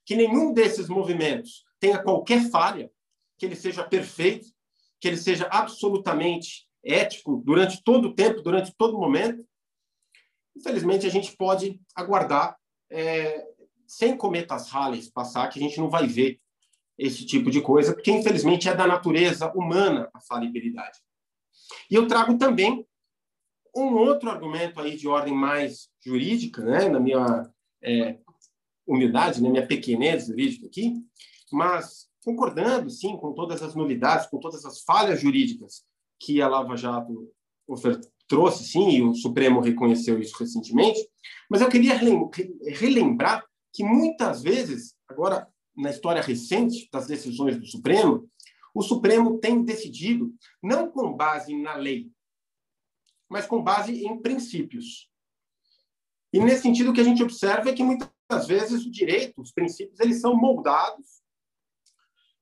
que 0.06 0.16
nenhum 0.16 0.54
desses 0.54 0.90
movimentos 0.90 1.64
tenha 1.80 2.02
qualquer 2.02 2.50
falha, 2.50 2.92
que 3.38 3.46
ele 3.46 3.56
seja 3.56 3.84
perfeito, 3.84 4.48
que 5.00 5.08
ele 5.08 5.18
seja 5.18 5.48
absolutamente 5.52 6.68
ético 6.84 7.42
durante 7.46 7.84
todo 7.84 8.10
o 8.10 8.16
tempo, 8.16 8.42
durante 8.42 8.74
todo 8.76 8.98
o 8.98 9.00
momento, 9.00 9.46
infelizmente 10.56 11.06
a 11.06 11.10
gente 11.10 11.36
pode 11.38 11.80
aguardar 11.96 12.58
é, 12.90 13.46
sem 13.88 14.18
cometas 14.18 14.70
rales 14.70 15.10
passar, 15.10 15.48
que 15.50 15.60
a 15.60 15.62
gente 15.62 15.78
não 15.80 15.90
vai 15.90 16.08
ver 16.08 16.40
esse 16.98 17.26
tipo 17.26 17.50
de 17.50 17.62
coisa, 17.62 17.94
porque 17.94 18.12
infelizmente 18.12 18.68
é 18.68 18.76
da 18.76 18.86
natureza 18.86 19.52
humana 19.54 20.10
a 20.14 20.20
falibilidade. 20.20 21.00
E 21.90 21.96
eu 21.96 22.08
trago 22.08 22.38
também 22.38 22.86
um 23.76 23.96
outro 23.96 24.30
argumento 24.30 24.80
aí 24.80 24.96
de 24.96 25.08
ordem 25.08 25.34
mais 25.34 25.90
jurídica, 26.04 26.64
né, 26.64 26.90
na 26.90 27.00
minha 27.00 27.50
é, 27.84 28.18
humildade, 28.86 29.42
na 29.42 29.50
minha 29.50 29.66
pequenez 29.66 30.28
jurídica 30.28 30.66
aqui, 30.66 30.96
mas 31.52 32.08
concordando, 32.24 32.90
sim, 32.90 33.16
com 33.18 33.34
todas 33.34 33.62
as 33.62 33.76
novidades, 33.76 34.28
com 34.28 34.40
todas 34.40 34.66
as 34.66 34.82
falhas 34.82 35.22
jurídicas 35.22 35.84
que 36.20 36.42
a 36.42 36.48
Lava 36.48 36.76
Jato 36.76 37.32
trouxe, 38.28 38.64
sim, 38.64 38.90
e 38.90 39.02
o 39.02 39.14
Supremo 39.14 39.60
reconheceu 39.60 40.20
isso 40.20 40.36
recentemente, 40.38 41.00
mas 41.50 41.62
eu 41.62 41.70
queria 41.70 41.96
relembrar 42.74 43.44
que 43.74 43.84
muitas 43.84 44.42
vezes, 44.42 44.96
agora 45.08 45.48
na 45.76 45.90
história 45.90 46.22
recente 46.22 46.90
das 46.92 47.08
decisões 47.08 47.58
do 47.58 47.66
Supremo, 47.66 48.30
o 48.74 48.82
Supremo 48.82 49.40
tem 49.40 49.64
decidido 49.64 50.34
não 50.62 50.90
com 50.92 51.14
base 51.14 51.56
na 51.56 51.76
lei, 51.76 52.12
mas 53.30 53.46
com 53.46 53.64
base 53.64 54.06
em 54.06 54.20
princípios. 54.22 55.10
E 56.32 56.40
nesse 56.40 56.64
sentido 56.64 56.92
o 56.92 56.94
que 56.94 57.02
a 57.02 57.06
gente 57.06 57.24
observa 57.24 57.70
é 57.70 57.74
que 57.74 57.84
muitas 57.84 58.48
vezes 58.48 58.86
o 58.86 58.92
direito, 58.92 59.42
os 59.42 59.52
princípios, 59.52 60.00
eles 60.00 60.22
são 60.22 60.36
moldados 60.36 61.22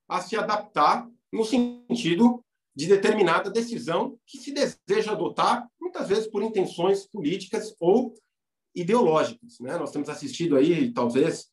a 0.08 0.22
se 0.22 0.36
adaptar 0.36 1.10
no 1.32 1.44
sentido 1.44 2.44
de 2.76 2.86
determinada 2.86 3.50
decisão 3.50 4.18
que 4.26 4.38
se 4.38 4.54
deseja 4.54 5.12
adotar, 5.12 5.68
muitas 5.82 6.08
vezes 6.08 6.28
por 6.28 6.44
intenções 6.44 7.08
políticas 7.08 7.76
ou 7.80 8.14
ideológicas. 8.76 9.60
Né? 9.60 9.78
Nós 9.78 9.92
temos 9.92 10.10
assistido 10.10 10.56
aí, 10.56 10.94
talvez, 10.94 11.50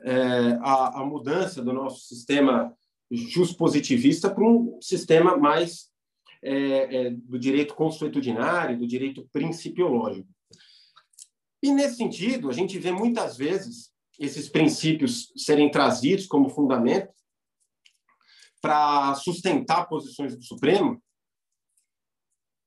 é, 0.00 0.58
a, 0.60 1.00
a, 1.00 1.06
mudança 1.06 1.62
do 1.62 1.72
nosso 1.72 2.00
sistema 2.00 2.76
juspositivista 3.14 4.32
para 4.32 4.44
um 4.44 4.78
sistema 4.80 5.36
mais 5.36 5.90
é, 6.42 7.06
é, 7.06 7.10
do 7.10 7.38
direito 7.38 7.74
consuetudinário, 7.74 8.78
do 8.78 8.86
direito 8.86 9.28
principiológico. 9.32 10.28
E, 11.62 11.72
nesse 11.72 11.96
sentido, 11.96 12.50
a 12.50 12.52
gente 12.52 12.78
vê 12.78 12.92
muitas 12.92 13.36
vezes 13.36 13.90
esses 14.18 14.48
princípios 14.48 15.32
serem 15.36 15.70
trazidos 15.70 16.26
como 16.26 16.50
fundamento 16.50 17.12
para 18.60 19.14
sustentar 19.14 19.88
posições 19.88 20.36
do 20.36 20.44
Supremo 20.44 21.02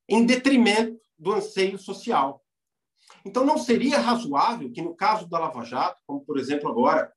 em 0.08 0.24
detrimento 0.24 1.00
do 1.18 1.32
anseio 1.32 1.78
social. 1.78 2.44
Então, 3.24 3.44
não 3.44 3.58
seria 3.58 4.00
razoável 4.00 4.72
que, 4.72 4.82
no 4.82 4.94
caso 4.94 5.28
da 5.28 5.38
Lava 5.38 5.64
Jato, 5.64 6.02
como, 6.06 6.24
por 6.24 6.38
exemplo, 6.38 6.68
agora, 6.68 7.12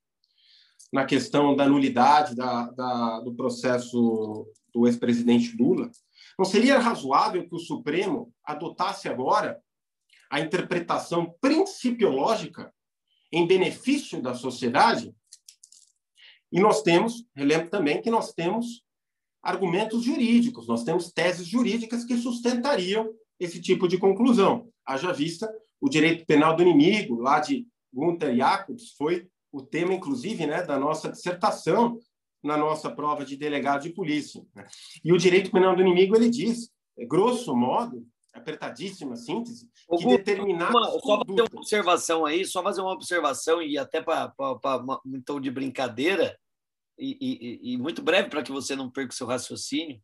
na 0.92 1.06
questão 1.06 1.56
da 1.56 1.68
nulidade 1.68 2.36
da, 2.36 2.70
da, 2.72 3.20
do 3.22 3.34
processo 3.34 4.48
do 4.74 4.88
ex-presidente 4.88 5.56
Lula, 5.58 5.90
não 6.38 6.46
seria 6.46 6.80
razoável 6.80 7.48
que 7.48 7.56
o 7.56 7.60
Supremo 7.60 8.34
adotasse 8.44 9.08
agora 9.08 9.62
a 10.30 10.40
interpretação 10.40 11.36
principiológica 11.42 12.74
em 13.32 13.46
benefício 13.46 14.22
da 14.22 14.34
sociedade? 14.34 15.14
E 16.52 16.60
nós 16.60 16.82
temos, 16.82 17.26
relembro 17.36 17.70
também 17.70 18.02
que 18.02 18.10
nós 18.10 18.34
temos 18.34 18.84
argumentos 19.42 20.04
jurídicos, 20.04 20.68
nós 20.68 20.84
temos 20.84 21.12
teses 21.12 21.48
jurídicas 21.48 22.06
que 22.06 22.18
sustentariam 22.18 23.10
esse 23.40 23.60
tipo 23.62 23.88
de 23.88 23.98
conclusão. 23.98 24.70
Haja 24.86 25.12
vista 25.12 25.52
o 25.80 25.90
direito 25.90 26.26
penal 26.26 26.56
do 26.56 26.62
inimigo, 26.62 27.20
lá 27.20 27.40
de 27.40 27.68
Gunther 27.92 28.36
Jacobs, 28.36 28.92
foi 28.98 29.28
o 29.52 29.62
tema, 29.62 29.94
inclusive, 29.94 30.46
né, 30.48 30.64
da 30.64 30.80
nossa 30.80 31.10
dissertação 31.10 32.00
na 32.44 32.58
nossa 32.58 32.90
prova 32.90 33.24
de 33.24 33.38
delegado 33.38 33.84
de 33.84 33.92
polícia. 33.92 34.44
Né? 34.56 34.66
E 35.04 35.14
o 35.14 35.18
direito 35.18 35.52
penal 35.52 35.76
do 35.76 35.82
inimigo, 35.82 36.16
ele 36.16 36.30
diz, 36.30 36.72
grosso 37.08 37.56
modo, 37.56 38.06
apertadíssima 38.34 39.16
síntese, 39.16 39.70
que 39.98 40.06
determinadas 40.08 40.74
uma, 40.74 41.00
Só 41.00 41.18
fazer 41.26 41.42
uma 41.42 41.60
observação 41.60 42.26
aí, 42.26 42.46
só 42.46 42.64
fazer 42.64 42.82
uma 42.82 42.94
observação 42.94 43.62
e 43.62 43.78
até 43.78 44.02
para 44.02 44.34
um 45.06 45.22
tom 45.22 45.40
de 45.40 45.52
brincadeira, 45.52 46.38
e, 46.98 47.18
e, 47.20 47.74
e 47.74 47.78
muito 47.78 48.02
breve 48.02 48.30
para 48.30 48.44
que 48.44 48.52
você 48.52 48.76
não 48.76 48.90
perca 48.90 49.12
o 49.12 49.16
seu 49.16 49.28
raciocínio, 49.28 50.02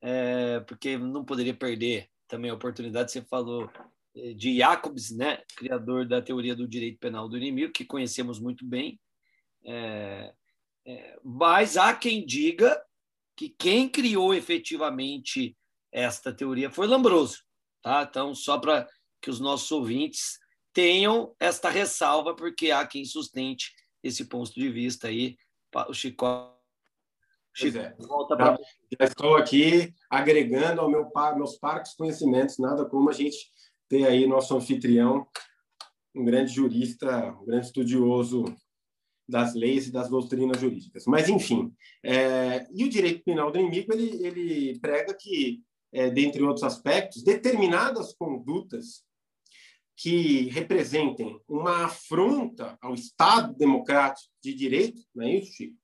é, 0.00 0.60
porque 0.60 0.98
não 0.98 1.24
poderia 1.24 1.54
perder 1.54 2.08
também 2.26 2.50
a 2.50 2.54
oportunidade, 2.54 3.12
você 3.12 3.22
falou 3.22 3.70
de 4.14 4.58
Jacobs, 4.58 5.10
né, 5.10 5.42
criador 5.56 6.06
da 6.06 6.20
teoria 6.20 6.54
do 6.54 6.68
direito 6.68 6.98
penal 6.98 7.28
do 7.28 7.36
inimigo, 7.36 7.72
que 7.72 7.84
conhecemos 7.84 8.38
muito 8.38 8.64
bem. 8.64 9.00
É, 9.64 10.34
é, 10.84 11.18
mas 11.24 11.76
há 11.76 11.94
quem 11.94 12.24
diga 12.24 12.82
que 13.36 13.48
quem 13.48 13.88
criou 13.88 14.34
efetivamente 14.34 15.56
esta 15.90 16.32
teoria 16.32 16.70
foi 16.70 16.86
Lambroso. 16.86 17.42
Tá? 17.82 18.06
Então, 18.08 18.34
só 18.34 18.58
para 18.58 18.88
que 19.20 19.30
os 19.30 19.40
nossos 19.40 19.70
ouvintes 19.70 20.38
tenham 20.72 21.34
esta 21.38 21.68
ressalva, 21.68 22.34
porque 22.34 22.70
há 22.70 22.86
quem 22.86 23.04
sustente 23.04 23.72
esse 24.02 24.24
ponto 24.24 24.52
de 24.52 24.68
vista 24.70 25.08
aí. 25.08 25.36
O 25.88 25.94
Chico. 25.94 26.26
Chico 27.54 27.78
é. 27.78 27.94
volta 27.98 28.36
para. 28.36 28.56
Já 28.98 29.06
estou 29.06 29.36
aqui 29.36 29.94
agregando 30.08 30.80
ao 30.80 30.90
meu, 30.90 31.10
meus 31.36 31.56
parques 31.56 31.94
conhecimentos, 31.94 32.58
nada 32.58 32.84
como 32.86 33.10
a 33.10 33.12
gente 33.12 33.50
ter 33.92 34.06
aí 34.06 34.26
nosso 34.26 34.56
anfitrião, 34.56 35.26
um 36.14 36.24
grande 36.24 36.50
jurista, 36.50 37.36
um 37.38 37.44
grande 37.44 37.66
estudioso 37.66 38.42
das 39.28 39.54
leis 39.54 39.86
e 39.86 39.92
das 39.92 40.08
doutrinas 40.08 40.58
jurídicas. 40.58 41.04
Mas, 41.06 41.28
enfim, 41.28 41.70
é, 42.02 42.66
e 42.72 42.84
o 42.84 42.88
direito 42.88 43.22
penal 43.22 43.52
do 43.52 43.58
inimigo, 43.58 43.92
ele, 43.92 44.26
ele 44.26 44.78
prega 44.78 45.12
que, 45.12 45.60
é, 45.92 46.08
dentre 46.08 46.42
outros 46.42 46.64
aspectos, 46.64 47.22
determinadas 47.22 48.14
condutas 48.14 49.04
que 49.94 50.48
representem 50.48 51.38
uma 51.46 51.84
afronta 51.84 52.78
ao 52.80 52.94
Estado 52.94 53.54
democrático 53.54 54.32
de 54.42 54.54
direito, 54.54 55.02
não 55.14 55.26
é 55.26 55.34
isso, 55.34 55.52
Chico? 55.52 55.76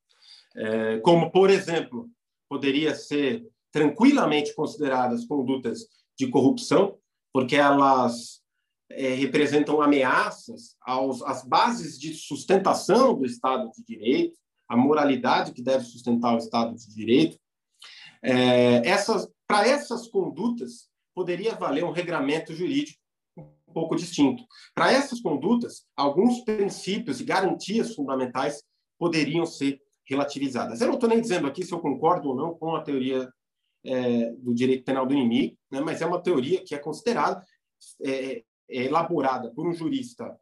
É, 0.56 0.98
como, 1.00 1.30
por 1.30 1.50
exemplo, 1.50 2.08
poderia 2.48 2.94
ser 2.94 3.46
tranquilamente 3.70 4.54
consideradas 4.54 5.26
condutas 5.26 5.80
de 6.18 6.26
corrupção, 6.28 6.98
porque 7.32 7.56
elas 7.56 8.40
é, 8.90 9.14
representam 9.14 9.80
ameaças 9.80 10.76
aos, 10.80 11.22
às 11.22 11.44
bases 11.44 11.98
de 11.98 12.14
sustentação 12.14 13.14
do 13.14 13.26
Estado 13.26 13.70
de 13.72 13.84
Direito, 13.84 14.38
a 14.68 14.76
moralidade 14.76 15.52
que 15.52 15.62
deve 15.62 15.84
sustentar 15.84 16.34
o 16.34 16.38
Estado 16.38 16.74
de 16.74 16.94
Direito. 16.94 17.38
É, 18.22 18.86
essas, 18.88 19.28
para 19.46 19.66
essas 19.66 20.08
condutas, 20.08 20.88
poderia 21.14 21.54
valer 21.54 21.84
um 21.84 21.90
regramento 21.90 22.54
jurídico 22.54 22.98
um 23.36 23.72
pouco 23.72 23.96
distinto. 23.96 24.42
Para 24.74 24.92
essas 24.92 25.20
condutas, 25.20 25.84
alguns 25.96 26.40
princípios 26.40 27.20
e 27.20 27.24
garantias 27.24 27.94
fundamentais 27.94 28.62
poderiam 28.98 29.46
ser 29.46 29.80
relativizadas. 30.06 30.80
Eu 30.80 30.88
não 30.88 30.94
estou 30.94 31.08
nem 31.08 31.20
dizendo 31.20 31.46
aqui 31.46 31.62
se 31.62 31.72
eu 31.72 31.80
concordo 31.80 32.30
ou 32.30 32.36
não 32.36 32.54
com 32.54 32.74
a 32.74 32.82
teoria 32.82 33.28
é, 33.84 34.30
do 34.32 34.54
direito 34.54 34.84
penal 34.84 35.06
do 35.06 35.14
inimigo, 35.14 35.56
né? 35.70 35.80
mas 35.80 36.00
é 36.00 36.06
uma 36.06 36.22
teoria 36.22 36.62
que 36.64 36.74
é 36.74 36.78
considerada, 36.78 37.44
é, 38.02 38.42
é 38.70 38.84
elaborada 38.84 39.50
por 39.54 39.66
um 39.66 39.72
jurista, 39.72 40.38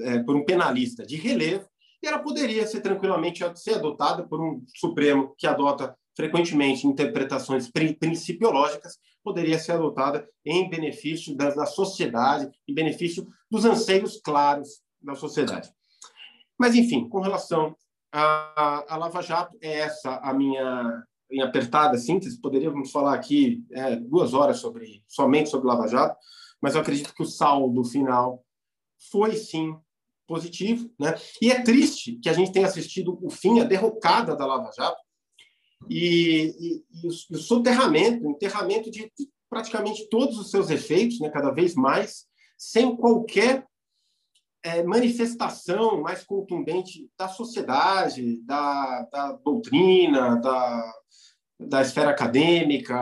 é, 0.00 0.14
é, 0.14 0.22
por 0.22 0.36
um 0.36 0.44
penalista 0.44 1.06
de 1.06 1.16
relevo, 1.16 1.68
e 2.02 2.06
ela 2.06 2.18
poderia 2.18 2.66
ser 2.66 2.80
tranquilamente 2.80 3.42
ser 3.56 3.74
adotada 3.74 4.26
por 4.26 4.40
um 4.40 4.62
Supremo 4.74 5.34
que 5.38 5.46
adota 5.46 5.96
frequentemente 6.14 6.86
interpretações 6.86 7.70
principiológicas, 7.70 8.98
poderia 9.22 9.58
ser 9.58 9.72
adotada 9.72 10.26
em 10.44 10.68
benefício 10.68 11.36
da, 11.36 11.50
da 11.50 11.66
sociedade, 11.66 12.50
em 12.66 12.74
benefício 12.74 13.26
dos 13.50 13.64
anseios 13.64 14.20
claros 14.22 14.80
da 15.00 15.14
sociedade. 15.14 15.70
Mas, 16.58 16.74
enfim, 16.74 17.08
com 17.08 17.20
relação 17.20 17.76
à, 18.12 18.94
à 18.94 18.96
Lava 18.96 19.20
Jato, 19.20 19.56
é 19.60 19.80
essa 19.80 20.16
a 20.16 20.32
minha 20.32 21.04
em 21.30 21.40
apertada 21.40 21.98
síntese, 21.98 22.40
poderíamos 22.40 22.90
falar 22.90 23.14
aqui 23.14 23.64
é, 23.72 23.96
duas 23.96 24.34
horas 24.34 24.58
sobre 24.58 25.02
somente 25.08 25.50
sobre 25.50 25.66
Lava 25.66 25.88
Jato, 25.88 26.16
mas 26.60 26.74
eu 26.74 26.80
acredito 26.80 27.14
que 27.14 27.22
o 27.22 27.26
saldo 27.26 27.84
final 27.84 28.44
foi 29.10 29.36
sim 29.36 29.76
positivo, 30.26 30.90
né? 30.98 31.14
E 31.40 31.50
é 31.50 31.62
triste 31.62 32.18
que 32.20 32.28
a 32.28 32.32
gente 32.32 32.52
tenha 32.52 32.66
assistido 32.66 33.18
o 33.22 33.30
fim, 33.30 33.60
a 33.60 33.64
derrocada 33.64 34.36
da 34.36 34.46
Lava 34.46 34.70
Jato 34.76 35.00
e, 35.88 36.54
e, 36.58 36.84
e, 37.02 37.06
o, 37.06 37.10
o, 37.10 37.38
soterramento, 37.38 38.26
o 38.26 38.30
enterramento 38.30 38.90
de, 38.90 39.10
praticamente 39.48 40.08
todos 40.08 40.38
os 40.38 40.50
seus 40.50 40.70
efeitos, 40.70 41.20
né? 41.20 41.28
Cada 41.30 41.50
vez 41.50 41.74
mais, 41.74 42.26
sem 42.56 42.96
qualquer 42.96 43.65
é, 44.66 44.82
manifestação 44.82 46.02
mais 46.02 46.24
contundente 46.24 47.08
da 47.16 47.28
sociedade, 47.28 48.42
da, 48.42 49.02
da 49.12 49.32
doutrina, 49.32 50.40
da, 50.40 50.92
da 51.60 51.82
esfera 51.82 52.10
acadêmica, 52.10 52.98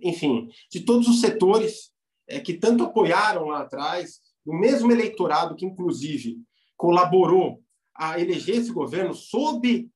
enfim, 0.00 0.48
de 0.70 0.80
todos 0.84 1.08
os 1.08 1.20
setores 1.20 1.90
é, 2.28 2.38
que 2.38 2.54
tanto 2.54 2.84
apoiaram 2.84 3.46
lá 3.46 3.62
atrás, 3.62 4.20
o 4.46 4.56
mesmo 4.56 4.92
eleitorado 4.92 5.56
que, 5.56 5.66
inclusive, 5.66 6.38
colaborou 6.76 7.60
a 7.96 8.20
eleger 8.20 8.58
esse 8.58 8.72
governo 8.72 9.12
sob 9.12 9.90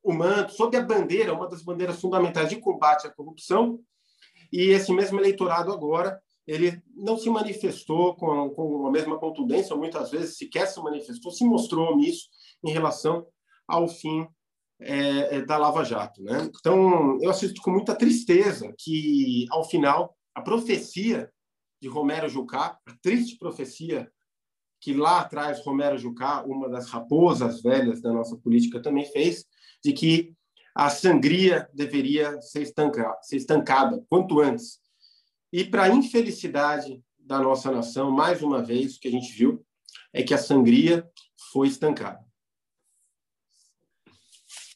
o 0.00 0.12
manto, 0.12 0.52
sob 0.52 0.76
a 0.76 0.82
bandeira, 0.82 1.34
uma 1.34 1.48
das 1.48 1.64
bandeiras 1.64 2.00
fundamentais 2.00 2.50
de 2.50 2.60
combate 2.60 3.08
à 3.08 3.10
corrupção, 3.10 3.80
e 4.52 4.68
esse 4.68 4.92
mesmo 4.92 5.18
eleitorado 5.18 5.72
agora 5.72 6.22
ele 6.46 6.80
não 6.94 7.16
se 7.16 7.28
manifestou 7.28 8.14
com, 8.14 8.50
com 8.50 8.86
a 8.86 8.90
mesma 8.90 9.18
contundência, 9.18 9.74
muitas 9.74 10.10
vezes 10.10 10.36
sequer 10.36 10.66
se 10.66 10.80
manifestou, 10.80 11.32
se 11.32 11.44
mostrou 11.44 11.92
omisso 11.92 12.28
em 12.64 12.70
relação 12.70 13.26
ao 13.66 13.88
fim 13.88 14.26
é, 14.80 15.36
é, 15.36 15.42
da 15.42 15.56
Lava 15.56 15.84
Jato. 15.84 16.22
Né? 16.22 16.50
Então, 16.58 17.18
eu 17.20 17.30
assisto 17.30 17.60
com 17.62 17.70
muita 17.70 17.94
tristeza 17.94 18.72
que, 18.78 19.46
ao 19.50 19.64
final, 19.64 20.16
a 20.34 20.40
profecia 20.40 21.30
de 21.80 21.88
Romero 21.88 22.28
Jucá, 22.28 22.78
a 22.86 22.94
triste 23.02 23.36
profecia 23.38 24.10
que 24.80 24.92
lá 24.92 25.20
atrás 25.20 25.64
Romero 25.64 25.98
Jucá, 25.98 26.44
uma 26.44 26.68
das 26.68 26.88
raposas 26.88 27.62
velhas 27.62 28.00
da 28.00 28.12
nossa 28.12 28.36
política, 28.36 28.80
também 28.80 29.04
fez, 29.06 29.44
de 29.82 29.92
que 29.92 30.34
a 30.74 30.90
sangria 30.90 31.68
deveria 31.72 32.40
ser, 32.42 32.62
estanca, 32.62 33.16
ser 33.22 33.36
estancada 33.36 34.04
quanto 34.08 34.40
antes. 34.40 34.78
E, 35.52 35.64
para 35.64 35.88
infelicidade 35.88 37.02
da 37.18 37.38
nossa 37.38 37.70
nação, 37.70 38.10
mais 38.10 38.42
uma 38.42 38.62
vez, 38.62 38.96
o 38.96 39.00
que 39.00 39.08
a 39.08 39.10
gente 39.10 39.32
viu 39.32 39.64
é 40.12 40.22
que 40.22 40.34
a 40.34 40.38
sangria 40.38 41.08
foi 41.52 41.68
estancada. 41.68 42.24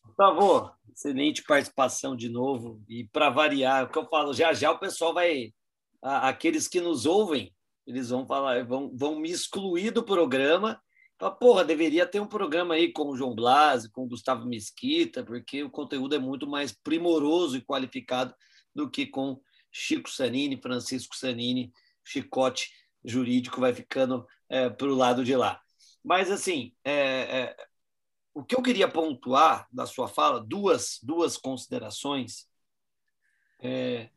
Gustavo, 0.05 0.71
excelente 0.93 1.43
participação 1.43 2.15
de 2.15 2.29
novo. 2.29 2.83
E 2.89 3.05
para 3.05 3.31
variar, 3.31 3.85
o 3.85 3.89
que 3.89 3.99
eu 3.99 4.07
falo, 4.07 4.35
já 4.35 4.53
já 4.53 4.71
o 4.71 4.79
pessoal 4.79 5.15
vai. 5.15 5.53
Aqueles 6.03 6.69
que 6.69 6.81
nos 6.81 7.07
ouvem, 7.07 7.55
eles 7.87 8.11
vão 8.11 8.27
falar, 8.27 8.65
vão, 8.65 8.91
vão 8.95 9.19
me 9.19 9.31
excluir 9.31 9.91
do 9.91 10.03
programa. 10.03 10.81
Fala, 11.19 11.35
porra, 11.35 11.65
deveria 11.65 12.07
ter 12.07 12.21
um 12.21 12.27
programa 12.27 12.75
aí 12.75 12.93
com 12.93 13.09
o 13.09 13.17
João 13.17 13.35
Blasi, 13.35 13.91
com 13.91 14.05
o 14.05 14.09
Gustavo 14.09 14.47
Mesquita, 14.47 15.23
porque 15.23 15.63
o 15.63 15.71
conteúdo 15.71 16.15
é 16.15 16.19
muito 16.19 16.47
mais 16.47 16.73
primoroso 16.73 17.57
e 17.57 17.65
qualificado 17.65 18.35
do 18.75 18.91
que 18.91 19.07
com 19.07 19.41
Chico 19.71 20.11
Sanini, 20.11 20.61
Francisco 20.61 21.17
Sanini, 21.17 21.73
chicote 22.05 22.71
jurídico 23.05 23.61
vai 23.61 23.73
ficando 23.73 24.27
é, 24.49 24.69
para 24.69 24.89
o 24.89 24.95
lado 24.95 25.25
de 25.25 25.37
lá. 25.37 25.61
Mas, 26.03 26.31
assim, 26.31 26.75
é, 26.85 26.93
é, 26.93 27.57
o 28.35 28.45
que 28.45 28.55
eu 28.55 28.63
queria 28.63 28.89
pontuar 28.89 29.69
da 29.73 29.87
sua 29.87 30.09
fala, 30.09 30.41
duas, 30.41 30.99
duas 31.03 31.37
considerações. 31.37 32.49
É, 33.61 34.11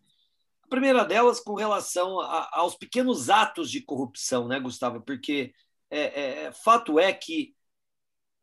a 0.64 0.68
primeira 0.68 1.04
delas 1.04 1.40
com 1.40 1.54
relação 1.54 2.20
a, 2.20 2.50
aos 2.54 2.76
pequenos 2.76 3.30
atos 3.30 3.70
de 3.70 3.82
corrupção, 3.82 4.48
né, 4.48 4.60
Gustavo? 4.60 5.02
Porque 5.02 5.54
é, 5.90 6.46
é, 6.46 6.52
fato 6.52 7.00
é 7.00 7.14
que 7.14 7.56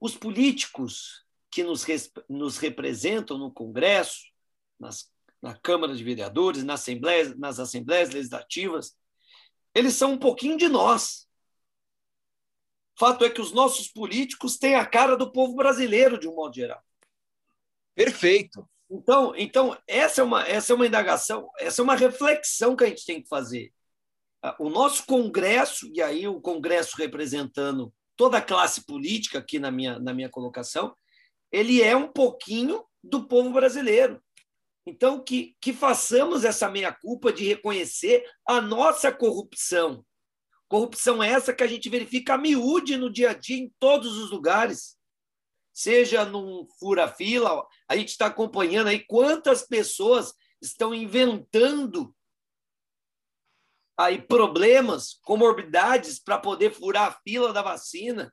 os 0.01 0.17
políticos 0.17 1.25
que 1.51 1.65
nos, 1.65 1.85
nos 2.29 2.59
representam 2.59 3.37
no 3.37 3.53
Congresso, 3.53 4.21
nas, 4.79 5.11
na 5.43 5.57
Câmara 5.57 5.95
de 5.95 6.05
Vereadores, 6.05 6.65
nas 6.65 6.81
assembleias, 6.81 7.37
nas 7.39 7.59
assembleias 7.59 8.11
legislativas, 8.11 8.97
eles 9.75 9.95
são 9.95 10.13
um 10.13 10.19
pouquinho 10.19 10.57
de 10.57 10.69
nós. 10.69 11.29
Fato 12.99 13.25
é 13.25 13.31
que 13.31 13.41
os 13.41 13.53
nossos 13.53 13.89
políticos 13.89 14.59
têm 14.59 14.75
a 14.75 14.85
cara 14.85 15.17
do 15.17 15.33
povo 15.33 15.55
brasileiro, 15.55 16.19
de 16.19 16.29
um 16.29 16.35
modo 16.35 16.55
geral. 16.55 16.83
Perfeito. 17.95 18.69
Então, 18.91 19.33
então 19.37 19.79
essa, 19.87 20.21
é 20.21 20.25
uma, 20.25 20.47
essa 20.47 20.73
é 20.73 20.77
uma 20.77 20.87
indagação, 20.87 21.49
essa 21.59 21.81
é 21.81 21.85
uma 21.85 21.95
reflexão 21.95 22.75
que 22.75 22.85
a 22.85 22.89
gente 22.89 23.07
tem 23.07 23.23
que 23.23 23.29
fazer. 23.29 23.73
O 24.59 24.69
nosso 24.69 25.07
Congresso, 25.07 25.91
e 25.95 26.03
aí 26.03 26.27
o 26.27 26.41
Congresso 26.41 26.97
representando 26.97 27.93
toda 28.17 28.39
a 28.39 28.43
classe 28.43 28.85
política, 28.85 29.39
aqui 29.39 29.59
na 29.59 29.71
minha, 29.71 29.99
na 29.99 30.13
minha 30.13 30.29
colocação, 30.29 30.95
ele 31.53 31.83
é 31.83 31.97
um 31.97 32.09
pouquinho 32.09 32.85
do 33.03 33.27
povo 33.27 33.51
brasileiro. 33.51 34.23
Então, 34.87 35.23
que, 35.23 35.57
que 35.61 35.73
façamos 35.73 36.45
essa 36.45 36.69
meia-culpa 36.69 37.33
de 37.33 37.45
reconhecer 37.45 38.25
a 38.47 38.61
nossa 38.61 39.13
corrupção, 39.13 40.05
Corrupção 40.71 41.21
é 41.21 41.29
essa 41.29 41.53
que 41.53 41.65
a 41.65 41.67
gente 41.67 41.89
verifica 41.89 42.35
a 42.35 42.39
miúde 42.39 42.97
no 42.97 43.11
dia 43.11 43.31
a 43.31 43.35
dia, 43.35 43.57
em 43.57 43.75
todos 43.81 44.17
os 44.17 44.31
lugares. 44.31 44.97
Seja 45.73 46.25
num 46.25 46.65
fura-fila, 46.79 47.67
a 47.89 47.97
gente 47.97 48.11
está 48.11 48.27
acompanhando 48.27 48.87
aí 48.87 49.05
quantas 49.05 49.67
pessoas 49.67 50.33
estão 50.63 50.95
inventando 50.95 52.15
aí 53.99 54.23
problemas, 54.23 55.15
comorbidades 55.25 56.21
para 56.21 56.39
poder 56.39 56.73
furar 56.73 57.09
a 57.09 57.21
fila 57.25 57.53
da 57.53 57.63
vacina. 57.63 58.33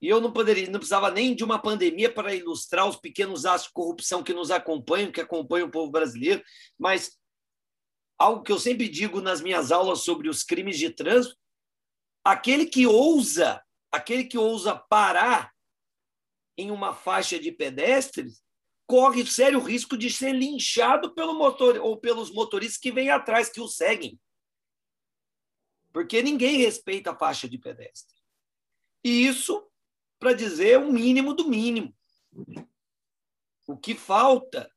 E 0.00 0.08
eu 0.08 0.20
não 0.20 0.32
poderia, 0.32 0.66
não 0.66 0.78
precisava 0.78 1.10
nem 1.10 1.34
de 1.34 1.42
uma 1.42 1.58
pandemia 1.58 2.12
para 2.12 2.34
ilustrar 2.34 2.86
os 2.86 2.96
pequenos 2.96 3.46
atos 3.46 3.66
de 3.66 3.72
corrupção 3.72 4.22
que 4.22 4.34
nos 4.34 4.50
acompanham, 4.50 5.10
que 5.10 5.20
acompanham 5.20 5.68
o 5.68 5.70
povo 5.70 5.90
brasileiro, 5.90 6.42
mas 6.78 7.18
algo 8.18 8.42
que 8.42 8.52
eu 8.52 8.58
sempre 8.58 8.88
digo 8.88 9.20
nas 9.20 9.40
minhas 9.40 9.72
aulas 9.72 10.00
sobre 10.00 10.28
os 10.28 10.42
crimes 10.42 10.78
de 10.78 10.90
trânsito, 10.90 11.36
aquele 12.24 12.66
que 12.66 12.86
ousa, 12.86 13.62
aquele 13.90 14.24
que 14.24 14.36
ousa 14.36 14.74
parar 14.74 15.52
em 16.58 16.70
uma 16.70 16.94
faixa 16.94 17.38
de 17.38 17.52
pedestres, 17.52 18.42
corre 18.86 19.26
sério 19.26 19.60
risco 19.60 19.96
de 19.96 20.10
ser 20.10 20.32
linchado 20.32 21.14
pelo 21.14 21.34
motor 21.34 21.76
ou 21.78 21.96
pelos 21.96 22.30
motoristas 22.30 22.78
que 22.78 22.92
vêm 22.92 23.10
atrás, 23.10 23.48
que 23.50 23.60
o 23.60 23.68
seguem. 23.68 24.18
Porque 25.92 26.22
ninguém 26.22 26.58
respeita 26.58 27.10
a 27.10 27.18
faixa 27.18 27.48
de 27.48 27.58
pedestre. 27.58 28.14
E 29.04 29.26
isso, 29.26 29.66
para 30.26 30.34
dizer 30.34 30.80
o 30.80 30.92
mínimo 30.92 31.34
do 31.34 31.48
mínimo. 31.48 31.94
O 33.64 33.76
que 33.76 33.94
falta 33.94 34.68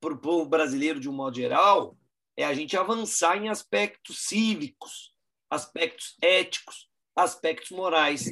para 0.00 0.12
o 0.12 0.18
povo 0.18 0.44
brasileiro, 0.44 0.98
de 0.98 1.08
um 1.08 1.12
modo 1.12 1.36
geral, 1.36 1.96
é 2.36 2.44
a 2.44 2.52
gente 2.52 2.76
avançar 2.76 3.36
em 3.36 3.48
aspectos 3.48 4.26
cívicos, 4.26 5.14
aspectos 5.48 6.16
éticos, 6.20 6.90
aspectos 7.14 7.70
morais. 7.70 8.24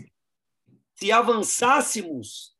Se 0.97 1.13
avançássemos 1.13 2.57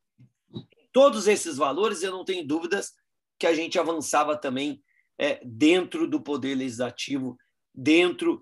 em 0.53 0.87
todos 0.93 1.27
esses 1.27 1.57
valores, 1.57 2.01
eu 2.01 2.13
não 2.13 2.23
tenho 2.23 2.47
dúvidas 2.47 2.93
que 3.37 3.45
a 3.45 3.53
gente 3.53 3.77
avançava 3.77 4.37
também 4.37 4.81
é, 5.17 5.41
dentro 5.43 6.07
do 6.07 6.21
poder 6.21 6.55
legislativo, 6.55 7.37
dentro 7.75 8.41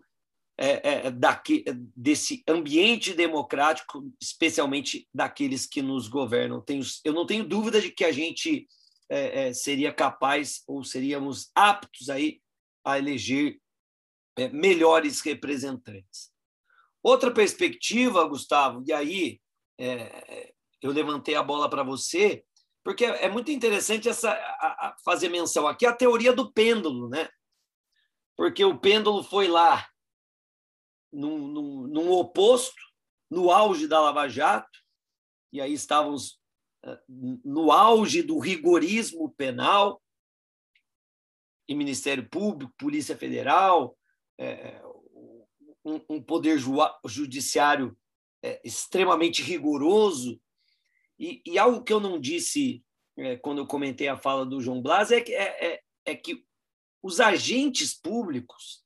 é, 0.57 1.07
é, 1.07 1.11
daqui, 1.11 1.63
desse 1.95 2.43
ambiente 2.47 3.13
democrático, 3.13 4.11
especialmente 4.19 5.07
daqueles 5.13 5.67
que 5.67 5.81
nos 5.81 6.07
governam. 6.07 6.61
Tenho, 6.61 6.83
eu 7.05 7.13
não 7.13 7.25
tenho 7.25 7.47
dúvida 7.47 7.79
de 7.79 7.91
que 7.91 8.03
a 8.03 8.11
gente 8.11 8.67
é, 9.09 9.49
é, 9.49 9.53
seria 9.53 9.93
capaz 9.93 10.63
ou 10.67 10.83
seríamos 10.83 11.51
aptos 11.53 12.09
aí 12.09 12.41
a 12.83 12.97
eleger 12.97 13.59
é, 14.35 14.49
melhores 14.49 15.21
representantes. 15.21 16.31
Outra 17.03 17.31
perspectiva, 17.31 18.27
Gustavo, 18.27 18.83
e 18.85 18.91
aí 18.91 19.39
é, 19.79 20.53
eu 20.81 20.91
levantei 20.91 21.35
a 21.35 21.43
bola 21.43 21.69
para 21.69 21.83
você, 21.83 22.43
porque 22.83 23.05
é 23.05 23.29
muito 23.29 23.51
interessante 23.51 24.09
essa 24.09 24.31
a, 24.31 24.87
a 24.87 24.95
fazer 25.05 25.29
menção 25.29 25.67
aqui 25.67 25.85
a 25.85 25.93
teoria 25.93 26.33
do 26.33 26.51
pêndulo, 26.51 27.09
né? 27.09 27.29
Porque 28.35 28.63
o 28.63 28.77
pêndulo 28.77 29.23
foi 29.23 29.47
lá 29.47 29.87
num, 31.17 31.47
num, 31.47 31.87
num 31.87 32.11
oposto, 32.11 32.79
no 33.29 33.49
auge 33.51 33.87
da 33.87 33.99
Lava 33.99 34.29
Jato, 34.29 34.79
e 35.51 35.59
aí 35.59 35.73
estávamos 35.73 36.39
eh, 36.85 36.99
no 37.43 37.71
auge 37.71 38.21
do 38.21 38.37
rigorismo 38.37 39.29
penal, 39.31 40.01
e 41.67 41.75
Ministério 41.75 42.29
Público, 42.29 42.73
Polícia 42.77 43.17
Federal, 43.17 43.97
é, 44.37 44.81
um, 45.83 45.99
um, 46.09 46.21
poder 46.21 46.57
ju 46.57 46.77
judiciário 47.05 47.97
é, 48.41 48.61
extremamente 48.63 49.41
rigoroso. 49.41 50.39
E, 51.19 51.41
e, 51.45 51.57
algo 51.57 51.83
que 51.83 51.91
eu 51.91 51.99
não 51.99 52.21
disse 52.21 52.81
é, 53.17 53.35
quando 53.35 53.57
eu 53.57 53.67
comentei 53.67 54.07
a 54.07 54.15
fala 54.15 54.45
do 54.45 54.61
João 54.61 54.81
Blas 54.81 55.11
é 55.11 55.19
que, 55.19 55.33
é, 55.33 55.81
é 56.05 56.15
que 56.15 56.45
os 57.03 57.19
agentes 57.19 57.93
públicos, 57.93 58.83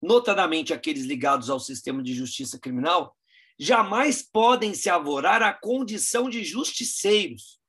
notadamente 0.00 0.72
aqueles 0.72 1.04
ligados 1.04 1.50
ao 1.50 1.60
sistema 1.60 2.02
de 2.02 2.14
justiça 2.14 2.58
criminal, 2.58 3.16
jamais 3.58 4.22
podem 4.22 4.72
se 4.74 4.88
avorar 4.88 5.42
à 5.42 5.52
condição 5.52 6.30
de 6.30 6.44
justiceiros, 6.44 7.60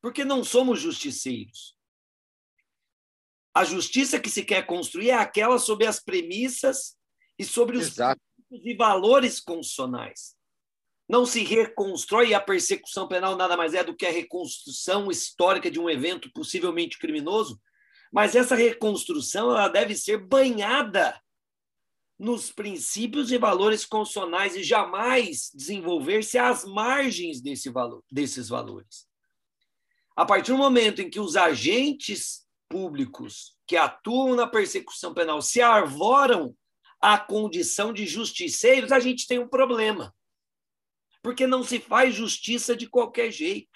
porque 0.00 0.24
não 0.24 0.42
somos 0.42 0.80
justiceiros. 0.80 1.76
A 3.54 3.64
justiça 3.64 4.18
que 4.18 4.30
se 4.30 4.44
quer 4.44 4.66
construir 4.66 5.10
é 5.10 5.14
aquela 5.14 5.58
sobre 5.58 5.86
as 5.86 6.00
premissas 6.00 6.96
e 7.38 7.44
sobre 7.44 7.76
os 7.76 7.94
e 8.50 8.74
valores 8.74 9.40
constitucionais. 9.40 10.36
Não 11.08 11.26
se 11.26 11.42
reconstrói 11.42 12.32
a 12.32 12.40
persecução 12.40 13.08
penal 13.08 13.36
nada 13.36 13.56
mais 13.56 13.74
é 13.74 13.84
do 13.84 13.94
que 13.94 14.06
a 14.06 14.10
reconstrução 14.10 15.10
histórica 15.10 15.70
de 15.70 15.78
um 15.78 15.90
evento 15.90 16.30
possivelmente 16.32 16.98
criminoso, 16.98 17.60
mas 18.12 18.36
essa 18.36 18.54
reconstrução 18.54 19.50
ela 19.50 19.68
deve 19.68 19.96
ser 19.96 20.18
banhada 20.18 21.18
nos 22.18 22.52
princípios 22.52 23.32
e 23.32 23.38
valores 23.38 23.84
constitucionais 23.84 24.54
e 24.54 24.62
jamais 24.62 25.50
desenvolver-se 25.54 26.38
às 26.38 26.64
margens 26.64 27.40
desse 27.40 27.70
valor, 27.70 28.04
desses 28.12 28.48
valores. 28.48 29.08
A 30.14 30.26
partir 30.26 30.52
do 30.52 30.58
momento 30.58 31.00
em 31.00 31.08
que 31.08 31.18
os 31.18 31.36
agentes 31.36 32.46
públicos 32.68 33.56
que 33.66 33.76
atuam 33.76 34.36
na 34.36 34.46
persecução 34.46 35.14
penal 35.14 35.40
se 35.40 35.60
arvoram 35.60 36.54
à 37.00 37.18
condição 37.18 37.92
de 37.92 38.06
justiceiros, 38.06 38.92
a 38.92 39.00
gente 39.00 39.26
tem 39.26 39.38
um 39.38 39.48
problema. 39.48 40.14
Porque 41.22 41.46
não 41.46 41.64
se 41.64 41.80
faz 41.80 42.14
justiça 42.14 42.76
de 42.76 42.86
qualquer 42.86 43.32
jeito. 43.32 43.71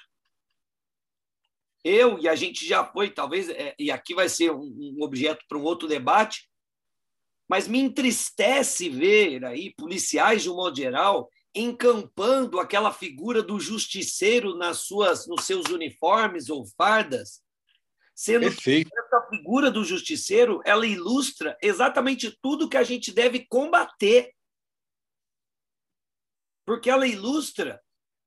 Eu, 1.88 2.18
e 2.18 2.28
a 2.28 2.34
gente 2.34 2.66
já 2.66 2.84
foi, 2.84 3.10
talvez, 3.10 3.48
é, 3.48 3.72
e 3.78 3.92
aqui 3.92 4.12
vai 4.12 4.28
ser 4.28 4.50
um, 4.50 4.96
um 4.98 5.04
objeto 5.04 5.44
para 5.48 5.56
um 5.56 5.62
outro 5.62 5.86
debate, 5.86 6.50
mas 7.48 7.68
me 7.68 7.78
entristece 7.78 8.88
ver 8.88 9.44
aí 9.44 9.72
policiais, 9.72 10.42
de 10.42 10.50
um 10.50 10.56
modo 10.56 10.76
geral, 10.76 11.30
encampando 11.54 12.58
aquela 12.58 12.92
figura 12.92 13.40
do 13.40 13.60
justiceiro 13.60 14.56
nas 14.56 14.78
suas, 14.78 15.28
nos 15.28 15.44
seus 15.44 15.66
uniformes 15.66 16.50
ou 16.50 16.66
fardas, 16.76 17.40
sendo 18.16 18.48
Perfeito. 18.48 18.90
que 18.90 18.98
essa 18.98 19.28
figura 19.30 19.70
do 19.70 19.84
justiceiro 19.84 20.60
ela 20.64 20.84
ilustra 20.88 21.56
exatamente 21.62 22.36
tudo 22.42 22.68
que 22.68 22.76
a 22.76 22.82
gente 22.82 23.12
deve 23.12 23.46
combater, 23.46 24.34
porque 26.66 26.90
ela 26.90 27.06
ilustra 27.06 27.80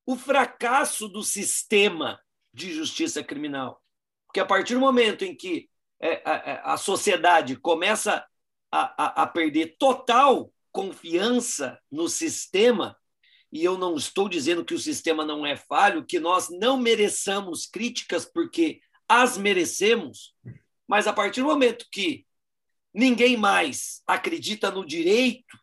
o 0.06 0.16
fracasso 0.16 1.10
do 1.10 1.22
sistema 1.22 2.18
de 2.60 2.74
justiça 2.74 3.24
criminal, 3.24 3.82
porque 4.28 4.40
a 4.40 4.46
partir 4.46 4.74
do 4.74 4.80
momento 4.80 5.24
em 5.24 5.36
que 5.36 5.70
é, 6.02 6.22
a, 6.26 6.74
a 6.74 6.78
sociedade 6.78 7.56
começa 7.56 8.26
a, 8.72 9.04
a, 9.04 9.24
a 9.24 9.28
perder 9.28 9.78
total 9.78 10.52
confiança 10.72 11.80
no 11.92 12.08
sistema, 12.08 12.96
e 13.52 13.64
eu 13.64 13.78
não 13.78 13.96
estou 13.96 14.30
dizendo 14.30 14.64
que 14.64 14.74
o 14.74 14.80
sistema 14.80 15.26
não 15.26 15.46
é 15.46 15.56
falho, 15.56 16.06
que 16.06 16.20
nós 16.20 16.50
não 16.50 16.78
mereçamos 16.78 17.66
críticas, 17.66 18.26
porque 18.26 18.82
as 19.08 19.38
merecemos, 19.38 20.36
mas 20.88 21.08
a 21.08 21.14
partir 21.14 21.42
do 21.42 21.48
momento 21.48 21.88
que 21.92 22.26
ninguém 22.94 23.36
mais 23.36 24.04
acredita 24.06 24.70
no 24.70 24.86
direito, 24.86 25.58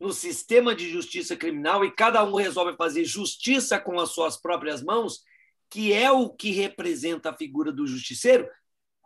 no 0.00 0.12
sistema 0.12 0.74
de 0.74 0.88
justiça 0.88 1.36
criminal 1.36 1.84
e 1.84 1.90
cada 1.90 2.24
um 2.24 2.34
resolve 2.34 2.76
fazer 2.76 3.04
justiça 3.04 3.78
com 3.78 4.00
as 4.00 4.10
suas 4.10 4.40
próprias 4.40 4.82
mãos, 4.82 5.22
que 5.70 5.92
é 5.92 6.10
o 6.10 6.28
que 6.28 6.50
representa 6.50 7.30
a 7.30 7.36
figura 7.36 7.72
do 7.72 7.86
justiceiro, 7.86 8.48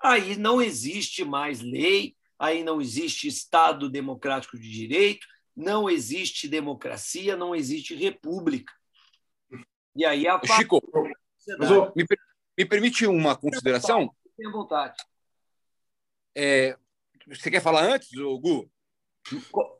aí 0.02 0.36
não 0.36 0.62
existe 0.62 1.24
mais 1.24 1.60
lei, 1.60 2.16
aí 2.38 2.64
não 2.64 2.80
existe 2.80 3.28
Estado 3.28 3.90
democrático 3.90 4.58
de 4.58 4.70
direito, 4.70 5.26
não 5.54 5.88
existe 5.88 6.48
democracia, 6.48 7.36
não 7.36 7.54
existe 7.54 7.94
república. 7.94 8.72
E 9.94 10.04
aí 10.04 10.26
a 10.26 10.40
Chico, 10.44 10.82
me, 11.94 12.04
me, 12.58 12.64
permite 12.64 13.06
uma 13.06 13.36
consideração? 13.36 14.12
Tenha 14.36 14.50
vontade. 14.50 14.96
É, 16.34 16.76
você 17.28 17.50
quer 17.50 17.60
falar 17.60 17.84
antes, 17.84 18.10
Gu? 18.10 18.68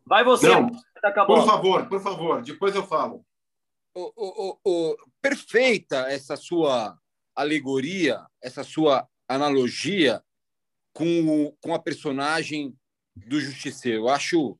Vai 0.06 0.22
você. 0.22 0.48
Não, 0.48 0.70
por 1.26 1.44
favor, 1.44 1.88
por 1.88 2.00
favor, 2.00 2.42
depois 2.42 2.74
eu 2.74 2.86
falo. 2.86 3.24
O, 3.94 4.96
perfeita 5.22 6.08
essa 6.08 6.36
sua 6.36 6.98
alegoria, 7.34 8.26
essa 8.42 8.64
sua 8.64 9.08
analogia 9.28 10.22
com, 10.92 11.46
o, 11.46 11.52
com 11.60 11.74
a 11.74 11.78
personagem 11.78 12.76
do 13.14 13.40
Justiceiro. 13.40 13.98
Eu 13.98 14.08
acho 14.08 14.58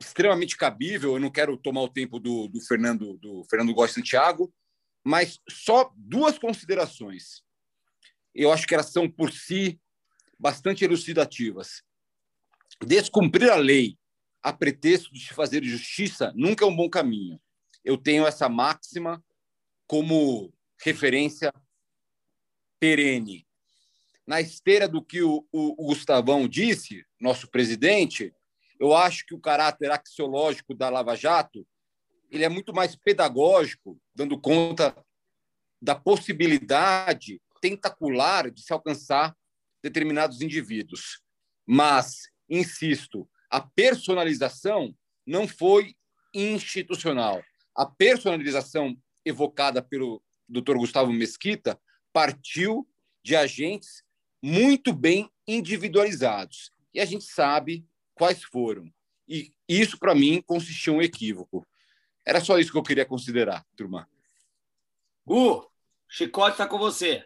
extremamente 0.00 0.56
cabível. 0.56 1.14
Eu 1.14 1.20
não 1.20 1.30
quero 1.30 1.56
tomar 1.56 1.82
o 1.82 1.88
tempo 1.88 2.18
do, 2.18 2.48
do 2.48 2.60
Fernando 2.60 3.16
do 3.18 3.44
Fernando 3.44 3.74
Góes 3.74 3.92
Santiago, 3.92 4.52
mas 5.04 5.40
só 5.48 5.92
duas 5.96 6.38
considerações. 6.38 7.44
Eu 8.34 8.52
acho 8.52 8.66
que 8.66 8.74
elas 8.74 8.90
são 8.90 9.10
por 9.10 9.32
si 9.32 9.80
bastante 10.38 10.84
elucidativas. 10.84 11.82
Descumprir 12.84 13.50
a 13.50 13.56
lei 13.56 13.96
a 14.42 14.52
pretexto 14.52 15.12
de 15.12 15.32
fazer 15.32 15.64
justiça 15.64 16.32
nunca 16.36 16.64
é 16.64 16.68
um 16.68 16.76
bom 16.76 16.90
caminho. 16.90 17.40
Eu 17.86 17.96
tenho 17.96 18.26
essa 18.26 18.50
máxima 18.50 19.24
como 19.86 20.52
referência 20.78 21.50
perene 22.78 23.46
na 24.26 24.40
esteira 24.40 24.88
do 24.88 25.02
que 25.02 25.22
o, 25.22 25.46
o, 25.52 25.84
o 25.84 25.86
Gustavão 25.86 26.48
disse, 26.48 27.06
nosso 27.20 27.48
presidente, 27.48 28.34
eu 28.80 28.94
acho 28.94 29.24
que 29.24 29.34
o 29.34 29.40
caráter 29.40 29.90
axiológico 29.90 30.74
da 30.74 30.90
Lava 30.90 31.14
Jato 31.14 31.66
ele 32.28 32.44
é 32.44 32.48
muito 32.48 32.74
mais 32.74 32.96
pedagógico, 32.96 33.96
dando 34.12 34.38
conta 34.38 34.96
da 35.80 35.94
possibilidade 35.94 37.40
tentacular 37.60 38.50
de 38.50 38.62
se 38.62 38.72
alcançar 38.72 39.34
determinados 39.80 40.42
indivíduos. 40.42 41.22
Mas, 41.64 42.28
insisto, 42.50 43.28
a 43.48 43.60
personalização 43.60 44.92
não 45.24 45.46
foi 45.46 45.94
institucional. 46.34 47.42
A 47.76 47.84
personalização 47.84 48.96
evocada 49.24 49.82
pelo 49.82 50.22
Dr. 50.48 50.76
Gustavo 50.76 51.12
Mesquita 51.12 51.78
partiu 52.12 52.88
de 53.22 53.36
agentes 53.36 54.02
muito 54.42 54.92
bem 54.92 55.30
individualizados. 55.46 56.72
E 56.94 57.00
a 57.00 57.04
gente 57.04 57.24
sabe 57.24 57.86
quais 58.14 58.42
foram. 58.42 58.90
E 59.28 59.52
isso, 59.68 59.98
para 59.98 60.14
mim, 60.14 60.40
consistia 60.40 60.92
em 60.92 60.96
um 60.96 61.02
equívoco. 61.02 61.66
Era 62.24 62.40
só 62.40 62.58
isso 62.58 62.72
que 62.72 62.78
eu 62.78 62.82
queria 62.82 63.04
considerar, 63.04 63.66
turma. 63.76 64.08
Gu, 65.26 65.70
Chicote 66.08 66.52
está 66.52 66.66
com 66.66 66.78
você. 66.78 67.24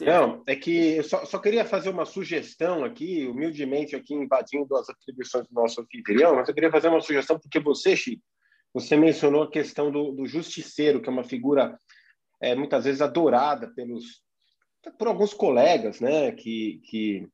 Não, 0.00 0.42
é 0.46 0.54
que 0.54 0.96
eu 0.96 1.04
só, 1.04 1.24
só, 1.24 1.38
queria 1.38 1.64
fazer 1.64 1.90
uma 1.90 2.04
sugestão 2.04 2.84
aqui, 2.84 3.26
humildemente 3.26 3.96
aqui 3.96 4.14
invadindo 4.14 4.76
as 4.76 4.88
atribuições 4.88 5.46
do 5.48 5.54
nosso 5.54 5.80
anfitrião, 5.80 6.36
mas 6.36 6.48
eu 6.48 6.54
queria 6.54 6.70
fazer 6.70 6.88
uma 6.88 7.00
sugestão 7.00 7.38
porque 7.38 7.58
você, 7.58 7.96
Chico, 7.96 8.22
você 8.72 8.96
mencionou 8.96 9.42
a 9.42 9.50
questão 9.50 9.90
do, 9.90 10.12
do 10.12 10.26
justiceiro, 10.26 11.00
que 11.00 11.08
é 11.08 11.12
uma 11.12 11.24
figura 11.24 11.78
é, 12.40 12.54
muitas 12.54 12.84
vezes 12.84 13.00
adorada 13.00 13.72
pelos 13.74 14.22
por 14.98 15.06
alguns 15.06 15.32
colegas, 15.32 16.00
né, 16.00 16.32
que, 16.32 16.80
que 16.84 17.28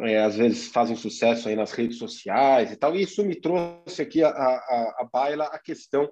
é, 0.00 0.20
às 0.20 0.36
vezes 0.36 0.68
fazem 0.68 0.96
sucesso 0.96 1.48
aí 1.48 1.54
nas 1.54 1.72
redes 1.72 1.98
sociais 1.98 2.72
e 2.72 2.76
tal. 2.76 2.96
E 2.96 3.02
isso 3.02 3.24
me 3.24 3.34
trouxe 3.38 4.02
aqui 4.02 4.22
a, 4.22 4.30
a, 4.30 4.96
a 5.00 5.08
baila 5.12 5.44
a 5.44 5.58
questão 5.58 6.10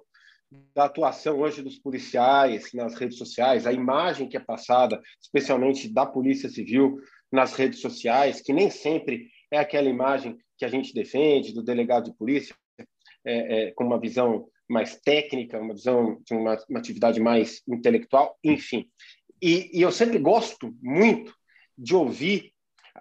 da 0.75 0.85
atuação 0.85 1.39
hoje 1.39 1.63
dos 1.63 1.79
policiais 1.79 2.71
nas 2.73 2.93
redes 2.93 3.17
sociais, 3.17 3.65
a 3.65 3.73
imagem 3.73 4.29
que 4.29 4.37
é 4.37 4.39
passada, 4.39 5.01
especialmente 5.19 5.91
da 5.91 6.05
Polícia 6.05 6.47
Civil 6.47 6.99
nas 7.31 7.55
redes 7.55 7.81
sociais, 7.81 8.39
que 8.39 8.53
nem 8.53 8.69
sempre 8.69 9.27
é 9.49 9.57
aquela 9.57 9.89
imagem 9.89 10.37
que 10.55 10.63
a 10.63 10.67
gente 10.67 10.93
defende 10.93 11.53
do 11.53 11.63
delegado 11.63 12.11
de 12.11 12.17
polícia, 12.17 12.55
é, 13.25 13.67
é, 13.67 13.71
com 13.71 13.83
uma 13.83 13.99
visão 13.99 14.47
mais 14.69 14.99
técnica, 15.01 15.59
uma 15.59 15.73
visão 15.73 16.21
de 16.25 16.33
uma, 16.33 16.57
uma 16.69 16.79
atividade 16.79 17.19
mais 17.19 17.61
intelectual, 17.67 18.37
enfim. 18.43 18.89
E, 19.41 19.77
e, 19.77 19.81
eu 19.81 19.91
sempre 19.91 20.17
gosto 20.17 20.73
muito 20.81 21.33
de 21.77 21.95
ouvir 21.95 22.53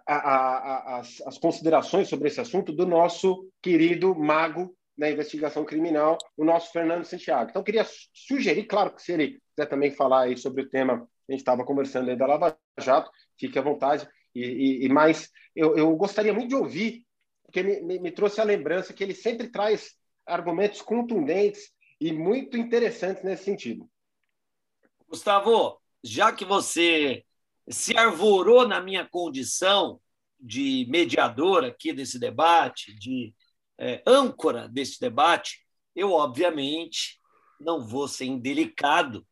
a, 0.07 0.15
a, 0.15 0.57
a, 0.57 0.99
as, 0.99 1.21
as, 1.23 1.39
considerações 1.39 2.09
sobre 2.09 2.29
esse 2.29 2.41
assunto 2.41 2.73
do 2.73 2.87
nosso 2.87 3.49
querido 3.63 4.15
mago 4.15 4.75
da 4.97 5.11
investigação 5.11 5.65
criminal, 5.65 6.19
o 6.37 6.45
nosso 6.45 6.73
Fernando 6.73 7.05
Santiago. 7.05 7.51
Então, 7.51 7.63
queria 7.63 7.87
sugerir, 8.13 8.65
claro 8.65 8.95
que 8.95 9.03
se 9.03 9.13
ele 9.13 9.41
quiser 9.55 9.69
também 9.69 9.91
falar 9.91 10.23
aí 10.23 10.37
sobre 10.37 10.63
o 10.63 10.69
tema 10.69 10.99
que 10.99 11.31
a 11.31 11.33
gente 11.33 11.41
estava 11.41 11.65
conversando 11.65 12.11
aí 12.11 12.17
da 12.17 12.27
Lava 12.27 12.59
Jato, 12.79 13.11
fique 13.39 13.59
à 13.59 13.63
vontade. 13.63 14.09
E, 14.35 14.41
e, 14.43 14.87
e 14.87 14.89
mais, 14.89 15.31
eu, 15.55 15.77
eu, 15.77 15.95
gostaria 15.97 16.33
muito 16.33 16.49
de 16.49 16.57
ouvir, 16.57 17.05
porque 17.45 17.63
me, 17.63 17.81
me, 17.83 17.99
me 18.01 18.11
trouxe 18.11 18.41
a 18.41 18.45
lembrança 18.45 18.93
que 18.93 19.03
ele 19.05 19.15
sempre 19.15 19.49
traz 19.49 19.95
argumentos 20.27 20.81
contundentes 20.83 21.73
e 22.01 22.13
muito 22.13 22.57
interessantes 22.57 23.23
nesse 23.23 23.45
sentido. 23.45 23.89
Gustavo, 25.09 25.81
já 26.03 26.33
que 26.33 26.45
você 26.45 27.25
se 27.69 27.97
arvorou 27.97 28.67
na 28.67 28.81
minha 28.81 29.07
condição 29.07 30.01
de 30.39 30.87
mediador 30.89 31.65
aqui 31.65 31.93
desse 31.93 32.19
debate, 32.19 32.95
de 32.95 33.33
é, 33.79 34.03
âncora 34.07 34.69
desse 34.69 34.99
debate, 34.99 35.65
eu, 35.95 36.13
obviamente, 36.13 37.21
não 37.61 37.87
vou 37.87 38.09
ser 38.09 38.25
indelicado 38.25 39.27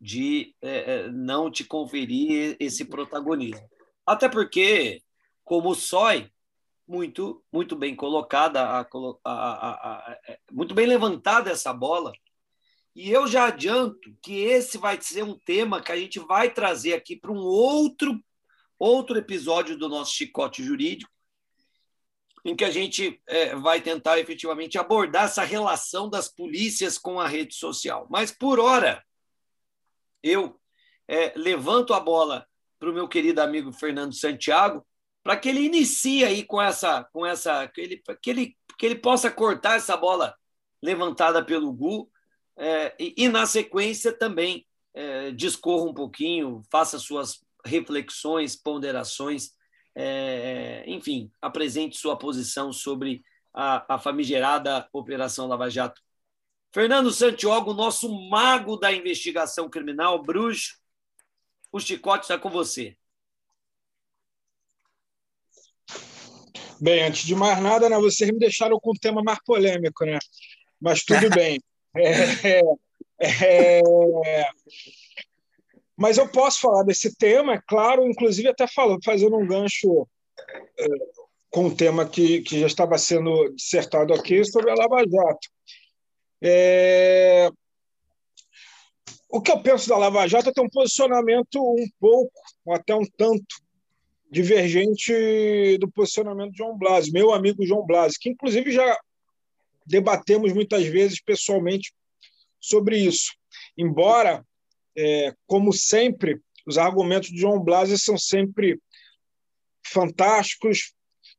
de 0.00 0.54
é, 0.60 0.76
é 1.06 1.10
não 1.10 1.50
te 1.50 1.64
conferir 1.64 2.56
esse 2.60 2.84
protagonismo. 2.84 3.68
Até 4.06 4.28
porque, 4.28 5.02
como 5.44 5.70
o 5.70 5.74
SOI, 5.74 6.30
muito, 6.86 7.44
muito 7.52 7.76
bem 7.76 7.94
colocada, 7.94 8.62
a, 8.62 8.80
a, 8.80 8.86
a, 9.24 10.18
é, 10.26 10.38
muito 10.50 10.74
bem 10.74 10.86
levantada 10.86 11.50
essa 11.50 11.72
bola. 11.72 12.12
E 12.94 13.10
eu 13.10 13.26
já 13.26 13.46
adianto 13.46 14.14
que 14.22 14.40
esse 14.40 14.76
vai 14.76 15.00
ser 15.00 15.24
um 15.24 15.38
tema 15.38 15.80
que 15.80 15.92
a 15.92 15.96
gente 15.96 16.18
vai 16.20 16.52
trazer 16.52 16.92
aqui 16.94 17.16
para 17.16 17.32
um 17.32 17.38
outro, 17.38 18.22
outro 18.78 19.16
episódio 19.16 19.78
do 19.78 19.88
nosso 19.88 20.12
Chicote 20.12 20.62
Jurídico, 20.62 21.10
em 22.44 22.54
que 22.56 22.64
a 22.64 22.70
gente 22.70 23.22
é, 23.26 23.54
vai 23.54 23.80
tentar 23.80 24.18
efetivamente 24.18 24.76
abordar 24.76 25.24
essa 25.24 25.44
relação 25.44 26.10
das 26.10 26.28
polícias 26.28 26.98
com 26.98 27.20
a 27.20 27.26
rede 27.26 27.54
social. 27.54 28.06
Mas, 28.10 28.32
por 28.32 28.58
hora, 28.58 29.02
eu 30.22 30.60
é, 31.08 31.32
levanto 31.36 31.94
a 31.94 32.00
bola 32.00 32.46
para 32.78 32.90
o 32.90 32.92
meu 32.92 33.08
querido 33.08 33.40
amigo 33.40 33.72
Fernando 33.72 34.12
Santiago, 34.12 34.84
para 35.22 35.36
que 35.36 35.48
ele 35.48 35.60
inicie 35.60 36.24
aí 36.24 36.44
com 36.44 36.60
essa, 36.60 37.04
com 37.12 37.24
essa, 37.24 37.68
que 37.68 37.80
ele, 37.80 38.02
que 38.20 38.30
ele, 38.30 38.56
que 38.78 38.86
ele 38.86 38.96
possa 38.96 39.30
cortar 39.30 39.76
essa 39.76 39.96
bola 39.96 40.36
levantada 40.82 41.44
pelo 41.44 41.72
Gu 41.72 42.10
é, 42.56 42.94
e, 42.98 43.14
e, 43.16 43.28
na 43.28 43.46
sequência 43.46 44.12
também 44.12 44.66
é, 44.92 45.30
discorra 45.30 45.84
um 45.84 45.94
pouquinho, 45.94 46.62
faça 46.70 46.98
suas 46.98 47.42
reflexões, 47.64 48.56
ponderações, 48.56 49.52
é, 49.94 50.84
enfim, 50.86 51.30
apresente 51.40 51.96
sua 51.96 52.16
posição 52.16 52.72
sobre 52.72 53.22
a, 53.54 53.94
a 53.94 53.98
famigerada 53.98 54.88
Operação 54.92 55.46
Lava 55.46 55.70
Jato. 55.70 56.00
Fernando 56.72 57.10
Santiago, 57.12 57.74
nosso 57.74 58.10
mago 58.30 58.76
da 58.76 58.92
investigação 58.92 59.68
criminal, 59.68 60.22
bruxo, 60.22 60.78
o 61.70 61.78
chicote 61.78 62.24
está 62.24 62.38
com 62.38 62.50
você. 62.50 62.96
Bem, 66.82 67.04
antes 67.04 67.24
de 67.24 67.36
mais 67.36 67.62
nada, 67.62 67.88
né, 67.88 67.96
vocês 67.96 68.28
me 68.32 68.40
deixaram 68.40 68.76
com 68.80 68.90
um 68.90 68.98
tema 69.00 69.22
mais 69.22 69.38
polêmico, 69.44 70.04
né? 70.04 70.18
Mas 70.80 71.04
tudo 71.04 71.30
bem. 71.30 71.60
É, 71.96 72.60
é, 73.20 73.80
é... 73.80 74.48
Mas 75.96 76.18
eu 76.18 76.28
posso 76.28 76.58
falar 76.58 76.82
desse 76.82 77.14
tema, 77.16 77.54
é 77.54 77.62
claro, 77.68 78.04
inclusive 78.04 78.48
até 78.48 78.66
falando, 78.66 78.98
fazendo 79.04 79.36
um 79.36 79.46
gancho 79.46 80.08
é, 80.76 80.86
com 81.50 81.66
o 81.66 81.76
tema 81.76 82.04
que, 82.04 82.40
que 82.40 82.58
já 82.58 82.66
estava 82.66 82.98
sendo 82.98 83.54
dissertado 83.54 84.12
aqui 84.12 84.44
sobre 84.44 84.72
a 84.72 84.74
Lava 84.74 85.04
Jato. 85.08 85.48
É... 86.42 87.48
O 89.28 89.40
que 89.40 89.52
eu 89.52 89.62
penso 89.62 89.88
da 89.88 89.96
Lava 89.96 90.26
Jato 90.26 90.48
é 90.48 90.52
ter 90.52 90.60
um 90.60 90.68
posicionamento 90.68 91.62
um 91.62 91.86
pouco, 92.00 92.32
ou 92.66 92.74
até 92.74 92.92
um 92.92 93.06
tanto, 93.16 93.62
divergente 94.32 95.76
do 95.78 95.90
posicionamento 95.90 96.52
de 96.52 96.58
João 96.58 96.76
Blas, 96.76 97.10
meu 97.10 97.34
amigo 97.34 97.66
João 97.66 97.84
Blas, 97.84 98.16
que 98.16 98.30
inclusive 98.30 98.72
já 98.72 98.98
debatemos 99.86 100.54
muitas 100.54 100.86
vezes 100.86 101.20
pessoalmente 101.20 101.92
sobre 102.58 102.96
isso. 102.96 103.34
Embora, 103.76 104.42
é, 104.96 105.34
como 105.46 105.70
sempre, 105.70 106.40
os 106.66 106.78
argumentos 106.78 107.28
de 107.28 107.38
João 107.38 107.60
Blas 107.62 107.90
são 108.02 108.16
sempre 108.16 108.80
fantásticos, 109.84 110.94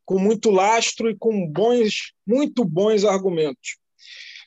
com 0.06 0.20
muito 0.20 0.52
lastro 0.52 1.10
e 1.10 1.18
com 1.18 1.48
bons, 1.48 2.14
muito 2.28 2.64
bons 2.64 3.06
argumentos. 3.06 3.78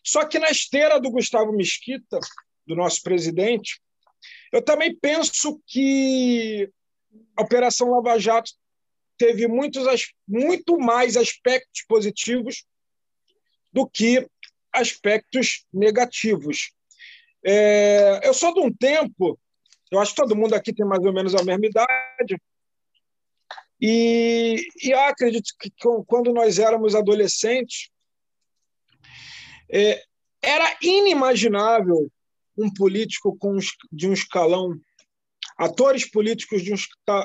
Só 0.04 0.24
que 0.24 0.38
na 0.38 0.50
esteira 0.50 1.00
do 1.00 1.10
Gustavo 1.10 1.50
Mesquita, 1.52 2.20
do 2.64 2.76
nosso 2.76 3.02
presidente, 3.02 3.80
eu 4.52 4.62
também 4.62 4.94
penso 4.94 5.60
que 5.66 6.70
a 7.36 7.42
Operação 7.42 7.90
Lava 7.90 8.18
Jato 8.18 8.52
teve 9.18 9.46
muitos, 9.46 9.84
muito 10.26 10.78
mais 10.78 11.16
aspectos 11.16 11.84
positivos 11.88 12.64
do 13.72 13.86
que 13.86 14.26
aspectos 14.72 15.64
negativos. 15.72 16.72
É, 17.44 18.20
eu 18.24 18.34
sou 18.34 18.52
de 18.52 18.60
um 18.60 18.72
tempo, 18.72 19.38
eu 19.90 20.00
acho 20.00 20.14
que 20.14 20.20
todo 20.20 20.36
mundo 20.36 20.54
aqui 20.54 20.72
tem 20.72 20.84
mais 20.84 21.04
ou 21.04 21.12
menos 21.12 21.34
a 21.34 21.44
mesma 21.44 21.66
idade, 21.66 22.40
e, 23.80 24.66
e 24.82 24.92
acredito 24.92 25.52
que 25.60 25.70
quando 26.06 26.32
nós 26.32 26.58
éramos 26.58 26.94
adolescentes, 26.94 27.90
é, 29.70 30.02
era 30.40 30.76
inimaginável 30.80 32.10
um 32.56 32.72
político 32.72 33.36
com, 33.36 33.58
de 33.92 34.08
um 34.08 34.12
escalão, 34.12 34.80
atores 35.56 36.08
políticos 36.08 36.62
de 36.62 36.72
um, 36.72 36.76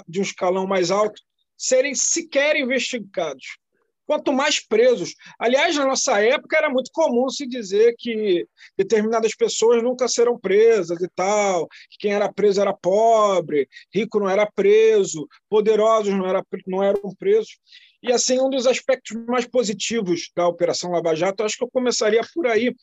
de 0.08 0.20
um 0.20 0.24
escalão 0.24 0.66
mais 0.66 0.92
alto, 0.92 1.22
serem 1.58 1.94
sequer 1.94 2.56
investigados. 2.56 3.58
Quanto 4.06 4.34
mais 4.34 4.60
presos. 4.60 5.16
Aliás, 5.40 5.76
na 5.76 5.86
nossa 5.86 6.20
época 6.20 6.58
era 6.58 6.70
muito 6.70 6.92
comum 6.92 7.30
se 7.30 7.48
dizer 7.48 7.96
que 7.98 8.46
determinadas 8.78 9.34
pessoas 9.36 9.82
nunca 9.82 10.08
serão 10.08 10.38
presas 10.38 11.00
e 11.02 11.08
tal, 11.16 11.68
que 11.90 11.98
quem 12.00 12.14
era 12.14 12.32
preso 12.32 12.60
era 12.60 12.74
pobre, 12.74 13.70
rico 13.94 14.20
não 14.20 14.30
era 14.30 14.50
preso, 14.52 15.26
poderosos 15.50 16.14
não, 16.14 16.28
era, 16.28 16.44
não 16.68 16.84
eram 16.84 17.16
presos. 17.18 17.58
E 18.04 18.12
assim, 18.12 18.40
um 18.40 18.50
dos 18.50 18.66
aspectos 18.66 19.16
mais 19.28 19.46
positivos 19.46 20.32
da 20.36 20.48
Operação 20.48 20.92
Lava 20.92 21.16
Jato, 21.16 21.44
acho 21.44 21.58
que 21.58 21.64
eu 21.64 21.72
começaria 21.72 22.22
por 22.34 22.48
aí, 22.48 22.76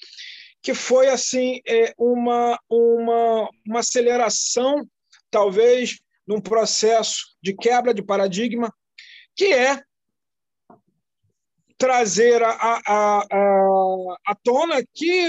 que 0.62 0.73
foi 0.73 1.09
assim 1.09 1.61
é, 1.66 1.93
uma, 1.99 2.59
uma, 2.70 3.51
uma 3.66 3.81
aceleração, 3.81 4.89
talvez, 5.31 5.99
num 6.27 6.41
processo 6.41 7.37
de 7.43 7.55
quebra 7.55 7.93
de 7.95 8.03
paradigma, 8.03 8.73
que 9.37 9.53
é 9.53 9.83
trazer 11.77 12.43
a, 12.43 12.51
a, 12.51 13.25
a, 13.31 14.17
a 14.27 14.35
tona 14.43 14.83
que 14.95 15.29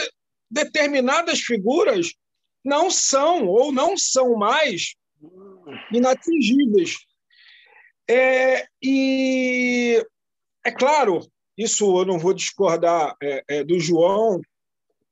determinadas 0.50 1.40
figuras 1.42 2.12
não 2.64 2.90
são 2.90 3.48
ou 3.48 3.72
não 3.72 3.96
são 3.96 4.36
mais 4.36 4.96
inatingíveis. 5.92 6.96
É, 8.10 8.66
e 8.82 10.04
é 10.66 10.72
claro, 10.72 11.22
isso 11.56 12.00
eu 12.00 12.06
não 12.06 12.18
vou 12.18 12.34
discordar 12.34 13.16
é, 13.22 13.44
é, 13.48 13.64
do 13.64 13.80
João, 13.80 14.42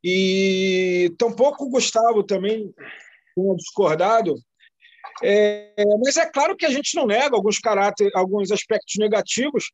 e 0.04 1.14
tampouco 1.18 1.66
o 1.66 1.70
Gustavo 1.70 2.24
também 2.24 2.74
tenha 3.36 3.56
discordado. 3.56 4.36
É, 5.24 5.74
mas 6.04 6.18
é 6.18 6.30
claro 6.30 6.56
que 6.56 6.66
a 6.66 6.70
gente 6.70 6.96
não 6.96 7.08
nega 7.08 7.36
alguns 7.36 7.60
caráter, 7.60 8.12
alguns 8.14 8.52
aspectos 8.52 8.96
negativos 8.98 9.72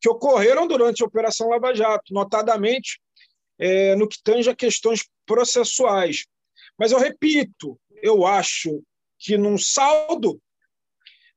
que 0.00 0.08
ocorreram 0.08 0.66
durante 0.66 1.02
a 1.02 1.06
Operação 1.06 1.48
Lava 1.48 1.74
Jato, 1.74 2.12
notadamente 2.12 3.00
é, 3.58 3.94
no 3.94 4.08
que 4.08 4.18
tange 4.22 4.48
a 4.48 4.56
questões 4.56 5.06
processuais. 5.26 6.24
Mas 6.78 6.92
eu 6.92 6.98
repito, 6.98 7.78
eu 8.02 8.26
acho 8.26 8.82
que 9.18 9.36
num 9.36 9.58
saldo 9.58 10.40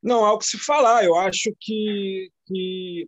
não 0.01 0.25
há 0.25 0.33
o 0.33 0.37
que 0.37 0.45
se 0.45 0.57
falar. 0.57 1.03
Eu 1.03 1.15
acho 1.15 1.53
que, 1.59 2.29
que 2.45 3.07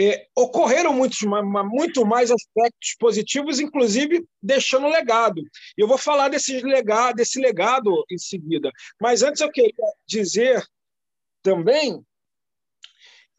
é, 0.00 0.26
ocorreram 0.34 0.92
muitos, 0.92 1.20
muito 1.22 2.06
mais 2.06 2.30
aspectos 2.30 2.96
positivos, 2.98 3.60
inclusive 3.60 4.24
deixando 4.42 4.88
legado. 4.88 5.42
Eu 5.76 5.86
vou 5.86 5.98
falar 5.98 6.28
desse 6.28 6.60
legado, 6.60 7.16
desse 7.16 7.38
legado 7.38 8.04
em 8.10 8.18
seguida. 8.18 8.70
Mas 9.00 9.22
antes 9.22 9.40
eu 9.40 9.50
queria 9.50 9.72
dizer 10.06 10.64
também 11.42 12.02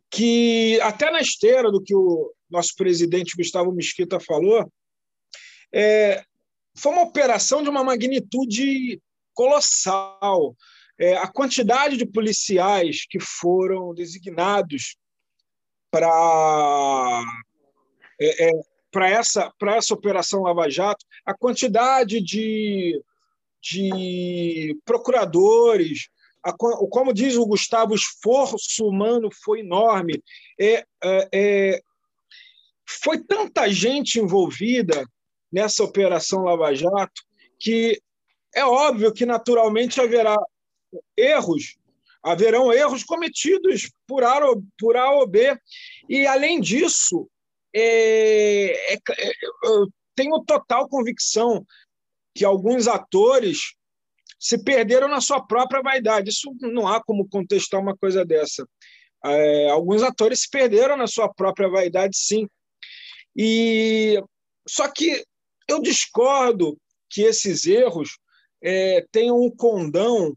que, 0.09 0.79
até 0.81 1.09
na 1.09 1.21
esteira 1.21 1.71
do 1.71 1.81
que 1.81 1.95
o 1.95 2.31
nosso 2.49 2.75
presidente 2.75 3.35
Gustavo 3.35 3.71
Mesquita 3.71 4.19
falou, 4.19 4.71
é, 5.73 6.23
foi 6.75 6.91
uma 6.91 7.03
operação 7.03 7.63
de 7.63 7.69
uma 7.69 7.83
magnitude 7.83 9.01
colossal. 9.33 10.55
É, 10.99 11.17
a 11.17 11.27
quantidade 11.27 11.97
de 11.97 12.05
policiais 12.05 13.05
que 13.09 13.19
foram 13.19 13.93
designados 13.93 14.95
para 15.91 17.23
é, 18.19 18.49
é, 18.49 18.51
para 18.91 19.09
essa, 19.09 19.51
essa 19.77 19.93
operação 19.93 20.43
Lava 20.43 20.69
Jato, 20.69 21.05
a 21.25 21.33
quantidade 21.33 22.21
de, 22.21 23.01
de 23.61 24.77
procuradores, 24.83 26.09
a, 26.43 26.51
como 26.53 27.13
diz 27.13 27.35
o 27.35 27.45
Gustavo, 27.45 27.93
o 27.93 27.95
esforço 27.95 28.85
humano 28.85 29.29
foi 29.43 29.61
enorme. 29.61 30.21
É, 30.59 30.85
é, 31.03 31.29
é, 31.33 31.81
foi 32.85 33.19
tanta 33.19 33.69
gente 33.69 34.19
envolvida 34.19 35.05
nessa 35.51 35.83
operação 35.83 36.43
Lava 36.43 36.73
Jato 36.73 37.21
que 37.57 38.01
é 38.53 38.65
óbvio 38.65 39.13
que 39.13 39.25
naturalmente 39.25 40.01
haverá 40.01 40.35
erros, 41.15 41.77
haverão 42.23 42.71
erros 42.71 43.03
cometidos 43.03 43.91
por 44.07 44.23
A, 44.23 44.39
por 44.77 44.95
a 44.95 45.11
ou 45.11 45.27
B. 45.27 45.57
E, 46.09 46.25
além 46.27 46.59
disso, 46.59 47.29
é, 47.73 48.93
é, 48.93 48.95
é, 48.95 49.31
eu 49.63 49.87
tenho 50.15 50.43
total 50.43 50.87
convicção 50.87 51.65
que 52.35 52.45
alguns 52.45 52.87
atores 52.87 53.73
se 54.39 54.63
perderam 54.63 55.07
na 55.07 55.21
sua 55.21 55.45
própria 55.45 55.81
vaidade. 55.81 56.29
Isso 56.29 56.51
não 56.59 56.87
há 56.87 57.03
como 57.03 57.27
contestar 57.29 57.79
uma 57.79 57.95
coisa 57.95 58.25
dessa. 58.25 58.67
É, 59.23 59.69
alguns 59.69 60.01
atores 60.01 60.41
se 60.41 60.49
perderam 60.49 60.97
na 60.97 61.07
sua 61.07 61.31
própria 61.31 61.69
vaidade, 61.69 62.17
sim. 62.17 62.47
E 63.35 64.21
só 64.67 64.87
que 64.87 65.23
eu 65.67 65.81
discordo 65.81 66.77
que 67.09 67.21
esses 67.21 67.65
erros 67.65 68.17
é, 68.63 69.05
tenham 69.11 69.39
um 69.39 69.49
condão 69.49 70.35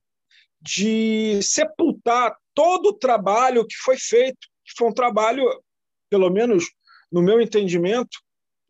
de 0.65 1.41
sepultar 1.43 2.35
todo 2.55 2.87
o 2.87 2.99
trabalho 2.99 3.67
que 3.67 3.77
foi 3.77 3.99
feito, 3.99 4.49
que 4.65 4.73
foi 4.77 4.89
um 4.89 4.95
trabalho, 4.95 5.45
pelo 6.09 6.31
menos 6.31 6.65
no 7.13 7.23
meu 7.23 7.41
entendimento, 7.41 8.19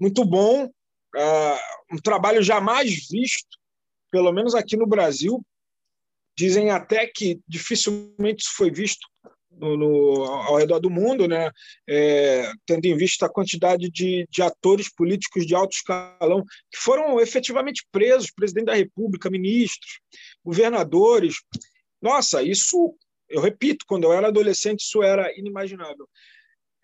muito 0.01 0.25
bom, 0.25 0.65
uh, 0.65 1.93
um 1.93 1.99
trabalho 1.99 2.43
jamais 2.43 3.07
visto, 3.09 3.59
pelo 4.11 4.33
menos 4.33 4.55
aqui 4.55 4.77
no 4.77 4.87
Brasil. 4.87 5.41
Dizem 6.37 6.71
até 6.71 7.07
que 7.07 7.39
dificilmente 7.47 8.43
isso 8.43 8.57
foi 8.57 8.71
visto 8.73 9.07
no, 9.59 9.77
no, 9.77 10.25
ao 10.25 10.57
redor 10.57 10.81
do 10.81 10.91
mundo, 10.91 11.29
né? 11.29 11.51
É, 11.89 12.51
tendo 12.67 12.87
em 12.87 12.97
vista 12.97 13.27
a 13.27 13.33
quantidade 13.33 13.89
de, 13.89 14.27
de, 14.29 14.43
atores 14.43 14.93
políticos 14.93 15.47
de 15.47 15.55
alto 15.55 15.77
escalão 15.77 16.43
que 16.71 16.79
foram 16.79 17.21
efetivamente 17.21 17.87
presos, 17.93 18.33
presidente 18.33 18.67
da 18.67 18.75
República, 18.75 19.31
ministros, 19.31 20.01
governadores. 20.45 21.37
Nossa, 22.05 22.43
isso, 22.43 22.95
eu 23.31 23.41
repito, 23.41 23.87
quando 23.89 24.05
eu 24.05 24.13
era 24.13 24.29
adolescente, 24.29 24.81
isso 24.81 25.03
era 25.03 25.33
inimaginável. 25.39 26.07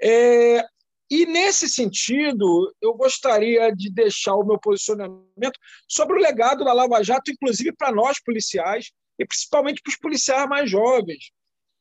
É, 0.00 0.64
e, 1.10 1.26
nesse 1.26 1.68
sentido, 1.68 2.74
eu 2.80 2.94
gostaria 2.94 3.70
de 3.70 3.92
deixar 3.92 4.34
o 4.34 4.46
meu 4.46 4.58
posicionamento 4.58 5.58
sobre 5.86 6.16
o 6.16 6.22
legado 6.22 6.64
da 6.64 6.72
Lava 6.72 7.02
Jato, 7.02 7.30
inclusive 7.30 7.70
para 7.70 7.92
nós 7.92 8.18
policiais, 8.18 8.92
e 9.18 9.26
principalmente 9.26 9.82
para 9.82 9.90
os 9.90 9.98
policiais 9.98 10.48
mais 10.48 10.70
jovens. 10.70 11.30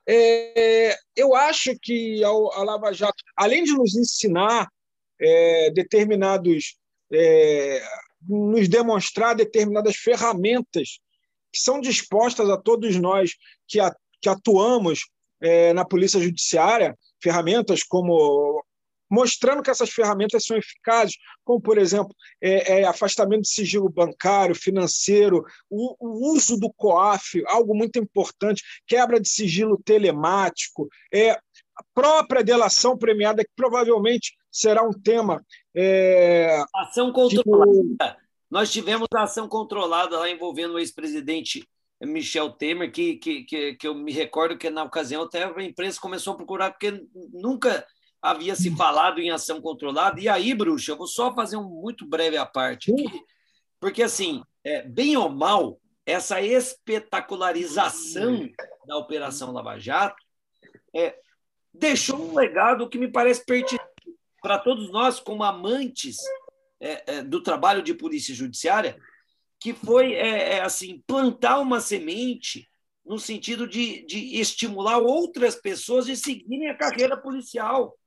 É, 0.05 0.97
eu 1.15 1.33
acho 1.33 1.79
que 1.81 2.21
a, 2.21 2.63
Lava 2.63 2.91
Jato, 2.91 3.23
além 3.37 3.63
de 3.63 3.71
nos 3.71 3.95
ensinar 3.95 4.67
é, 5.17 5.71
determinados, 5.71 6.75
é, 7.09 7.81
nos 8.27 8.67
demonstrar 8.67 9.33
determinadas 9.33 9.95
ferramentas 9.95 10.99
que 11.51 11.59
são 11.59 11.79
dispostas 11.79 12.49
a 12.49 12.57
todos 12.57 12.95
nós 12.97 13.31
que, 13.67 13.79
a, 13.79 13.93
que 14.21 14.29
atuamos 14.29 15.07
é, 15.41 15.73
na 15.73 15.85
Polícia 15.85 16.19
Judiciária, 16.19 16.97
ferramentas 17.21 17.83
como 17.83 18.63
mostrando 19.09 19.63
que 19.63 19.71
essas 19.71 19.89
ferramentas 19.89 20.45
são 20.45 20.55
eficazes, 20.55 21.15
como, 21.43 21.59
por 21.59 21.77
exemplo, 21.79 22.15
é, 22.39 22.81
é, 22.81 22.83
afastamento 22.85 23.41
de 23.41 23.49
sigilo 23.49 23.89
bancário, 23.89 24.53
financeiro, 24.53 25.43
o, 25.69 25.95
o, 25.99 26.31
uso 26.31 26.57
do 26.59 26.71
COAF, 26.71 27.43
algo 27.47 27.73
muito 27.73 27.97
importante, 27.97 28.63
quebra 28.85 29.19
de 29.19 29.27
sigilo 29.27 29.81
telemático, 29.83 30.87
é, 31.11 31.31
a 31.31 31.83
própria 31.93 32.43
delação 32.43 32.97
premiada, 32.97 33.43
que 33.43 33.51
provavelmente 33.55 34.33
será 34.51 34.83
um 34.83 34.91
tema. 34.91 35.43
É, 35.75 36.63
ação 36.75 37.11
controlada. 37.11 37.71
Tipo... 37.71 38.28
Nós 38.49 38.71
tivemos 38.71 39.07
a 39.13 39.23
ação 39.23 39.47
controlada 39.47 40.17
lá 40.17 40.29
envolvendo 40.29 40.73
o 40.73 40.79
ex-presidente 40.79 41.67
Michel 42.01 42.51
Temer, 42.51 42.91
que, 42.91 43.17
que, 43.17 43.43
que, 43.43 43.75
que 43.75 43.87
eu 43.87 43.93
me 43.93 44.11
recordo 44.11 44.57
que 44.57 44.69
na 44.69 44.83
ocasião 44.83 45.23
até 45.23 45.43
a 45.43 45.63
imprensa 45.63 45.99
começou 45.99 46.33
a 46.33 46.37
procurar, 46.37 46.71
porque 46.71 47.05
nunca 47.33 47.85
havia 48.21 48.55
se 48.55 48.75
falado 48.75 49.19
em 49.19 49.31
ação 49.31 49.61
controlada. 49.61 50.19
E 50.19 50.27
aí, 50.27 50.53
bruxa, 50.53 50.93
eu 50.93 50.97
vou 50.97 51.07
só 51.07 51.33
fazer 51.33 51.57
um 51.57 51.63
muito 51.63 52.07
breve 52.07 52.37
à 52.37 52.45
parte 52.45 52.91
aqui, 52.91 53.05
porque, 53.79 54.01
assim, 54.01 54.41
é, 54.63 54.81
bem 54.81 55.15
ou 55.15 55.29
mal, 55.29 55.79
essa 56.05 56.41
espetacularização 56.41 58.49
da 58.87 58.97
Operação 58.97 59.51
Lava 59.51 59.77
Jato 59.77 60.21
é, 60.95 61.15
deixou 61.73 62.19
um 62.19 62.33
legado 62.33 62.89
que 62.89 62.97
me 62.97 63.11
parece 63.11 63.45
pertinente 63.45 63.85
para 64.41 64.57
todos 64.57 64.91
nós, 64.91 65.19
como 65.19 65.43
amantes 65.43 66.17
é, 66.79 67.03
é, 67.05 67.23
do 67.23 67.41
trabalho 67.41 67.81
de 67.81 67.93
polícia 67.93 68.33
judiciária, 68.33 68.99
que 69.59 69.73
foi 69.73 70.13
é, 70.13 70.53
é, 70.55 70.61
assim 70.61 71.03
plantar 71.05 71.59
uma 71.59 71.81
semente 71.81 72.67
no 73.05 73.19
sentido 73.19 73.67
de, 73.67 74.05
de 74.05 74.39
estimular 74.39 74.99
outras 74.99 75.55
pessoas 75.55 76.07
a 76.07 76.15
seguirem 76.15 76.69
a 76.69 76.77
carreira 76.77 77.17
policial. 77.17 77.97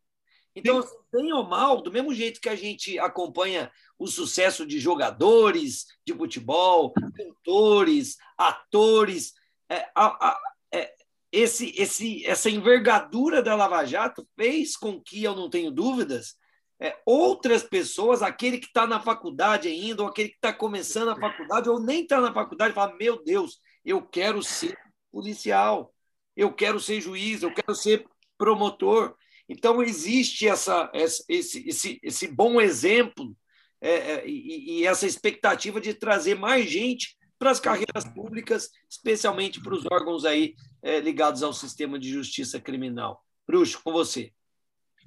Então, 0.54 0.78
assim, 0.78 0.96
bem 1.12 1.32
ou 1.32 1.44
mal, 1.44 1.82
do 1.82 1.90
mesmo 1.90 2.14
jeito 2.14 2.40
que 2.40 2.48
a 2.48 2.54
gente 2.54 2.98
acompanha 2.98 3.70
o 3.98 4.06
sucesso 4.06 4.66
de 4.66 4.78
jogadores 4.78 5.86
de 6.06 6.14
futebol, 6.14 6.92
cantores, 7.16 8.16
atores, 8.36 9.32
é, 9.68 9.88
a, 9.94 10.28
a, 10.28 10.40
é, 10.72 10.94
esse, 11.32 11.72
esse, 11.76 12.24
essa 12.26 12.50
envergadura 12.50 13.42
da 13.42 13.54
Lava 13.54 13.84
Jato 13.86 14.28
fez 14.36 14.76
com 14.76 15.00
que, 15.00 15.24
eu 15.24 15.34
não 15.34 15.48
tenho 15.48 15.70
dúvidas, 15.70 16.36
é, 16.82 17.00
outras 17.06 17.62
pessoas, 17.62 18.22
aquele 18.22 18.58
que 18.58 18.66
está 18.66 18.88
na 18.88 18.98
faculdade 18.98 19.68
ainda, 19.68 20.02
ou 20.02 20.08
aquele 20.08 20.30
que 20.30 20.34
está 20.34 20.52
começando 20.52 21.10
a 21.10 21.16
faculdade, 21.16 21.68
ou 21.68 21.78
nem 21.78 22.02
está 22.02 22.20
na 22.20 22.34
faculdade, 22.34 22.74
fala: 22.74 22.96
Meu 22.96 23.22
Deus, 23.22 23.60
eu 23.84 24.02
quero 24.02 24.42
ser 24.42 24.76
policial, 25.12 25.94
eu 26.36 26.52
quero 26.52 26.80
ser 26.80 27.00
juiz, 27.00 27.42
eu 27.42 27.54
quero 27.54 27.72
ser 27.72 28.04
promotor. 28.36 29.14
Então, 29.48 29.80
existe 29.80 30.48
essa, 30.48 30.90
esse, 30.92 31.24
esse, 31.28 32.00
esse 32.02 32.26
bom 32.26 32.60
exemplo 32.60 33.36
é, 33.80 33.90
é, 33.90 34.28
e, 34.28 34.80
e, 34.80 34.86
essa 34.86 35.06
expectativa 35.06 35.80
de 35.80 35.94
trazer 35.94 36.34
mais 36.34 36.68
gente 36.68 37.16
para 37.38 37.52
as 37.52 37.60
carreiras 37.60 38.04
públicas, 38.12 38.70
especialmente 38.88 39.60
para 39.60 39.74
os 39.74 39.84
órgãos 39.86 40.24
aí 40.24 40.54
é, 40.82 40.98
ligados 40.98 41.44
ao 41.44 41.52
sistema 41.52 41.96
de 41.96 42.10
justiça 42.10 42.60
criminal. 42.60 43.22
Bruxo, 43.46 43.80
com 43.84 43.92
você. 43.92 44.32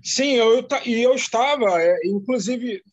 Sim, 0.03 0.33
eu, 0.35 0.67
e 0.85 1.01
eu 1.01 1.15
estava, 1.15 1.81
é, 1.81 1.97
inclusive, 2.05 2.83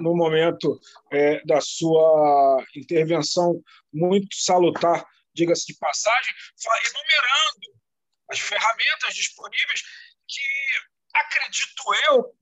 no 0.00 0.14
momento 0.14 0.80
é, 1.12 1.44
da 1.44 1.60
sua 1.60 2.64
intervenção 2.76 3.62
muito 3.92 4.28
salutar, 4.34 5.04
diga-se 5.34 5.66
de 5.66 5.78
passagem, 5.78 6.34
enumerando 6.90 7.80
as 8.30 8.38
ferramentas 8.38 9.14
disponíveis 9.14 9.82
que, 10.28 10.42
acredito 11.14 11.82
eu, 12.08 12.32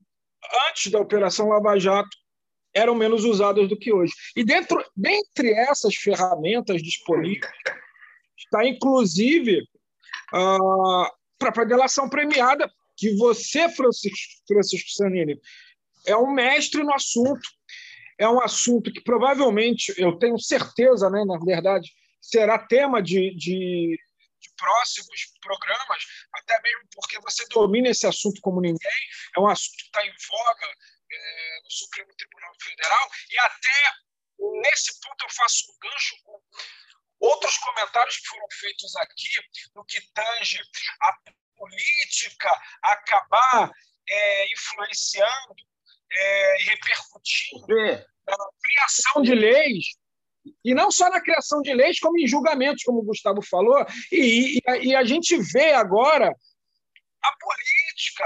antes 0.69 0.91
da 0.93 1.01
Operação 1.01 1.49
Lava 1.49 1.79
Jato, 1.79 2.17
eram 2.75 2.95
menos 2.95 3.25
usadas 3.25 3.69
do 3.69 3.79
que 3.79 3.93
hoje. 3.93 4.13
E 4.37 4.45
dentro, 4.45 4.85
dentre 4.97 5.53
essas 5.53 5.95
ferramentas 5.95 6.83
disponíveis, 6.83 7.53
está 8.37 8.67
inclusive 8.67 9.67
a 10.33 11.11
própria 11.39 11.67
delação 11.67 12.09
premiada, 12.09 12.71
que 12.99 13.15
você, 13.17 13.69
Francisco, 13.69 14.43
Francisco 14.47 14.91
Sanini, 14.91 15.41
é 16.05 16.17
um 16.17 16.33
mestre 16.33 16.83
no 16.83 16.93
assunto. 16.93 17.49
É 18.19 18.29
um 18.29 18.43
assunto 18.43 18.93
que 18.93 19.01
provavelmente, 19.01 19.95
eu 19.97 20.19
tenho 20.19 20.39
certeza, 20.39 21.09
né, 21.09 21.25
na 21.25 21.39
verdade, 21.39 21.89
será 22.21 22.59
tema 22.59 23.01
de, 23.01 23.33
de 23.37 23.97
de 24.41 24.51
próximos 24.57 25.33
programas, 25.41 26.05
até 26.33 26.61
mesmo 26.63 26.89
porque 26.95 27.21
você 27.21 27.45
domina 27.49 27.89
esse 27.89 28.07
assunto 28.07 28.41
como 28.41 28.61
ninguém, 28.61 29.01
é 29.37 29.41
um 29.41 29.49
assunto 29.49 29.77
que 29.77 29.85
está 29.85 30.07
em 30.07 30.15
voga 30.31 30.67
é, 31.11 31.61
no 31.65 31.71
Supremo 31.71 32.15
Tribunal 32.17 32.53
Federal, 32.63 33.11
e 33.31 33.39
até 33.39 33.93
nesse 34.63 35.01
ponto 35.01 35.25
eu 35.25 35.31
faço 35.31 35.65
um 35.73 35.79
gancho 35.81 36.17
com 36.23 36.41
outros 37.21 37.59
comentários 37.59 38.17
que 38.19 38.29
foram 38.29 38.47
feitos 38.53 38.97
aqui 38.97 39.29
no 39.75 39.85
que 39.85 40.01
tange 40.13 40.61
a 41.03 41.13
política 41.59 42.51
acabar 42.83 43.71
é, 44.09 44.53
influenciando 44.53 45.55
é, 46.11 46.63
e 46.63 46.65
repercutindo 46.67 47.67
na 47.67 48.37
criação 48.63 49.23
de 49.23 49.35
leis, 49.35 49.87
e 50.65 50.75
não 50.75 50.91
só 50.91 51.11
na 51.11 51.21
criação 51.21 51.61
de 51.61 51.75
leis, 51.75 51.99
como 51.99 52.19
em 52.19 52.27
julgamentos, 52.27 52.85
como 52.85 53.01
o 53.01 53.05
Gustavo 53.05 53.43
falou, 53.43 53.85
e, 54.11 54.59
e, 54.59 54.89
e 54.89 54.95
a 54.95 55.05
gente 55.05 55.37
vê 55.53 55.73
agora 55.73 56.35
a 57.23 57.33
política 57.37 58.25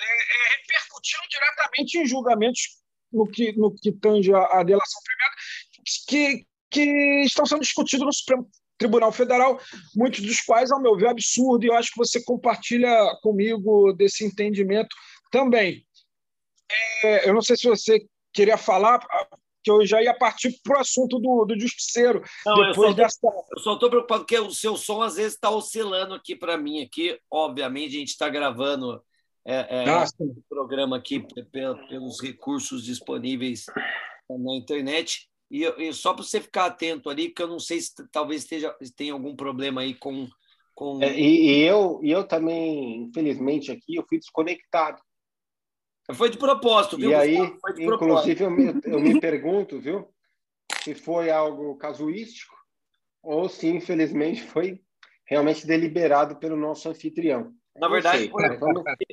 é, 0.00 0.04
é, 0.04 0.56
repercutindo 0.56 1.22
diretamente 1.28 1.98
em 1.98 2.06
julgamentos 2.06 2.80
no 3.12 3.26
que, 3.26 3.52
no 3.52 3.74
que 3.74 3.92
tange 3.92 4.32
a, 4.32 4.60
a 4.60 4.62
delação 4.62 5.00
premiada, 5.04 5.36
que, 6.08 6.46
que 6.70 7.24
estão 7.24 7.44
sendo 7.44 7.62
discutidos 7.62 8.06
no 8.06 8.12
Supremo 8.12 8.50
Tribunal 8.80 9.12
Federal, 9.12 9.60
muitos 9.94 10.22
dos 10.22 10.40
quais, 10.40 10.72
ao 10.72 10.80
meu 10.80 10.96
ver, 10.96 11.06
é 11.06 11.10
absurdo, 11.10 11.64
e 11.64 11.68
eu 11.68 11.74
acho 11.74 11.92
que 11.92 11.98
você 11.98 12.24
compartilha 12.24 12.90
comigo 13.22 13.92
desse 13.92 14.24
entendimento 14.24 14.96
também. 15.30 15.86
É, 17.04 17.28
eu 17.28 17.34
não 17.34 17.42
sei 17.42 17.56
se 17.56 17.68
você 17.68 18.00
queria 18.32 18.56
falar, 18.56 19.06
que 19.62 19.70
eu 19.70 19.84
já 19.84 20.02
ia 20.02 20.14
partir 20.14 20.58
para 20.64 20.78
o 20.78 20.80
assunto 20.80 21.18
do, 21.18 21.44
do 21.44 21.60
justiceiro. 21.60 22.22
Não, 22.46 22.68
depois 22.68 22.96
eu 22.96 23.06
só 23.58 23.74
estou 23.74 23.90
preocupado 23.90 24.20
porque 24.20 24.38
o 24.38 24.50
seu 24.50 24.76
som 24.78 25.02
às 25.02 25.16
vezes 25.16 25.34
está 25.34 25.50
oscilando 25.50 26.14
aqui 26.14 26.34
para 26.34 26.56
mim. 26.56 26.82
Aqui, 26.82 27.18
obviamente, 27.30 27.96
a 27.96 27.98
gente 27.98 28.08
está 28.08 28.30
gravando 28.30 29.02
é, 29.46 29.84
é, 29.84 29.90
ah, 29.90 30.06
o 30.18 30.42
programa 30.48 30.96
aqui 30.96 31.22
pelos 31.52 32.20
recursos 32.22 32.82
disponíveis 32.82 33.66
na 34.30 34.54
internet. 34.54 35.29
E, 35.50 35.64
e 35.64 35.92
só 35.92 36.14
para 36.14 36.22
você 36.22 36.40
ficar 36.40 36.66
atento 36.66 37.10
ali, 37.10 37.30
que 37.30 37.42
eu 37.42 37.48
não 37.48 37.58
sei 37.58 37.80
se 37.80 37.92
talvez 38.12 38.42
esteja, 38.42 38.74
tenha 38.96 39.12
algum 39.12 39.34
problema 39.34 39.80
aí 39.80 39.94
com. 39.94 40.28
com... 40.74 41.02
É, 41.02 41.12
e, 41.18 41.50
e, 41.50 41.62
eu, 41.62 42.00
e 42.02 42.10
eu 42.10 42.24
também, 42.24 43.02
infelizmente, 43.02 43.72
aqui, 43.72 43.96
eu 43.96 44.04
fui 44.08 44.18
desconectado. 44.18 45.02
Foi 46.14 46.30
de 46.30 46.38
propósito, 46.38 46.96
viu? 46.96 47.10
E 47.10 47.14
aí, 47.14 47.36
inclusive, 47.78 48.44
eu 48.44 48.50
me, 48.50 48.80
eu 48.84 49.00
me 49.00 49.20
pergunto, 49.20 49.80
viu, 49.80 50.08
se 50.82 50.94
foi 50.94 51.30
algo 51.30 51.76
casuístico 51.76 52.54
ou 53.22 53.48
se, 53.48 53.68
infelizmente, 53.68 54.42
foi 54.42 54.80
realmente 55.26 55.66
deliberado 55.66 56.36
pelo 56.36 56.56
nosso 56.56 56.88
anfitrião. 56.88 57.52
Na 57.76 57.88
verdade, 57.88 58.18
sei, 58.18 58.32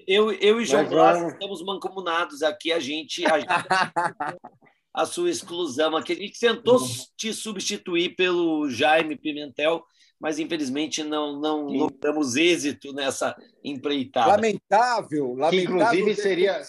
eu, 0.07 0.31
eu 0.31 0.59
e 0.59 0.65
João 0.65 0.87
Blas 0.87 1.19
vamos... 1.19 1.33
estamos 1.33 1.63
mancomunados 1.63 2.41
aqui, 2.41 2.71
a 2.71 2.79
gente, 2.79 3.25
a 3.25 3.39
gente 3.39 3.47
a 4.97 5.05
sua 5.05 5.29
exclusão 5.29 5.95
aqui. 5.95 6.13
A 6.13 6.15
gente 6.15 6.39
tentou 6.39 6.79
te 7.15 7.31
substituir 7.31 8.15
pelo 8.15 8.67
Jaime 8.67 9.15
Pimentel, 9.15 9.85
mas 10.19 10.39
infelizmente 10.39 11.03
não 11.03 11.39
não 11.39 11.67
logramos 11.67 12.35
êxito 12.35 12.91
nessa 12.93 13.35
empreitada. 13.63 14.31
Lamentável, 14.31 15.35
lamentável. 15.35 15.49
Que 15.51 15.63
inclusive 15.63 16.15
seria 16.15 16.61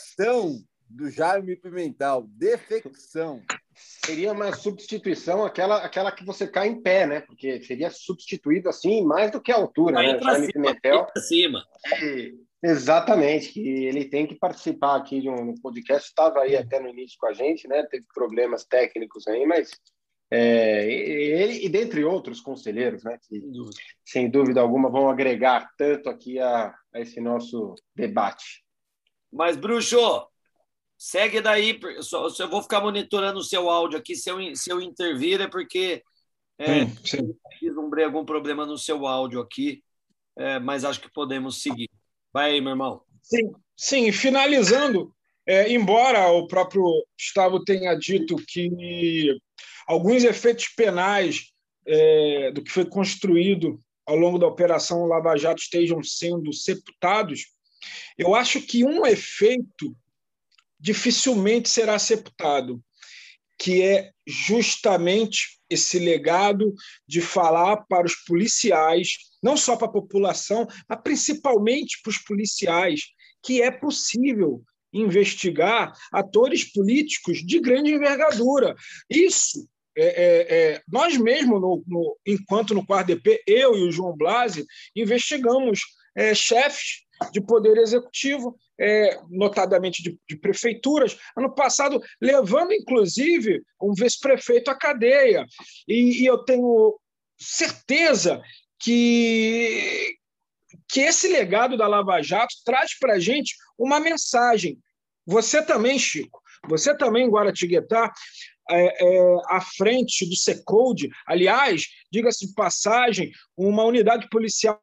do 0.90 1.10
Jaime 1.10 1.56
Pimentel, 1.56 2.26
defecção. 2.28 3.42
Seria 4.04 4.32
uma 4.32 4.54
substituição, 4.54 5.44
aquela, 5.44 5.78
aquela 5.78 6.10
que 6.10 6.24
você 6.24 6.46
cai 6.46 6.68
em 6.68 6.82
pé, 6.82 7.06
né? 7.06 7.20
Porque 7.20 7.62
seria 7.62 7.90
substituído 7.90 8.68
assim 8.68 9.04
mais 9.04 9.30
do 9.30 9.40
que 9.40 9.52
a 9.52 9.56
altura, 9.56 10.02
né? 10.02 10.20
Jaime 10.20 10.46
cima, 10.46 10.52
Pimentel. 10.52 11.06
Cima. 11.26 11.64
E, 12.02 12.34
exatamente, 12.62 13.52
que 13.52 13.60
ele 13.60 14.04
tem 14.04 14.26
que 14.26 14.34
participar 14.34 14.96
aqui 14.96 15.20
de 15.20 15.28
um 15.28 15.54
podcast. 15.60 16.08
Estava 16.08 16.40
aí 16.40 16.56
até 16.56 16.80
no 16.80 16.88
início 16.88 17.16
com 17.18 17.26
a 17.26 17.32
gente, 17.32 17.68
né? 17.68 17.82
Teve 17.84 18.04
problemas 18.14 18.64
técnicos 18.64 19.26
aí, 19.28 19.46
mas 19.46 19.70
é, 20.30 20.84
ele 20.86 21.64
e 21.64 21.68
dentre 21.68 22.04
outros 22.04 22.40
conselheiros, 22.40 23.02
né, 23.02 23.18
que 23.26 23.42
sem 24.04 24.28
dúvida 24.28 24.60
alguma 24.60 24.90
vão 24.90 25.08
agregar 25.08 25.70
tanto 25.78 26.10
aqui 26.10 26.38
a, 26.38 26.74
a 26.92 27.00
esse 27.00 27.18
nosso 27.20 27.74
debate. 27.94 28.62
Mas, 29.32 29.56
Bruxo, 29.56 30.26
segue 30.98 31.40
daí. 31.40 31.78
Eu, 31.82 32.02
só, 32.02 32.28
eu 32.38 32.48
vou 32.48 32.62
ficar 32.62 32.80
monitorando 32.80 33.38
o 33.38 33.44
seu 33.44 33.70
áudio 33.70 33.98
aqui. 33.98 34.14
Se 34.16 34.30
eu, 34.30 34.54
se 34.54 34.70
eu 34.70 34.80
intervir, 34.80 35.40
é 35.40 35.48
porque 35.48 36.02
é, 36.58 36.86
sim, 36.86 36.96
sim. 37.04 38.02
algum 38.04 38.24
problema 38.24 38.66
no 38.66 38.76
seu 38.76 39.06
áudio 39.06 39.40
aqui, 39.40 39.82
é, 40.36 40.58
mas 40.58 40.84
acho 40.84 41.00
que 41.00 41.10
podemos 41.12 41.62
seguir. 41.62 41.88
Vai 42.32 42.52
aí, 42.52 42.60
meu 42.60 42.70
irmão. 42.70 43.02
Sim, 43.22 43.52
sim 43.76 44.12
finalizando, 44.12 45.14
é, 45.46 45.72
embora 45.72 46.28
o 46.28 46.46
próprio 46.46 46.84
Gustavo 47.18 47.64
tenha 47.64 47.94
dito 47.94 48.36
que 48.36 49.36
alguns 49.86 50.24
efeitos 50.24 50.68
penais 50.68 51.52
é, 51.86 52.50
do 52.52 52.62
que 52.62 52.70
foi 52.70 52.84
construído 52.84 53.80
ao 54.06 54.16
longo 54.16 54.38
da 54.38 54.46
Operação 54.46 55.04
Lava 55.04 55.36
Jato 55.36 55.60
estejam 55.60 56.02
sendo 56.02 56.52
sepultados, 56.52 57.46
eu 58.16 58.34
acho 58.34 58.60
que 58.60 58.84
um 58.84 59.06
efeito 59.06 59.96
dificilmente 60.78 61.68
será 61.68 61.98
sepultado, 61.98 62.82
que 63.58 63.82
é 63.82 64.10
justamente 64.26 65.58
esse 65.68 65.98
legado 65.98 66.74
de 67.06 67.20
falar 67.20 67.78
para 67.88 68.06
os 68.06 68.14
policiais, 68.14 69.27
não 69.42 69.56
só 69.56 69.76
para 69.76 69.88
a 69.88 69.92
população, 69.92 70.66
mas 70.88 71.00
principalmente 71.02 72.00
para 72.02 72.10
os 72.10 72.18
policiais, 72.18 73.02
que 73.42 73.62
é 73.62 73.70
possível 73.70 74.62
investigar 74.92 75.92
atores 76.12 76.64
políticos 76.64 77.38
de 77.38 77.60
grande 77.60 77.92
envergadura. 77.92 78.74
Isso 79.08 79.68
é, 79.96 80.06
é, 80.06 80.56
é, 80.74 80.82
nós 80.88 81.16
mesmos, 81.16 81.60
no, 81.60 81.82
no, 81.86 82.16
enquanto 82.24 82.72
no 82.72 82.86
quarto 82.86 83.08
DP, 83.08 83.42
eu 83.46 83.76
e 83.76 83.82
o 83.82 83.90
João 83.90 84.16
Blasi, 84.16 84.64
investigamos 84.94 85.80
é, 86.16 86.34
chefes 86.34 87.02
de 87.32 87.40
poder 87.40 87.76
executivo, 87.78 88.56
é, 88.80 89.18
notadamente 89.28 90.02
de, 90.02 90.16
de, 90.28 90.36
prefeituras, 90.36 91.18
ano 91.36 91.52
passado, 91.52 92.00
levando 92.20 92.72
inclusive 92.72 93.60
um 93.82 93.92
vice-prefeito 93.92 94.70
à 94.70 94.74
cadeia. 94.76 95.44
E, 95.88 96.22
e 96.22 96.26
eu 96.26 96.38
tenho 96.44 96.96
certeza 97.36 98.40
que, 98.78 100.16
que 100.88 101.00
esse 101.00 101.28
legado 101.28 101.76
da 101.76 101.86
Lava 101.86 102.22
Jato 102.22 102.54
traz 102.64 102.98
para 102.98 103.14
a 103.14 103.18
gente 103.18 103.54
uma 103.78 104.00
mensagem. 104.00 104.78
Você 105.26 105.62
também, 105.62 105.98
Chico, 105.98 106.40
você 106.68 106.96
também, 106.96 107.28
Guaratinguetá, 107.28 108.12
é, 108.70 108.84
é, 109.02 109.36
à 109.46 109.60
frente 109.60 110.28
do 110.28 110.36
SECOLD, 110.36 111.08
aliás, 111.26 111.86
diga-se 112.12 112.46
de 112.46 112.54
passagem, 112.54 113.30
uma 113.56 113.82
unidade 113.84 114.28
policial 114.28 114.78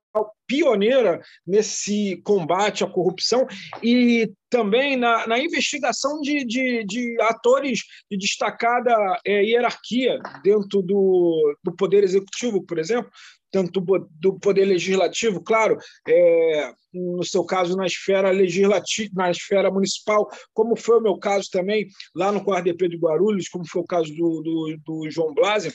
pioneira 0.48 1.22
nesse 1.46 2.22
combate 2.24 2.84
à 2.84 2.88
corrupção 2.88 3.46
e 3.84 4.32
também 4.50 4.96
na, 4.96 5.28
na 5.28 5.38
investigação 5.40 6.22
de, 6.22 6.46
de, 6.46 6.84
de, 6.86 7.22
atores 7.22 7.82
de 8.10 8.18
destacada 8.18 8.96
é, 9.26 9.44
hierarquia 9.44 10.20
dentro 10.44 10.82
do, 10.82 11.58
do 11.64 11.76
Poder 11.76 12.04
Executivo, 12.04 12.64
por 12.64 12.80
exemplo, 12.80 13.12
tanto 13.56 13.80
do 14.20 14.38
poder 14.38 14.66
legislativo, 14.66 15.42
claro, 15.42 15.78
é, 16.06 16.74
no 16.94 17.24
seu 17.24 17.46
caso 17.46 17.78
na 17.78 17.86
esfera 17.86 18.30
legislativa, 18.30 19.10
na 19.16 19.32
esfera 19.32 19.72
municipal, 19.72 20.30
como 20.54 20.76
foi 20.76 20.98
o 20.98 21.02
meu 21.02 21.18
caso 21.18 21.50
também 21.50 21.88
lá 22.14 22.34
no 22.34 22.44
QRDP 22.44 22.90
de 22.90 22.98
Guarulhos, 22.98 23.48
como 23.48 23.66
foi 23.66 23.82
o 23.82 23.88
caso 23.88 24.14
do, 24.14 24.42
do, 24.42 24.78
do 24.84 25.10
João 25.10 25.34
Blaser, 25.34 25.74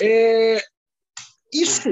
é, 0.00 0.62
isso 1.52 1.90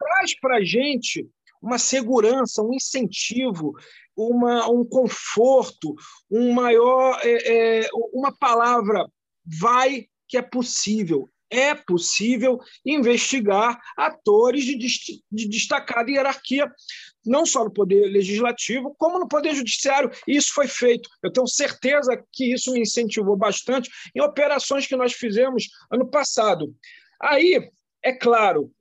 traz 0.00 0.40
para 0.40 0.56
a 0.56 0.64
gente 0.64 1.28
uma 1.62 1.78
segurança, 1.78 2.60
um 2.60 2.74
incentivo, 2.74 3.74
uma, 4.16 4.68
um 4.68 4.84
conforto, 4.84 5.94
um 6.28 6.52
maior, 6.52 7.20
é, 7.22 7.82
é, 7.82 7.88
uma 8.12 8.36
palavra 8.36 9.06
vai 9.46 10.06
que 10.26 10.36
é 10.36 10.42
possível 10.42 11.30
é 11.52 11.74
possível 11.74 12.58
investigar 12.84 13.78
atores 13.96 14.64
de, 14.64 14.78
de 15.30 15.48
destacada 15.48 16.10
hierarquia, 16.10 16.66
não 17.24 17.44
só 17.44 17.62
no 17.62 17.72
Poder 17.72 18.06
Legislativo, 18.06 18.94
como 18.98 19.18
no 19.18 19.28
Poder 19.28 19.54
Judiciário. 19.54 20.10
E 20.26 20.34
isso 20.34 20.52
foi 20.54 20.66
feito. 20.66 21.08
Eu 21.22 21.30
tenho 21.30 21.46
certeza 21.46 22.20
que 22.32 22.52
isso 22.52 22.72
me 22.72 22.80
incentivou 22.80 23.36
bastante 23.36 23.90
em 24.16 24.22
operações 24.22 24.86
que 24.86 24.96
nós 24.96 25.12
fizemos 25.12 25.68
ano 25.90 26.10
passado. 26.10 26.74
Aí, 27.20 27.70
é 28.02 28.12
claro, 28.12 28.72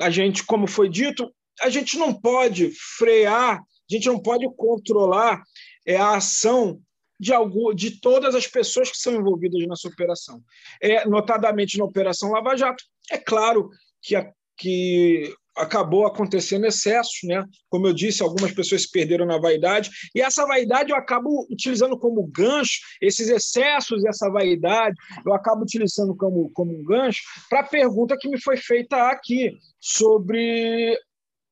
a 0.00 0.08
gente, 0.08 0.42
como 0.42 0.66
foi 0.66 0.88
dito, 0.88 1.32
a 1.60 1.68
gente 1.68 1.98
não 1.98 2.12
pode 2.12 2.72
frear, 2.96 3.58
a 3.58 3.94
gente 3.94 4.06
não 4.06 4.18
pode 4.18 4.48
controlar 4.56 5.42
é, 5.86 5.96
a 5.96 6.16
ação 6.16 6.80
de, 7.18 7.32
algum, 7.32 7.74
de 7.74 8.00
todas 8.00 8.34
as 8.34 8.46
pessoas 8.46 8.90
que 8.90 8.98
são 8.98 9.14
envolvidas 9.14 9.66
nessa 9.66 9.88
operação. 9.88 10.42
É, 10.80 11.06
notadamente 11.06 11.78
na 11.78 11.84
Operação 11.84 12.30
Lava 12.30 12.56
Jato, 12.56 12.84
é 13.10 13.18
claro 13.18 13.70
que, 14.02 14.16
a, 14.16 14.30
que 14.56 15.34
acabou 15.56 16.06
acontecendo 16.06 16.66
excessos, 16.66 17.20
né? 17.24 17.44
Como 17.68 17.86
eu 17.86 17.92
disse, 17.92 18.22
algumas 18.22 18.52
pessoas 18.52 18.82
se 18.82 18.90
perderam 18.90 19.24
na 19.24 19.38
vaidade, 19.38 19.90
e 20.14 20.20
essa 20.20 20.44
vaidade 20.46 20.90
eu 20.90 20.96
acabo 20.96 21.46
utilizando 21.50 21.98
como 21.98 22.26
gancho, 22.26 22.80
esses 23.00 23.28
excessos 23.28 24.02
e 24.02 24.08
essa 24.08 24.28
vaidade, 24.30 24.96
eu 25.24 25.32
acabo 25.32 25.62
utilizando 25.62 26.16
como, 26.16 26.50
como 26.50 26.72
um 26.72 26.82
gancho 26.82 27.22
para 27.48 27.60
a 27.60 27.68
pergunta 27.68 28.16
que 28.18 28.28
me 28.28 28.40
foi 28.40 28.56
feita 28.56 29.08
aqui 29.08 29.56
sobre 29.80 30.98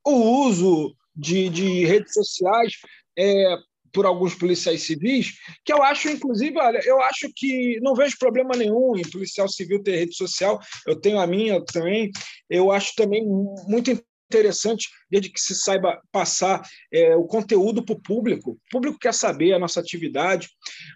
o 0.04 0.46
uso 0.46 0.94
de, 1.14 1.48
de 1.48 1.84
redes 1.84 2.12
sociais 2.12 2.72
é, 3.16 3.56
por 3.92 4.06
alguns 4.06 4.34
policiais 4.34 4.82
civis, 4.82 5.34
que 5.64 5.72
eu 5.72 5.82
acho, 5.82 6.08
inclusive, 6.08 6.58
olha, 6.58 6.80
eu 6.84 7.00
acho 7.02 7.30
que 7.34 7.78
não 7.80 7.94
vejo 7.94 8.16
problema 8.18 8.56
nenhum 8.56 8.96
em 8.96 9.02
policial 9.10 9.48
civil 9.48 9.82
ter 9.82 9.96
rede 9.96 10.16
social, 10.16 10.58
eu 10.86 10.98
tenho 10.98 11.18
a 11.18 11.26
minha 11.26 11.62
também, 11.64 12.10
eu 12.48 12.72
acho 12.72 12.94
também 12.96 13.22
muito 13.66 13.90
interessante, 14.32 14.88
desde 15.10 15.28
que 15.28 15.40
se 15.40 15.54
saiba 15.54 16.00
passar 16.10 16.62
é, 16.90 17.14
o 17.14 17.24
conteúdo 17.24 17.84
para 17.84 17.94
o 17.94 18.00
público. 18.00 18.52
O 18.52 18.58
público 18.70 18.98
quer 18.98 19.12
saber 19.12 19.52
a 19.52 19.58
nossa 19.58 19.78
atividade, 19.78 20.48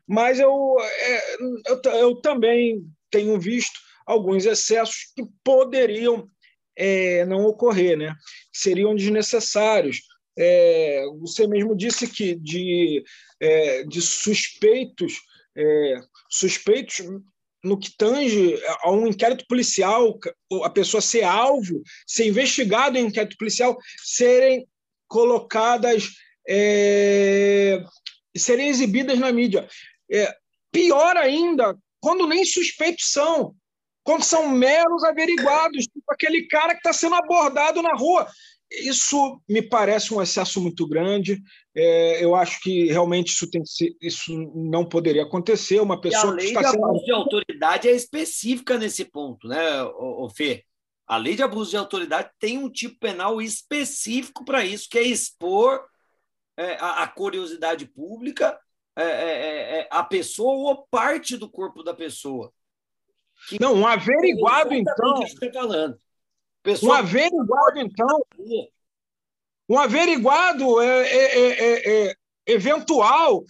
mas 0.06 0.40
eu, 0.40 0.76
é, 0.80 1.34
eu, 1.66 1.80
eu, 1.92 2.16
também 2.16 2.82
tenho 3.10 3.38
visto 3.38 3.78
alguns 4.06 4.46
excessos 4.46 5.12
que 5.14 5.22
poderiam 5.44 6.26
é, 6.74 7.24
não 7.26 7.44
ocorrer, 7.44 7.96
né? 7.96 8.14
seriam 8.52 8.94
desnecessários. 8.94 9.98
É, 10.38 11.04
você 11.18 11.46
mesmo 11.46 11.76
disse 11.76 12.06
que 12.06 12.34
de, 12.34 13.02
é, 13.40 13.84
de 13.84 14.02
suspeitos, 14.02 15.14
é, 15.56 16.00
suspeitos 16.30 17.00
no 17.64 17.78
que 17.78 17.90
tange 17.96 18.54
a 18.82 18.90
um 18.92 19.06
inquérito 19.06 19.44
policial, 19.48 20.18
a 20.62 20.70
pessoa 20.70 21.00
ser 21.00 21.24
alvo, 21.24 21.82
ser 22.06 22.26
investigado 22.26 22.96
em 22.96 23.06
inquérito 23.06 23.36
policial, 23.36 23.76
serem 24.04 24.66
colocadas, 25.08 26.10
é, 26.48 27.82
serem 28.36 28.68
exibidas 28.68 29.18
na 29.18 29.32
mídia. 29.32 29.68
É, 30.10 30.32
pior 30.70 31.16
ainda, 31.16 31.76
quando 32.00 32.26
nem 32.26 32.44
suspeitos 32.44 33.10
são, 33.10 33.54
quando 34.04 34.22
são 34.22 34.48
meros 34.48 35.02
averiguados, 35.02 35.84
tipo 35.84 36.04
aquele 36.08 36.46
cara 36.46 36.72
que 36.72 36.78
está 36.78 36.92
sendo 36.92 37.16
abordado 37.16 37.82
na 37.82 37.94
rua. 37.94 38.28
Isso 38.70 39.40
me 39.48 39.62
parece 39.62 40.12
um 40.12 40.20
excesso 40.20 40.60
muito 40.60 40.86
grande. 40.88 41.40
É, 41.74 42.24
eu 42.24 42.34
acho 42.34 42.60
que 42.60 42.86
realmente 42.86 43.28
isso, 43.28 43.48
tem 43.48 43.64
ser, 43.64 43.96
isso 44.00 44.32
não 44.54 44.84
poderia 44.84 45.22
acontecer. 45.22 45.80
Uma 45.80 46.00
pessoa 46.00 46.32
e 46.32 46.32
a 46.32 46.34
lei 46.34 46.46
que 46.46 46.52
está 46.52 46.62
de 46.62 46.70
sendo... 46.70 46.84
abuso 46.84 47.04
de 47.04 47.12
autoridade 47.12 47.88
é 47.88 47.92
específica 47.92 48.76
nesse 48.76 49.04
ponto, 49.04 49.46
né, 49.46 49.82
o, 49.82 50.28
Fê? 50.28 50.64
A 51.06 51.16
lei 51.16 51.36
de 51.36 51.42
abuso 51.42 51.70
de 51.70 51.76
autoridade 51.76 52.30
tem 52.40 52.58
um 52.58 52.68
tipo 52.68 52.98
penal 52.98 53.40
específico 53.40 54.44
para 54.44 54.64
isso, 54.64 54.88
que 54.90 54.98
é 54.98 55.02
expor 55.02 55.84
é, 56.56 56.74
a, 56.80 57.04
a, 57.04 57.08
curiosidade 57.08 57.86
pública, 57.86 58.58
é, 58.96 59.04
é, 59.04 59.06
é, 59.06 59.78
é 59.80 59.88
a 59.90 60.02
pessoa 60.02 60.70
ou 60.70 60.86
parte 60.90 61.36
do 61.36 61.48
corpo 61.48 61.84
da 61.84 61.94
pessoa. 61.94 62.52
Que 63.48 63.60
não, 63.60 63.74
um 63.74 63.86
averiguado, 63.86 64.74
então. 64.74 65.20
Que 65.20 65.50
tá 65.50 65.60
falando. 65.60 66.00
Pessoa 66.66 66.94
um 66.94 66.96
averiguado, 66.96 67.78
então. 67.78 68.26
Um 69.68 69.78
averiguado 69.78 70.82
é, 70.82 71.06
é, 71.06 71.48
é, 71.48 72.08
é, 72.08 72.14
eventual 72.44 73.44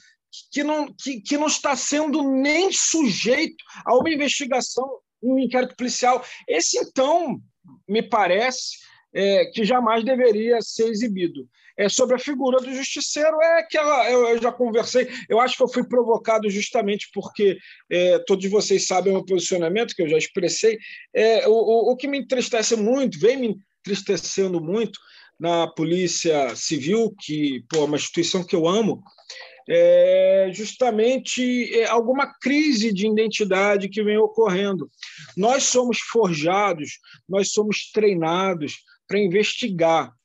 que 0.52 0.62
não, 0.62 0.92
que, 0.92 1.22
que 1.22 1.38
não 1.38 1.46
está 1.46 1.74
sendo 1.74 2.22
nem 2.22 2.70
sujeito 2.70 3.64
a 3.86 3.96
uma 3.96 4.10
investigação, 4.10 4.98
um 5.22 5.38
inquérito 5.38 5.74
policial. 5.76 6.22
Esse, 6.46 6.76
então, 6.78 7.40
me 7.88 8.02
parece 8.02 8.76
é, 9.14 9.46
que 9.46 9.64
jamais 9.64 10.04
deveria 10.04 10.60
ser 10.60 10.88
exibido. 10.88 11.48
É, 11.78 11.88
sobre 11.88 12.16
a 12.16 12.18
figura 12.18 12.58
do 12.58 12.74
justiceiro, 12.74 13.40
é 13.42 13.62
que 13.62 13.76
ela, 13.76 14.10
eu, 14.10 14.28
eu, 14.28 14.40
já 14.40 14.50
conversei, 14.50 15.08
eu 15.28 15.38
acho 15.38 15.56
que 15.56 15.62
eu 15.62 15.68
fui 15.68 15.86
provocado 15.86 16.48
justamente 16.48 17.08
porque 17.12 17.58
é, 17.90 18.18
todos 18.20 18.48
vocês 18.50 18.86
sabem 18.86 19.12
o 19.12 19.16
meu 19.16 19.24
posicionamento, 19.24 19.94
que 19.94 20.02
eu 20.02 20.08
já 20.08 20.16
expressei. 20.16 20.78
É, 21.14 21.46
o, 21.46 21.52
o, 21.52 21.92
o 21.92 21.96
que 21.96 22.08
me 22.08 22.18
entristece 22.18 22.76
muito, 22.76 23.18
vem 23.18 23.36
me 23.36 23.58
entristecendo 23.84 24.60
muito 24.60 24.98
na 25.38 25.66
Polícia 25.66 26.56
Civil, 26.56 27.14
que 27.20 27.62
pô, 27.68 27.78
é 27.78 27.84
uma 27.84 27.96
instituição 27.96 28.42
que 28.42 28.56
eu 28.56 28.66
amo, 28.66 29.02
é 29.68 30.50
justamente 30.52 31.74
é, 31.74 31.86
alguma 31.86 32.32
crise 32.40 32.92
de 32.92 33.06
identidade 33.06 33.88
que 33.88 34.02
vem 34.02 34.16
ocorrendo. 34.16 34.88
Nós 35.36 35.64
somos 35.64 35.98
forjados, 35.98 36.98
nós 37.28 37.50
somos 37.50 37.90
treinados 37.92 38.76
para 39.08 39.18
investigar 39.18 40.15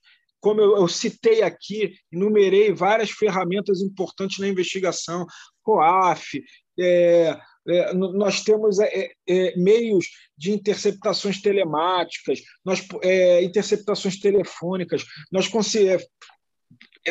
como 0.42 0.60
eu, 0.60 0.76
eu, 0.76 0.88
citei 0.88 1.44
aqui, 1.44 1.94
enumerei 2.12 2.74
várias 2.74 3.12
ferramentas 3.12 3.80
importantes 3.80 4.40
na 4.40 4.48
investigação, 4.48 5.26
COAF, 5.64 6.44
é, 6.80 7.40
é, 7.68 7.94
nós 7.94 8.44
temos 8.44 8.80
é, 8.80 9.12
é, 9.28 9.56
meios 9.56 10.08
de 10.36 10.52
interceptações 10.52 11.40
telemáticas, 11.42 12.42
nós, 12.66 12.86
é, 13.04 13.44
interceptações 13.44 14.20
telefônicas, 14.20 15.06
nós 15.32 15.48
conseguimos 15.48 16.04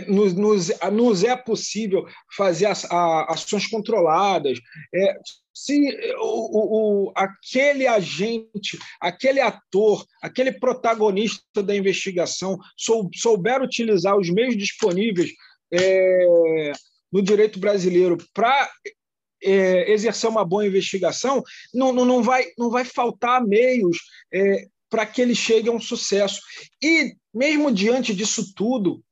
nos, 0.07 0.35
nos, 0.35 0.71
nos, 0.93 1.25
é 1.25 1.37
possível 1.37 2.07
fazer 2.37 2.67
as, 2.67 2.85
a, 2.85 3.33
ações 3.33 3.67
controladas. 3.67 4.59
É, 4.95 5.17
se 5.53 5.99
o, 6.19 7.09
o, 7.09 7.12
aquele 7.15 7.87
agente, 7.87 8.79
aquele 9.01 9.41
ator, 9.41 10.05
aquele 10.23 10.53
protagonista 10.53 11.62
da 11.62 11.77
investigação 11.77 12.59
sou, 12.77 13.11
souber 13.15 13.62
utilizar 13.62 14.17
os 14.17 14.31
meios 14.31 14.57
disponíveis 14.57 15.31
é, 15.73 16.73
no 17.12 17.23
direito 17.23 17.59
brasileiro 17.59 18.17
para 18.33 18.71
é, 19.43 19.91
exercer 19.93 20.31
uma 20.31 20.45
boa 20.45 20.67
investigação, 20.67 21.43
não, 21.75 21.93
não, 21.93 22.05
não, 22.05 22.23
vai, 22.23 22.47
não 22.57 22.71
vai 22.71 22.85
faltar 22.85 23.45
meios 23.45 23.99
é, 24.33 24.67
para 24.89 25.07
que 25.07 25.23
ele 25.23 25.35
chegue 25.35 25.69
a 25.69 25.73
um 25.73 25.81
sucesso. 25.81 26.41
E, 26.83 27.15
mesmo 27.33 27.73
diante 27.73 28.15
disso 28.15 28.53
tudo, 28.55 29.03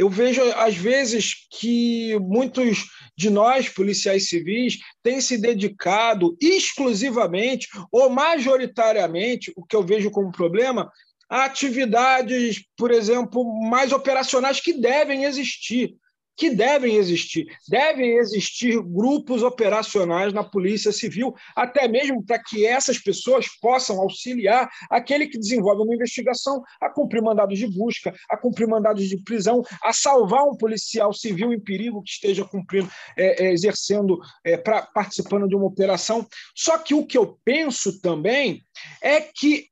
eu 0.00 0.08
vejo, 0.08 0.40
às 0.56 0.74
vezes, 0.74 1.46
que 1.50 2.18
muitos 2.20 2.86
de 3.14 3.28
nós, 3.28 3.68
policiais 3.68 4.30
civis, 4.30 4.78
têm 5.02 5.20
se 5.20 5.36
dedicado 5.36 6.38
exclusivamente 6.40 7.68
ou 7.92 8.08
majoritariamente, 8.08 9.52
o 9.54 9.62
que 9.62 9.76
eu 9.76 9.82
vejo 9.82 10.10
como 10.10 10.32
problema, 10.32 10.90
a 11.28 11.44
atividades, 11.44 12.64
por 12.78 12.90
exemplo, 12.90 13.44
mais 13.68 13.92
operacionais 13.92 14.58
que 14.58 14.72
devem 14.72 15.24
existir 15.24 15.94
que 16.36 16.50
devem 16.50 16.96
existir. 16.96 17.46
Devem 17.68 18.16
existir 18.16 18.80
grupos 18.82 19.42
operacionais 19.42 20.32
na 20.32 20.42
Polícia 20.42 20.92
Civil, 20.92 21.34
até 21.54 21.86
mesmo 21.86 22.24
para 22.24 22.42
que 22.42 22.66
essas 22.66 22.98
pessoas 22.98 23.46
possam 23.60 24.00
auxiliar 24.00 24.68
aquele 24.90 25.26
que 25.26 25.38
desenvolve 25.38 25.82
uma 25.82 25.94
investigação 25.94 26.62
a 26.80 26.88
cumprir 26.88 27.22
mandados 27.22 27.58
de 27.58 27.66
busca, 27.66 28.14
a 28.30 28.36
cumprir 28.36 28.66
mandados 28.66 29.08
de 29.08 29.22
prisão, 29.22 29.62
a 29.82 29.92
salvar 29.92 30.44
um 30.44 30.56
policial 30.56 31.12
civil 31.12 31.52
em 31.52 31.60
perigo 31.60 32.02
que 32.02 32.10
esteja 32.10 32.44
cumprindo, 32.44 32.90
é, 33.16 33.44
é, 33.44 33.52
exercendo, 33.52 34.18
é, 34.44 34.56
pra, 34.56 34.82
participando 34.82 35.48
de 35.48 35.54
uma 35.54 35.66
operação. 35.66 36.26
Só 36.54 36.78
que 36.78 36.94
o 36.94 37.06
que 37.06 37.18
eu 37.18 37.38
penso 37.44 38.00
também 38.00 38.62
é 39.02 39.20
que 39.20 39.69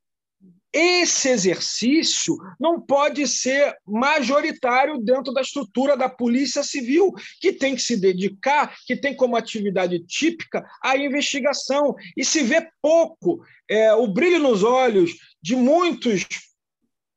esse 0.73 1.29
exercício 1.29 2.37
não 2.61 2.81
pode 2.81 3.27
ser 3.27 3.75
majoritário 3.87 4.99
dentro 4.99 5.33
da 5.33 5.41
estrutura 5.41 5.97
da 5.97 6.09
Polícia 6.09 6.63
Civil, 6.63 7.13
que 7.41 7.53
tem 7.53 7.75
que 7.75 7.83
se 7.83 7.97
dedicar, 7.97 8.77
que 8.87 8.97
tem 8.97 9.15
como 9.15 9.37
atividade 9.37 9.99
típica 10.07 10.65
a 10.83 10.97
investigação. 10.97 11.95
E 12.17 12.25
se 12.25 12.43
vê 12.43 12.69
pouco 12.83 13.41
é, 13.69 13.93
o 13.95 14.07
brilho 14.09 14.39
nos 14.39 14.63
olhos 14.63 15.13
de 15.43 15.57
muitos 15.57 16.27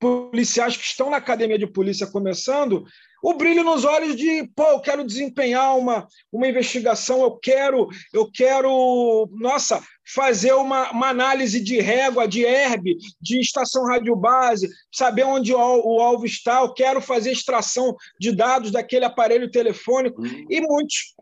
policiais 0.02 0.76
que 0.76 0.84
estão 0.84 1.11
na 1.11 1.18
academia 1.18 1.60
de 1.60 1.68
polícia 1.68 2.07
começando, 2.07 2.84
o 3.23 3.36
brilho 3.36 3.64
nos 3.64 3.86
olhos 3.86 4.15
de, 4.15 4.49
pô, 4.56 4.64
eu 4.64 4.82
quero 4.82 5.06
desempenhar 5.06 5.78
uma, 5.78 6.07
uma 6.32 6.48
investigação, 6.48 7.22
eu 7.22 7.38
quero, 7.38 7.88
eu 8.11 8.30
quero, 8.32 9.30
nossa, 9.34 9.80
fazer 10.03 10.53
uma, 10.53 10.90
uma 10.91 11.10
análise 11.10 11.60
de 11.60 11.80
régua, 11.80 12.28
de 12.28 12.44
herb, 12.44 12.98
de 13.22 13.40
estação 13.40 13.86
radiobase, 13.86 14.68
saber 14.91 15.23
onde 15.23 15.53
o, 15.53 15.57
o 15.57 16.02
alvo 16.02 16.26
está, 16.26 16.61
eu 16.61 16.73
quero 16.73 16.99
fazer 16.99 17.32
extração 17.32 17.95
de 18.19 18.36
dados 18.36 18.72
daquele 18.72 19.06
aparelho 19.06 19.52
telefônico, 19.52 20.23
uhum. 20.23 20.48
e 20.49 20.60
muitos 20.61 21.14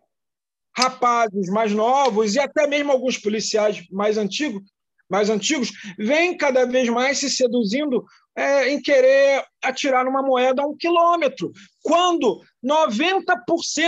rapazes 0.73 1.49
mais 1.49 1.73
novos 1.73 2.35
e 2.35 2.39
até 2.39 2.65
mesmo 2.65 2.93
alguns 2.93 3.17
policiais 3.17 3.83
mais 3.91 4.17
antigos 4.17 4.63
mais 5.09 5.29
antigos, 5.29 5.71
vêm 5.97 6.37
cada 6.37 6.65
vez 6.65 6.87
mais 6.87 7.17
se 7.17 7.29
seduzindo 7.29 8.05
é, 8.39 8.69
em 8.69 8.81
querer 8.81 9.43
atirar 9.61 10.05
numa 10.05 10.23
moeda 10.23 10.61
a 10.61 10.65
um 10.65 10.73
quilômetro, 10.73 11.51
quando 11.83 12.39
90%, 12.65 13.25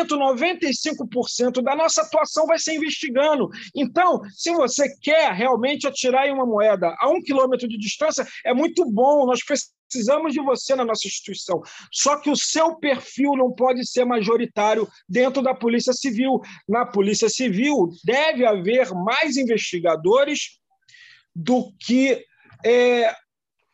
95% 0.10 1.62
da 1.64 1.74
nossa 1.74 2.02
atuação 2.02 2.46
vai 2.46 2.60
ser 2.60 2.76
investigando. 2.76 3.50
Então, 3.74 4.20
se 4.36 4.52
você 4.52 4.94
quer 5.02 5.32
realmente 5.32 5.88
atirar 5.88 6.28
em 6.28 6.34
uma 6.34 6.46
moeda 6.46 6.94
a 7.00 7.08
um 7.08 7.22
quilômetro 7.22 7.66
de 7.66 7.78
distância, 7.78 8.28
é 8.46 8.54
muito 8.54 8.86
bom, 8.92 9.26
nós 9.26 9.40
precisamos 9.42 10.34
de 10.34 10.42
você 10.42 10.76
na 10.76 10.84
nossa 10.84 11.08
instituição. 11.08 11.62
Só 11.90 12.18
que 12.18 12.30
o 12.30 12.36
seu 12.36 12.76
perfil 12.76 13.38
não 13.38 13.54
pode 13.54 13.90
ser 13.90 14.04
majoritário 14.04 14.86
dentro 15.08 15.42
da 15.42 15.56
Polícia 15.56 15.94
Civil. 15.94 16.42
Na 16.68 16.86
Polícia 16.86 17.30
Civil 17.30 17.88
deve 18.04 18.46
haver 18.46 18.92
mais 18.94 19.38
investigadores 19.38 20.60
do 21.34 21.72
que 21.80 22.26
é, 22.66 23.16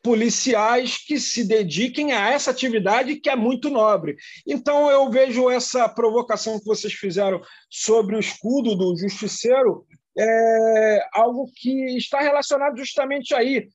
policiais 0.07 0.97
que 1.05 1.19
se 1.19 1.43
dediquem 1.43 2.13
a 2.13 2.29
essa 2.31 2.49
atividade 2.49 3.17
que 3.17 3.29
é 3.29 3.35
muito 3.35 3.69
nobre. 3.69 4.15
Então, 4.47 4.89
eu 4.89 5.11
vejo 5.11 5.49
essa 5.49 5.89
provocação 5.89 6.57
que 6.57 6.65
vocês 6.65 6.93
fizeram 6.93 7.41
sobre 7.69 8.15
o 8.15 8.19
escudo 8.19 8.73
do 8.73 8.95
justiceiro 8.95 9.85
é 10.17 11.05
algo 11.11 11.51
que 11.53 11.97
está 11.97 12.21
relacionado 12.21 12.77
justamente 12.77 13.35
aí. 13.35 13.67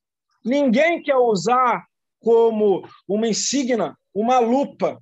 Ninguém 0.43 1.03
quer 1.03 1.17
usar 1.17 1.85
como 2.19 2.89
uma 3.07 3.29
insígnia 3.29 3.95
uma 4.15 4.39
lupa. 4.39 4.99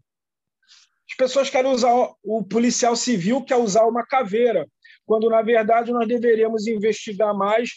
As 1.09 1.17
pessoas 1.17 1.49
querem 1.49 1.71
usar 1.71 1.95
o 2.25 2.43
policial 2.43 2.97
civil 2.97 3.45
quer 3.45 3.57
usar 3.57 3.87
uma 3.87 4.05
caveira, 4.05 4.67
quando 5.07 5.31
na 5.31 5.43
verdade 5.43 5.93
nós 5.93 6.09
deveríamos 6.09 6.67
investigar 6.67 7.33
mais 7.33 7.71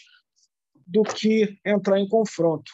do 0.84 1.04
que 1.04 1.56
entrar 1.64 2.00
em 2.00 2.08
confronto. 2.08 2.72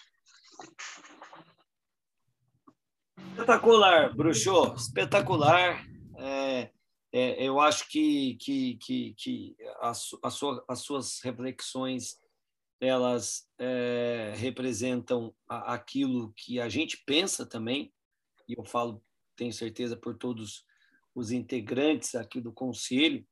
Espetacular, 3.30 4.14
Bruxo, 4.14 4.74
espetacular. 4.76 5.86
É, 6.18 6.70
é, 7.12 7.44
eu 7.44 7.58
acho 7.58 7.88
que, 7.88 8.36
que, 8.40 8.76
que, 8.76 9.14
que 9.16 9.56
as, 9.80 10.10
as, 10.22 10.34
sua, 10.34 10.64
as 10.68 10.80
suas 10.80 11.20
reflexões 11.20 12.18
elas 12.80 13.46
é, 13.58 14.32
representam 14.36 15.34
aquilo 15.46 16.32
que 16.34 16.58
a 16.58 16.68
gente 16.68 17.02
pensa 17.04 17.44
também, 17.44 17.92
e 18.48 18.54
eu 18.56 18.64
falo, 18.64 19.02
tenho 19.36 19.52
certeza, 19.52 19.96
por 19.96 20.16
todos 20.16 20.64
os 21.14 21.30
integrantes 21.30 22.14
aqui 22.14 22.40
do 22.40 22.52
Conselho, 22.52 23.24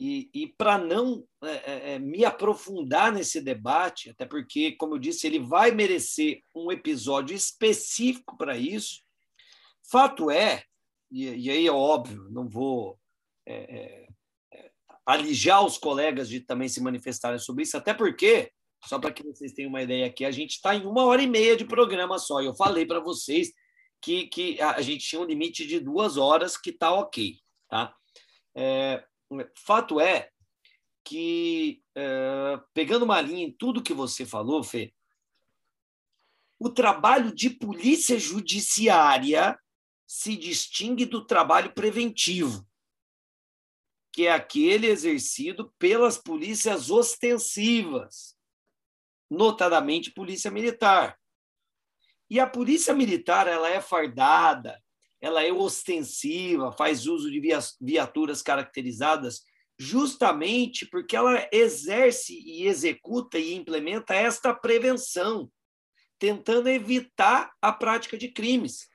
e, 0.00 0.30
e 0.32 0.46
para 0.46 0.78
não 0.78 1.26
é, 1.42 1.50
é, 1.50 1.94
é, 1.94 1.98
me 1.98 2.24
aprofundar 2.24 3.12
nesse 3.12 3.40
debate, 3.40 4.10
até 4.10 4.24
porque, 4.24 4.72
como 4.72 4.94
eu 4.94 4.98
disse, 4.98 5.26
ele 5.26 5.40
vai 5.40 5.72
merecer 5.72 6.40
um 6.54 6.70
episódio 6.70 7.34
específico 7.34 8.36
para 8.36 8.56
isso. 8.56 9.02
Fato 9.90 10.30
é, 10.30 10.62
e, 11.10 11.46
e, 11.46 11.50
aí 11.50 11.66
é 11.66 11.72
óbvio, 11.72 12.28
não 12.30 12.46
vou 12.46 12.98
é, 13.46 13.54
é, 13.54 14.08
é, 14.52 14.70
alijar 15.06 15.64
os 15.64 15.78
colegas 15.78 16.28
de 16.28 16.40
também 16.40 16.68
se 16.68 16.82
manifestarem 16.82 17.38
sobre 17.38 17.62
isso, 17.62 17.76
até 17.76 17.94
porque, 17.94 18.52
só 18.84 18.98
para 18.98 19.12
que 19.12 19.22
vocês 19.22 19.52
tenham 19.52 19.70
uma 19.70 19.82
ideia 19.82 20.06
aqui, 20.06 20.24
a 20.24 20.30
gente 20.30 20.52
está 20.52 20.74
em 20.74 20.84
uma 20.84 21.04
hora 21.04 21.22
e 21.22 21.26
meia 21.26 21.56
de 21.56 21.64
programa 21.64 22.18
só. 22.18 22.42
Eu 22.42 22.54
falei 22.54 22.84
para 22.84 23.00
vocês 23.00 23.50
que, 24.02 24.26
que 24.26 24.60
a 24.60 24.80
gente 24.82 25.06
tinha 25.06 25.22
um 25.22 25.24
limite 25.24 25.66
de 25.66 25.80
duas 25.80 26.18
horas, 26.18 26.56
que 26.56 26.70
está 26.70 26.92
ok. 26.92 27.38
Tá? 27.68 27.94
É, 28.54 29.02
fato 29.64 29.98
é 29.98 30.28
que, 31.02 31.82
é, 31.96 32.60
pegando 32.74 33.04
uma 33.04 33.20
linha 33.20 33.46
em 33.46 33.52
tudo 33.52 33.82
que 33.82 33.94
você 33.94 34.26
falou, 34.26 34.62
Fê, 34.62 34.92
o 36.58 36.68
trabalho 36.68 37.34
de 37.34 37.48
polícia 37.48 38.18
judiciária 38.18 39.58
se 40.08 40.34
distingue 40.34 41.04
do 41.04 41.22
trabalho 41.26 41.74
preventivo, 41.74 42.66
que 44.10 44.26
é 44.26 44.32
aquele 44.32 44.86
exercido 44.86 45.70
pelas 45.78 46.16
polícias 46.16 46.90
ostensivas, 46.90 48.34
notadamente 49.30 50.10
polícia 50.10 50.50
militar. 50.50 51.20
E 52.30 52.40
a 52.40 52.46
polícia 52.46 52.94
militar 52.94 53.46
ela 53.46 53.68
é 53.68 53.82
fardada, 53.82 54.82
ela 55.20 55.44
é 55.44 55.52
ostensiva, 55.52 56.72
faz 56.72 57.06
uso 57.06 57.30
de 57.30 57.42
viaturas 57.78 58.40
caracterizadas, 58.40 59.42
justamente 59.78 60.86
porque 60.86 61.16
ela 61.16 61.46
exerce 61.52 62.32
e 62.32 62.66
executa 62.66 63.38
e 63.38 63.54
implementa 63.54 64.14
esta 64.14 64.54
prevenção, 64.54 65.52
tentando 66.18 66.70
evitar 66.70 67.52
a 67.60 67.72
prática 67.72 68.16
de 68.16 68.28
crimes. 68.28 68.87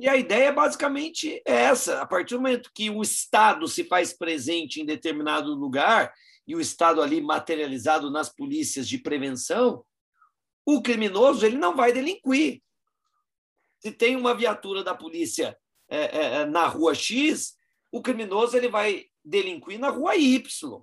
E 0.00 0.08
a 0.08 0.16
ideia 0.16 0.48
é 0.48 0.52
basicamente 0.52 1.42
essa: 1.44 2.00
a 2.00 2.06
partir 2.06 2.34
do 2.34 2.40
momento 2.40 2.70
que 2.74 2.88
o 2.88 3.02
Estado 3.02 3.68
se 3.68 3.84
faz 3.84 4.12
presente 4.12 4.80
em 4.80 4.86
determinado 4.86 5.54
lugar, 5.54 6.12
e 6.46 6.56
o 6.56 6.60
Estado 6.60 7.02
ali 7.02 7.20
materializado 7.20 8.10
nas 8.10 8.28
polícias 8.28 8.88
de 8.88 8.98
prevenção, 8.98 9.84
o 10.64 10.82
criminoso 10.82 11.44
ele 11.44 11.58
não 11.58 11.76
vai 11.76 11.92
delinquir, 11.92 12.62
se 13.80 13.90
tem 13.90 14.14
uma 14.14 14.34
viatura 14.34 14.84
da 14.84 14.94
polícia 14.94 15.56
é, 15.88 15.98
é, 15.98 16.34
é, 16.36 16.44
na 16.44 16.66
rua 16.66 16.94
X, 16.94 17.56
o 17.90 18.02
criminoso 18.02 18.56
ele 18.56 18.68
vai 18.68 19.06
delinquir 19.24 19.78
na 19.78 19.88
rua 19.88 20.16
Y. 20.16 20.82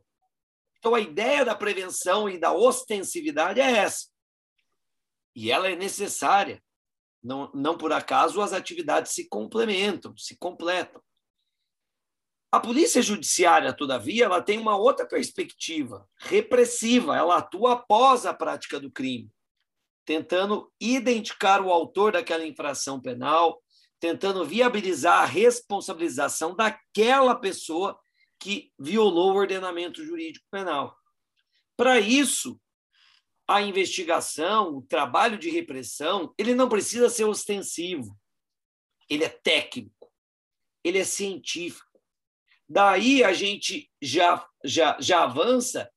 Então, 0.79 0.93
a 0.93 0.99
ideia 0.99 1.45
da 1.45 1.55
prevenção 1.55 2.29
e 2.29 2.37
da 2.39 2.51
ostensividade 2.51 3.59
é 3.59 3.71
essa. 3.77 4.07
E 5.35 5.51
ela 5.51 5.69
é 5.69 5.75
necessária. 5.75 6.61
Não, 7.27 7.51
não 7.53 7.77
por 7.77 7.91
acaso 7.91 8.41
as 8.41 8.53
atividades 8.53 9.11
se 9.11 9.27
complementam, 9.27 10.15
se 10.17 10.37
completam. 10.37 11.01
A 12.51 12.59
polícia 12.59 13.01
judiciária, 13.01 13.73
todavia, 13.73 14.25
ela 14.25 14.41
tem 14.41 14.57
uma 14.57 14.77
outra 14.77 15.05
perspectiva 15.05 16.07
repressiva. 16.17 17.15
Ela 17.15 17.37
atua 17.37 17.73
após 17.73 18.25
a 18.25 18.33
prática 18.33 18.79
do 18.79 18.89
crime 18.89 19.29
tentando 20.07 20.71
identificar 20.79 21.61
o 21.61 21.69
autor 21.69 22.13
daquela 22.13 22.47
infração 22.47 22.97
penal, 22.97 23.61
tentando 23.99 24.45
viabilizar 24.45 25.21
a 25.21 25.25
responsabilização 25.25 26.55
daquela 26.55 27.35
pessoa 27.35 27.99
que 28.39 28.71
violou 28.79 29.33
o 29.33 29.37
ordenamento 29.37 30.05
jurídico 30.05 30.45
penal. 30.49 30.95
Para 31.75 31.99
isso, 31.99 32.57
a 33.47 33.61
investigação, 33.61 34.77
o 34.77 34.81
trabalho 34.81 35.37
de 35.37 35.49
repressão, 35.49 36.33
ele 36.37 36.53
não 36.53 36.67
precisa 36.67 37.09
ser 37.09 37.23
ostensivo. 37.23 38.17
Ele 39.09 39.23
é 39.23 39.29
técnico, 39.29 40.11
ele 40.83 40.97
é 40.97 41.05
científico. 41.05 41.85
Daí 42.67 43.23
a 43.23 43.31
gente 43.31 43.89
já, 44.01 44.45
já, 44.63 44.97
já 44.99 45.23
avança 45.23 45.89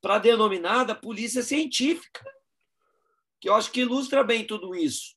para 0.00 0.14
a 0.14 0.18
denominada 0.18 0.94
polícia 0.94 1.42
científica 1.42 2.24
que 3.42 3.48
eu 3.48 3.54
acho 3.54 3.72
que 3.72 3.80
ilustra 3.80 4.22
bem 4.22 4.46
tudo 4.46 4.72
isso. 4.72 5.16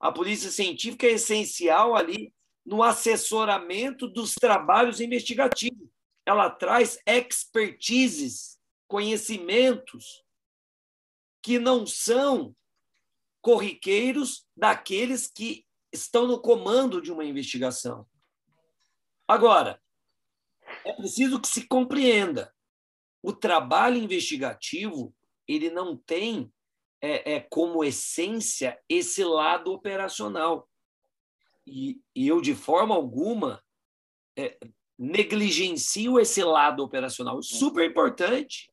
A 0.00 0.10
polícia 0.10 0.50
científica 0.50 1.06
é 1.06 1.12
essencial 1.12 1.94
ali 1.94 2.32
no 2.64 2.82
assessoramento 2.82 4.08
dos 4.08 4.34
trabalhos 4.34 4.98
investigativos. 4.98 5.86
Ela 6.24 6.48
traz 6.48 6.98
expertises, 7.06 8.58
conhecimentos 8.88 10.24
que 11.46 11.60
não 11.60 11.86
são 11.86 12.56
corriqueiros 13.40 14.44
daqueles 14.56 15.28
que 15.28 15.64
estão 15.92 16.26
no 16.26 16.40
comando 16.40 17.00
de 17.00 17.12
uma 17.12 17.24
investigação. 17.24 18.04
Agora, 19.28 19.80
é 20.84 20.92
preciso 20.92 21.40
que 21.40 21.46
se 21.46 21.68
compreenda, 21.68 22.52
o 23.22 23.32
trabalho 23.32 23.96
investigativo 23.96 25.14
ele 25.46 25.70
não 25.70 25.96
tem 25.96 26.52
é, 27.00 27.34
é, 27.34 27.40
como 27.40 27.84
essência 27.84 28.76
esse 28.88 29.22
lado 29.22 29.72
operacional. 29.72 30.68
E, 31.64 32.00
e 32.12 32.26
eu, 32.26 32.40
de 32.40 32.56
forma 32.56 32.92
alguma, 32.92 33.62
é, 34.36 34.58
negligencio 34.98 36.18
esse 36.18 36.42
lado 36.42 36.82
operacional. 36.82 37.40
Super 37.40 37.88
importante. 37.88 38.68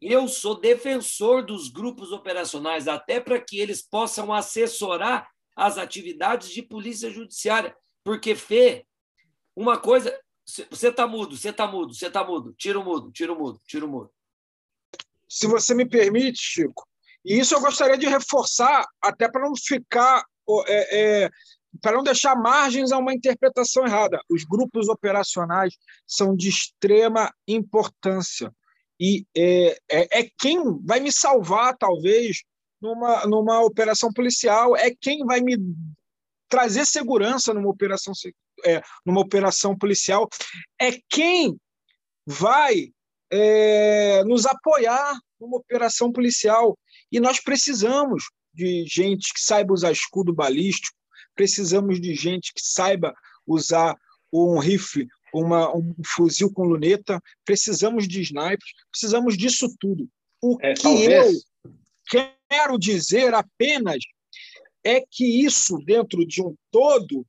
Eu 0.00 0.28
sou 0.28 0.60
defensor 0.60 1.44
dos 1.44 1.68
grupos 1.68 2.12
operacionais, 2.12 2.88
até 2.88 3.20
para 3.20 3.40
que 3.40 3.58
eles 3.58 3.82
possam 3.82 4.32
assessorar 4.32 5.28
as 5.56 5.78
atividades 5.78 6.50
de 6.50 6.62
polícia 6.62 7.10
judiciária. 7.10 7.76
Porque, 8.02 8.34
Fê, 8.34 8.86
uma 9.56 9.78
coisa. 9.78 10.16
Você 10.70 10.88
está 10.88 11.06
mudo, 11.06 11.36
você 11.36 11.48
está 11.48 11.66
mudo, 11.66 11.94
você 11.94 12.06
está 12.06 12.22
mudo. 12.22 12.52
Tira 12.52 12.78
o 12.78 12.84
mudo, 12.84 13.10
tira 13.10 13.32
o 13.32 13.38
mudo, 13.38 13.60
tira 13.66 13.86
o 13.86 13.88
mudo. 13.88 14.10
Se 15.26 15.46
você 15.46 15.74
me 15.74 15.88
permite, 15.88 16.38
Chico, 16.38 16.86
e 17.24 17.38
isso 17.38 17.54
eu 17.54 17.60
gostaria 17.60 17.96
de 17.96 18.06
reforçar, 18.06 18.86
até 19.00 19.28
para 19.30 19.42
não 19.42 19.56
ficar. 19.56 20.24
É, 20.66 21.24
é, 21.24 21.30
para 21.80 21.96
não 21.96 22.02
deixar 22.02 22.36
margens 22.36 22.92
a 22.92 22.98
uma 22.98 23.14
interpretação 23.14 23.84
errada. 23.86 24.20
Os 24.30 24.44
grupos 24.44 24.88
operacionais 24.88 25.74
são 26.06 26.36
de 26.36 26.48
extrema 26.48 27.32
importância. 27.48 28.54
E 28.98 29.26
é, 29.36 29.78
é, 29.90 30.20
é 30.20 30.30
quem 30.38 30.58
vai 30.84 31.00
me 31.00 31.12
salvar, 31.12 31.76
talvez, 31.76 32.42
numa, 32.80 33.26
numa 33.26 33.62
operação 33.62 34.12
policial, 34.12 34.76
é 34.76 34.94
quem 34.94 35.24
vai 35.24 35.40
me 35.40 35.56
trazer 36.48 36.84
segurança 36.86 37.52
numa 37.52 37.68
operação, 37.68 38.12
é, 38.64 38.82
numa 39.04 39.20
operação 39.20 39.76
policial, 39.76 40.28
é 40.80 40.92
quem 41.08 41.58
vai 42.26 42.92
é, 43.30 44.22
nos 44.24 44.46
apoiar 44.46 45.18
numa 45.40 45.56
operação 45.56 46.12
policial. 46.12 46.78
E 47.10 47.18
nós 47.18 47.40
precisamos 47.40 48.24
de 48.52 48.84
gente 48.86 49.32
que 49.32 49.40
saiba 49.40 49.72
usar 49.72 49.90
escudo 49.90 50.32
balístico, 50.32 50.96
precisamos 51.34 52.00
de 52.00 52.14
gente 52.14 52.52
que 52.54 52.62
saiba 52.62 53.12
usar 53.46 53.96
um 54.32 54.58
rifle, 54.58 55.08
uma, 55.34 55.76
um 55.76 55.94
fuzil 56.06 56.52
com 56.52 56.62
luneta, 56.62 57.20
precisamos 57.44 58.06
de 58.06 58.20
snipers, 58.22 58.72
precisamos 58.90 59.36
disso 59.36 59.74
tudo. 59.80 60.08
O 60.40 60.56
é, 60.62 60.74
que 60.74 60.82
talvez... 60.82 61.44
eu 61.64 62.30
quero 62.48 62.78
dizer 62.78 63.34
apenas 63.34 63.98
é 64.84 65.00
que 65.00 65.44
isso, 65.44 65.78
dentro 65.78 66.24
de 66.26 66.42
um 66.42 66.54
todo, 66.70 67.26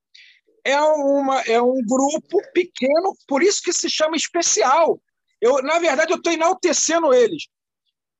é, 0.63 0.79
uma, 0.79 1.41
é 1.41 1.61
um 1.61 1.81
grupo 1.85 2.41
pequeno, 2.53 3.15
por 3.27 3.41
isso 3.41 3.61
que 3.61 3.73
se 3.73 3.89
chama 3.89 4.15
especial. 4.15 5.01
Eu, 5.41 5.61
na 5.61 5.79
verdade, 5.79 6.11
eu 6.11 6.17
estou 6.17 6.33
enaltecendo 6.33 7.13
eles. 7.13 7.47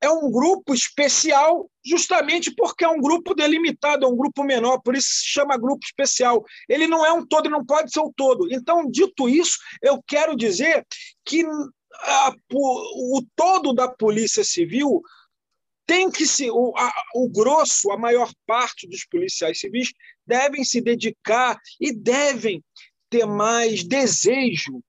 É 0.02 0.10
um 0.10 0.30
grupo 0.30 0.74
especial, 0.74 1.70
justamente 1.84 2.54
porque 2.54 2.84
é 2.84 2.90
um 2.90 3.00
grupo 3.00 3.34
delimitado, 3.34 4.06
é 4.06 4.08
um 4.08 4.16
grupo 4.16 4.44
menor, 4.44 4.80
por 4.80 4.96
isso 4.96 5.08
se 5.10 5.26
chama 5.26 5.58
grupo 5.58 5.86
especial. 5.86 6.44
Ele 6.70 6.86
não 6.86 7.06
é 7.06 7.12
um 7.12 7.26
todo, 7.26 7.50
não 7.50 7.66
pode 7.66 7.92
ser 7.92 8.00
o 8.00 8.08
um 8.08 8.14
todo. 8.14 8.52
Então, 8.52 8.90
dito 8.90 9.28
isso, 9.28 9.58
eu 9.82 10.04
quero 10.06 10.36
dizer 10.36 10.86
que 11.26 11.44
a, 11.94 12.34
o, 12.54 13.18
o 13.18 13.26
todo 13.36 13.74
da 13.74 13.88
Polícia 13.88 14.44
Civil 14.44 15.02
tem 15.86 16.10
que 16.10 16.26
se 16.26 16.50
o, 16.50 16.74
a, 16.78 16.92
o 17.16 17.30
grosso, 17.30 17.92
a 17.92 17.98
maior 17.98 18.32
parte 18.46 18.88
dos 18.88 19.06
policiais 19.06 19.60
civis 19.60 19.94
devem 20.26 20.64
se 20.64 20.82
dedicar 20.82 21.60
e 21.80 21.94
devem 21.94 22.64
ter 23.10 23.26
mais 23.26 23.84
desejo, 23.84 24.82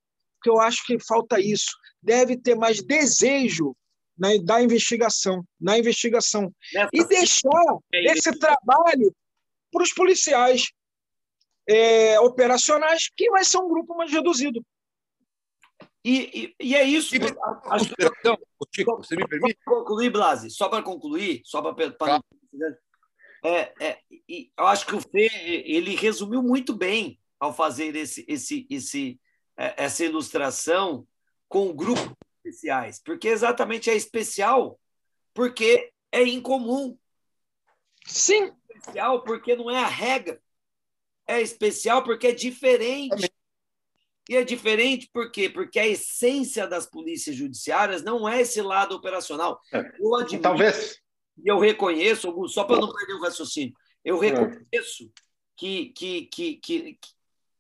que 0.43 0.49
eu 0.49 0.59
acho 0.59 0.85
que 0.87 0.99
falta 0.99 1.39
isso, 1.41 1.73
deve 2.03 2.37
ter 2.37 2.55
mais 2.55 2.83
desejo 2.83 3.77
na, 4.17 4.29
da 4.43 4.63
investigação, 4.63 5.45
na 5.61 5.79
investigação 5.79 6.53
e 6.93 7.05
deixar 7.05 7.79
é 7.93 8.13
esse 8.13 8.37
trabalho 8.39 9.15
para 9.71 9.83
os 9.83 9.93
policiais 9.93 10.73
é, 11.69 12.19
operacionais, 12.21 13.11
que 13.15 13.31
vai 13.31 13.45
ser 13.45 13.59
um 13.59 13.69
grupo 13.69 13.97
mais 13.97 14.11
reduzido. 14.11 14.65
E, 16.05 16.55
e, 16.61 16.69
e 16.69 16.75
é 16.77 16.85
isso. 16.85 17.15
Acho 17.65 17.89
que... 17.95 18.05
Chico, 18.75 18.97
você 18.97 19.17
me 19.17 19.27
permite? 19.27 19.59
Concluir, 19.65 20.11
Blasi, 20.11 20.51
só 20.51 20.69
para 20.69 20.83
concluir, 20.83 21.43
só 21.45 21.61
para. 21.61 21.93
Tá. 21.93 22.21
É, 23.45 23.73
é, 23.81 24.01
eu 24.57 24.67
acho 24.67 24.87
que 24.87 24.95
o 24.95 25.01
Fê 25.01 25.29
ele 25.65 25.95
resumiu 25.95 26.43
muito 26.43 26.75
bem 26.75 27.19
ao 27.39 27.53
fazer 27.53 27.95
esse, 27.97 28.25
esse, 28.29 28.67
esse, 28.71 29.21
é, 29.57 29.85
essa 29.85 30.05
ilustração 30.05 31.07
com 31.49 31.75
grupos 31.75 32.13
especiais, 32.47 33.01
porque 33.03 33.29
exatamente 33.29 33.91
é 33.91 33.95
especial 33.95 34.79
porque 35.35 35.93
é 36.11 36.23
incomum. 36.23 36.97
Sim. 38.07 38.53
É 38.71 38.79
especial 38.79 39.23
porque 39.23 39.57
não 39.57 39.71
é 39.71 39.79
a 39.79 39.87
regra. 39.87 40.41
É 41.27 41.41
especial 41.41 42.03
porque 42.03 42.29
é 42.29 42.33
diferente. 42.33 43.31
E 44.29 44.37
é 44.37 44.43
diferente 44.43 45.09
por 45.13 45.31
quê? 45.31 45.49
Porque 45.49 45.79
a 45.79 45.87
essência 45.87 46.67
das 46.67 46.87
polícias 46.87 47.37
judiciárias 47.37 48.03
não 48.03 48.29
é 48.29 48.41
esse 48.41 48.61
lado 48.61 48.95
operacional. 48.95 49.61
É. 49.73 49.79
Eu 50.01 50.15
admito, 50.17 50.43
Talvez. 50.43 51.01
E 51.45 51.49
eu 51.49 51.59
reconheço, 51.59 52.33
só 52.49 52.65
para 52.65 52.81
não 52.81 52.93
perder 52.93 53.15
o 53.15 53.21
raciocínio, 53.21 53.75
eu 54.05 54.23
é. 54.23 54.29
reconheço 54.29 55.13
que, 55.57 55.91
que, 55.91 56.23
que, 56.27 56.57
que, 56.57 56.99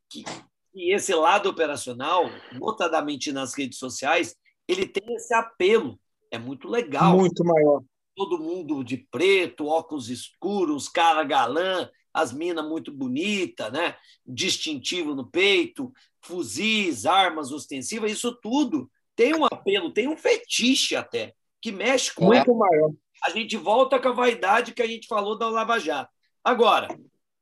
que, 0.08 0.24
que 0.24 0.92
esse 0.92 1.14
lado 1.14 1.48
operacional, 1.48 2.24
notadamente 2.52 3.32
nas 3.32 3.54
redes 3.54 3.78
sociais, 3.78 4.34
ele 4.68 4.86
tem 4.86 5.14
esse 5.14 5.34
apelo. 5.34 5.98
É 6.30 6.38
muito 6.38 6.68
legal. 6.68 7.16
Muito 7.16 7.44
maior. 7.44 7.82
Todo 8.14 8.38
mundo 8.38 8.82
de 8.82 8.96
preto, 8.96 9.66
óculos 9.66 10.08
escuros, 10.08 10.88
cara 10.88 11.22
galã, 11.22 11.88
as 12.12 12.32
minas 12.32 12.66
muito 12.66 12.90
bonita, 12.90 13.70
né? 13.70 13.96
distintivo 14.26 15.14
no 15.14 15.26
peito, 15.26 15.92
fuzis, 16.20 17.04
armas 17.04 17.52
ostensivas, 17.52 18.10
isso 18.10 18.34
tudo 18.40 18.90
tem 19.16 19.34
um 19.34 19.46
apelo, 19.46 19.90
tem 19.90 20.06
um 20.06 20.16
fetiche 20.16 20.94
até, 20.94 21.34
que 21.60 21.72
mexe 21.72 22.14
com 22.14 22.26
muito 22.26 22.50
ela. 22.50 22.58
maior. 22.58 22.90
A 23.24 23.30
gente 23.30 23.56
volta 23.56 23.98
com 23.98 24.08
a 24.08 24.12
vaidade 24.12 24.74
que 24.74 24.82
a 24.82 24.86
gente 24.86 25.08
falou 25.08 25.38
da 25.38 25.48
Lava 25.48 25.78
Jato. 25.78 26.12
Agora, 26.44 26.86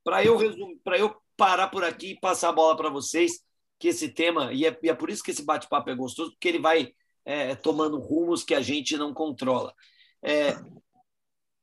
para 0.03 0.23
eu 0.23 0.37
resumir, 0.37 0.79
para 0.83 0.97
eu 0.97 1.13
parar 1.35 1.67
por 1.67 1.83
aqui 1.83 2.11
e 2.11 2.19
passar 2.19 2.49
a 2.49 2.53
bola 2.53 2.77
para 2.77 2.89
vocês, 2.89 3.43
que 3.77 3.89
esse 3.89 4.07
tema, 4.07 4.53
e 4.53 4.65
é, 4.65 4.79
e 4.81 4.89
é, 4.89 4.93
por 4.93 5.09
isso 5.09 5.21
que 5.21 5.31
esse 5.31 5.43
bate-papo 5.43 5.89
é 5.89 5.95
gostoso, 5.95 6.31
porque 6.31 6.47
ele 6.47 6.59
vai 6.59 6.93
é, 7.25 7.55
tomando 7.55 7.99
rumos 7.99 8.43
que 8.43 8.53
a 8.53 8.61
gente 8.61 8.95
não 8.95 9.13
controla. 9.13 9.73
É, 10.21 10.55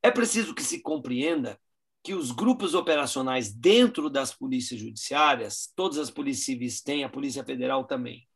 é 0.02 0.10
preciso 0.10 0.54
que 0.54 0.62
se 0.62 0.82
compreenda 0.82 1.58
que 2.02 2.14
os 2.14 2.32
grupos 2.32 2.74
operacionais 2.74 3.52
dentro 3.52 4.10
das 4.10 4.34
polícias 4.34 4.80
judiciárias, 4.80 5.72
todas 5.76 5.98
as 5.98 6.10
polícias 6.10 6.46
civis 6.46 6.82
têm, 6.82 7.04
a 7.04 7.08
Polícia 7.08 7.44
Federal 7.44 7.84
também, 7.84 8.28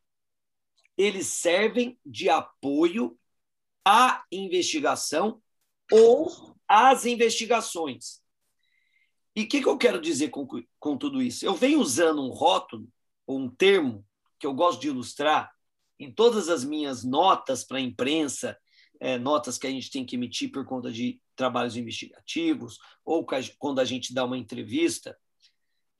eles 0.97 1.27
servem 1.27 1.99
de 2.07 2.29
apoio 2.31 3.19
à 3.85 4.25
investigação 4.31 5.43
ou 5.91 6.57
às 6.69 7.05
investigações. 7.05 8.23
E 9.35 9.43
o 9.43 9.49
que, 9.49 9.61
que, 9.61 9.69
eu 9.69 9.77
quero 9.77 10.01
dizer 10.01 10.31
com, 10.31 10.47
com 10.79 10.97
tudo 10.97 11.21
isso? 11.21 11.45
Eu 11.45 11.55
venho 11.55 11.81
usando 11.81 12.23
um 12.23 12.31
rótulo, 12.31 12.89
ou 13.27 13.41
um 13.41 13.51
termo, 13.51 14.07
que 14.39 14.47
eu 14.47 14.55
gosto 14.55 14.81
de 14.81 14.89
ilustrar 14.89 15.53
em 15.99 16.11
todas 16.11 16.49
as 16.49 16.65
minhas 16.65 17.05
notas 17.05 17.65
para 17.65 17.79
a 17.79 17.81
imprensa, 17.81 18.57
é, 19.01 19.19
notas 19.19 19.59
que 19.59 19.67
a 19.67 19.71
gente 19.71 19.91
tem 19.91 20.05
que 20.05 20.17
emitir 20.17 20.51
por 20.51 20.65
conta 20.65 20.91
de 20.91 21.21
trabalhos 21.35 21.77
investigativos, 21.77 22.79
ou 23.05 23.27
quando 23.59 23.81
a 23.81 23.85
gente 23.85 24.15
dá 24.15 24.25
uma 24.25 24.39
entrevista. 24.39 25.17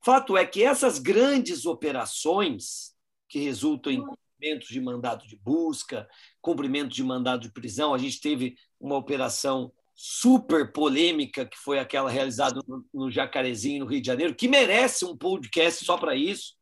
Fato 0.03 0.37
é 0.37 0.47
que 0.47 0.63
essas 0.63 0.99
grandes 0.99 1.67
operações, 1.67 2.95
que 3.29 3.39
resultam 3.41 3.93
em 3.93 4.03
cumprimentos 4.05 4.69
de 4.69 4.81
mandado 4.81 5.27
de 5.27 5.37
busca, 5.37 6.09
cumprimento 6.41 6.95
de 6.95 7.03
mandado 7.03 7.43
de 7.43 7.53
prisão, 7.53 7.93
a 7.93 7.99
gente 7.99 8.21
teve 8.21 8.57
uma 8.79 8.97
operação 8.97 9.73
super 9.95 10.73
polêmica, 10.73 11.47
que 11.47 11.57
foi 11.57 11.79
aquela 11.79 12.11
realizada 12.11 12.61
no, 12.93 13.11
Jacarezinho, 13.11 13.85
no 13.85 13.91
Rio 13.91 14.01
de 14.01 14.07
Janeiro, 14.07 14.35
que 14.35 14.47
merece 14.47 15.07
um 15.07 15.17
podcast 15.17 15.85
só 15.85 15.97
para 15.97 16.15
isso. 16.15 16.55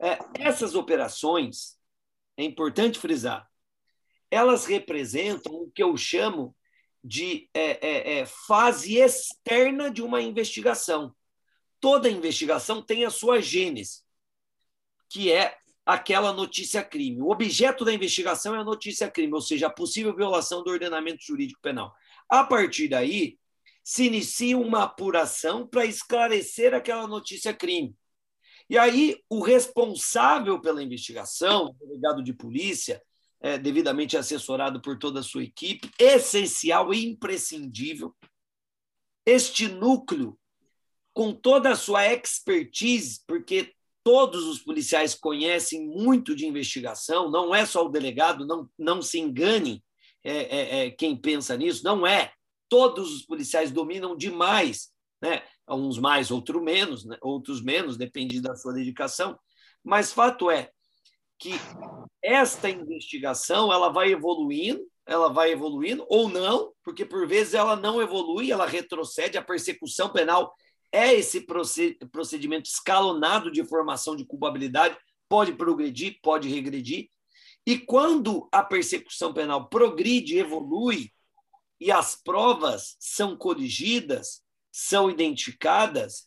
É, 0.00 0.18
essas 0.38 0.74
operações, 0.74 1.76
é 2.36 2.44
importante 2.44 2.98
frisar, 2.98 3.48
elas 4.30 4.64
representam 4.64 5.52
o 5.54 5.70
que 5.70 5.82
eu 5.82 5.96
chamo 5.96 6.56
de 7.04 7.50
é, 7.52 7.86
é, 7.86 8.18
é, 8.18 8.26
fase 8.26 8.96
externa 8.96 9.90
de 9.90 10.02
uma 10.02 10.22
investigação. 10.22 11.14
Toda 11.80 12.08
investigação 12.08 12.80
tem 12.80 13.04
a 13.04 13.10
sua 13.10 13.40
gênese, 13.40 14.02
que 15.10 15.32
é 15.32 15.56
aquela 15.84 16.32
notícia-crime. 16.32 17.20
O 17.20 17.30
objeto 17.30 17.84
da 17.84 17.92
investigação 17.92 18.54
é 18.54 18.58
a 18.58 18.64
notícia-crime, 18.64 19.34
ou 19.34 19.40
seja, 19.40 19.66
a 19.66 19.70
possível 19.70 20.14
violação 20.14 20.62
do 20.62 20.70
ordenamento 20.70 21.22
jurídico 21.24 21.60
penal. 21.60 21.92
A 22.28 22.44
partir 22.44 22.88
daí, 22.88 23.36
se 23.82 24.06
inicia 24.06 24.56
uma 24.56 24.84
apuração 24.84 25.66
para 25.66 25.84
esclarecer 25.84 26.72
aquela 26.72 27.06
notícia-crime. 27.06 27.96
E 28.72 28.78
aí, 28.78 29.22
o 29.28 29.42
responsável 29.42 30.58
pela 30.58 30.82
investigação, 30.82 31.66
o 31.66 31.86
delegado 31.86 32.22
de 32.22 32.32
polícia, 32.32 33.02
é, 33.38 33.58
devidamente 33.58 34.16
assessorado 34.16 34.80
por 34.80 34.98
toda 34.98 35.20
a 35.20 35.22
sua 35.22 35.44
equipe, 35.44 35.90
essencial 35.98 36.94
e 36.94 37.04
imprescindível. 37.04 38.16
Este 39.26 39.68
núcleo, 39.68 40.38
com 41.12 41.34
toda 41.34 41.72
a 41.72 41.76
sua 41.76 42.06
expertise, 42.06 43.20
porque 43.26 43.74
todos 44.02 44.46
os 44.46 44.60
policiais 44.60 45.14
conhecem 45.14 45.86
muito 45.86 46.34
de 46.34 46.46
investigação, 46.46 47.30
não 47.30 47.54
é 47.54 47.66
só 47.66 47.84
o 47.84 47.90
delegado, 47.90 48.46
não, 48.46 48.70
não 48.78 49.02
se 49.02 49.18
engane 49.18 49.84
é, 50.24 50.32
é, 50.32 50.86
é, 50.86 50.90
quem 50.90 51.14
pensa 51.14 51.54
nisso, 51.58 51.84
não 51.84 52.06
é. 52.06 52.32
Todos 52.70 53.12
os 53.12 53.26
policiais 53.26 53.70
dominam 53.70 54.16
demais, 54.16 54.90
né? 55.20 55.42
Uns 55.68 55.98
mais, 55.98 56.30
outros 56.30 56.62
menos, 56.62 57.04
né? 57.04 57.16
outros 57.20 57.62
menos, 57.62 57.96
depende 57.96 58.40
da 58.40 58.54
sua 58.54 58.72
dedicação. 58.72 59.38
Mas 59.82 60.12
fato 60.12 60.50
é, 60.50 60.70
que 61.38 61.52
esta 62.22 62.70
investigação 62.70 63.72
ela 63.72 63.88
vai 63.88 64.12
evoluindo, 64.12 64.80
ela 65.04 65.28
vai 65.28 65.50
evoluindo 65.50 66.06
ou 66.08 66.28
não, 66.28 66.72
porque 66.84 67.04
por 67.04 67.26
vezes 67.26 67.54
ela 67.54 67.74
não 67.74 68.00
evolui, 68.00 68.52
ela 68.52 68.66
retrocede. 68.66 69.36
A 69.36 69.42
persecução 69.42 70.08
penal 70.08 70.54
é 70.92 71.12
esse 71.14 71.44
procedimento 72.10 72.68
escalonado 72.68 73.50
de 73.50 73.64
formação 73.64 74.14
de 74.14 74.24
culpabilidade, 74.24 74.96
pode 75.28 75.52
progredir, 75.52 76.18
pode 76.22 76.48
regredir. 76.48 77.08
E 77.66 77.78
quando 77.78 78.48
a 78.52 78.62
persecução 78.62 79.32
penal 79.32 79.68
progride, 79.68 80.38
evolui 80.38 81.10
e 81.80 81.90
as 81.90 82.14
provas 82.14 82.96
são 83.00 83.36
corrigidas, 83.36 84.42
são 84.72 85.10
identificadas, 85.10 86.26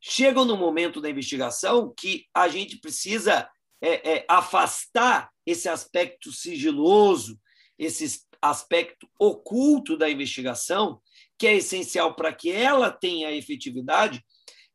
chegam 0.00 0.44
no 0.44 0.56
momento 0.56 1.00
da 1.00 1.08
investigação 1.08 1.94
que 1.96 2.26
a 2.34 2.48
gente 2.48 2.78
precisa 2.78 3.48
é, 3.80 4.16
é, 4.16 4.26
afastar 4.28 5.30
esse 5.46 5.68
aspecto 5.68 6.32
sigiloso, 6.32 7.40
esse 7.78 8.22
aspecto 8.42 9.08
oculto 9.18 9.96
da 9.96 10.10
investigação, 10.10 11.00
que 11.38 11.46
é 11.46 11.54
essencial 11.54 12.14
para 12.14 12.32
que 12.32 12.50
ela 12.50 12.90
tenha 12.90 13.32
efetividade, 13.32 14.22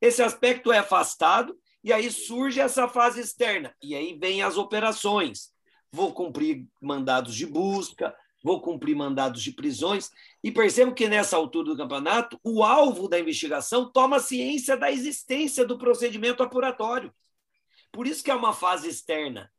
esse 0.01 0.23
aspecto 0.23 0.71
é 0.71 0.79
afastado 0.79 1.57
e 1.83 1.91
aí 1.91 2.09
surge 2.09 2.59
essa 2.59 2.87
fase 2.87 3.21
externa. 3.21 3.75
E 3.81 3.95
aí 3.95 4.17
vem 4.17 4.41
as 4.41 4.57
operações. 4.57 5.51
Vou 5.91 6.13
cumprir 6.13 6.65
mandados 6.81 7.35
de 7.35 7.45
busca, 7.45 8.15
vou 8.43 8.61
cumprir 8.61 8.95
mandados 8.95 9.41
de 9.43 9.51
prisões. 9.51 10.11
E 10.43 10.51
percebo 10.51 10.93
que 10.93 11.07
nessa 11.07 11.37
altura 11.37 11.71
do 11.71 11.77
campeonato, 11.77 12.39
o 12.43 12.63
alvo 12.63 13.07
da 13.07 13.19
investigação 13.19 13.91
toma 13.91 14.19
ciência 14.19 14.77
da 14.77 14.91
existência 14.91 15.65
do 15.65 15.77
procedimento 15.77 16.43
apuratório. 16.43 17.13
Por 17.91 18.07
isso 18.07 18.23
que 18.23 18.31
é 18.31 18.35
uma 18.35 18.53
fase 18.53 18.87
externa. 18.87 19.51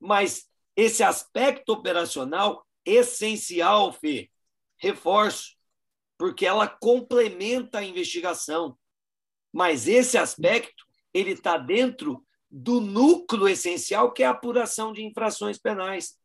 Mas 0.00 0.48
esse 0.76 1.02
aspecto 1.02 1.72
operacional 1.72 2.66
essencial, 2.84 3.92
Fê, 3.92 4.30
reforço, 4.76 5.56
porque 6.18 6.44
ela 6.44 6.68
complementa 6.68 7.78
a 7.78 7.84
investigação. 7.84 8.76
Mas 9.52 9.86
esse 9.86 10.18
aspecto 10.18 10.84
ele 11.12 11.30
está 11.30 11.56
dentro 11.56 12.24
do 12.50 12.80
núcleo 12.80 13.48
essencial 13.48 14.12
que 14.12 14.22
é 14.22 14.26
a 14.26 14.30
apuração 14.30 14.92
de 14.92 15.04
infrações 15.04 15.58
penais. 15.58 16.16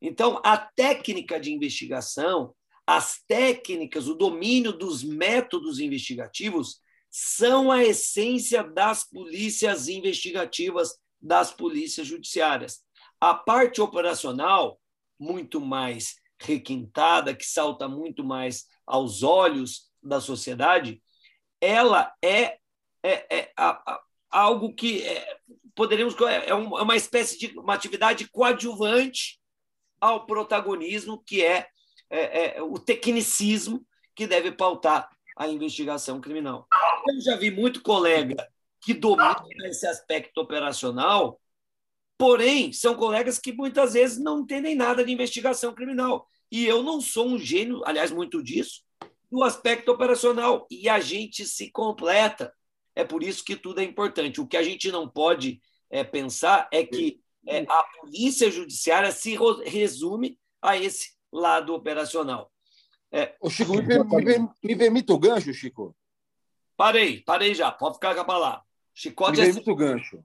Então, 0.00 0.40
a 0.44 0.56
técnica 0.56 1.40
de 1.40 1.52
investigação, 1.52 2.54
as 2.86 3.20
técnicas, 3.26 4.08
o 4.08 4.14
domínio 4.14 4.72
dos 4.72 5.02
métodos 5.02 5.80
investigativos 5.80 6.80
são 7.10 7.70
a 7.70 7.84
essência 7.84 8.62
das 8.62 9.08
polícias 9.08 9.88
investigativas, 9.88 10.96
das 11.20 11.52
polícias 11.52 12.06
judiciárias. 12.06 12.80
A 13.20 13.34
parte 13.34 13.80
operacional, 13.80 14.80
muito 15.18 15.60
mais 15.60 16.16
requintada, 16.40 17.34
que 17.34 17.44
salta 17.44 17.88
muito 17.88 18.22
mais 18.22 18.66
aos 18.86 19.22
olhos 19.22 19.90
da 20.02 20.20
sociedade, 20.20 21.02
ela 21.60 22.14
é, 22.22 22.58
é, 23.02 23.36
é 23.36 23.52
a, 23.56 23.70
a, 23.70 24.00
algo 24.30 24.72
que 24.72 25.02
é, 25.02 25.38
poderíamos 25.74 26.14
é, 26.20 26.50
é 26.50 26.54
uma 26.54 26.96
espécie 26.96 27.38
de 27.38 27.58
uma 27.58 27.74
atividade 27.74 28.28
coadjuvante 28.30 29.38
ao 30.00 30.26
protagonismo 30.26 31.22
que 31.24 31.44
é, 31.44 31.66
é, 32.10 32.58
é 32.58 32.62
o 32.62 32.78
tecnicismo 32.78 33.84
que 34.14 34.26
deve 34.26 34.52
pautar 34.52 35.08
a 35.36 35.46
investigação 35.46 36.20
criminal. 36.20 36.66
Eu 37.06 37.20
já 37.20 37.36
vi 37.36 37.50
muito 37.50 37.80
colega 37.82 38.36
que 38.80 38.92
domina 38.94 39.44
esse 39.64 39.86
aspecto 39.86 40.40
operacional, 40.40 41.40
porém, 42.16 42.72
são 42.72 42.94
colegas 42.94 43.38
que 43.38 43.52
muitas 43.52 43.92
vezes 43.92 44.18
não 44.18 44.40
entendem 44.40 44.74
nada 44.74 45.04
de 45.04 45.12
investigação 45.12 45.72
criminal. 45.72 46.26
E 46.50 46.66
eu 46.66 46.82
não 46.82 47.00
sou 47.00 47.28
um 47.28 47.38
gênio, 47.38 47.82
aliás, 47.84 48.10
muito 48.10 48.42
disso, 48.42 48.82
do 49.30 49.44
aspecto 49.44 49.92
operacional. 49.92 50.66
E 50.70 50.88
a 50.88 50.98
gente 51.00 51.46
se 51.46 51.70
completa. 51.70 52.52
É 52.94 53.04
por 53.04 53.22
isso 53.22 53.44
que 53.44 53.54
tudo 53.54 53.80
é 53.80 53.84
importante. 53.84 54.40
O 54.40 54.46
que 54.46 54.56
a 54.56 54.62
gente 54.62 54.90
não 54.90 55.08
pode 55.08 55.60
é, 55.90 56.02
pensar 56.02 56.68
é 56.72 56.84
que 56.84 57.20
é, 57.48 57.64
a 57.66 57.82
polícia 58.00 58.50
judiciária 58.50 59.10
se 59.10 59.36
resume 59.64 60.38
a 60.60 60.76
esse 60.76 61.12
lado 61.32 61.74
operacional. 61.74 62.52
É, 63.10 63.34
o 63.40 63.48
Chico, 63.48 63.72
me, 63.72 63.82
me, 63.82 64.48
me, 64.62 64.76
permita 64.76 65.14
o 65.14 65.18
gancho, 65.18 65.52
Chico? 65.54 65.96
Parei, 66.76 67.22
parei 67.22 67.54
já. 67.54 67.72
Pode 67.72 67.94
ficar 67.94 68.14
com 68.14 68.20
a 68.20 68.24
palavra. 68.24 68.62
Chicote 68.92 69.40
me 69.40 69.46
permita 69.46 69.70
é... 69.70 69.72
o 69.72 69.76
gancho. 69.76 70.24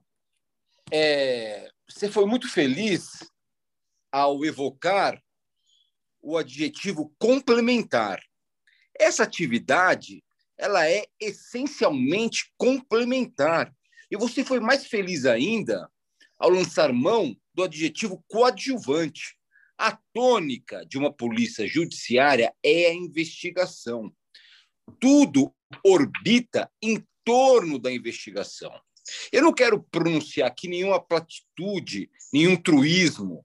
É, 0.92 1.70
você 1.88 2.10
foi 2.10 2.26
muito 2.26 2.46
feliz 2.46 3.26
ao 4.12 4.44
evocar 4.44 5.18
o 6.20 6.36
adjetivo 6.36 7.14
complementar. 7.18 8.22
Essa 8.98 9.22
atividade 9.22 10.22
ela 10.58 10.86
é 10.86 11.06
essencialmente 11.18 12.52
complementar. 12.56 13.74
E 14.10 14.16
você 14.16 14.44
foi 14.44 14.60
mais 14.60 14.86
feliz 14.86 15.24
ainda 15.24 15.90
ao 16.44 16.50
lançar 16.50 16.92
mão 16.92 17.34
do 17.54 17.62
adjetivo 17.62 18.22
coadjuvante. 18.28 19.34
A 19.78 19.98
tônica 20.12 20.84
de 20.84 20.98
uma 20.98 21.10
polícia 21.10 21.66
judiciária 21.66 22.54
é 22.62 22.88
a 22.88 22.94
investigação. 22.94 24.14
Tudo 25.00 25.54
orbita 25.82 26.70
em 26.82 27.02
torno 27.24 27.78
da 27.78 27.90
investigação. 27.90 28.78
Eu 29.32 29.40
não 29.40 29.54
quero 29.54 29.82
pronunciar 29.84 30.48
aqui 30.48 30.68
nenhuma 30.68 31.02
platitude, 31.02 32.10
nenhum 32.30 32.56
truísmo, 32.56 33.44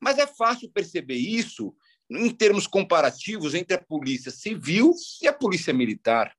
mas 0.00 0.16
é 0.16 0.26
fácil 0.26 0.70
perceber 0.70 1.16
isso 1.16 1.76
em 2.10 2.30
termos 2.30 2.66
comparativos 2.66 3.54
entre 3.54 3.76
a 3.76 3.82
polícia 3.82 4.30
civil 4.30 4.94
e 5.20 5.28
a 5.28 5.32
polícia 5.32 5.74
militar. 5.74 6.34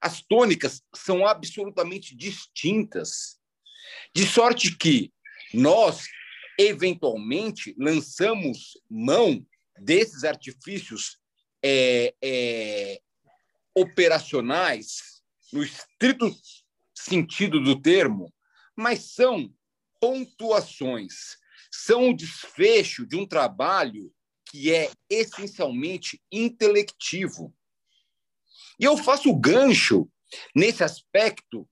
As 0.00 0.20
tônicas 0.20 0.82
são 0.96 1.24
absolutamente 1.24 2.16
distintas, 2.16 3.38
de 4.14 4.26
sorte 4.26 4.76
que 4.76 5.12
nós, 5.52 6.06
eventualmente, 6.58 7.74
lançamos 7.78 8.78
mão 8.90 9.44
desses 9.78 10.24
artifícios 10.24 11.18
é, 11.62 12.14
é, 12.22 13.00
operacionais, 13.74 15.22
no 15.52 15.62
estrito 15.62 16.30
sentido 16.94 17.62
do 17.62 17.80
termo, 17.80 18.32
mas 18.76 19.12
são 19.12 19.52
pontuações, 20.00 21.36
são 21.70 22.10
o 22.10 22.16
desfecho 22.16 23.06
de 23.06 23.16
um 23.16 23.26
trabalho 23.26 24.12
que 24.50 24.72
é 24.72 24.90
essencialmente 25.10 26.22
intelectivo. 26.30 27.54
E 28.78 28.84
eu 28.84 28.96
faço 28.96 29.34
gancho 29.34 30.08
nesse 30.54 30.84
aspecto 30.84 31.68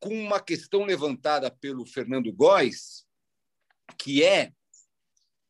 com 0.00 0.08
uma 0.08 0.40
questão 0.40 0.84
levantada 0.84 1.50
pelo 1.50 1.84
Fernando 1.84 2.32
Góes, 2.32 3.06
que 3.98 4.24
é, 4.24 4.52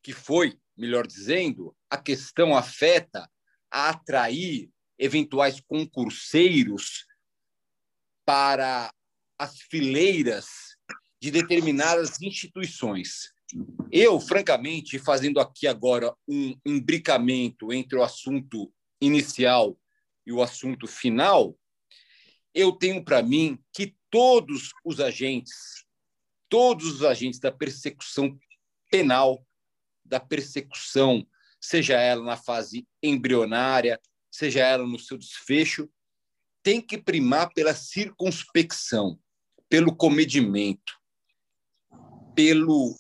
que 0.03 0.13
foi, 0.13 0.59
melhor 0.77 1.07
dizendo, 1.07 1.75
a 1.89 1.97
questão 1.97 2.57
afeta 2.57 3.31
a 3.71 3.91
atrair 3.91 4.69
eventuais 4.99 5.61
concurseiros 5.61 7.07
para 8.27 8.93
as 9.39 9.61
fileiras 9.61 10.77
de 11.21 11.31
determinadas 11.31 12.21
instituições. 12.21 13.33
Eu, 13.91 14.21
francamente, 14.21 14.99
fazendo 14.99 15.41
aqui 15.41 15.67
agora 15.67 16.15
um 16.29 16.55
imbricamento 16.67 17.73
entre 17.73 17.99
o 17.99 18.03
assunto 18.03 18.73
inicial 19.01 19.79
e 20.27 20.33
o 20.33 20.43
assunto 20.43 20.87
final, 20.87 21.57
eu 22.55 22.73
tenho 22.73 23.05
para 23.05 23.23
mim 23.23 23.59
que 23.73 23.97
todos 24.11 24.73
os 24.85 25.01
agentes, 25.01 25.85
todos 26.49 26.87
os 26.87 27.05
agentes 27.05 27.39
da 27.39 27.53
persecução 27.53 28.39
penal, 28.91 29.47
da 30.05 30.19
persecução, 30.19 31.27
seja 31.61 32.01
ela 32.01 32.25
na 32.25 32.37
fase 32.37 32.87
embrionária, 33.03 34.01
seja 34.31 34.61
ela 34.61 34.87
no 34.87 34.99
seu 34.99 35.17
desfecho, 35.17 35.89
tem 36.63 36.81
que 36.81 36.99
primar 36.99 37.53
pela 37.53 37.75
circunspecção, 37.75 39.19
pelo 39.69 39.95
comedimento, 39.95 40.99
pelo, 42.35 42.97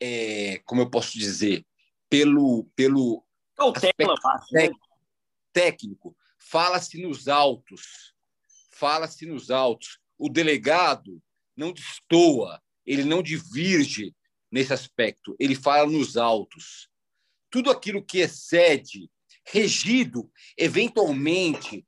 é, 0.00 0.60
como 0.64 0.82
eu 0.82 0.90
posso 0.90 1.18
dizer, 1.18 1.66
pelo, 2.08 2.64
pelo 2.76 3.24
Cautela, 3.56 3.92
técnico, 4.50 4.88
técnico. 5.52 6.16
Fala-se 6.38 7.00
nos 7.00 7.28
autos, 7.28 8.14
fala-se 8.82 9.24
nos 9.26 9.48
autos 9.48 10.00
o 10.18 10.28
delegado 10.28 11.22
não 11.56 11.72
destoa, 11.72 12.60
ele 12.84 13.04
não 13.04 13.22
divirge 13.22 14.12
nesse 14.50 14.72
aspecto, 14.72 15.36
ele 15.38 15.54
fala 15.54 15.88
nos 15.88 16.16
autos. 16.16 16.88
Tudo 17.48 17.70
aquilo 17.70 18.04
que 18.04 18.18
excede, 18.18 19.08
regido 19.46 20.28
eventualmente 20.58 21.86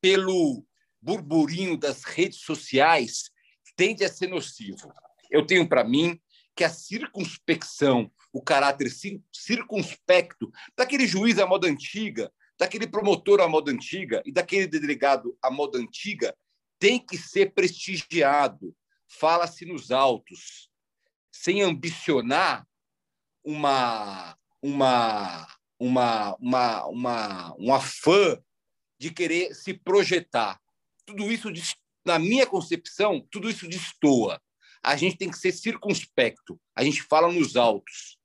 pelo 0.00 0.66
burburinho 1.00 1.76
das 1.76 2.02
redes 2.02 2.40
sociais, 2.40 3.30
tende 3.76 4.04
a 4.04 4.12
ser 4.12 4.26
nocivo. 4.26 4.92
Eu 5.30 5.46
tenho 5.46 5.68
para 5.68 5.84
mim 5.84 6.20
que 6.56 6.64
a 6.64 6.70
circunspecção, 6.70 8.10
o 8.32 8.42
caráter 8.42 8.90
circunspecto 9.32 10.50
daquele 10.76 11.06
juiz 11.06 11.38
à 11.38 11.46
moda 11.46 11.68
antiga, 11.68 12.32
daquele 12.58 12.86
promotor 12.86 13.40
à 13.40 13.48
moda 13.48 13.70
antiga 13.70 14.22
e 14.24 14.32
daquele 14.32 14.66
delegado 14.66 15.36
à 15.42 15.50
moda 15.50 15.78
antiga 15.78 16.36
tem 16.78 16.98
que 16.98 17.16
ser 17.16 17.52
prestigiado. 17.52 18.74
Fala-se 19.08 19.64
nos 19.64 19.90
autos, 19.90 20.70
sem 21.30 21.62
ambicionar 21.62 22.66
uma, 23.44 24.36
uma, 24.60 25.46
uma, 25.78 26.36
uma, 26.40 26.86
uma, 26.86 27.56
um 27.58 27.74
afã 27.74 28.40
de 28.98 29.10
querer 29.10 29.54
se 29.54 29.74
projetar. 29.74 30.60
Tudo 31.04 31.30
isso, 31.30 31.48
na 32.04 32.18
minha 32.18 32.46
concepção, 32.46 33.26
tudo 33.30 33.50
isso 33.50 33.68
destoa. 33.68 34.40
A 34.82 34.96
gente 34.96 35.16
tem 35.16 35.30
que 35.30 35.38
ser 35.38 35.52
circunspecto. 35.52 36.60
A 36.74 36.82
gente 36.82 37.02
fala 37.02 37.30
nos 37.32 37.56
autos. 37.56 38.18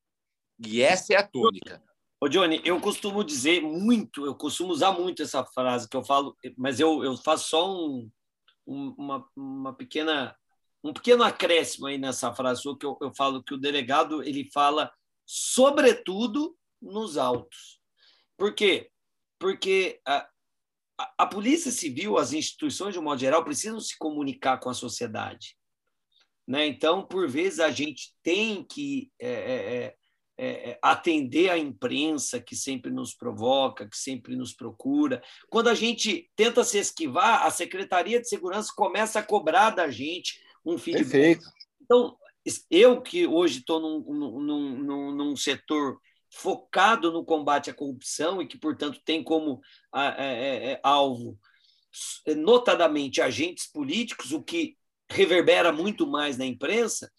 E 0.60 0.82
essa 0.82 1.14
é 1.14 1.18
a 1.18 1.28
tônica. 1.28 1.84
Ô, 2.20 2.28
Johnny, 2.28 2.62
eu 2.66 2.82
costumo 2.82 3.24
dizer 3.24 3.62
muito, 3.62 4.26
eu 4.26 4.34
costumo 4.34 4.72
usar 4.72 4.92
muito 4.92 5.22
essa 5.22 5.46
frase 5.46 5.88
que 5.88 5.96
eu 5.96 6.04
falo, 6.04 6.36
mas 6.58 6.80
eu, 6.80 7.04
eu 7.04 7.16
faço 7.16 7.50
só 7.50 7.72
um, 7.72 8.10
uma, 8.66 9.30
uma 9.36 9.74
pequena 9.74 10.36
um 10.84 10.94
pequeno 10.94 11.24
acréscimo 11.24 11.88
aí 11.88 11.98
nessa 11.98 12.34
frase 12.34 12.62
que 12.62 12.86
eu, 12.86 12.98
eu 13.02 13.14
falo 13.14 13.44
que 13.44 13.54
o 13.54 13.58
delegado 13.58 14.24
ele 14.24 14.50
fala 14.52 14.92
sobretudo 15.26 16.58
nos 16.82 17.18
autos. 17.18 17.80
Por 18.38 18.54
quê? 18.54 18.90
Porque 19.40 20.00
a, 20.06 20.28
a, 20.98 21.14
a 21.20 21.28
Polícia 21.28 21.72
Civil, 21.72 22.18
as 22.18 22.34
instituições, 22.34 22.94
de 22.94 23.00
um 23.00 23.04
modo 23.04 23.20
geral, 23.20 23.44
precisam 23.44 23.80
se 23.80 23.98
comunicar 23.98 24.60
com 24.60 24.70
a 24.70 24.74
sociedade. 24.74 25.58
Né? 26.48 26.66
Então, 26.68 27.06
por 27.06 27.28
vezes, 27.28 27.60
a 27.60 27.70
gente 27.70 28.16
tem 28.24 28.64
que 28.64 29.12
é, 29.20 29.30
é, 29.30 29.96
é, 30.38 30.72
é, 30.72 30.80
atender 30.84 31.50
a 31.50 31.58
imprensa 31.58 32.40
que 32.40 32.56
sempre 32.56 32.92
nos 32.92 33.14
provoca, 33.14 33.88
que 33.88 33.98
sempre 33.98 34.36
nos 34.36 34.54
procura. 34.54 35.22
Quando 35.50 35.68
a 35.68 35.74
gente 35.74 36.30
tenta 36.36 36.64
se 36.64 36.78
esquivar, 36.78 37.44
a 37.44 37.50
Secretaria 37.50 38.22
de 38.22 38.30
Segurança 38.30 38.72
começa 38.76 39.20
a 39.20 39.24
cobrar 39.24 39.72
da 39.72 39.90
gente 39.90 40.40
um 40.64 40.78
feedback. 40.78 41.10
Perfeito. 41.10 41.46
Então, 41.82 42.16
eu 42.70 43.02
que 43.02 43.26
hoje 43.26 43.60
estou 43.60 43.80
num, 43.80 44.14
num, 44.14 44.84
num, 44.84 45.12
num, 45.12 45.36
setor 45.36 46.00
focado 46.32 47.12
no 47.12 47.26
combate 47.26 47.70
à 47.70 47.74
corrupção 47.74 48.42
e 48.42 48.48
que, 48.48 48.58
portanto, 48.58 49.02
tem 49.04 49.24
como 49.24 49.60
é, 49.96 50.74
é, 50.74 50.80
alvo, 50.84 51.38
notadamente, 52.36 53.22
agentes 53.22 53.66
políticos, 53.66 54.32
o 54.32 54.44
que 54.44 54.78
reverbera 55.10 55.72
muito 55.72 56.06
mais 56.06 56.38
na 56.38 56.46
imprensa, 56.46 57.12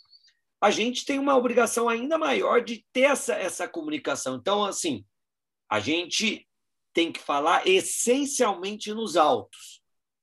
a 0.60 0.70
gente 0.70 1.04
tem 1.04 1.18
uma 1.18 1.36
obrigação 1.36 1.88
ainda 1.88 2.18
maior 2.18 2.62
de 2.62 2.84
ter 2.92 3.02
essa, 3.02 3.34
essa 3.34 3.68
comunicação. 3.68 4.36
Então, 4.36 4.64
assim, 4.64 5.04
a 5.70 5.78
gente 5.78 6.46
tem 6.92 7.12
que 7.12 7.20
falar 7.20 7.66
essencialmente 7.66 8.92
nos 8.92 9.16
autos, 9.16 9.80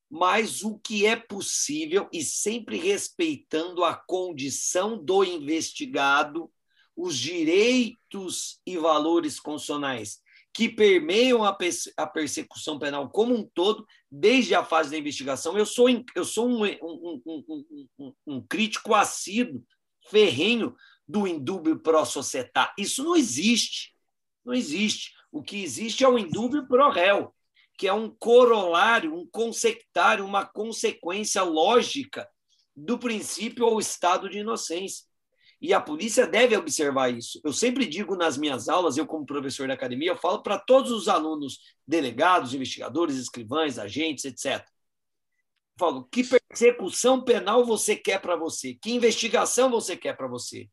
mas 0.09 0.63
o 0.63 0.77
que 0.79 1.05
é 1.05 1.15
possível 1.15 2.09
e 2.11 2.21
sempre 2.21 2.77
respeitando 2.77 3.83
a 3.83 3.95
condição 3.95 5.01
do 5.01 5.23
investigado, 5.23 6.51
os 6.95 7.17
direitos 7.17 8.59
e 8.65 8.77
valores 8.77 9.39
constitucionais 9.39 10.21
que 10.55 10.69
permeiam 10.69 11.43
a, 11.43 11.53
persecução 12.07 12.79
penal 12.79 13.09
como 13.09 13.35
um 13.35 13.43
todo, 13.43 13.85
desde 14.09 14.55
a 14.55 14.63
fase 14.63 14.89
da 14.89 14.97
investigação. 14.97 15.57
Eu 15.57 15.65
sou, 15.65 15.89
eu 16.15 16.23
sou 16.23 16.47
um, 16.47 16.63
um, 16.63 17.21
um, 17.99 18.13
um 18.25 18.41
crítico 18.41 18.95
assíduo, 18.95 19.61
ferrenho 20.09 20.75
do 21.07 21.27
indúbio 21.27 21.79
pro 21.79 22.05
società. 22.05 22.73
Isso 22.77 23.03
não 23.03 23.15
existe. 23.15 23.93
Não 24.43 24.53
existe. 24.53 25.13
O 25.31 25.41
que 25.41 25.61
existe 25.61 26.03
é 26.03 26.07
o 26.07 26.17
indúbio 26.17 26.67
pro 26.67 26.89
réu, 26.89 27.33
que 27.77 27.87
é 27.87 27.93
um 27.93 28.09
corolário, 28.09 29.13
um 29.13 29.27
consectário, 29.27 30.25
uma 30.25 30.45
consequência 30.45 31.43
lógica 31.43 32.27
do 32.75 32.97
princípio 32.97 33.65
ou 33.65 33.79
estado 33.79 34.29
de 34.29 34.39
inocência. 34.39 35.05
E 35.61 35.73
a 35.73 35.81
polícia 35.81 36.27
deve 36.27 36.55
observar 36.55 37.09
isso. 37.09 37.39
Eu 37.43 37.53
sempre 37.53 37.85
digo 37.85 38.15
nas 38.15 38.37
minhas 38.37 38.67
aulas, 38.67 38.97
eu 38.97 39.05
como 39.05 39.25
professor 39.25 39.67
da 39.67 39.73
academia, 39.73 40.11
eu 40.11 40.17
falo 40.17 40.43
para 40.43 40.59
todos 40.59 40.91
os 40.91 41.07
alunos, 41.07 41.59
delegados, 41.87 42.53
investigadores, 42.53 43.15
escrivães, 43.15 43.79
agentes, 43.79 44.25
etc. 44.25 44.65
Falo, 45.77 46.05
que 46.05 46.23
persecução 46.23 47.21
penal 47.21 47.65
você 47.65 47.95
quer 47.95 48.21
para 48.21 48.35
você? 48.35 48.75
Que 48.75 48.91
investigação 48.91 49.69
você 49.69 49.97
quer 49.97 50.15
para 50.15 50.27
você? 50.27 50.69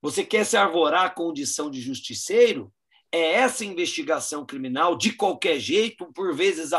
Você 0.00 0.24
quer 0.24 0.44
se 0.44 0.56
arvorar 0.56 1.04
a 1.04 1.10
condição 1.10 1.70
de 1.70 1.80
justiceiro? 1.80 2.72
É 3.12 3.32
essa 3.32 3.64
investigação 3.64 4.46
criminal, 4.46 4.96
de 4.96 5.12
qualquer 5.12 5.58
jeito, 5.58 6.10
por 6.14 6.34
vezes 6.34 6.72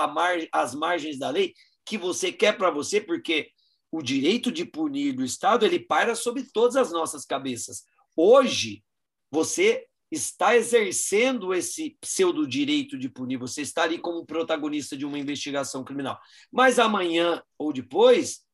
às 0.51 0.73
margens 0.73 1.19
da 1.19 1.29
lei, 1.29 1.53
que 1.85 1.97
você 1.97 2.31
quer 2.31 2.57
para 2.57 2.71
você, 2.71 2.99
porque 2.99 3.51
o 3.91 4.01
direito 4.01 4.51
de 4.51 4.65
punir 4.65 5.13
do 5.13 5.23
Estado 5.23 5.65
ele 5.65 5.79
paira 5.79 6.15
sobre 6.15 6.43
todas 6.51 6.75
as 6.75 6.91
nossas 6.91 7.25
cabeças. 7.25 7.83
Hoje, 8.15 8.83
você 9.29 9.85
está 10.11 10.57
exercendo 10.57 11.53
esse 11.53 11.97
pseudo 12.01 12.45
direito 12.45 12.97
de 12.97 13.07
punir, 13.07 13.37
você 13.37 13.61
está 13.61 13.83
ali 13.83 13.97
como 13.97 14.25
protagonista 14.25 14.97
de 14.97 15.05
uma 15.05 15.17
investigação 15.17 15.83
criminal. 15.83 16.19
Mas 16.51 16.77
amanhã 16.77 17.41
ou 17.57 17.71
depois, 17.71 18.45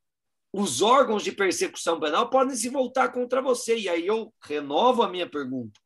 os 0.54 0.82
órgãos 0.82 1.24
de 1.24 1.32
persecução 1.32 2.00
penal 2.00 2.30
podem 2.30 2.56
se 2.56 2.70
voltar 2.70 3.10
contra 3.10 3.42
você. 3.42 3.78
E 3.78 3.90
aí 3.90 4.06
eu 4.06 4.32
renovo 4.42 5.02
a 5.02 5.10
minha 5.10 5.28
pergunta. 5.28 5.80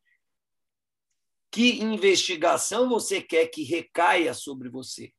Que 1.50 1.82
investigação 1.82 2.88
você 2.88 3.20
quer 3.20 3.46
que 3.48 3.62
recaia 3.62 4.34
sobre 4.34 4.68
você? 4.68 5.12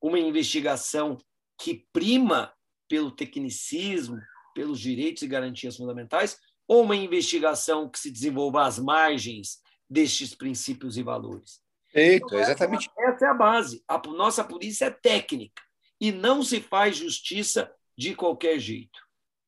Uma 0.00 0.18
investigação 0.18 1.18
que 1.58 1.86
prima 1.92 2.52
pelo 2.88 3.10
tecnicismo, 3.10 4.18
pelos 4.54 4.80
direitos 4.80 5.22
e 5.22 5.26
garantias 5.26 5.76
fundamentais, 5.76 6.38
ou 6.66 6.82
uma 6.82 6.96
investigação 6.96 7.88
que 7.88 7.98
se 7.98 8.10
desenvolva 8.10 8.66
às 8.66 8.78
margens 8.78 9.61
destes 9.92 10.34
princípios 10.34 10.96
e 10.96 11.02
valores? 11.02 11.62
Eita, 11.94 12.26
então, 12.26 12.38
exatamente. 12.38 12.90
Essa, 12.98 13.10
essa 13.10 13.26
é 13.26 13.28
a 13.28 13.34
base. 13.34 13.84
A 13.86 13.98
nossa 14.08 14.42
polícia 14.42 14.86
é 14.86 14.90
técnica 14.90 15.62
e 16.00 16.10
não 16.10 16.42
se 16.42 16.60
faz 16.60 16.96
justiça 16.96 17.70
de 17.96 18.14
qualquer 18.14 18.58
jeito. 18.58 18.98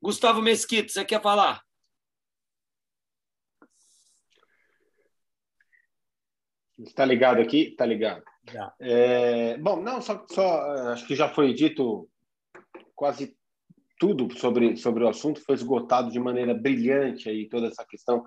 Gustavo 0.02 0.42
Mesquita, 0.42 0.92
você 0.92 1.04
quer 1.04 1.22
falar? 1.22 1.62
Está 6.78 7.04
ligado 7.04 7.40
aqui? 7.40 7.68
Está 7.68 7.86
ligado. 7.86 8.22
É, 8.78 9.56
bom, 9.56 9.80
não, 9.80 10.02
só, 10.02 10.26
só 10.28 10.60
acho 10.92 11.06
que 11.06 11.14
já 11.14 11.28
foi 11.30 11.54
dito 11.54 12.06
quase 12.94 13.34
tudo 13.98 14.36
sobre, 14.36 14.76
sobre 14.76 15.04
o 15.04 15.08
assunto, 15.08 15.40
foi 15.40 15.54
esgotado 15.54 16.10
de 16.10 16.18
maneira 16.18 16.52
brilhante 16.52 17.28
aí 17.28 17.48
toda 17.48 17.68
essa 17.68 17.86
questão, 17.86 18.24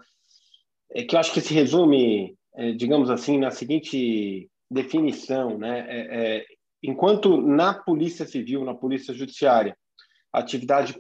é 0.92 1.04
que 1.04 1.16
eu 1.16 1.20
acho 1.20 1.34
que 1.34 1.42
se 1.42 1.54
resume, 1.54 2.38
é, 2.56 2.72
digamos 2.72 3.10
assim, 3.10 3.38
na 3.38 3.52
seguinte 3.52 4.50
definição, 4.70 5.58
né? 5.58 5.86
É, 5.88 6.38
é, 6.38 6.46
enquanto 6.84 7.42
na 7.42 7.74
Polícia 7.74 8.26
Civil, 8.26 8.64
na 8.64 8.76
Polícia 8.76 9.14
Judiciária, 9.14 9.78
a 10.32 10.40
atividade 10.40 11.00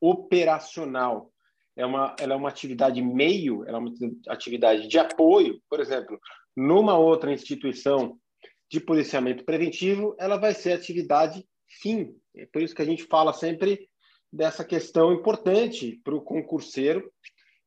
operacional 0.00 1.30
é 1.76 1.84
uma, 1.84 2.16
ela 2.18 2.34
é 2.34 2.36
uma 2.36 2.48
atividade 2.48 3.02
meio, 3.02 3.64
ela 3.66 3.78
é 3.78 3.80
uma 3.80 3.94
atividade 4.28 4.88
de 4.88 4.98
apoio, 4.98 5.60
por 5.68 5.80
exemplo, 5.80 6.18
numa 6.56 6.96
outra 6.98 7.32
instituição 7.32 8.18
de 8.70 8.80
policiamento 8.80 9.44
preventivo, 9.44 10.16
ela 10.18 10.36
vai 10.36 10.54
ser 10.54 10.72
atividade 10.72 11.46
fim. 11.80 12.14
É 12.34 12.46
por 12.46 12.62
isso 12.62 12.74
que 12.74 12.82
a 12.82 12.86
gente 12.86 13.04
fala 13.04 13.32
sempre 13.32 13.88
dessa 14.32 14.64
questão 14.64 15.12
importante 15.12 16.00
para 16.02 16.14
o 16.14 16.22
concurseiro 16.22 17.12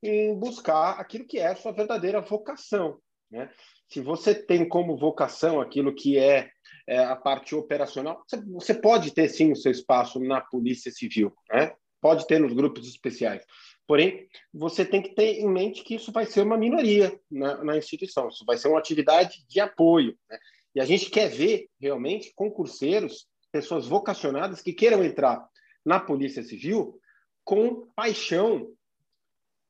em 0.02 0.34
buscar 0.36 1.00
aquilo 1.00 1.26
que 1.26 1.40
é 1.40 1.48
a 1.48 1.56
sua 1.56 1.72
verdadeira 1.72 2.22
vocação. 2.22 3.00
Né? 3.30 3.50
Se 3.88 4.02
você 4.02 4.34
tem 4.34 4.68
como 4.68 4.98
vocação 4.98 5.60
aquilo 5.60 5.94
que 5.94 6.18
é, 6.18 6.50
é 6.88 7.00
a 7.00 7.16
parte 7.16 7.56
operacional, 7.56 8.24
você 8.48 8.74
pode 8.74 9.14
ter 9.14 9.28
sim 9.30 9.52
o 9.52 9.56
seu 9.56 9.72
espaço 9.72 10.20
na 10.20 10.42
Polícia 10.42 10.92
Civil, 10.92 11.34
né? 11.52 11.74
pode 12.02 12.26
ter 12.28 12.40
nos 12.40 12.54
grupos 12.54 12.88
especiais. 12.88 13.44
Porém, 13.88 14.28
você 14.54 14.86
tem 14.86 15.02
que 15.02 15.16
ter 15.16 15.40
em 15.40 15.50
mente 15.50 15.84
que 15.84 15.96
isso 15.96 16.12
vai 16.12 16.26
ser 16.26 16.42
uma 16.42 16.58
minoria 16.58 17.20
na, 17.30 17.64
na 17.64 17.78
instituição, 17.78 18.30
isso 18.30 18.46
vai 18.46 18.58
ser 18.58 18.68
uma 18.68 18.80
atividade 18.80 19.44
de 19.48 19.60
apoio. 19.60 20.16
Né? 20.30 20.38
E 20.76 20.80
a 20.80 20.86
gente 20.86 21.10
quer 21.10 21.28
ver 21.28 21.68
realmente 21.82 22.32
concurseiros 22.36 23.28
pessoas 23.52 23.88
vocacionadas 23.88 24.62
que 24.62 24.74
queiram 24.74 25.04
entrar 25.04 25.44
na 25.84 26.00
Polícia 26.00 26.44
Civil 26.44 27.00
com 27.44 27.88
paixão, 27.96 28.72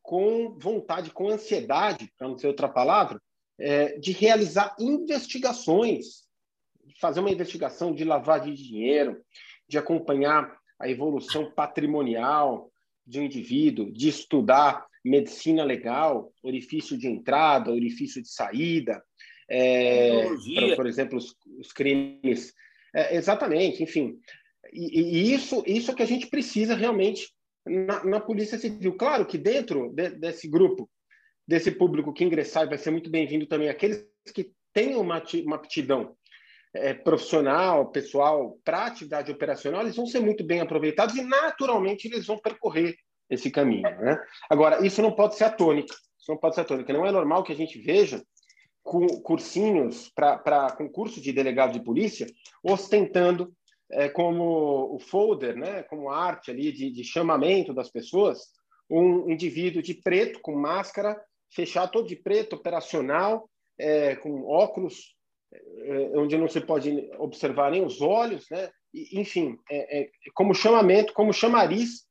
com 0.10 0.58
vontade, 0.58 1.12
com 1.12 1.30
ansiedade, 1.30 2.12
para 2.18 2.28
não 2.28 2.36
ser 2.36 2.48
outra 2.48 2.68
palavra, 2.68 3.22
é, 3.60 3.96
de 4.00 4.12
realizar 4.12 4.76
investigações, 4.80 6.24
de 6.84 7.00
fazer 7.00 7.20
uma 7.20 7.30
investigação 7.30 7.94
de 7.94 8.04
lavagem 8.04 8.56
de 8.56 8.64
dinheiro, 8.64 9.22
de 9.68 9.78
acompanhar 9.78 10.58
a 10.80 10.90
evolução 10.90 11.52
patrimonial 11.52 12.72
de 13.06 13.20
um 13.20 13.24
indivíduo, 13.24 13.92
de 13.92 14.10
estudar 14.10 14.84
medicina 15.06 15.64
legal, 15.64 16.34
orifício 16.42 16.98
de 16.98 17.08
entrada, 17.08 17.72
orifício 17.72 18.20
de 18.20 18.30
saída, 18.30 19.04
é, 19.48 20.24
pra, 20.56 20.76
por 20.76 20.88
exemplo, 20.88 21.20
os, 21.20 21.36
os 21.60 21.72
crimes 21.72 22.52
é, 22.96 23.16
exatamente, 23.16 23.84
enfim. 23.84 24.18
E, 24.74 25.02
e, 25.02 25.34
isso, 25.36 25.64
isso 25.68 25.92
é 25.92 25.94
que 25.94 26.02
a 26.02 26.08
gente 26.08 26.26
precisa 26.26 26.74
realmente 26.74 27.32
na, 27.70 28.04
na 28.04 28.20
Polícia 28.20 28.58
Civil. 28.58 28.96
Claro 28.96 29.26
que 29.26 29.38
dentro 29.38 29.92
de, 29.94 30.10
desse 30.10 30.48
grupo, 30.48 30.90
desse 31.48 31.72
público 31.72 32.14
que 32.14 32.24
ingressar, 32.24 32.68
vai 32.68 32.78
ser 32.78 32.92
muito 32.92 33.10
bem-vindo 33.10 33.48
também 33.48 33.70
aqueles 33.70 34.06
que 34.34 34.52
têm 34.74 34.96
uma, 34.96 35.24
uma 35.46 35.56
aptidão 35.56 36.16
é, 36.74 36.94
profissional, 36.94 37.90
pessoal, 37.92 38.58
para 38.64 38.86
atividade 38.86 39.32
operacional, 39.32 39.82
eles 39.82 39.96
vão 39.96 40.06
ser 40.06 40.20
muito 40.20 40.44
bem 40.44 40.62
aproveitados 40.62 41.16
e, 41.16 41.22
naturalmente, 41.22 42.08
eles 42.08 42.26
vão 42.26 42.38
percorrer 42.38 42.96
esse 43.30 43.50
caminho. 43.50 43.84
Né? 43.84 44.20
Agora, 44.50 44.86
isso 44.86 45.02
não 45.02 45.12
pode 45.12 45.36
ser 45.36 45.46
a 45.46 45.52
tônica. 45.52 45.94
Isso 46.20 46.32
não 46.32 46.38
pode 46.38 46.56
ser 46.56 46.62
a 46.62 46.66
tônica. 46.66 46.92
Não 46.94 47.06
é 47.06 47.12
normal 47.12 47.44
que 47.44 47.54
a 47.54 47.56
gente 47.56 47.80
veja 47.80 48.22
cursinhos 49.24 50.12
para 50.16 50.72
concurso 50.72 51.22
de 51.22 51.32
delegado 51.32 51.74
de 51.74 51.84
polícia, 51.84 52.28
ostentando 52.64 53.54
é, 53.92 54.10
como 54.10 54.96
o 54.96 55.00
folder, 55.00 55.56
né, 55.56 55.84
como 55.84 56.10
arte 56.10 56.52
ali 56.52 56.72
de, 56.72 56.92
de 56.92 57.04
chamamento 57.04 57.74
das 57.74 57.90
pessoas, 57.90 58.40
um 58.90 59.30
indivíduo 59.30 59.82
de 59.82 59.94
preto 59.94 60.40
com 60.42 60.56
máscara, 60.56 61.20
fechado 61.54 61.92
todo 61.92 62.08
de 62.08 62.16
preto, 62.16 62.56
operacional, 62.56 63.50
é, 63.78 64.16
com 64.16 64.46
óculos, 64.46 65.16
é, 65.54 66.18
onde 66.18 66.38
não 66.38 66.48
se 66.48 66.62
pode 66.62 67.10
observar 67.18 67.72
nem 67.72 67.84
os 67.84 68.02
olhos, 68.02 68.46
né? 68.50 68.70
enfim, 68.94 69.58
é, 69.70 70.02
é, 70.02 70.10
como 70.34 70.54
chamamento, 70.54 71.14
como 71.14 71.34
chamariz 71.34 72.08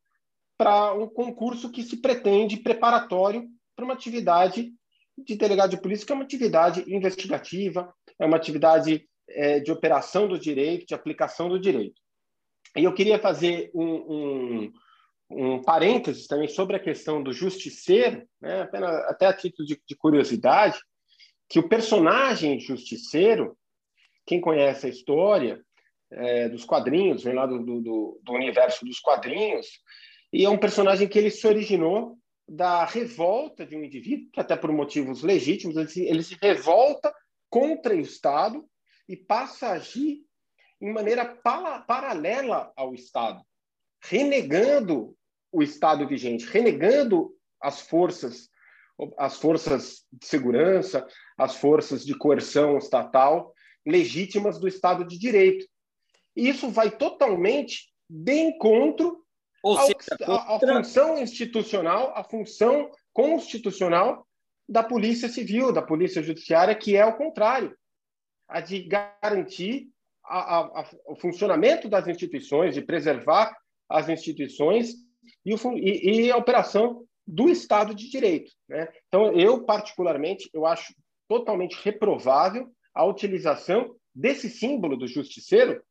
para 0.57 0.93
um 0.95 1.09
concurso 1.09 1.71
que 1.71 1.83
se 1.83 2.01
pretende 2.01 2.57
preparatório 2.57 3.49
para 3.77 3.85
uma 3.85 3.95
atividade 3.95 4.73
de 5.17 5.37
delegado 5.37 5.71
de 5.71 5.81
polícia, 5.81 6.07
que 6.07 6.13
é 6.13 6.15
uma 6.15 6.25
atividade 6.25 6.85
investigativa, 6.93 7.93
é 8.19 8.27
uma 8.27 8.37
atividade 8.37 9.07
é, 9.31 9.61
de 9.61 9.71
operação 9.71 10.27
do 10.27 10.39
direito, 10.39 10.87
de 10.87 10.95
aplicação 10.95 11.49
do 11.49 11.59
direito. 11.59 12.01
E 12.77 12.85
eu 12.85 12.95
queria 12.95 13.19
fazer 13.19 13.71
um, 13.75 13.85
um, 13.85 14.73
um 15.31 15.63
parênteses 15.63 16.27
também 16.27 16.49
sobre 16.49 16.77
a 16.77 16.81
questão 16.81 17.23
do 17.23 17.33
justiceiro, 17.33 18.27
né, 18.41 18.63
apenas, 18.63 18.91
até 19.07 19.27
a 19.27 19.33
título 19.33 19.67
de, 19.67 19.81
de 19.87 19.97
curiosidade, 19.97 20.79
que 21.49 21.59
o 21.59 21.69
personagem 21.69 22.61
justiceiro, 22.61 23.57
quem 24.27 24.41
conhece 24.41 24.87
a 24.87 24.91
história 24.91 25.61
é, 26.11 26.49
dos 26.49 26.65
quadrinhos, 26.65 27.23
vem 27.23 27.35
lá 27.35 27.47
do, 27.47 27.59
do, 27.65 28.21
do, 28.23 28.33
universo 28.33 28.85
dos 28.85 29.01
quadrinhos, 29.01 29.67
e 30.33 30.45
é 30.45 30.49
um 30.49 30.59
personagem 30.59 31.09
que 31.09 31.19
ele 31.19 31.31
se 31.31 31.47
originou 31.47 32.19
da 32.47 32.85
revolta 32.85 33.67
de 33.67 33.77
um 33.77 33.85
indivíduo, 33.85 34.31
que 34.33 34.41
até 34.41 34.57
por 34.57 34.73
motivos 34.73 35.23
legítimos, 35.23 35.77
ele 35.77 35.89
se, 35.89 36.05
ele 36.05 36.23
se 36.23 36.37
revolta 36.41 37.13
contra 37.51 37.95
o 37.95 38.01
Estado 38.01 38.67
e 39.09 39.16
passa 39.16 39.68
a 39.68 39.72
agir 39.72 40.24
em 40.80 40.93
maneira 40.93 41.24
pala, 41.24 41.80
paralela 41.80 42.72
ao 42.76 42.94
Estado, 42.94 43.43
renegando 44.02 45.16
o 45.51 45.62
Estado 45.62 46.06
vigente, 46.06 46.44
renegando 46.44 47.35
as 47.60 47.80
forças 47.80 48.48
as 49.16 49.39
forças 49.39 50.05
de 50.12 50.26
segurança, 50.26 51.06
as 51.36 51.55
forças 51.55 52.05
de 52.05 52.18
coerção 52.18 52.76
estatal 52.78 53.55
legítimas 53.86 54.59
do 54.59 54.66
Estado 54.66 55.06
de 55.06 55.16
Direito. 55.16 55.66
E 56.35 56.48
isso 56.48 56.68
vai 56.68 56.90
totalmente 56.90 57.93
de 58.10 58.32
encontro 58.32 59.24
à 60.20 60.59
função 60.59 61.16
institucional, 61.18 62.12
à 62.16 62.24
função 62.24 62.90
constitucional 63.12 64.26
da 64.68 64.82
Polícia 64.82 65.28
Civil, 65.28 65.72
da 65.72 65.82
Polícia 65.82 66.22
Judiciária, 66.22 66.74
que 66.74 66.97
é 66.97 67.06
o 67.06 67.16
contrário, 67.16 67.76
a 68.49 68.61
de 68.61 68.83
garantir 68.83 69.89
a, 70.25 70.39
a, 70.39 70.81
a, 70.81 70.91
o 71.07 71.16
funcionamento 71.16 71.89
das 71.89 72.07
instituições, 72.07 72.75
de 72.75 72.83
preservar 72.83 73.57
as 73.89 74.09
instituições 74.09 74.95
e, 75.45 75.55
o, 75.55 75.59
e, 75.77 76.27
e 76.27 76.31
a 76.31 76.37
operação 76.37 77.05
do 77.27 77.49
Estado 77.49 77.95
de 77.95 78.11
Direito. 78.11 78.51
Né? 78.69 78.89
Então, 79.09 79.33
eu, 79.33 79.65
particularmente, 79.65 80.49
eu 80.53 80.66
acho 80.66 80.95
totalmente 81.29 81.79
reprovável 81.83 82.69
a 82.95 83.05
utilização 83.05 83.95
desse 84.15 84.49
símbolo 84.49 84.97
do 84.97 85.07
justiceiro, 85.07 85.83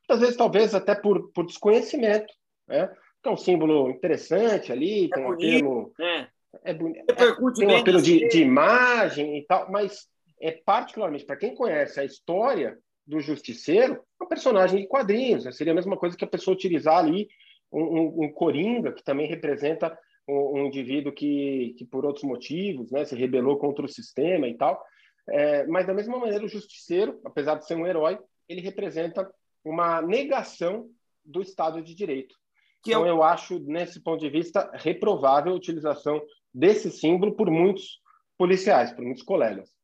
muitas 0.00 0.20
vezes, 0.20 0.36
talvez, 0.36 0.74
até 0.74 0.94
por, 0.94 1.30
por 1.32 1.46
desconhecimento. 1.46 2.32
Né? 2.66 2.90
é 3.24 3.30
um 3.30 3.36
símbolo 3.36 3.90
interessante 3.90 4.72
ali, 4.72 5.06
é 5.06 5.08
tem 5.08 5.24
um 5.24 5.32
apelo... 5.32 5.92
É, 6.00 6.28
é 6.64 6.74
bonito. 6.74 7.04
É, 7.10 7.14
tem 7.14 7.68
um 7.68 7.76
apelo 7.76 8.00
de, 8.00 8.28
de 8.28 8.40
imagem 8.40 9.38
e 9.38 9.46
tal, 9.46 9.70
mas 9.70 10.06
é 10.40 10.52
particularmente 10.52 11.24
para 11.24 11.36
quem 11.36 11.54
conhece 11.54 12.00
a 12.00 12.04
história 12.04 12.78
do 13.06 13.20
justiceiro, 13.20 14.02
é 14.20 14.24
um 14.24 14.28
personagem 14.28 14.80
de 14.80 14.88
quadrinhos. 14.88 15.44
Né? 15.44 15.52
Seria 15.52 15.72
a 15.72 15.76
mesma 15.76 15.96
coisa 15.96 16.16
que 16.16 16.24
a 16.24 16.28
pessoa 16.28 16.54
utilizar 16.54 16.98
ali 16.98 17.28
um, 17.72 17.82
um, 17.82 18.24
um 18.24 18.32
coringa, 18.32 18.92
que 18.92 19.04
também 19.04 19.28
representa 19.28 19.96
um, 20.28 20.58
um 20.58 20.66
indivíduo 20.66 21.12
que, 21.12 21.74
que, 21.78 21.84
por 21.84 22.04
outros 22.04 22.24
motivos, 22.24 22.90
né, 22.90 23.04
se 23.04 23.14
rebelou 23.14 23.58
contra 23.58 23.84
o 23.84 23.88
sistema 23.88 24.48
e 24.48 24.56
tal. 24.56 24.82
É, 25.28 25.66
mas, 25.66 25.86
da 25.86 25.94
mesma 25.94 26.18
maneira, 26.18 26.44
o 26.44 26.48
justiceiro, 26.48 27.20
apesar 27.24 27.56
de 27.56 27.66
ser 27.66 27.76
um 27.76 27.86
herói, 27.86 28.18
ele 28.48 28.60
representa 28.60 29.28
uma 29.64 30.00
negação 30.00 30.88
do 31.24 31.42
Estado 31.42 31.82
de 31.82 31.94
Direito. 31.94 32.34
Que 32.82 32.90
então, 32.90 33.04
é 33.04 33.10
eu 33.10 33.22
acho, 33.22 33.58
nesse 33.60 34.00
ponto 34.00 34.20
de 34.20 34.30
vista, 34.30 34.70
reprovável 34.74 35.52
a 35.52 35.56
utilização 35.56 36.22
desse 36.54 36.90
símbolo 36.90 37.34
por 37.34 37.50
muitos 37.50 38.00
policiais, 38.38 38.92
por 38.92 39.04
muitos 39.04 39.24
colegas. 39.24 39.75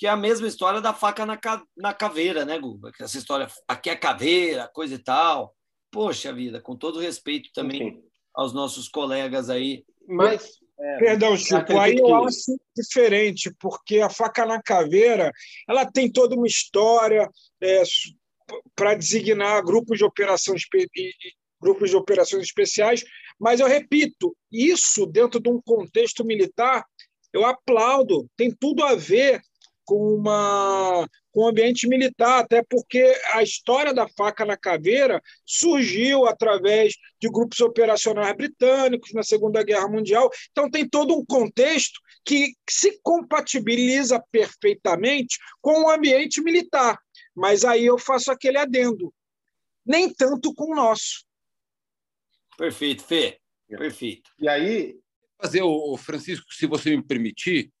Que 0.00 0.06
é 0.08 0.10
a 0.10 0.16
mesma 0.16 0.48
história 0.48 0.80
da 0.80 0.92
faca 0.92 1.24
na, 1.24 1.36
ca... 1.36 1.62
na 1.76 1.94
caveira, 1.94 2.44
né, 2.44 2.58
Guba? 2.58 2.90
Essa 2.98 3.18
história, 3.18 3.46
aqui 3.68 3.88
é 3.88 3.94
caveira, 3.94 4.68
coisa 4.74 4.96
e 4.96 4.98
tal. 4.98 5.54
Poxa 5.92 6.32
vida, 6.32 6.60
com 6.60 6.74
todo 6.74 6.98
respeito 6.98 7.50
também 7.52 7.88
Enfim 7.88 8.10
aos 8.34 8.52
nossos 8.52 8.88
colegas 8.88 9.50
aí. 9.50 9.84
Mas, 10.06 10.58
é, 10.78 10.98
Perdão, 10.98 11.36
Chico, 11.36 11.78
aí 11.78 11.96
eu 11.96 12.24
acho 12.24 12.58
diferente, 12.76 13.54
porque 13.60 14.00
a 14.00 14.10
faca 14.10 14.46
na 14.46 14.62
caveira 14.62 15.30
ela 15.68 15.84
tem 15.84 16.10
toda 16.10 16.34
uma 16.34 16.46
história 16.46 17.28
é, 17.60 17.82
para 18.74 18.94
designar 18.94 19.62
grupos 19.62 19.98
de 19.98 20.04
operação 20.04 20.54
grupos 21.60 21.90
de 21.90 21.96
operações 21.96 22.44
especiais, 22.44 23.04
mas 23.38 23.60
eu 23.60 23.66
repito, 23.66 24.34
isso 24.50 25.04
dentro 25.04 25.38
de 25.38 25.50
um 25.50 25.60
contexto 25.60 26.24
militar, 26.24 26.84
eu 27.32 27.44
aplaudo, 27.44 28.26
tem 28.34 28.50
tudo 28.50 28.82
a 28.82 28.94
ver 28.94 29.42
com 29.90 30.14
uma 30.14 31.04
com 31.32 31.40
o 31.42 31.48
ambiente 31.48 31.88
militar, 31.88 32.40
até 32.40 32.62
porque 32.62 33.12
a 33.32 33.42
história 33.42 33.92
da 33.92 34.08
faca 34.08 34.44
na 34.44 34.56
caveira 34.56 35.20
surgiu 35.44 36.26
através 36.26 36.94
de 37.20 37.28
grupos 37.28 37.58
operacionais 37.60 38.36
britânicos 38.36 39.12
na 39.12 39.24
Segunda 39.24 39.64
Guerra 39.64 39.88
Mundial. 39.88 40.30
Então, 40.52 40.70
tem 40.70 40.88
todo 40.88 41.16
um 41.16 41.24
contexto 41.24 42.00
que 42.24 42.52
se 42.68 43.00
compatibiliza 43.02 44.22
perfeitamente 44.30 45.38
com 45.60 45.84
o 45.84 45.90
ambiente 45.90 46.40
militar. 46.40 46.98
Mas 47.34 47.64
aí 47.64 47.86
eu 47.86 47.98
faço 47.98 48.30
aquele 48.30 48.58
adendo. 48.58 49.12
Nem 49.86 50.12
tanto 50.12 50.54
com 50.54 50.72
o 50.72 50.76
nosso. 50.76 51.24
Perfeito, 52.56 53.02
Fê. 53.04 53.38
Perfeito. 53.68 54.30
E 54.38 54.48
aí, 54.48 54.96
fazer 55.40 55.62
o 55.62 55.96
Francisco, 55.96 56.52
se 56.52 56.66
você 56.66 56.96
me 56.96 57.02
permitir, 57.04 57.72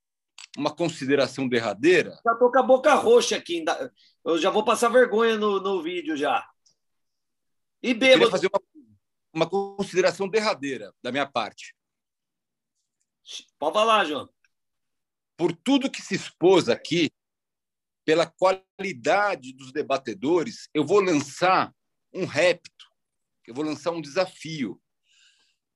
uma 0.56 0.74
consideração 0.74 1.48
derradeira. 1.48 2.20
Já 2.24 2.32
estou 2.32 2.50
com 2.50 2.58
a 2.58 2.62
boca 2.62 2.94
roxa 2.94 3.36
aqui. 3.36 3.64
Eu 4.24 4.38
já 4.38 4.50
vou 4.50 4.64
passar 4.64 4.88
vergonha 4.88 5.36
no, 5.36 5.60
no 5.60 5.82
vídeo 5.82 6.16
já. 6.16 6.48
E 7.82 7.94
bêbado. 7.94 8.24
Eu 8.24 8.30
fazer 8.30 8.48
uma, 8.48 8.60
uma 9.32 9.48
consideração 9.48 10.28
derradeira 10.28 10.92
da 11.02 11.10
minha 11.12 11.26
parte. 11.26 11.74
Pode 13.58 13.74
falar, 13.74 14.04
João. 14.04 14.28
Por 15.36 15.52
tudo 15.56 15.90
que 15.90 16.02
se 16.02 16.14
expôs 16.14 16.68
aqui, 16.68 17.10
pela 18.04 18.26
qualidade 18.26 19.52
dos 19.52 19.72
debatedores, 19.72 20.68
eu 20.74 20.84
vou 20.84 21.00
lançar 21.00 21.72
um 22.12 22.24
repto, 22.24 22.86
eu 23.46 23.54
vou 23.54 23.64
lançar 23.64 23.92
um 23.92 24.00
desafio 24.00 24.80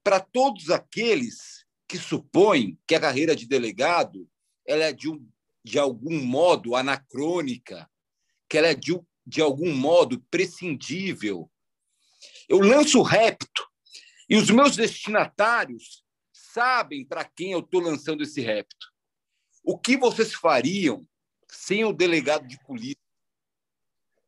para 0.02 0.20
todos 0.20 0.68
aqueles 0.70 1.64
que 1.88 1.96
supõem 1.96 2.78
que 2.86 2.94
a 2.94 3.00
carreira 3.00 3.36
de 3.36 3.46
delegado 3.46 4.28
ela 4.66 4.84
é 4.84 4.92
de, 4.92 5.08
um, 5.08 5.28
de 5.64 5.78
algum 5.78 6.24
modo 6.24 6.76
anacrônica, 6.76 7.90
que 8.48 8.58
ela 8.58 8.68
é 8.68 8.74
de, 8.74 8.98
de 9.26 9.40
algum 9.40 9.74
modo 9.74 10.20
prescindível. 10.30 11.50
Eu 12.48 12.58
lanço 12.60 12.98
o 13.00 13.02
repto 13.02 13.66
e 14.28 14.36
os 14.36 14.50
meus 14.50 14.76
destinatários 14.76 16.04
sabem 16.32 17.04
para 17.04 17.24
quem 17.24 17.52
eu 17.52 17.60
estou 17.60 17.80
lançando 17.80 18.22
esse 18.22 18.40
repto. 18.40 18.92
O 19.62 19.78
que 19.78 19.96
vocês 19.96 20.34
fariam 20.34 21.06
sem 21.50 21.84
o 21.84 21.92
delegado 21.92 22.46
de 22.46 22.58
polícia? 22.64 23.00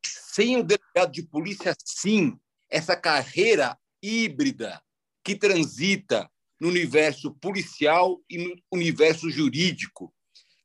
Sem 0.04 0.56
o 0.56 0.64
delegado 0.64 1.12
de 1.12 1.22
polícia, 1.22 1.74
sim, 1.84 2.38
essa 2.68 2.96
carreira 2.96 3.78
híbrida 4.02 4.82
que 5.24 5.34
transita 5.34 6.30
no 6.60 6.68
universo 6.68 7.34
policial 7.34 8.22
e 8.28 8.38
no 8.38 8.56
universo 8.72 9.30
jurídico, 9.30 10.14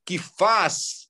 que 0.04 0.18
faz 0.18 1.08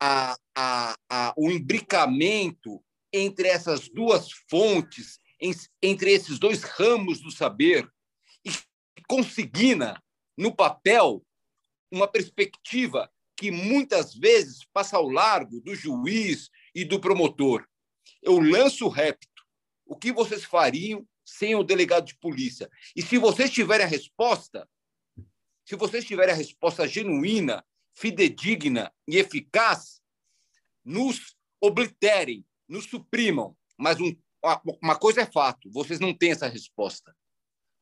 a, 0.00 0.36
a, 0.54 0.96
a, 1.08 1.34
o 1.36 1.50
imbricamento 1.50 2.82
entre 3.12 3.48
essas 3.48 3.88
duas 3.88 4.30
fontes, 4.50 5.20
entre 5.80 6.12
esses 6.12 6.38
dois 6.38 6.62
ramos 6.62 7.20
do 7.20 7.30
saber, 7.30 7.88
e 8.44 8.50
consigna 9.08 10.02
no 10.36 10.54
papel 10.54 11.24
uma 11.90 12.08
perspectiva 12.08 13.10
que 13.36 13.50
muitas 13.50 14.14
vezes 14.14 14.64
passa 14.72 14.96
ao 14.96 15.08
largo 15.08 15.60
do 15.60 15.74
juiz 15.74 16.50
e 16.74 16.84
do 16.84 17.00
promotor. 17.00 17.66
Eu 18.22 18.38
lanço 18.38 18.86
o 18.86 18.88
repto. 18.88 19.28
O 19.86 19.96
que 19.96 20.12
vocês 20.12 20.44
fariam 20.44 21.06
sem 21.24 21.54
o 21.54 21.62
delegado 21.62 22.06
de 22.06 22.16
polícia? 22.16 22.70
E 22.96 23.02
se 23.02 23.18
vocês 23.18 23.50
tiverem 23.50 23.86
a 23.86 23.88
resposta, 23.88 24.68
se 25.64 25.76
vocês 25.76 26.04
tiverem 26.04 26.34
a 26.34 26.36
resposta 26.36 26.86
genuína 26.86 27.64
fidedigna 27.94 28.92
e 29.06 29.16
eficaz 29.16 30.02
nos 30.84 31.36
obliterem, 31.60 32.44
nos 32.68 32.86
suprimam. 32.86 33.56
Mas 33.78 33.98
um, 34.00 34.14
uma 34.82 34.96
coisa 34.98 35.22
é 35.22 35.26
fato: 35.26 35.70
vocês 35.70 36.00
não 36.00 36.12
têm 36.12 36.32
essa 36.32 36.48
resposta. 36.48 37.16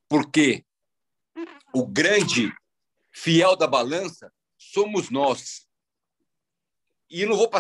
Porque 0.09 0.65
o 1.75 1.87
grande 1.87 2.53
fiel 3.11 3.57
da 3.57 3.67
balança 3.67 4.33
somos 4.59 5.11
nós. 5.11 5.67
e 7.11 7.27
não 7.27 7.37
vou 7.37 7.51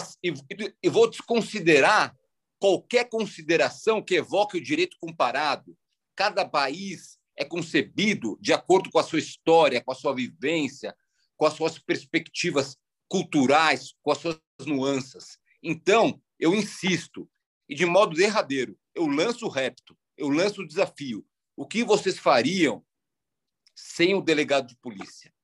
e, 0.83 0.89
vou 0.89 1.11
desconsiderar 1.11 2.17
qualquer 2.59 3.09
consideração 3.09 4.03
que 4.03 4.15
evoque 4.15 4.59
o 4.59 4.63
direito 4.63 4.97
comparado. 5.01 5.77
Cada 6.15 6.49
país 6.49 7.19
é 7.37 7.45
concebido 7.45 8.39
de 8.41 8.53
acordo 8.53 8.91
com 8.91 8.99
a 8.99 9.03
sua 9.03 9.19
história, 9.19 9.83
com 9.83 9.91
a 9.91 9.95
sua 9.95 10.15
vivência, 10.15 10.95
com 11.43 11.47
as 11.47 11.55
suas 11.55 11.77
perspectivas 11.77 12.77
culturais, 13.09 13.97
com 14.01 14.13
as 14.13 14.19
suas 14.19 14.39
nuances. 14.65 15.41
Então, 15.61 16.23
eu 16.39 16.55
insisto, 16.55 17.29
e 17.69 17.75
de 17.75 17.85
modo 17.85 18.15
derradeiro, 18.15 18.79
eu 18.95 19.09
lanço 19.09 19.47
o 19.47 19.49
repto, 19.49 19.99
eu 20.17 20.29
lanço 20.29 20.63
o 20.63 20.67
desafio. 20.67 21.27
O 21.57 21.67
que 21.67 21.83
vocês 21.83 22.17
fariam 22.17 22.87
sem 23.75 24.15
o 24.15 24.23
delegado 24.23 24.69
de 24.69 24.77
polícia? 24.77 25.35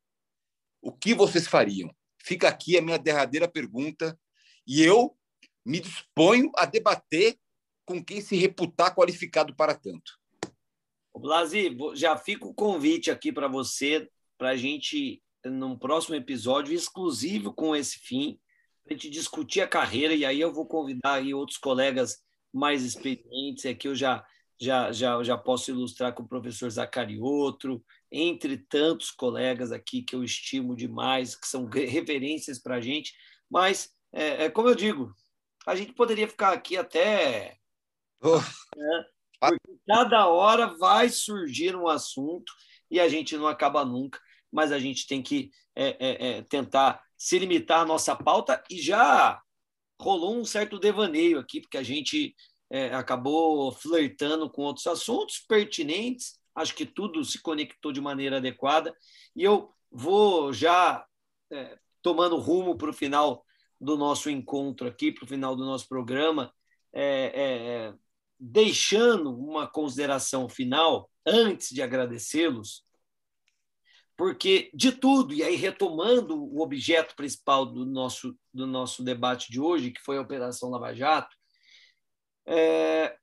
O 0.81 0.93
que 0.93 1.15
vocês 1.15 1.49
fariam? 1.49 1.93
Fica 2.23 2.47
aqui 2.47 2.79
a 2.79 2.81
minha 2.81 2.97
derradeira 2.97 3.49
pergunta 3.49 4.17
e 4.65 4.81
eu 4.81 5.19
me 5.67 5.81
disponho 5.81 6.53
a 6.55 6.65
debater 6.65 7.37
com 7.85 8.05
quem 8.05 8.21
se 8.21 8.37
reputar 8.37 8.95
qualificado 8.95 9.53
para 9.53 9.75
tanto. 9.75 10.17
Blasi, 11.13 11.77
já 11.97 12.17
fica 12.17 12.47
o 12.47 12.55
convite 12.55 13.11
aqui 13.11 13.33
para 13.33 13.49
você, 13.49 14.09
para 14.39 14.51
a 14.51 14.57
gente, 14.57 15.21
num 15.45 15.79
próximo 15.79 16.17
episódio 16.17 16.75
exclusivo 16.75 17.53
com 17.53 17.75
esse 17.75 17.99
fim, 17.99 18.39
para 18.85 18.95
a 18.95 18.97
gente 18.97 19.11
discutir 19.11 19.61
a 19.61 19.69
carreira, 19.69 20.15
e 20.15 20.25
aí 20.25 20.41
eu 20.41 20.53
vou 20.53 20.67
convidar 20.67 21.15
aí 21.15 21.35
outros 21.35 21.59
colegas 21.59 22.23
mais 22.53 22.83
experientes, 22.85 23.67
aqui 23.67 23.87
eu 23.89 23.95
já, 23.95 24.25
já, 24.61 24.91
já, 24.91 25.23
já 25.23 25.37
posso 25.37 25.71
ilustrar 25.71 26.15
com 26.15 26.23
o 26.23 26.29
professor 26.29 26.71
Zacariotro, 26.71 27.85
entre 28.11 28.57
tantos 28.57 29.11
colegas 29.11 29.71
aqui 29.71 30.03
que 30.03 30.17
eu 30.17 30.25
estimo 30.25 30.75
demais, 30.75 31.37
que 31.37 31.47
são 31.47 31.67
referências 31.67 32.59
para 32.59 32.77
a 32.77 32.81
gente, 32.81 33.13
mas, 33.51 33.93
é, 34.13 34.45
é, 34.45 34.51
como 34.51 34.69
eu 34.69 34.75
digo, 34.75 35.15
a 35.67 35.75
gente 35.75 35.93
poderia 35.93 36.27
ficar 36.27 36.53
aqui 36.53 36.77
até. 36.77 37.57
Oh. 38.23 38.39
Né? 38.77 39.05
Porque 39.39 39.79
cada 39.87 40.27
hora 40.27 40.67
vai 40.79 41.09
surgir 41.09 41.77
um 41.77 41.87
assunto 41.87 42.53
e 42.91 42.99
a 42.99 43.09
gente 43.09 43.37
não 43.37 43.47
acaba 43.47 43.85
nunca, 43.85 44.19
mas 44.53 44.73
a 44.73 44.79
gente 44.79 45.07
tem 45.07 45.23
que 45.23 45.51
é, 45.75 45.97
é, 45.99 46.29
é, 46.29 46.43
tentar 46.43 47.03
se 47.17 47.39
limitar 47.39 47.81
à 47.81 47.85
nossa 47.85 48.15
pauta. 48.15 48.63
E 48.71 48.81
já 48.81 49.41
rolou 50.01 50.37
um 50.37 50.45
certo 50.45 50.79
devaneio 50.79 51.39
aqui, 51.39 51.61
porque 51.61 51.77
a 51.77 51.83
gente 51.83 52.35
é, 52.71 52.95
acabou 52.95 53.73
flertando 53.73 54.49
com 54.51 54.63
outros 54.63 54.87
assuntos 54.87 55.39
pertinentes, 55.41 56.39
acho 56.55 56.75
que 56.75 56.87
tudo 56.87 57.25
se 57.25 57.41
conectou 57.41 57.93
de 57.93 58.01
maneira 58.01 58.37
adequada, 58.37 58.95
e 59.35 59.43
eu 59.43 59.73
vou 59.91 60.53
já 60.53 61.05
é, 61.51 61.79
tomando 62.03 62.37
rumo 62.37 62.77
para 62.77 62.91
o 62.91 62.95
final 62.95 63.45
do 63.81 63.97
nosso 63.97 64.29
encontro 64.29 64.89
aqui, 64.89 65.13
para 65.13 65.25
o 65.25 65.29
final 65.29 65.55
do 65.55 65.65
nosso 65.65 65.89
programa, 65.89 66.53
é, 66.93 67.33
é, 67.35 67.95
deixando 68.39 69.35
uma 69.35 69.67
consideração 69.67 70.49
final, 70.49 71.11
antes 71.27 71.69
de 71.71 71.83
agradecê-los, 71.83 72.83
porque 74.19 74.69
de 74.75 74.91
tudo, 74.91 75.33
e 75.33 75.45
aí 75.45 75.55
retomando 75.55 76.37
o 76.37 76.61
objeto 76.61 77.15
principal 77.15 77.65
do 77.65 77.87
nosso, 77.87 78.37
do 78.53 78.67
nosso 78.67 79.05
debate 79.05 79.49
de 79.49 79.61
hoje, 79.61 79.93
que 79.93 80.03
foi 80.03 80.19
a 80.19 80.23
Operação 80.23 80.71
Lava 80.71 80.93
Jato, 80.93 81.37
é, 82.45 83.17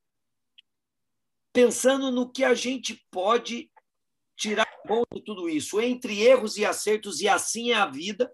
pensando 1.52 2.10
no 2.12 2.32
que 2.32 2.46
a 2.46 2.54
gente 2.54 3.06
pode 3.12 3.70
tirar 4.38 4.66
bom 4.88 5.04
de 5.14 5.22
tudo 5.22 5.50
isso, 5.50 5.82
entre 5.82 6.22
erros 6.22 6.56
e 6.56 6.64
acertos, 6.64 7.20
e 7.20 7.28
assim 7.28 7.72
é 7.72 7.76
a 7.76 7.88
vida, 7.88 8.34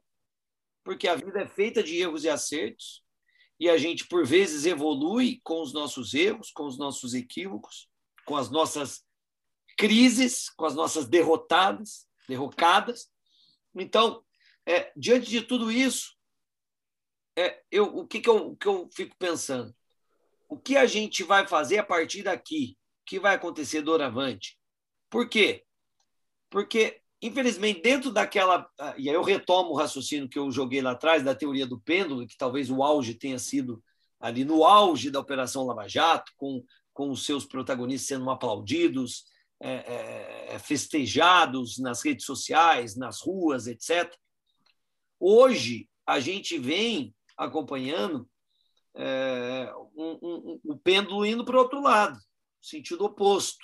porque 0.83 1.07
a 1.07 1.15
vida 1.15 1.41
é 1.41 1.47
feita 1.47 1.81
de 1.81 1.97
erros 1.97 2.25
e 2.25 2.29
acertos, 2.29 3.03
e 3.59 3.67
a 3.69 3.77
gente, 3.77 4.05
por 4.05 4.23
vezes, 4.23 4.67
evolui 4.67 5.39
com 5.43 5.63
os 5.63 5.73
nossos 5.73 6.13
erros, 6.13 6.51
com 6.51 6.67
os 6.67 6.77
nossos 6.77 7.15
equívocos, 7.15 7.89
com 8.23 8.35
as 8.35 8.51
nossas 8.51 9.03
crises, 9.75 10.47
com 10.51 10.65
as 10.65 10.75
nossas 10.75 11.07
derrotadas, 11.07 12.10
derrocadas. 12.31 13.09
Então, 13.75 14.23
é, 14.65 14.91
diante 14.95 15.29
de 15.29 15.41
tudo 15.41 15.71
isso, 15.71 16.15
é, 17.37 17.61
eu, 17.69 17.85
o 17.85 18.07
que, 18.07 18.19
que, 18.19 18.29
eu, 18.29 18.55
que 18.55 18.67
eu 18.67 18.89
fico 18.93 19.15
pensando? 19.17 19.73
O 20.49 20.57
que 20.57 20.75
a 20.75 20.85
gente 20.85 21.23
vai 21.23 21.47
fazer 21.47 21.77
a 21.77 21.83
partir 21.83 22.23
daqui? 22.23 22.77
O 23.01 23.05
que 23.05 23.19
vai 23.19 23.35
acontecer 23.35 23.81
doravante? 23.81 24.57
Por 25.09 25.27
quê? 25.29 25.65
Porque 26.49 27.01
Infelizmente, 27.21 27.81
dentro 27.81 28.11
daquela. 28.11 28.67
Ah, 28.79 28.95
e 28.97 29.07
aí 29.07 29.15
eu 29.15 29.21
retomo 29.21 29.69
o 29.69 29.75
raciocínio 29.75 30.27
que 30.27 30.39
eu 30.39 30.49
joguei 30.49 30.81
lá 30.81 30.91
atrás, 30.91 31.23
da 31.23 31.35
teoria 31.35 31.67
do 31.67 31.79
pêndulo, 31.79 32.25
que 32.25 32.35
talvez 32.35 32.71
o 32.71 32.81
auge 32.81 33.13
tenha 33.13 33.37
sido 33.37 33.83
ali 34.19 34.43
no 34.43 34.63
auge 34.63 35.11
da 35.11 35.19
Operação 35.19 35.65
Lava 35.65 35.87
Jato, 35.87 36.31
com, 36.35 36.63
com 36.91 37.11
os 37.11 37.23
seus 37.23 37.45
protagonistas 37.45 38.07
sendo 38.07 38.29
aplaudidos, 38.29 39.25
é, 39.63 39.73
é, 39.73 40.55
é, 40.55 40.59
festejados 40.59 41.77
nas 41.77 42.03
redes 42.03 42.25
sociais, 42.25 42.95
nas 42.95 43.21
ruas, 43.21 43.67
etc. 43.67 44.11
Hoje, 45.19 45.87
a 46.05 46.19
gente 46.19 46.57
vem 46.57 47.13
acompanhando 47.37 48.27
é, 48.95 49.71
um, 49.95 50.19
um, 50.21 50.35
um, 50.51 50.59
o 50.65 50.77
pêndulo 50.77 51.25
indo 51.25 51.45
para 51.45 51.55
o 51.55 51.59
outro 51.59 51.79
lado, 51.79 52.19
sentido 52.59 53.05
oposto, 53.05 53.63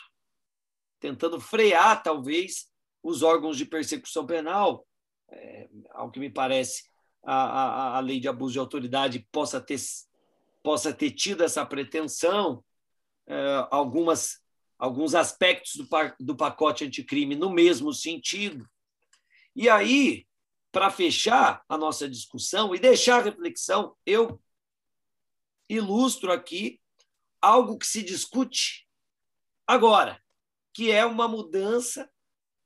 tentando 1.00 1.40
frear, 1.40 2.02
talvez, 2.04 2.72
os 3.02 3.24
órgãos 3.24 3.58
de 3.58 3.66
persecução 3.66 4.26
penal, 4.26 4.86
é, 5.30 5.68
ao 5.92 6.12
que 6.12 6.20
me 6.20 6.30
parece, 6.30 6.84
a, 7.24 7.34
a, 7.34 7.98
a 7.98 8.00
lei 8.00 8.20
de 8.20 8.28
abuso 8.28 8.54
de 8.54 8.60
autoridade 8.60 9.28
possa 9.32 9.60
ter, 9.60 9.80
possa 10.62 10.94
ter 10.94 11.12
tido 11.12 11.44
essa 11.44 11.66
pretensão, 11.66 12.64
é, 13.26 13.68
algumas, 13.72 14.42
alguns 14.78 15.16
aspectos 15.16 15.76
do, 15.76 15.88
do 16.20 16.36
pacote 16.36 16.86
anticrime 16.86 17.36
no 17.36 17.50
mesmo 17.50 17.94
sentido. 17.94 18.68
E 19.56 19.70
aí, 19.70 20.28
para 20.72 20.92
fechar 20.92 21.64
a 21.68 21.78
nossa 21.78 22.08
discussão 22.08 22.76
e 22.76 22.80
deixar 22.80 23.20
a 23.20 23.24
reflexão, 23.24 23.96
eu 24.06 24.40
ilustro 25.70 26.32
aqui 26.32 26.80
algo 27.42 27.78
que 27.78 27.88
se 27.88 28.04
discute 28.04 28.88
agora, 29.66 30.22
que 30.74 30.92
é 30.92 31.06
uma 31.06 31.28
mudança 31.28 32.10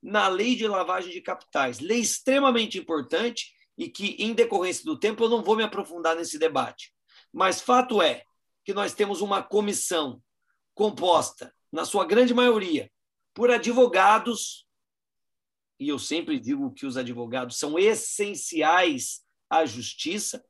na 0.01 0.27
lei 0.27 0.55
de 0.55 0.67
lavagem 0.67 1.11
de 1.11 1.21
capitais. 1.21 1.79
Lei 1.79 1.99
extremamente 1.99 2.77
importante 2.77 3.53
e 3.77 3.89
que, 3.89 4.15
em 4.19 4.33
decorrência 4.33 4.83
do 4.83 4.99
tempo, 4.99 5.23
eu 5.23 5.29
não 5.29 5.43
vou 5.43 5.55
me 5.55 5.63
aprofundar 5.63 6.15
nesse 6.15 6.37
debate. 6.37 6.93
Mas 7.31 7.61
fato 7.61 8.01
é 8.01 8.23
que 8.65 8.73
nós 8.73 8.93
temos 8.93 9.21
uma 9.21 9.41
comissão 9.41 10.21
composta, 10.73 11.53
na 11.71 11.85
sua 11.85 12.05
grande 12.05 12.33
maioria, 12.33 12.89
por 13.33 13.49
advogados, 13.49 14.65
e 15.79 15.87
eu 15.87 15.97
sempre 15.97 16.39
digo 16.39 16.71
que 16.73 16.85
os 16.85 16.97
advogados 16.97 17.57
são 17.57 17.79
essenciais 17.79 19.21
à 19.49 19.65
justiça, 19.65 20.43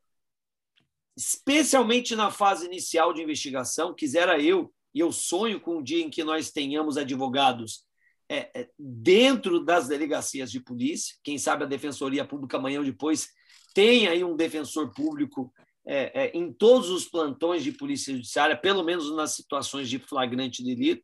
especialmente 1.16 2.16
na 2.16 2.32
fase 2.32 2.66
inicial 2.66 3.14
de 3.14 3.22
investigação. 3.22 3.94
Quisera 3.94 4.42
eu, 4.42 4.74
e 4.94 5.00
eu 5.00 5.12
sonho 5.12 5.60
com 5.60 5.78
o 5.78 5.84
dia 5.84 6.04
em 6.04 6.10
que 6.10 6.24
nós 6.24 6.52
tenhamos 6.52 6.98
advogados 6.98 7.86
é, 8.30 8.62
é, 8.62 8.70
dentro 8.78 9.64
das 9.64 9.88
delegacias 9.88 10.52
de 10.52 10.60
polícia. 10.60 11.16
Quem 11.24 11.38
sabe 11.38 11.64
a 11.64 11.68
Defensoria 11.68 12.26
Pública 12.26 12.58
amanhã 12.58 12.80
ou 12.80 12.86
depois 12.86 13.30
tem 13.74 14.08
aí 14.08 14.24
um 14.24 14.36
defensor 14.36 14.94
público 14.94 15.54
é, 15.86 16.26
é, 16.26 16.38
em 16.38 16.52
todos 16.52 16.90
os 16.90 17.06
plantões 17.06 17.64
de 17.64 17.72
polícia 17.72 18.14
judiciária, 18.14 18.56
pelo 18.56 18.84
menos 18.84 19.14
nas 19.16 19.36
situações 19.36 19.90
de 19.90 20.00
flagrante 20.00 20.64
delito. 20.64 21.04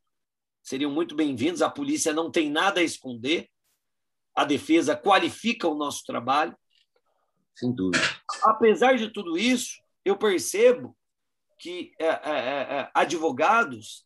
Seriam 0.67 0.91
muito 0.91 1.15
bem-vindos. 1.15 1.61
A 1.61 1.69
polícia 1.69 2.11
não 2.11 2.29
tem 2.29 2.51
nada 2.51 2.81
a 2.81 2.83
esconder. 2.83 3.49
A 4.35 4.43
defesa 4.43 4.97
qualifica 4.97 5.65
o 5.65 5.75
nosso 5.75 6.03
trabalho. 6.03 6.57
Sem 7.55 7.73
dúvida. 7.73 8.03
Apesar 8.43 8.97
de 8.97 9.09
tudo 9.09 9.37
isso, 9.37 9.81
eu 10.03 10.17
percebo 10.17 10.93
que 11.57 11.93
é, 11.97 12.07
é, 12.07 12.91
advogados 12.93 14.05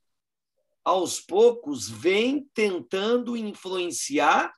aos 0.86 1.20
poucos, 1.20 1.90
vem 1.90 2.48
tentando 2.54 3.36
influenciar 3.36 4.54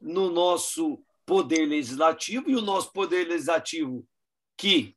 no 0.00 0.30
nosso 0.30 1.04
poder 1.26 1.66
legislativo, 1.66 2.48
e 2.48 2.54
o 2.54 2.62
nosso 2.62 2.92
poder 2.92 3.26
legislativo, 3.26 4.06
que 4.56 4.96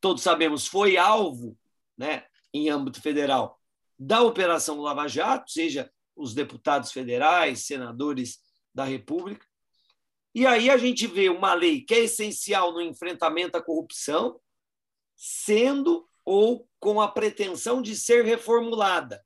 todos 0.00 0.22
sabemos 0.22 0.66
foi 0.66 0.96
alvo, 0.96 1.54
né, 1.98 2.24
em 2.50 2.70
âmbito 2.70 3.02
federal, 3.02 3.60
da 3.98 4.22
Operação 4.22 4.80
Lava 4.80 5.08
Jato, 5.08 5.50
seja 5.50 5.90
os 6.16 6.34
deputados 6.34 6.92
federais, 6.92 7.66
senadores 7.66 8.38
da 8.74 8.84
República. 8.84 9.46
E 10.34 10.46
aí 10.46 10.68
a 10.68 10.76
gente 10.76 11.06
vê 11.06 11.28
uma 11.28 11.54
lei 11.54 11.82
que 11.82 11.94
é 11.94 12.00
essencial 12.00 12.72
no 12.72 12.80
enfrentamento 12.80 13.56
à 13.56 13.62
corrupção, 13.62 14.40
sendo 15.16 16.08
ou 16.24 16.68
com 16.80 17.00
a 17.00 17.08
pretensão 17.08 17.80
de 17.80 17.94
ser 17.94 18.24
reformulada. 18.24 19.24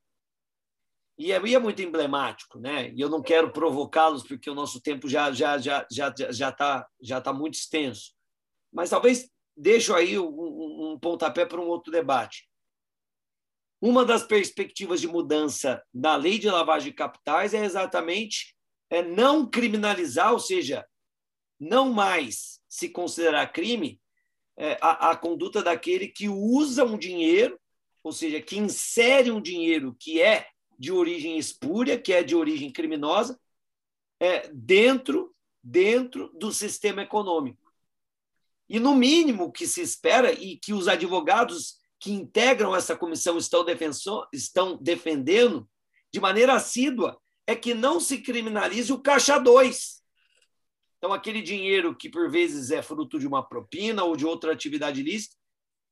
E 1.17 1.33
é, 1.33 1.37
é 1.37 1.59
muito 1.59 1.83
emblemático, 1.83 2.61
né? 2.61 2.93
E 2.95 3.01
eu 3.01 3.09
não 3.09 3.21
quero 3.21 3.53
provocá-los 3.53 4.23
porque 4.23 4.49
o 4.49 4.55
nosso 4.55 4.81
tempo 4.81 5.09
já 5.09 5.33
já 5.33 5.59
já 5.59 5.87
já 5.91 6.15
já 6.31 6.49
está 6.51 6.89
já 7.03 7.21
tá 7.21 7.33
muito 7.33 7.55
extenso. 7.55 8.13
Mas 8.73 8.91
talvez 8.91 9.29
deixo 9.57 9.95
aí 9.95 10.17
um, 10.19 10.93
um 10.93 10.99
pontapé 10.99 11.45
para 11.45 11.61
um 11.61 11.67
outro 11.67 11.91
debate. 11.91 12.49
Uma 13.81 14.05
das 14.05 14.25
perspectivas 14.25 15.01
de 15.01 15.07
mudança 15.07 15.83
da 15.95 16.17
lei 16.17 16.39
de 16.39 16.51
lavagem 16.51 16.91
de 16.91 16.97
capitais 16.97 17.55
é 17.55 17.65
exatamente 17.65 18.57
é 18.91 19.03
não 19.03 19.47
criminalizar, 19.47 20.33
ou 20.33 20.41
seja, 20.41 20.87
não 21.61 21.93
mais 21.93 22.61
se 22.69 22.89
considerar 22.89 23.53
crime 23.53 24.01
é, 24.57 24.77
a, 24.81 25.11
a 25.11 25.17
conduta 25.17 25.63
daquele 25.63 26.09
que 26.09 26.29
usa 26.29 26.85
um 26.85 26.99
dinheiro, 26.99 27.59
ou 28.03 28.13
seja, 28.13 28.41
que 28.41 28.59
insere 28.59 29.31
um 29.31 29.41
dinheiro 29.41 29.95
que 29.99 30.21
é 30.21 30.49
de 30.79 30.91
origem 30.91 31.39
espúria, 31.39 32.01
que 32.01 32.13
é 32.13 32.23
de 32.23 32.35
origem 32.35 32.73
criminosa, 32.73 33.39
é, 34.19 34.49
dentro, 34.53 35.35
dentro 35.63 36.31
do 36.35 36.53
sistema 36.53 37.03
econômico. 37.03 37.73
E, 38.69 38.79
no 38.81 38.95
mínimo, 38.95 39.53
que 39.53 39.67
se 39.67 39.81
espera, 39.81 40.33
e 40.33 40.57
que 40.57 40.73
os 40.73 40.89
advogados 40.89 41.78
que 42.01 42.13
integram 42.13 42.75
essa 42.75 42.97
comissão 42.97 43.37
estão, 43.37 43.65
defensor, 43.65 44.29
estão 44.33 44.77
defendendo 44.77 45.69
de 46.13 46.21
maneira 46.21 46.55
assídua, 46.55 47.21
é 47.47 47.55
que 47.57 47.75
não 47.75 47.99
se 47.99 48.19
criminalize 48.19 48.93
o 48.93 49.01
caixa 49.01 49.39
2. 49.39 50.03
Então, 50.99 51.13
aquele 51.13 51.43
dinheiro 51.43 51.95
que, 51.95 52.09
por 52.09 52.31
vezes, 52.31 52.71
é 52.71 52.83
fruto 52.83 53.19
de 53.19 53.27
uma 53.27 53.47
propina 53.47 54.05
ou 54.05 54.17
de 54.17 54.27
outra 54.27 54.53
atividade 54.53 55.01
ilícita, 55.01 55.37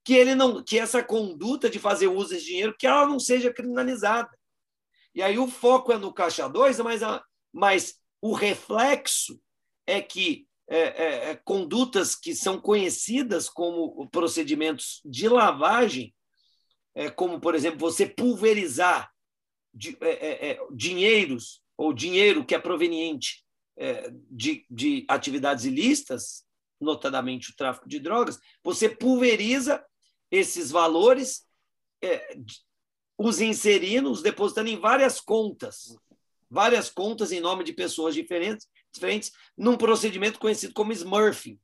que, 0.04 0.14
ele 0.14 0.34
não, 0.34 0.62
que 0.62 0.78
essa 0.78 1.02
conduta 1.02 1.68
de 1.68 1.78
fazer 1.78 2.08
uso 2.08 2.30
desse 2.30 2.46
dinheiro, 2.46 2.76
que 2.78 2.86
ela 2.86 3.06
não 3.06 3.18
seja 3.18 3.52
criminalizada. 3.52 4.30
E 5.14 5.22
aí 5.22 5.38
o 5.38 5.48
foco 5.48 5.92
é 5.92 5.98
no 5.98 6.12
caixa 6.12 6.48
2, 6.48 6.78
mas, 6.80 7.00
mas 7.52 8.00
o 8.20 8.32
reflexo 8.32 9.40
é 9.86 10.00
que 10.00 10.45
é, 10.68 10.78
é, 10.78 11.30
é, 11.30 11.36
condutas 11.36 12.16
que 12.16 12.34
são 12.34 12.60
conhecidas 12.60 13.48
como 13.48 14.08
procedimentos 14.10 15.00
de 15.04 15.28
lavagem, 15.28 16.12
é, 16.92 17.08
como, 17.08 17.40
por 17.40 17.54
exemplo, 17.54 17.78
você 17.78 18.04
pulverizar 18.04 19.08
de, 19.72 19.96
é, 20.00 20.50
é, 20.50 20.58
dinheiros 20.74 21.62
ou 21.76 21.92
dinheiro 21.92 22.44
que 22.44 22.54
é 22.54 22.58
proveniente 22.58 23.44
de, 24.30 24.64
de 24.70 25.04
atividades 25.06 25.66
ilícitas, 25.66 26.46
notadamente 26.80 27.50
o 27.50 27.54
tráfico 27.54 27.86
de 27.86 28.00
drogas, 28.00 28.40
você 28.64 28.88
pulveriza 28.88 29.84
esses 30.30 30.70
valores, 30.70 31.46
os 33.18 33.38
inserindo, 33.38 34.10
os 34.10 34.22
depositando 34.22 34.70
em 34.70 34.80
várias 34.80 35.20
contas, 35.20 35.94
várias 36.48 36.88
contas 36.88 37.32
em 37.32 37.40
nome 37.40 37.64
de 37.64 37.74
pessoas 37.74 38.14
diferentes, 38.14 38.66
diferentes 38.96 39.32
num 39.56 39.76
procedimento 39.76 40.38
conhecido 40.38 40.74
como 40.74 40.92
smurfing. 40.92 41.58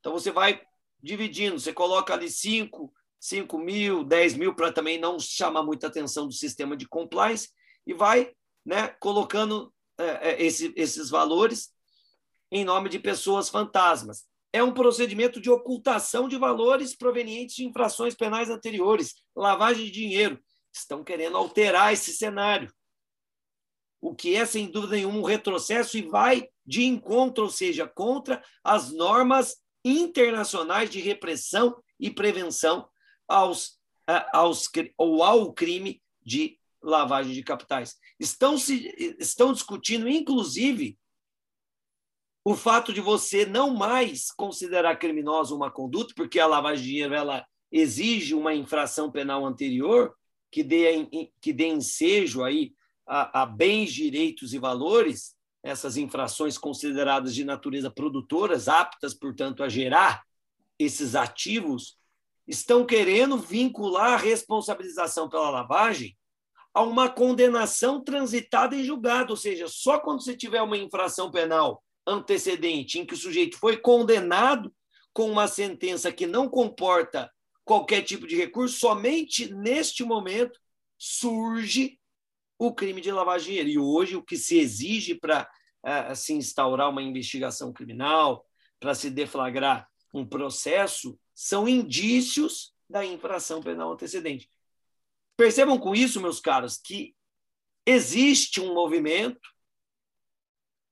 Então, 0.00 0.12
você 0.12 0.30
vai 0.30 0.62
dividindo, 1.02 1.58
você 1.58 1.72
coloca 1.72 2.12
ali 2.12 2.30
5, 2.30 2.92
5 3.18 3.58
mil, 3.58 4.04
10 4.04 4.34
mil, 4.34 4.54
para 4.54 4.72
também 4.72 4.98
não 4.98 5.18
chamar 5.18 5.62
muita 5.62 5.86
atenção 5.86 6.26
do 6.26 6.32
sistema 6.32 6.76
de 6.76 6.88
compliance, 6.88 7.50
e 7.86 7.92
vai 7.92 8.32
né, 8.64 8.88
colocando 9.00 9.72
é, 9.98 10.30
é, 10.30 10.42
esse, 10.42 10.72
esses 10.76 11.10
valores 11.10 11.70
em 12.50 12.64
nome 12.64 12.88
de 12.88 12.98
pessoas 12.98 13.48
fantasmas. 13.48 14.24
É 14.52 14.62
um 14.62 14.72
procedimento 14.72 15.40
de 15.40 15.48
ocultação 15.48 16.28
de 16.28 16.36
valores 16.36 16.96
provenientes 16.96 17.54
de 17.56 17.64
infrações 17.64 18.14
penais 18.14 18.50
anteriores, 18.50 19.14
lavagem 19.36 19.84
de 19.84 19.92
dinheiro. 19.92 20.40
Estão 20.72 21.04
querendo 21.04 21.36
alterar 21.36 21.92
esse 21.92 22.12
cenário 22.12 22.72
o 24.00 24.14
que 24.14 24.34
é, 24.34 24.46
sem 24.46 24.70
dúvida 24.70 24.96
nenhuma, 24.96 25.18
um 25.18 25.24
retrocesso 25.24 25.98
e 25.98 26.02
vai 26.02 26.48
de 26.64 26.84
encontro, 26.84 27.44
ou 27.44 27.50
seja, 27.50 27.86
contra 27.86 28.42
as 28.64 28.92
normas 28.92 29.56
internacionais 29.84 30.90
de 30.90 31.00
repressão 31.00 31.76
e 31.98 32.10
prevenção 32.10 32.88
aos, 33.28 33.78
aos, 34.32 34.68
ou 34.96 35.22
ao 35.22 35.52
crime 35.52 36.02
de 36.22 36.58
lavagem 36.82 37.32
de 37.32 37.42
capitais. 37.42 37.96
Estão, 38.18 38.56
se, 38.56 39.16
estão 39.18 39.52
discutindo, 39.52 40.08
inclusive, 40.08 40.98
o 42.44 42.54
fato 42.54 42.92
de 42.92 43.00
você 43.00 43.44
não 43.44 43.74
mais 43.74 44.32
considerar 44.32 44.96
criminosa 44.96 45.54
uma 45.54 45.70
conduta, 45.70 46.14
porque 46.16 46.40
a 46.40 46.46
lavagem 46.46 46.84
de 46.84 46.90
dinheiro 46.90 47.14
ela 47.14 47.46
exige 47.70 48.34
uma 48.34 48.54
infração 48.54 49.10
penal 49.10 49.44
anterior 49.44 50.14
que 50.50 50.62
dê, 50.62 51.06
que 51.40 51.52
dê 51.52 51.68
ensejo 51.68 52.42
aí 52.42 52.72
a, 53.10 53.42
a 53.42 53.46
bens, 53.46 53.92
direitos 53.92 54.54
e 54.54 54.58
valores, 54.58 55.34
essas 55.64 55.96
infrações 55.96 56.56
consideradas 56.56 57.34
de 57.34 57.42
natureza 57.42 57.90
produtoras, 57.90 58.68
aptas, 58.68 59.12
portanto, 59.12 59.64
a 59.64 59.68
gerar 59.68 60.22
esses 60.78 61.16
ativos, 61.16 61.98
estão 62.46 62.86
querendo 62.86 63.36
vincular 63.36 64.12
a 64.12 64.16
responsabilização 64.16 65.28
pela 65.28 65.50
lavagem 65.50 66.16
a 66.72 66.82
uma 66.82 67.10
condenação 67.10 68.00
transitada 68.00 68.76
em 68.76 68.84
julgado, 68.84 69.32
ou 69.32 69.36
seja, 69.36 69.66
só 69.66 69.98
quando 69.98 70.22
você 70.22 70.36
tiver 70.36 70.62
uma 70.62 70.78
infração 70.78 71.32
penal 71.32 71.82
antecedente 72.06 73.00
em 73.00 73.04
que 73.04 73.14
o 73.14 73.16
sujeito 73.16 73.58
foi 73.58 73.76
condenado 73.76 74.72
com 75.12 75.28
uma 75.28 75.48
sentença 75.48 76.12
que 76.12 76.28
não 76.28 76.48
comporta 76.48 77.28
qualquer 77.64 78.02
tipo 78.02 78.24
de 78.24 78.36
recurso, 78.36 78.78
somente 78.78 79.52
neste 79.52 80.04
momento 80.04 80.58
surge 80.96 81.99
o 82.60 82.74
crime 82.74 83.00
de 83.00 83.10
lavagem 83.10 83.46
de 83.46 83.50
dinheiro. 83.52 83.70
E 83.70 83.78
hoje 83.78 84.16
o 84.16 84.22
que 84.22 84.36
se 84.36 84.58
exige 84.58 85.14
para 85.14 85.50
uh, 85.82 86.14
se 86.14 86.34
instaurar 86.34 86.90
uma 86.90 87.02
investigação 87.02 87.72
criminal, 87.72 88.46
para 88.78 88.94
se 88.94 89.10
deflagrar 89.10 89.88
um 90.12 90.26
processo, 90.26 91.18
são 91.34 91.66
indícios 91.66 92.74
da 92.86 93.02
infração 93.02 93.62
penal 93.62 93.92
antecedente. 93.92 94.50
Percebam 95.38 95.78
com 95.78 95.94
isso, 95.94 96.20
meus 96.20 96.38
caros, 96.38 96.76
que 96.76 97.16
existe 97.86 98.60
um 98.60 98.74
movimento, 98.74 99.40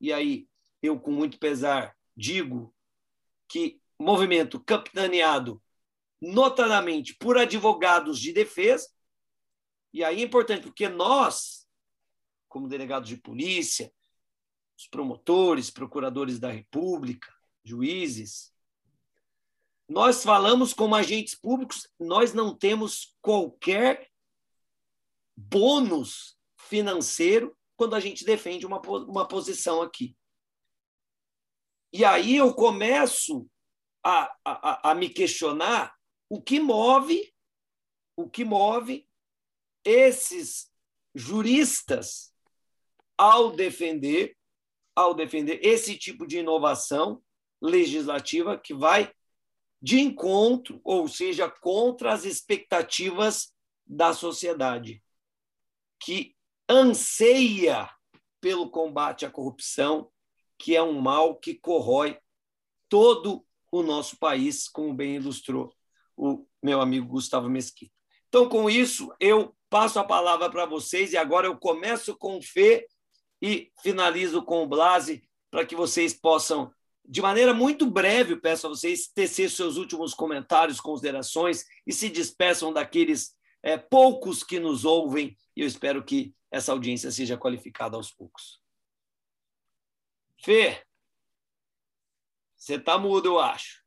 e 0.01 0.11
aí 0.11 0.49
eu, 0.83 0.99
com 0.99 1.11
muito 1.11 1.39
pesar, 1.39 1.95
digo 2.17 2.75
que 3.47 3.79
movimento 3.99 4.59
capitaneado 4.59 5.63
notadamente 6.19 7.15
por 7.15 7.37
advogados 7.37 8.19
de 8.19 8.33
defesa, 8.33 8.89
e 9.93 10.05
aí 10.05 10.21
é 10.21 10.25
importante, 10.25 10.63
porque 10.63 10.89
nós, 10.89 11.58
como 12.49 12.69
delegados 12.69 13.09
de 13.09 13.17
polícia, 13.17 13.93
os 14.77 14.87
promotores, 14.87 15.71
procuradores 15.71 16.39
da 16.39 16.51
República, 16.51 17.33
juízes, 17.65 18.53
nós 19.89 20.23
falamos 20.23 20.75
como 20.75 20.95
agentes 20.95 21.35
públicos, 21.35 21.89
nós 21.99 22.35
não 22.35 22.55
temos 22.57 23.17
qualquer 23.23 24.11
bônus 25.37 26.39
financeiro 26.57 27.57
quando 27.77 27.95
a 27.95 28.01
gente 28.01 28.25
defende 28.25 28.67
uma, 28.67 28.81
uma 28.81 29.27
posição 29.27 29.81
aqui. 29.81 30.17
E 31.93 32.05
aí 32.05 32.37
eu 32.37 32.53
começo 32.55 33.49
a, 34.05 34.35
a, 34.45 34.91
a 34.91 34.95
me 34.95 35.09
questionar 35.09 35.97
o 36.29 36.43
que 36.43 36.61
move, 36.61 37.33
o 38.15 38.29
que 38.29 38.45
move 38.45 39.09
esses 39.85 40.71
juristas, 41.15 42.35
ao 43.19 43.51
defender, 43.51 44.37
ao 44.95 45.13
defender 45.13 45.61
esse 45.63 45.99
tipo 45.99 46.27
de 46.27 46.39
inovação 46.39 47.21
legislativa 47.61 48.57
que 48.57 48.73
vai 48.73 49.13
de 49.83 50.01
encontro, 50.01 50.81
ou 50.85 51.07
seja, 51.09 51.49
contra 51.49 52.13
as 52.13 52.25
expectativas 52.25 53.53
da 53.87 54.13
sociedade, 54.13 55.03
que 56.01 56.35
anseia 56.69 57.91
pelo 58.41 58.71
combate 58.71 59.27
à 59.27 59.31
corrupção, 59.31 60.11
que 60.59 60.77
é 60.77 60.83
um 60.83 61.01
mal 61.01 61.37
que 61.37 61.55
corrói 61.55 62.19
todo 62.89 63.45
o 63.71 63.83
nosso 63.83 64.19
país, 64.19 64.69
como 64.69 64.95
bem 64.95 65.17
ilustrou 65.17 65.73
o 66.17 66.47
meu 66.63 66.81
amigo 66.81 67.07
Gustavo 67.07 67.49
Mesquita. 67.49 67.93
Então, 68.29 68.49
com 68.49 68.69
isso, 68.69 69.13
eu 69.21 69.57
passo 69.71 69.99
a 69.99 70.05
palavra 70.05 70.51
para 70.51 70.67
vocês 70.67 71.13
e 71.13 71.17
agora 71.17 71.47
eu 71.47 71.57
começo 71.57 72.17
com 72.17 72.43
Fê 72.43 72.87
e 73.41 73.71
finalizo 73.83 74.43
com 74.43 74.63
o 74.63 74.67
Blase 74.67 75.23
para 75.51 75.65
que 75.65 75.75
vocês 75.75 76.13
possam, 76.13 76.73
de 77.05 77.23
maneira 77.23 77.55
muito 77.55 77.87
breve, 77.91 78.37
peço 78.37 78.67
a 78.67 78.71
vocês 78.71 79.09
tecer 79.09 79.51
seus 79.51 79.77
últimos 79.77 80.15
comentários, 80.15 80.81
considerações 80.81 81.65
e 81.87 81.93
se 81.93 82.09
despeçam 82.09 82.73
daqueles 82.73 83.35
é, 83.63 83.77
poucos 83.77 84.43
que 84.43 84.59
nos 84.59 84.85
ouvem 84.85 85.37
e 85.57 85.63
eu 85.63 85.67
espero 85.67 86.05
que 86.05 86.33
essa 86.51 86.73
audiência 86.73 87.11
seja 87.11 87.37
qualificada 87.37 87.97
aos 87.97 88.13
poucos. 88.13 88.61
Fê, 90.41 90.85
você 92.57 92.75
está 92.75 92.97
mudo, 92.97 93.27
eu 93.27 93.41
acho. 93.41 93.83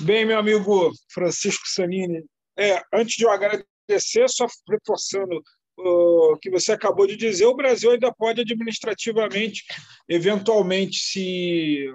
Bem, 0.00 0.24
meu 0.26 0.38
amigo 0.38 0.92
Francisco 1.08 1.66
Sanini, 1.66 2.24
é, 2.58 2.82
antes 2.92 3.16
de 3.16 3.24
eu 3.24 3.30
agradecer 3.30 4.28
só 4.28 4.46
reforçando 4.68 5.42
que 6.40 6.50
você 6.50 6.72
acabou 6.72 7.06
de 7.06 7.16
dizer, 7.16 7.46
o 7.46 7.56
Brasil 7.56 7.90
ainda 7.90 8.12
pode 8.12 8.40
administrativamente, 8.40 9.64
eventualmente, 10.08 10.98
se 10.98 11.86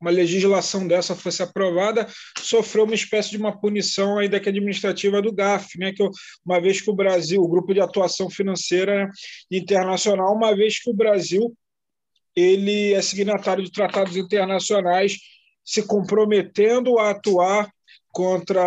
uma 0.00 0.10
legislação 0.10 0.86
dessa 0.86 1.14
fosse 1.14 1.42
aprovada, 1.42 2.06
sofreu 2.38 2.84
uma 2.84 2.94
espécie 2.94 3.30
de 3.30 3.36
uma 3.36 3.58
punição 3.58 4.18
ainda 4.18 4.38
que 4.38 4.48
administrativa 4.48 5.22
do 5.22 5.32
GAF, 5.32 5.78
né? 5.78 5.92
que 5.92 6.06
uma 6.44 6.60
vez 6.60 6.80
que 6.80 6.90
o 6.90 6.94
Brasil, 6.94 7.40
o 7.40 7.48
Grupo 7.48 7.72
de 7.72 7.80
Atuação 7.80 8.28
Financeira 8.30 9.08
Internacional, 9.50 10.34
uma 10.34 10.54
vez 10.54 10.78
que 10.78 10.90
o 10.90 10.94
Brasil 10.94 11.56
ele 12.34 12.92
é 12.92 13.00
signatário 13.00 13.64
de 13.64 13.72
tratados 13.72 14.16
internacionais 14.16 15.16
se 15.64 15.82
comprometendo 15.82 16.98
a 16.98 17.10
atuar 17.10 17.68
contra 18.12 18.62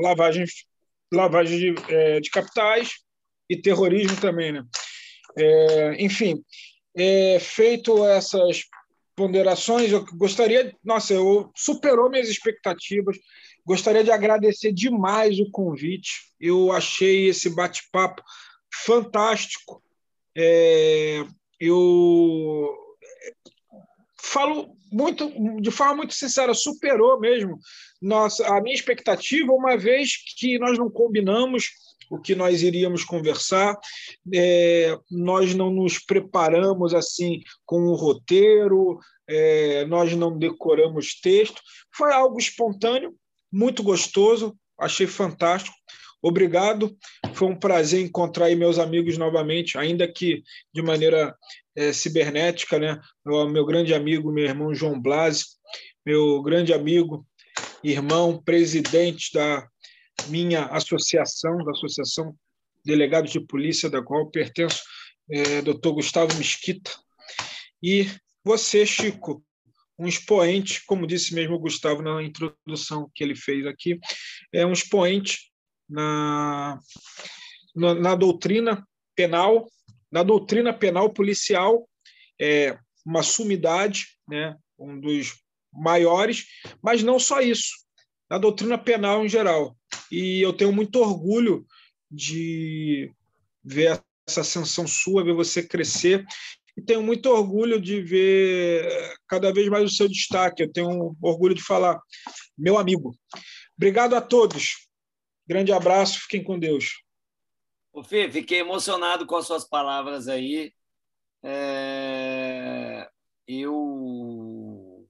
lavagem, 0.00 0.44
lavagem 1.12 1.74
de, 1.74 1.92
é, 1.92 2.20
de 2.20 2.30
capitais 2.30 2.94
e 3.50 3.60
terrorismo 3.60 4.18
também. 4.20 4.52
Né? 4.52 4.64
É, 5.36 6.02
enfim, 6.02 6.42
é, 6.96 7.38
feito 7.40 8.06
essas 8.06 8.62
ponderações, 9.16 9.90
eu 9.90 10.04
gostaria, 10.16 10.74
nossa, 10.82 11.12
eu 11.12 11.50
superou 11.54 12.08
minhas 12.08 12.28
expectativas. 12.28 13.18
Gostaria 13.66 14.02
de 14.02 14.10
agradecer 14.10 14.72
demais 14.72 15.38
o 15.38 15.50
convite. 15.50 16.12
Eu 16.40 16.72
achei 16.72 17.28
esse 17.28 17.50
bate-papo 17.54 18.22
fantástico. 18.86 19.82
É, 20.34 21.24
eu 21.58 22.74
falo 24.16 24.74
muito, 24.90 25.30
de 25.60 25.70
forma 25.70 25.96
muito 25.96 26.14
sincera, 26.14 26.54
superou 26.54 27.20
mesmo 27.20 27.58
nossa, 28.00 28.46
a 28.46 28.60
minha 28.62 28.74
expectativa, 28.74 29.52
uma 29.52 29.76
vez 29.76 30.12
que 30.38 30.58
nós 30.58 30.78
não 30.78 30.90
combinamos 30.90 31.70
o 32.10 32.18
que 32.18 32.34
nós 32.34 32.62
iríamos 32.62 33.04
conversar, 33.04 33.78
é, 34.34 34.98
nós 35.08 35.54
não 35.54 35.70
nos 35.70 35.98
preparamos 36.00 36.92
assim 36.92 37.40
com 37.64 37.82
o 37.84 37.92
um 37.92 37.94
roteiro, 37.94 38.98
é, 39.28 39.84
nós 39.86 40.14
não 40.16 40.36
decoramos 40.36 41.20
texto, 41.20 41.62
foi 41.94 42.12
algo 42.12 42.36
espontâneo, 42.36 43.14
muito 43.50 43.82
gostoso, 43.82 44.56
achei 44.78 45.06
fantástico. 45.06 45.76
Obrigado, 46.22 46.94
foi 47.32 47.48
um 47.48 47.56
prazer 47.56 48.04
encontrar 48.04 48.54
meus 48.54 48.78
amigos 48.78 49.16
novamente, 49.16 49.78
ainda 49.78 50.06
que 50.06 50.42
de 50.74 50.82
maneira 50.82 51.34
é, 51.74 51.92
cibernética, 51.92 52.78
né? 52.78 53.00
Meu, 53.24 53.48
meu 53.48 53.64
grande 53.64 53.94
amigo, 53.94 54.32
meu 54.32 54.44
irmão 54.44 54.74
João 54.74 55.00
Blasi, 55.00 55.44
meu 56.04 56.42
grande 56.42 56.74
amigo, 56.74 57.24
irmão, 57.82 58.42
presidente 58.42 59.30
da 59.32 59.66
minha 60.28 60.66
associação, 60.66 61.58
da 61.64 61.72
Associação 61.72 62.34
Delegados 62.84 63.30
de 63.30 63.40
Polícia, 63.40 63.90
da 63.90 64.02
qual 64.02 64.30
pertenço, 64.30 64.82
é, 65.30 65.62
doutor 65.62 65.94
Gustavo 65.94 66.36
Mesquita, 66.36 66.90
e 67.82 68.06
você, 68.44 68.84
Chico, 68.84 69.44
um 69.98 70.06
expoente, 70.06 70.84
como 70.86 71.06
disse 71.06 71.34
mesmo 71.34 71.54
o 71.54 71.58
Gustavo 71.58 72.02
na 72.02 72.22
introdução 72.22 73.10
que 73.14 73.22
ele 73.22 73.36
fez 73.36 73.66
aqui, 73.66 73.98
é 74.52 74.64
um 74.64 74.72
expoente 74.72 75.50
na, 75.88 76.78
na, 77.74 77.94
na 77.94 78.14
doutrina 78.14 78.86
penal, 79.14 79.66
na 80.10 80.22
doutrina 80.22 80.72
penal 80.72 81.10
policial, 81.10 81.86
é 82.40 82.78
uma 83.04 83.22
sumidade, 83.22 84.06
né, 84.26 84.56
um 84.78 84.98
dos 84.98 85.34
maiores, 85.72 86.46
mas 86.82 87.02
não 87.02 87.18
só 87.18 87.40
isso, 87.40 87.70
na 88.30 88.38
doutrina 88.38 88.78
penal 88.78 89.24
em 89.24 89.28
geral. 89.28 89.76
E 90.10 90.40
eu 90.40 90.52
tenho 90.52 90.72
muito 90.72 91.00
orgulho 91.00 91.66
de 92.08 93.12
ver 93.62 94.00
essa 94.26 94.42
ascensão 94.42 94.86
sua, 94.86 95.24
ver 95.24 95.34
você 95.34 95.66
crescer. 95.66 96.24
E 96.76 96.82
tenho 96.82 97.02
muito 97.02 97.26
orgulho 97.26 97.80
de 97.80 98.00
ver 98.00 99.18
cada 99.26 99.52
vez 99.52 99.68
mais 99.68 99.84
o 99.84 99.94
seu 99.94 100.08
destaque. 100.08 100.62
Eu 100.62 100.72
tenho 100.72 101.16
orgulho 101.20 101.54
de 101.54 101.62
falar, 101.62 102.00
meu 102.56 102.78
amigo. 102.78 103.12
Obrigado 103.76 104.14
a 104.14 104.20
todos. 104.20 104.88
Grande 105.46 105.72
abraço, 105.72 106.20
fiquem 106.20 106.44
com 106.44 106.58
Deus. 106.58 107.02
Ô, 107.92 108.04
Fê, 108.04 108.30
fiquei 108.30 108.60
emocionado 108.60 109.26
com 109.26 109.34
as 109.34 109.46
suas 109.46 109.68
palavras 109.68 110.28
aí. 110.28 110.72
É... 111.42 113.08
Eu 113.48 115.08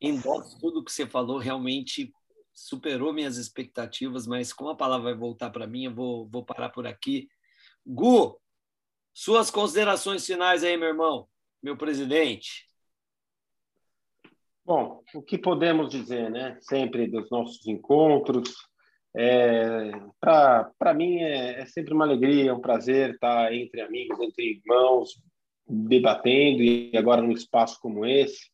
endosso 0.00 0.56
tudo 0.60 0.84
que 0.84 0.92
você 0.92 1.06
falou, 1.06 1.38
realmente 1.38 2.12
superou 2.54 3.12
minhas 3.12 3.36
expectativas, 3.36 4.26
mas 4.26 4.52
como 4.52 4.70
a 4.70 4.76
palavra 4.76 5.10
vai 5.10 5.14
voltar 5.14 5.50
para 5.50 5.66
mim, 5.66 5.84
eu 5.84 5.94
vou, 5.94 6.28
vou 6.28 6.44
parar 6.44 6.70
por 6.70 6.86
aqui. 6.86 7.28
Gu, 7.84 8.38
suas 9.12 9.50
considerações 9.50 10.24
finais 10.24 10.62
aí, 10.62 10.76
meu 10.76 10.88
irmão, 10.88 11.28
meu 11.62 11.76
presidente. 11.76 12.66
Bom, 14.64 15.02
o 15.14 15.20
que 15.20 15.36
podemos 15.36 15.90
dizer, 15.90 16.30
né? 16.30 16.56
Sempre 16.62 17.06
dos 17.06 17.30
nossos 17.30 17.66
encontros. 17.66 18.54
É, 19.14 19.92
Para 20.18 20.94
mim 20.94 21.18
é, 21.18 21.60
é, 21.60 21.66
sempre 21.66 21.92
uma 21.92 22.04
alegria, 22.04 22.54
um 22.54 22.60
prazer 22.60 23.14
estar 23.14 23.52
entre 23.52 23.80
amigos, 23.80 24.18
entre 24.20 24.60
irmãos, 24.64 25.22
debatendo 25.66 26.62
e 26.62 26.96
agora 26.96 27.22
num 27.22 27.30
espaço 27.30 27.78
como 27.80 28.04
esse, 28.04 28.50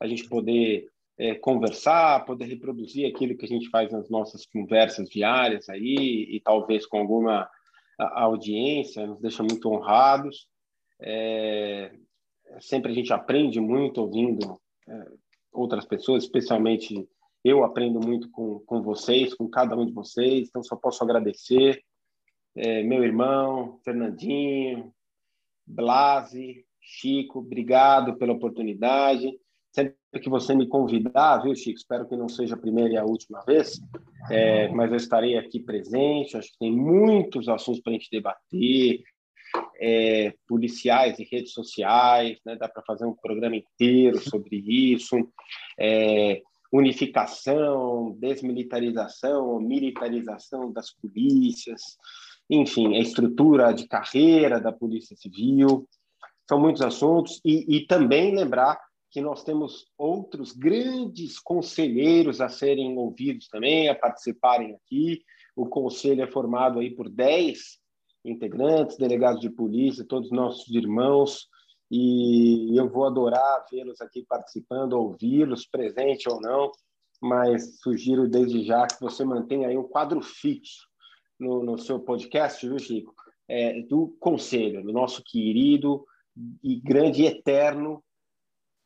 a 0.00 0.06
gente 0.06 0.28
poder 0.28 0.89
é, 1.20 1.34
conversar, 1.34 2.24
poder 2.24 2.46
reproduzir 2.46 3.06
aquilo 3.06 3.36
que 3.36 3.44
a 3.44 3.48
gente 3.48 3.68
faz 3.68 3.92
nas 3.92 4.08
nossas 4.08 4.46
conversas 4.46 5.06
diárias 5.10 5.68
aí 5.68 6.26
e 6.30 6.40
talvez 6.40 6.86
com 6.86 6.98
alguma 6.98 7.46
audiência, 7.98 9.06
nos 9.06 9.20
deixa 9.20 9.42
muito 9.42 9.68
honrados. 9.68 10.48
É, 10.98 11.92
sempre 12.58 12.90
a 12.90 12.94
gente 12.94 13.12
aprende 13.12 13.60
muito 13.60 14.00
ouvindo 14.00 14.58
é, 14.88 15.06
outras 15.52 15.84
pessoas, 15.84 16.24
especialmente 16.24 17.06
eu 17.44 17.64
aprendo 17.64 18.00
muito 18.00 18.30
com, 18.30 18.60
com 18.60 18.80
vocês, 18.80 19.34
com 19.34 19.46
cada 19.46 19.76
um 19.76 19.84
de 19.84 19.92
vocês, 19.92 20.48
então 20.48 20.62
só 20.62 20.74
posso 20.74 21.04
agradecer. 21.04 21.82
É, 22.56 22.82
meu 22.82 23.04
irmão, 23.04 23.78
Fernandinho, 23.84 24.90
Blase, 25.66 26.64
Chico, 26.80 27.40
obrigado 27.40 28.16
pela 28.16 28.32
oportunidade. 28.32 29.38
Sempre 29.72 29.96
que 30.20 30.28
você 30.28 30.54
me 30.54 30.66
convidar, 30.66 31.38
viu, 31.38 31.54
Chico? 31.54 31.78
Espero 31.78 32.08
que 32.08 32.16
não 32.16 32.28
seja 32.28 32.54
a 32.54 32.58
primeira 32.58 32.94
e 32.94 32.96
a 32.96 33.04
última 33.04 33.40
vez, 33.42 33.80
é, 34.28 34.68
mas 34.68 34.90
eu 34.90 34.96
estarei 34.96 35.38
aqui 35.38 35.60
presente. 35.60 36.36
Acho 36.36 36.50
que 36.50 36.58
tem 36.58 36.72
muitos 36.72 37.48
assuntos 37.48 37.80
para 37.80 37.92
a 37.92 37.94
gente 37.94 38.10
debater, 38.10 39.00
é, 39.80 40.34
policiais 40.48 41.18
e 41.18 41.24
redes 41.24 41.52
sociais, 41.52 42.38
né? 42.44 42.56
dá 42.56 42.68
para 42.68 42.82
fazer 42.82 43.06
um 43.06 43.14
programa 43.14 43.56
inteiro 43.56 44.18
sobre 44.18 44.56
isso. 44.56 45.16
É, 45.78 46.42
unificação, 46.72 48.16
desmilitarização, 48.18 49.60
militarização 49.60 50.72
das 50.72 50.92
polícias, 50.92 51.80
enfim, 52.48 52.96
a 52.96 53.00
estrutura 53.00 53.72
de 53.72 53.88
carreira 53.88 54.60
da 54.60 54.72
Polícia 54.72 55.16
Civil. 55.16 55.88
São 56.48 56.60
muitos 56.60 56.82
assuntos 56.82 57.40
e, 57.44 57.76
e 57.76 57.86
também 57.86 58.34
lembrar 58.34 58.78
que 59.10 59.20
nós 59.20 59.42
temos 59.42 59.86
outros 59.98 60.52
grandes 60.52 61.38
conselheiros 61.38 62.40
a 62.40 62.48
serem 62.48 62.96
ouvidos 62.96 63.48
também, 63.48 63.88
a 63.88 63.94
participarem 63.94 64.74
aqui. 64.74 65.22
O 65.56 65.66
conselho 65.66 66.22
é 66.22 66.26
formado 66.26 66.78
aí 66.78 66.90
por 66.90 67.08
10 67.08 67.78
integrantes, 68.24 68.96
delegados 68.96 69.40
de 69.40 69.50
polícia, 69.50 70.06
todos 70.06 70.30
nossos 70.30 70.68
irmãos, 70.74 71.48
e 71.90 72.78
eu 72.78 72.88
vou 72.88 73.04
adorar 73.04 73.66
vê-los 73.70 74.00
aqui 74.00 74.24
participando, 74.28 74.92
ouvi-los, 74.92 75.66
presente 75.66 76.28
ou 76.28 76.40
não, 76.40 76.70
mas 77.20 77.80
sugiro 77.80 78.28
desde 78.28 78.62
já 78.62 78.86
que 78.86 79.00
você 79.00 79.24
mantenha 79.24 79.68
aí 79.68 79.76
um 79.76 79.88
quadro 79.88 80.22
fixo 80.22 80.86
no, 81.38 81.64
no 81.64 81.76
seu 81.78 81.98
podcast, 81.98 82.66
viu, 82.66 82.78
Chico? 82.78 83.12
É, 83.48 83.82
do 83.82 84.16
conselho, 84.20 84.84
do 84.84 84.92
nosso 84.92 85.24
querido 85.24 86.04
e 86.62 86.76
grande 86.76 87.22
e 87.22 87.26
eterno 87.26 88.00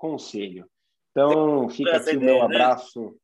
conselho. 0.04 0.68
Então, 1.10 1.66
fica 1.70 1.96
aqui 1.96 2.14
o 2.14 2.20
meu 2.20 2.34
né? 2.34 2.42
abraço 2.42 3.16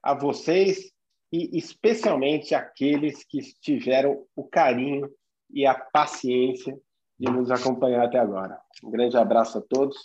a 0.00 0.14
vocês 0.14 0.92
e 1.32 1.58
especialmente 1.58 2.54
aqueles 2.54 3.24
que 3.24 3.40
tiveram 3.60 4.24
o 4.36 4.44
carinho 4.44 5.12
e 5.50 5.66
a 5.66 5.74
paciência 5.74 6.78
de 7.18 7.28
nos 7.28 7.50
acompanhar 7.50 8.04
até 8.04 8.20
agora. 8.20 8.56
Um 8.84 8.90
grande 8.90 9.16
abraço 9.16 9.58
a 9.58 9.62
todos. 9.62 9.96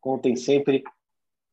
Contem 0.00 0.36
sempre 0.36 0.82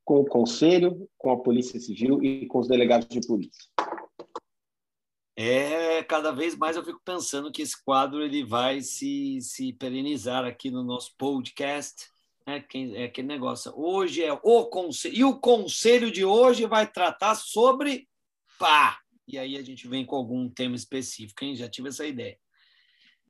com 0.05 0.21
o 0.21 0.25
Conselho, 0.25 1.09
com 1.17 1.31
a 1.31 1.43
Polícia 1.43 1.77
Civil 1.77 2.23
e 2.23 2.47
com 2.47 2.59
os 2.59 2.69
delegados 2.69 3.09
de 3.09 3.19
polícia. 3.27 3.69
É, 5.37 6.01
cada 6.03 6.31
vez 6.31 6.55
mais 6.55 6.77
eu 6.77 6.85
fico 6.85 7.01
pensando 7.03 7.51
que 7.51 7.61
esse 7.61 7.83
quadro 7.83 8.23
ele 8.23 8.45
vai 8.45 8.79
se, 8.79 9.41
se 9.41 9.73
perenizar 9.73 10.45
aqui 10.45 10.71
no 10.71 10.83
nosso 10.83 11.13
podcast 11.17 12.14
é, 12.45 12.59
quem, 12.59 12.95
é 12.95 13.05
aquele 13.05 13.27
negócio. 13.27 13.73
Hoje 13.75 14.23
é 14.23 14.31
o 14.31 14.65
conselho. 14.65 15.15
E 15.15 15.23
o 15.23 15.39
conselho 15.39 16.11
de 16.11 16.23
hoje 16.23 16.65
vai 16.65 16.89
tratar 16.89 17.35
sobre 17.35 18.07
pá. 18.59 18.99
E 19.27 19.37
aí 19.39 19.57
a 19.57 19.63
gente 19.63 19.87
vem 19.87 20.05
com 20.05 20.15
algum 20.15 20.49
tema 20.49 20.75
específico, 20.75 21.43
hein? 21.43 21.55
Já 21.55 21.67
tive 21.67 21.89
essa 21.89 22.05
ideia. 22.05 22.37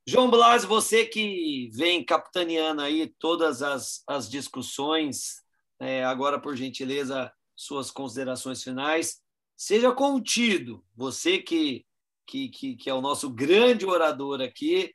João 0.05 0.29
Blas, 0.29 0.65
você 0.65 1.05
que 1.05 1.69
vem 1.73 2.03
capitaneando 2.03 2.81
aí 2.81 3.11
todas 3.17 3.63
as, 3.63 4.03
as 4.05 4.29
discussões 4.29 5.41
é, 5.79 6.03
agora, 6.03 6.39
por 6.39 6.55
gentileza, 6.55 7.31
suas 7.55 7.89
considerações 7.89 8.61
finais. 8.61 9.21
Seja 9.57 9.91
contido, 9.93 10.83
você 10.95 11.39
que, 11.39 11.85
que, 12.27 12.49
que, 12.49 12.75
que 12.75 12.89
é 12.89 12.93
o 12.93 13.01
nosso 13.01 13.29
grande 13.29 13.85
orador 13.85 14.41
aqui, 14.41 14.93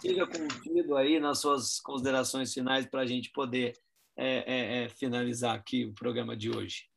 seja 0.00 0.26
contido 0.26 0.96
aí 0.96 1.18
nas 1.18 1.38
suas 1.40 1.80
considerações 1.80 2.52
finais 2.52 2.86
para 2.86 3.02
a 3.02 3.06
gente 3.06 3.30
poder 3.30 3.76
é, 4.16 4.44
é, 4.46 4.84
é, 4.84 4.88
finalizar 4.88 5.54
aqui 5.54 5.84
o 5.84 5.94
programa 5.94 6.36
de 6.36 6.50
hoje. 6.50 6.88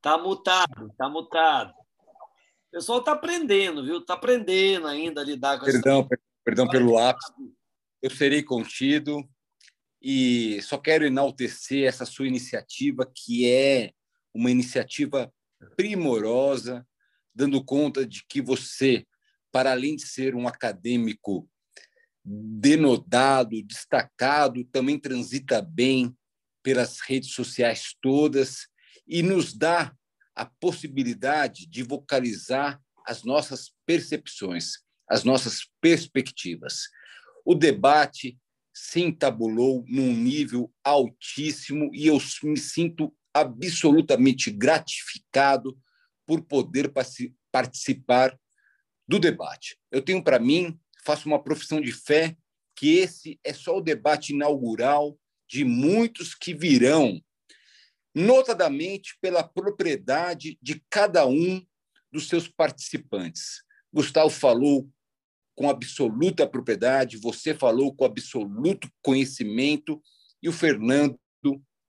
Tá 0.00 0.16
mutado, 0.16 0.92
tá 0.96 1.08
mutado. 1.08 1.70
O 1.70 2.70
pessoal 2.72 3.00
está 3.00 3.12
aprendendo, 3.12 3.84
viu? 3.84 3.98
Está 3.98 4.14
aprendendo 4.14 4.86
ainda 4.86 5.20
a 5.20 5.24
lidar 5.24 5.58
com 5.58 5.66
Perdão, 5.66 6.00
essa... 6.00 6.22
perdão 6.44 6.68
pelo 6.68 6.94
lápis. 6.94 7.26
Eu 8.02 8.10
serei 8.10 8.42
contido 8.42 9.28
e 10.00 10.62
só 10.62 10.78
quero 10.78 11.04
enaltecer 11.04 11.86
essa 11.86 12.06
sua 12.06 12.26
iniciativa, 12.26 13.10
que 13.14 13.50
é 13.50 13.92
uma 14.32 14.50
iniciativa 14.50 15.32
primorosa, 15.76 16.86
dando 17.34 17.62
conta 17.64 18.06
de 18.06 18.24
que 18.28 18.40
você, 18.40 19.06
para 19.52 19.72
além 19.72 19.96
de 19.96 20.06
ser 20.06 20.34
um 20.34 20.46
acadêmico 20.46 21.48
denodado, 22.24 23.62
destacado, 23.62 24.64
também 24.64 24.98
transita 24.98 25.62
bem 25.62 26.14
pelas 26.62 27.00
redes 27.00 27.32
sociais 27.32 27.94
todas 28.00 28.68
e 29.06 29.22
nos 29.22 29.52
dá 29.52 29.94
a 30.34 30.44
possibilidade 30.44 31.66
de 31.66 31.82
vocalizar 31.82 32.80
as 33.06 33.24
nossas 33.24 33.72
percepções, 33.86 34.78
as 35.08 35.24
nossas 35.24 35.68
perspectivas. 35.80 36.88
O 37.44 37.54
debate 37.54 38.38
se 38.72 39.00
entabulou 39.00 39.84
num 39.88 40.14
nível 40.14 40.72
altíssimo 40.84 41.90
e 41.92 42.06
eu 42.06 42.18
me 42.44 42.58
sinto 42.58 43.14
absolutamente 43.34 44.50
gratificado 44.50 45.76
por 46.30 46.42
poder 46.42 46.92
participar 47.50 48.38
do 49.08 49.18
debate. 49.18 49.76
Eu 49.90 50.00
tenho 50.00 50.22
para 50.22 50.38
mim, 50.38 50.78
faço 51.04 51.26
uma 51.26 51.42
profissão 51.42 51.80
de 51.80 51.90
fé, 51.90 52.36
que 52.76 52.98
esse 52.98 53.40
é 53.42 53.52
só 53.52 53.76
o 53.76 53.80
debate 53.80 54.32
inaugural 54.32 55.18
de 55.48 55.64
muitos 55.64 56.32
que 56.32 56.54
virão 56.54 57.20
notadamente 58.14 59.18
pela 59.20 59.42
propriedade 59.42 60.56
de 60.62 60.80
cada 60.88 61.26
um 61.26 61.66
dos 62.12 62.28
seus 62.28 62.46
participantes. 62.46 63.64
Gustavo 63.92 64.30
falou 64.30 64.88
com 65.56 65.68
absoluta 65.68 66.46
propriedade, 66.46 67.16
você 67.16 67.56
falou 67.56 67.92
com 67.92 68.04
absoluto 68.04 68.88
conhecimento 69.02 70.00
e 70.40 70.48
o 70.48 70.52
Fernando 70.52 71.18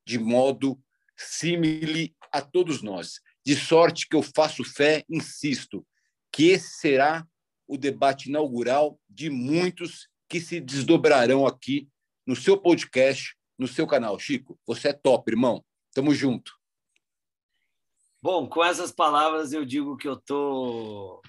de 0.04 0.18
modo 0.18 0.82
símile 1.16 2.16
a 2.32 2.42
todos 2.42 2.82
nós. 2.82 3.22
De 3.46 3.56
sorte 3.56 4.08
que 4.08 4.16
eu 4.16 4.22
faço 4.22 4.64
fé, 4.64 5.04
insisto, 5.10 5.86
que 6.32 6.50
esse 6.50 6.80
será 6.80 7.26
o 7.68 7.78
debate 7.78 8.30
inaugural 8.30 9.00
de 9.10 9.30
muitos 9.30 10.08
que 10.28 10.40
se 10.40 10.60
desdobrarão 10.60 11.46
aqui 11.46 11.90
no 12.26 12.36
seu 12.36 12.58
podcast, 12.58 13.36
no 13.58 13.68
seu 13.68 13.88
canal. 13.88 14.18
Chico, 14.20 14.60
você 14.66 14.90
é 14.90 14.94
top, 14.94 15.32
irmão. 15.32 15.64
Tamo 15.94 16.14
junto. 16.14 16.54
Bom, 18.22 18.48
com 18.48 18.64
essas 18.64 18.92
palavras 18.92 19.52
eu 19.52 19.66
digo 19.66 19.98
que 19.98 20.08
eu 20.08 20.16
tô 20.16 21.22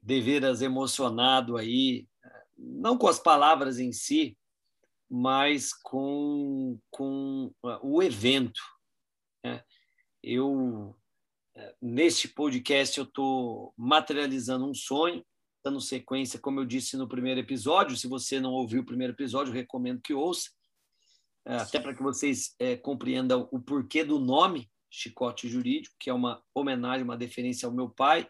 deveras 0.00 0.62
emocionado 0.62 1.56
aí, 1.56 2.06
não 2.56 2.96
com 2.96 3.08
as 3.08 3.18
palavras 3.18 3.78
em 3.78 3.92
si, 3.92 4.36
mas 5.08 5.72
com, 5.72 6.78
com 6.90 7.52
o 7.82 8.02
evento. 8.02 8.60
Né? 9.44 9.64
Eu, 10.22 10.96
neste 11.80 12.28
podcast, 12.28 12.98
eu 12.98 13.04
estou 13.04 13.74
materializando 13.76 14.66
um 14.66 14.74
sonho, 14.74 15.24
dando 15.64 15.80
sequência, 15.80 16.38
como 16.38 16.60
eu 16.60 16.64
disse 16.64 16.96
no 16.96 17.08
primeiro 17.08 17.40
episódio. 17.40 17.96
Se 17.96 18.06
você 18.06 18.40
não 18.40 18.52
ouviu 18.52 18.82
o 18.82 18.86
primeiro 18.86 19.12
episódio, 19.12 19.52
recomendo 19.52 20.00
que 20.00 20.14
ouça. 20.14 20.50
É, 21.44 21.56
até 21.56 21.80
para 21.80 21.94
que 21.94 22.02
vocês 22.02 22.54
é, 22.58 22.76
compreendam 22.76 23.48
o 23.50 23.60
porquê 23.60 24.04
do 24.04 24.18
nome 24.18 24.70
Chicote 24.90 25.48
Jurídico, 25.48 25.94
que 25.98 26.10
é 26.10 26.14
uma 26.14 26.42
homenagem, 26.54 27.04
uma 27.04 27.16
deferência 27.16 27.66
ao 27.66 27.72
meu 27.72 27.88
pai. 27.88 28.28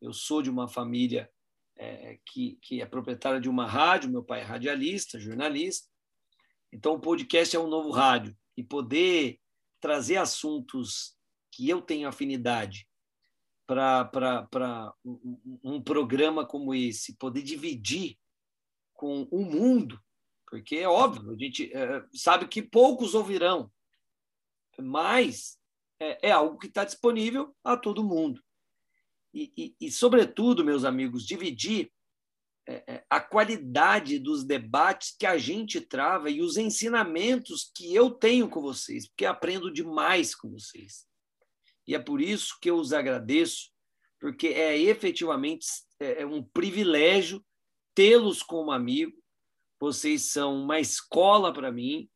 Eu 0.00 0.12
sou 0.12 0.42
de 0.42 0.50
uma 0.50 0.68
família 0.68 1.30
é, 1.76 2.18
que, 2.26 2.58
que 2.62 2.80
é 2.80 2.86
proprietária 2.86 3.40
de 3.40 3.48
uma 3.48 3.66
rádio, 3.66 4.10
meu 4.10 4.24
pai 4.24 4.40
é 4.40 4.44
radialista, 4.44 5.18
jornalista. 5.18 5.88
Então, 6.72 6.94
o 6.94 7.00
podcast 7.00 7.54
é 7.54 7.60
um 7.60 7.68
novo 7.68 7.90
rádio. 7.90 8.36
E 8.56 8.62
poder 8.62 9.38
trazer 9.80 10.16
assuntos 10.16 11.16
que 11.58 11.68
eu 11.68 11.82
tenho 11.82 12.08
afinidade 12.08 12.88
para 13.66 14.94
um, 15.04 15.60
um 15.62 15.82
programa 15.82 16.46
como 16.46 16.74
esse, 16.74 17.16
poder 17.16 17.42
dividir 17.42 18.16
com 18.94 19.28
o 19.30 19.44
mundo 19.44 20.00
porque 20.50 20.76
é 20.76 20.88
óbvio, 20.88 21.30
a 21.30 21.36
gente 21.36 21.70
é, 21.74 22.04
sabe 22.12 22.48
que 22.48 22.62
poucos 22.62 23.14
ouvirão, 23.14 23.70
mas 24.78 25.58
é, 26.00 26.28
é 26.28 26.30
algo 26.30 26.58
que 26.58 26.68
está 26.68 26.84
disponível 26.84 27.54
a 27.62 27.76
todo 27.76 28.04
mundo. 28.04 28.42
E, 29.34 29.52
e, 29.56 29.76
e, 29.80 29.90
sobretudo, 29.90 30.64
meus 30.64 30.84
amigos, 30.84 31.26
dividir 31.26 31.92
é, 32.66 32.94
é, 32.94 33.04
a 33.10 33.20
qualidade 33.20 34.18
dos 34.18 34.42
debates 34.42 35.14
que 35.18 35.26
a 35.26 35.36
gente 35.36 35.80
trava 35.80 36.30
e 36.30 36.40
os 36.40 36.56
ensinamentos 36.56 37.70
que 37.74 37.94
eu 37.94 38.10
tenho 38.10 38.48
com 38.48 38.62
vocês, 38.62 39.06
porque 39.06 39.26
aprendo 39.26 39.70
demais 39.70 40.34
com 40.34 40.50
vocês. 40.50 41.06
E 41.88 41.94
é 41.94 41.98
por 41.98 42.20
isso 42.20 42.58
que 42.60 42.68
eu 42.68 42.76
os 42.76 42.92
agradeço, 42.92 43.70
porque 44.20 44.48
é 44.48 44.78
efetivamente 44.78 45.66
é, 45.98 46.22
é 46.22 46.26
um 46.26 46.42
privilégio 46.42 47.42
tê-los 47.94 48.42
como 48.42 48.70
amigo, 48.70 49.16
vocês 49.80 50.30
são 50.30 50.62
uma 50.62 50.78
escola 50.78 51.52
para 51.52 51.72
mim. 51.72 52.06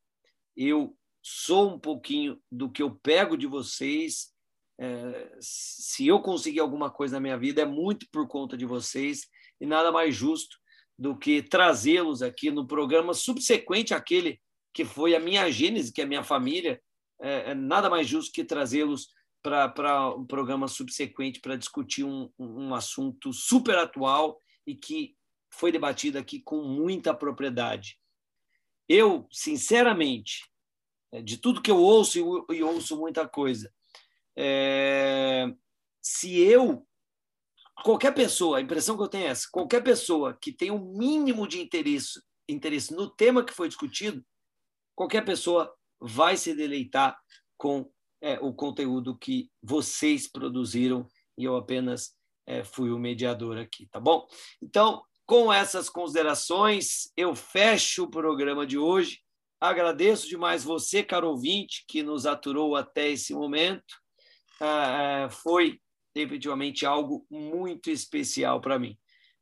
Eu 0.55 0.94
sou 1.23 1.75
um 1.75 1.78
pouquinho 1.78 2.39
do 2.51 2.70
que 2.70 2.83
eu 2.83 2.94
pego 2.97 3.34
de 3.34 3.47
vocês. 3.47 4.31
É, 4.78 5.36
se 5.41 6.07
eu 6.07 6.20
conseguir 6.20 6.60
alguma 6.60 6.91
coisa 6.91 7.17
na 7.17 7.20
minha 7.20 7.39
vida, 7.39 7.62
é 7.62 7.67
muito 7.67 8.07
por 8.12 8.28
conta 8.28 8.59
de 8.59 8.67
vocês. 8.67 9.26
E 9.59 9.65
nada 9.65 9.91
mais 9.91 10.15
justo 10.15 10.57
do 10.99 11.17
que 11.17 11.42
trazê-los 11.42 12.20
aqui 12.20 12.51
no 12.51 12.67
programa 12.67 13.15
subsequente 13.15 13.94
àquele 13.94 14.39
que 14.75 14.84
foi 14.84 15.15
a 15.15 15.20
minha 15.20 15.51
gênese, 15.51 15.92
que 15.92 16.02
é 16.02 16.05
a 16.05 16.09
minha 16.09 16.23
família. 16.23 16.78
É, 17.20 17.52
é 17.52 17.55
nada 17.55 17.89
mais 17.89 18.07
justo 18.07 18.33
que 18.33 18.44
trazê-los 18.44 19.09
para 19.43 20.15
um 20.15 20.25
programa 20.25 20.69
subsequente 20.69 21.41
para 21.41 21.57
discutir 21.57 22.05
um, 22.05 22.31
um 22.39 22.75
assunto 22.75 23.33
super 23.33 23.77
atual 23.77 24.39
e 24.67 24.75
que 24.75 25.17
foi 25.51 25.73
debatida 25.73 26.21
aqui 26.21 26.41
com 26.41 26.62
muita 26.62 27.12
propriedade. 27.12 27.99
Eu, 28.89 29.27
sinceramente, 29.31 30.49
é, 31.12 31.21
de 31.21 31.37
tudo 31.37 31.61
que 31.61 31.71
eu 31.71 31.79
ouço 31.79 32.47
e 32.51 32.62
ouço 32.62 32.97
muita 32.97 33.29
coisa, 33.29 33.73
é, 34.37 35.53
se 36.01 36.39
eu, 36.39 36.87
qualquer 37.85 38.15
pessoa, 38.15 38.59
a 38.59 38.61
impressão 38.61 38.97
que 38.97 39.03
eu 39.03 39.09
tenho 39.09 39.27
é 39.27 39.29
essa, 39.29 39.49
qualquer 39.51 39.83
pessoa 39.83 40.39
que 40.41 40.53
tem 40.53 40.71
um 40.71 40.97
mínimo 40.97 41.47
de 41.47 41.61
interesse, 41.61 42.23
interesse 42.49 42.95
no 42.95 43.11
tema 43.11 43.45
que 43.45 43.53
foi 43.53 43.69
discutido, 43.69 44.25
qualquer 44.95 45.25
pessoa 45.25 45.73
vai 46.01 46.37
se 46.37 46.55
deleitar 46.55 47.19
com 47.57 47.92
é, 48.23 48.39
o 48.41 48.55
conteúdo 48.55 49.18
que 49.18 49.51
vocês 49.60 50.31
produziram 50.31 51.07
e 51.36 51.44
eu 51.44 51.57
apenas 51.57 52.15
é, 52.47 52.62
fui 52.62 52.91
o 52.91 52.99
mediador 52.99 53.59
aqui, 53.59 53.86
tá 53.89 53.99
bom? 53.99 54.26
Então, 54.62 55.02
com 55.26 55.52
essas 55.52 55.89
considerações, 55.89 57.10
eu 57.17 57.34
fecho 57.34 58.05
o 58.05 58.10
programa 58.10 58.67
de 58.67 58.78
hoje. 58.78 59.20
Agradeço 59.60 60.28
demais 60.28 60.65
você, 60.65 61.02
caro 61.02 61.28
ouvinte, 61.28 61.84
que 61.89 62.02
nos 62.02 62.26
aturou 62.26 62.76
até 62.76 63.10
esse 63.10 63.33
momento. 63.34 63.94
Ah, 64.60 65.25
ah, 65.25 65.31
foi 65.31 65.81
definitivamente 66.15 66.84
algo 66.84 67.26
muito 67.31 67.91
especial 67.91 68.60
para 68.60 68.78
mim. 68.78 68.97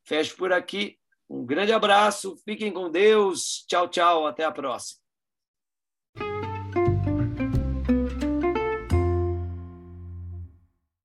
Fecho 0.06 0.36
por 0.36 0.52
aqui. 0.52 0.98
Um 1.28 1.44
grande 1.44 1.72
abraço, 1.72 2.36
fiquem 2.44 2.72
com 2.72 2.90
Deus. 2.90 3.64
Tchau, 3.68 3.88
tchau. 3.88 4.26
Até 4.26 4.44
a 4.44 4.52
próxima. 4.52 4.99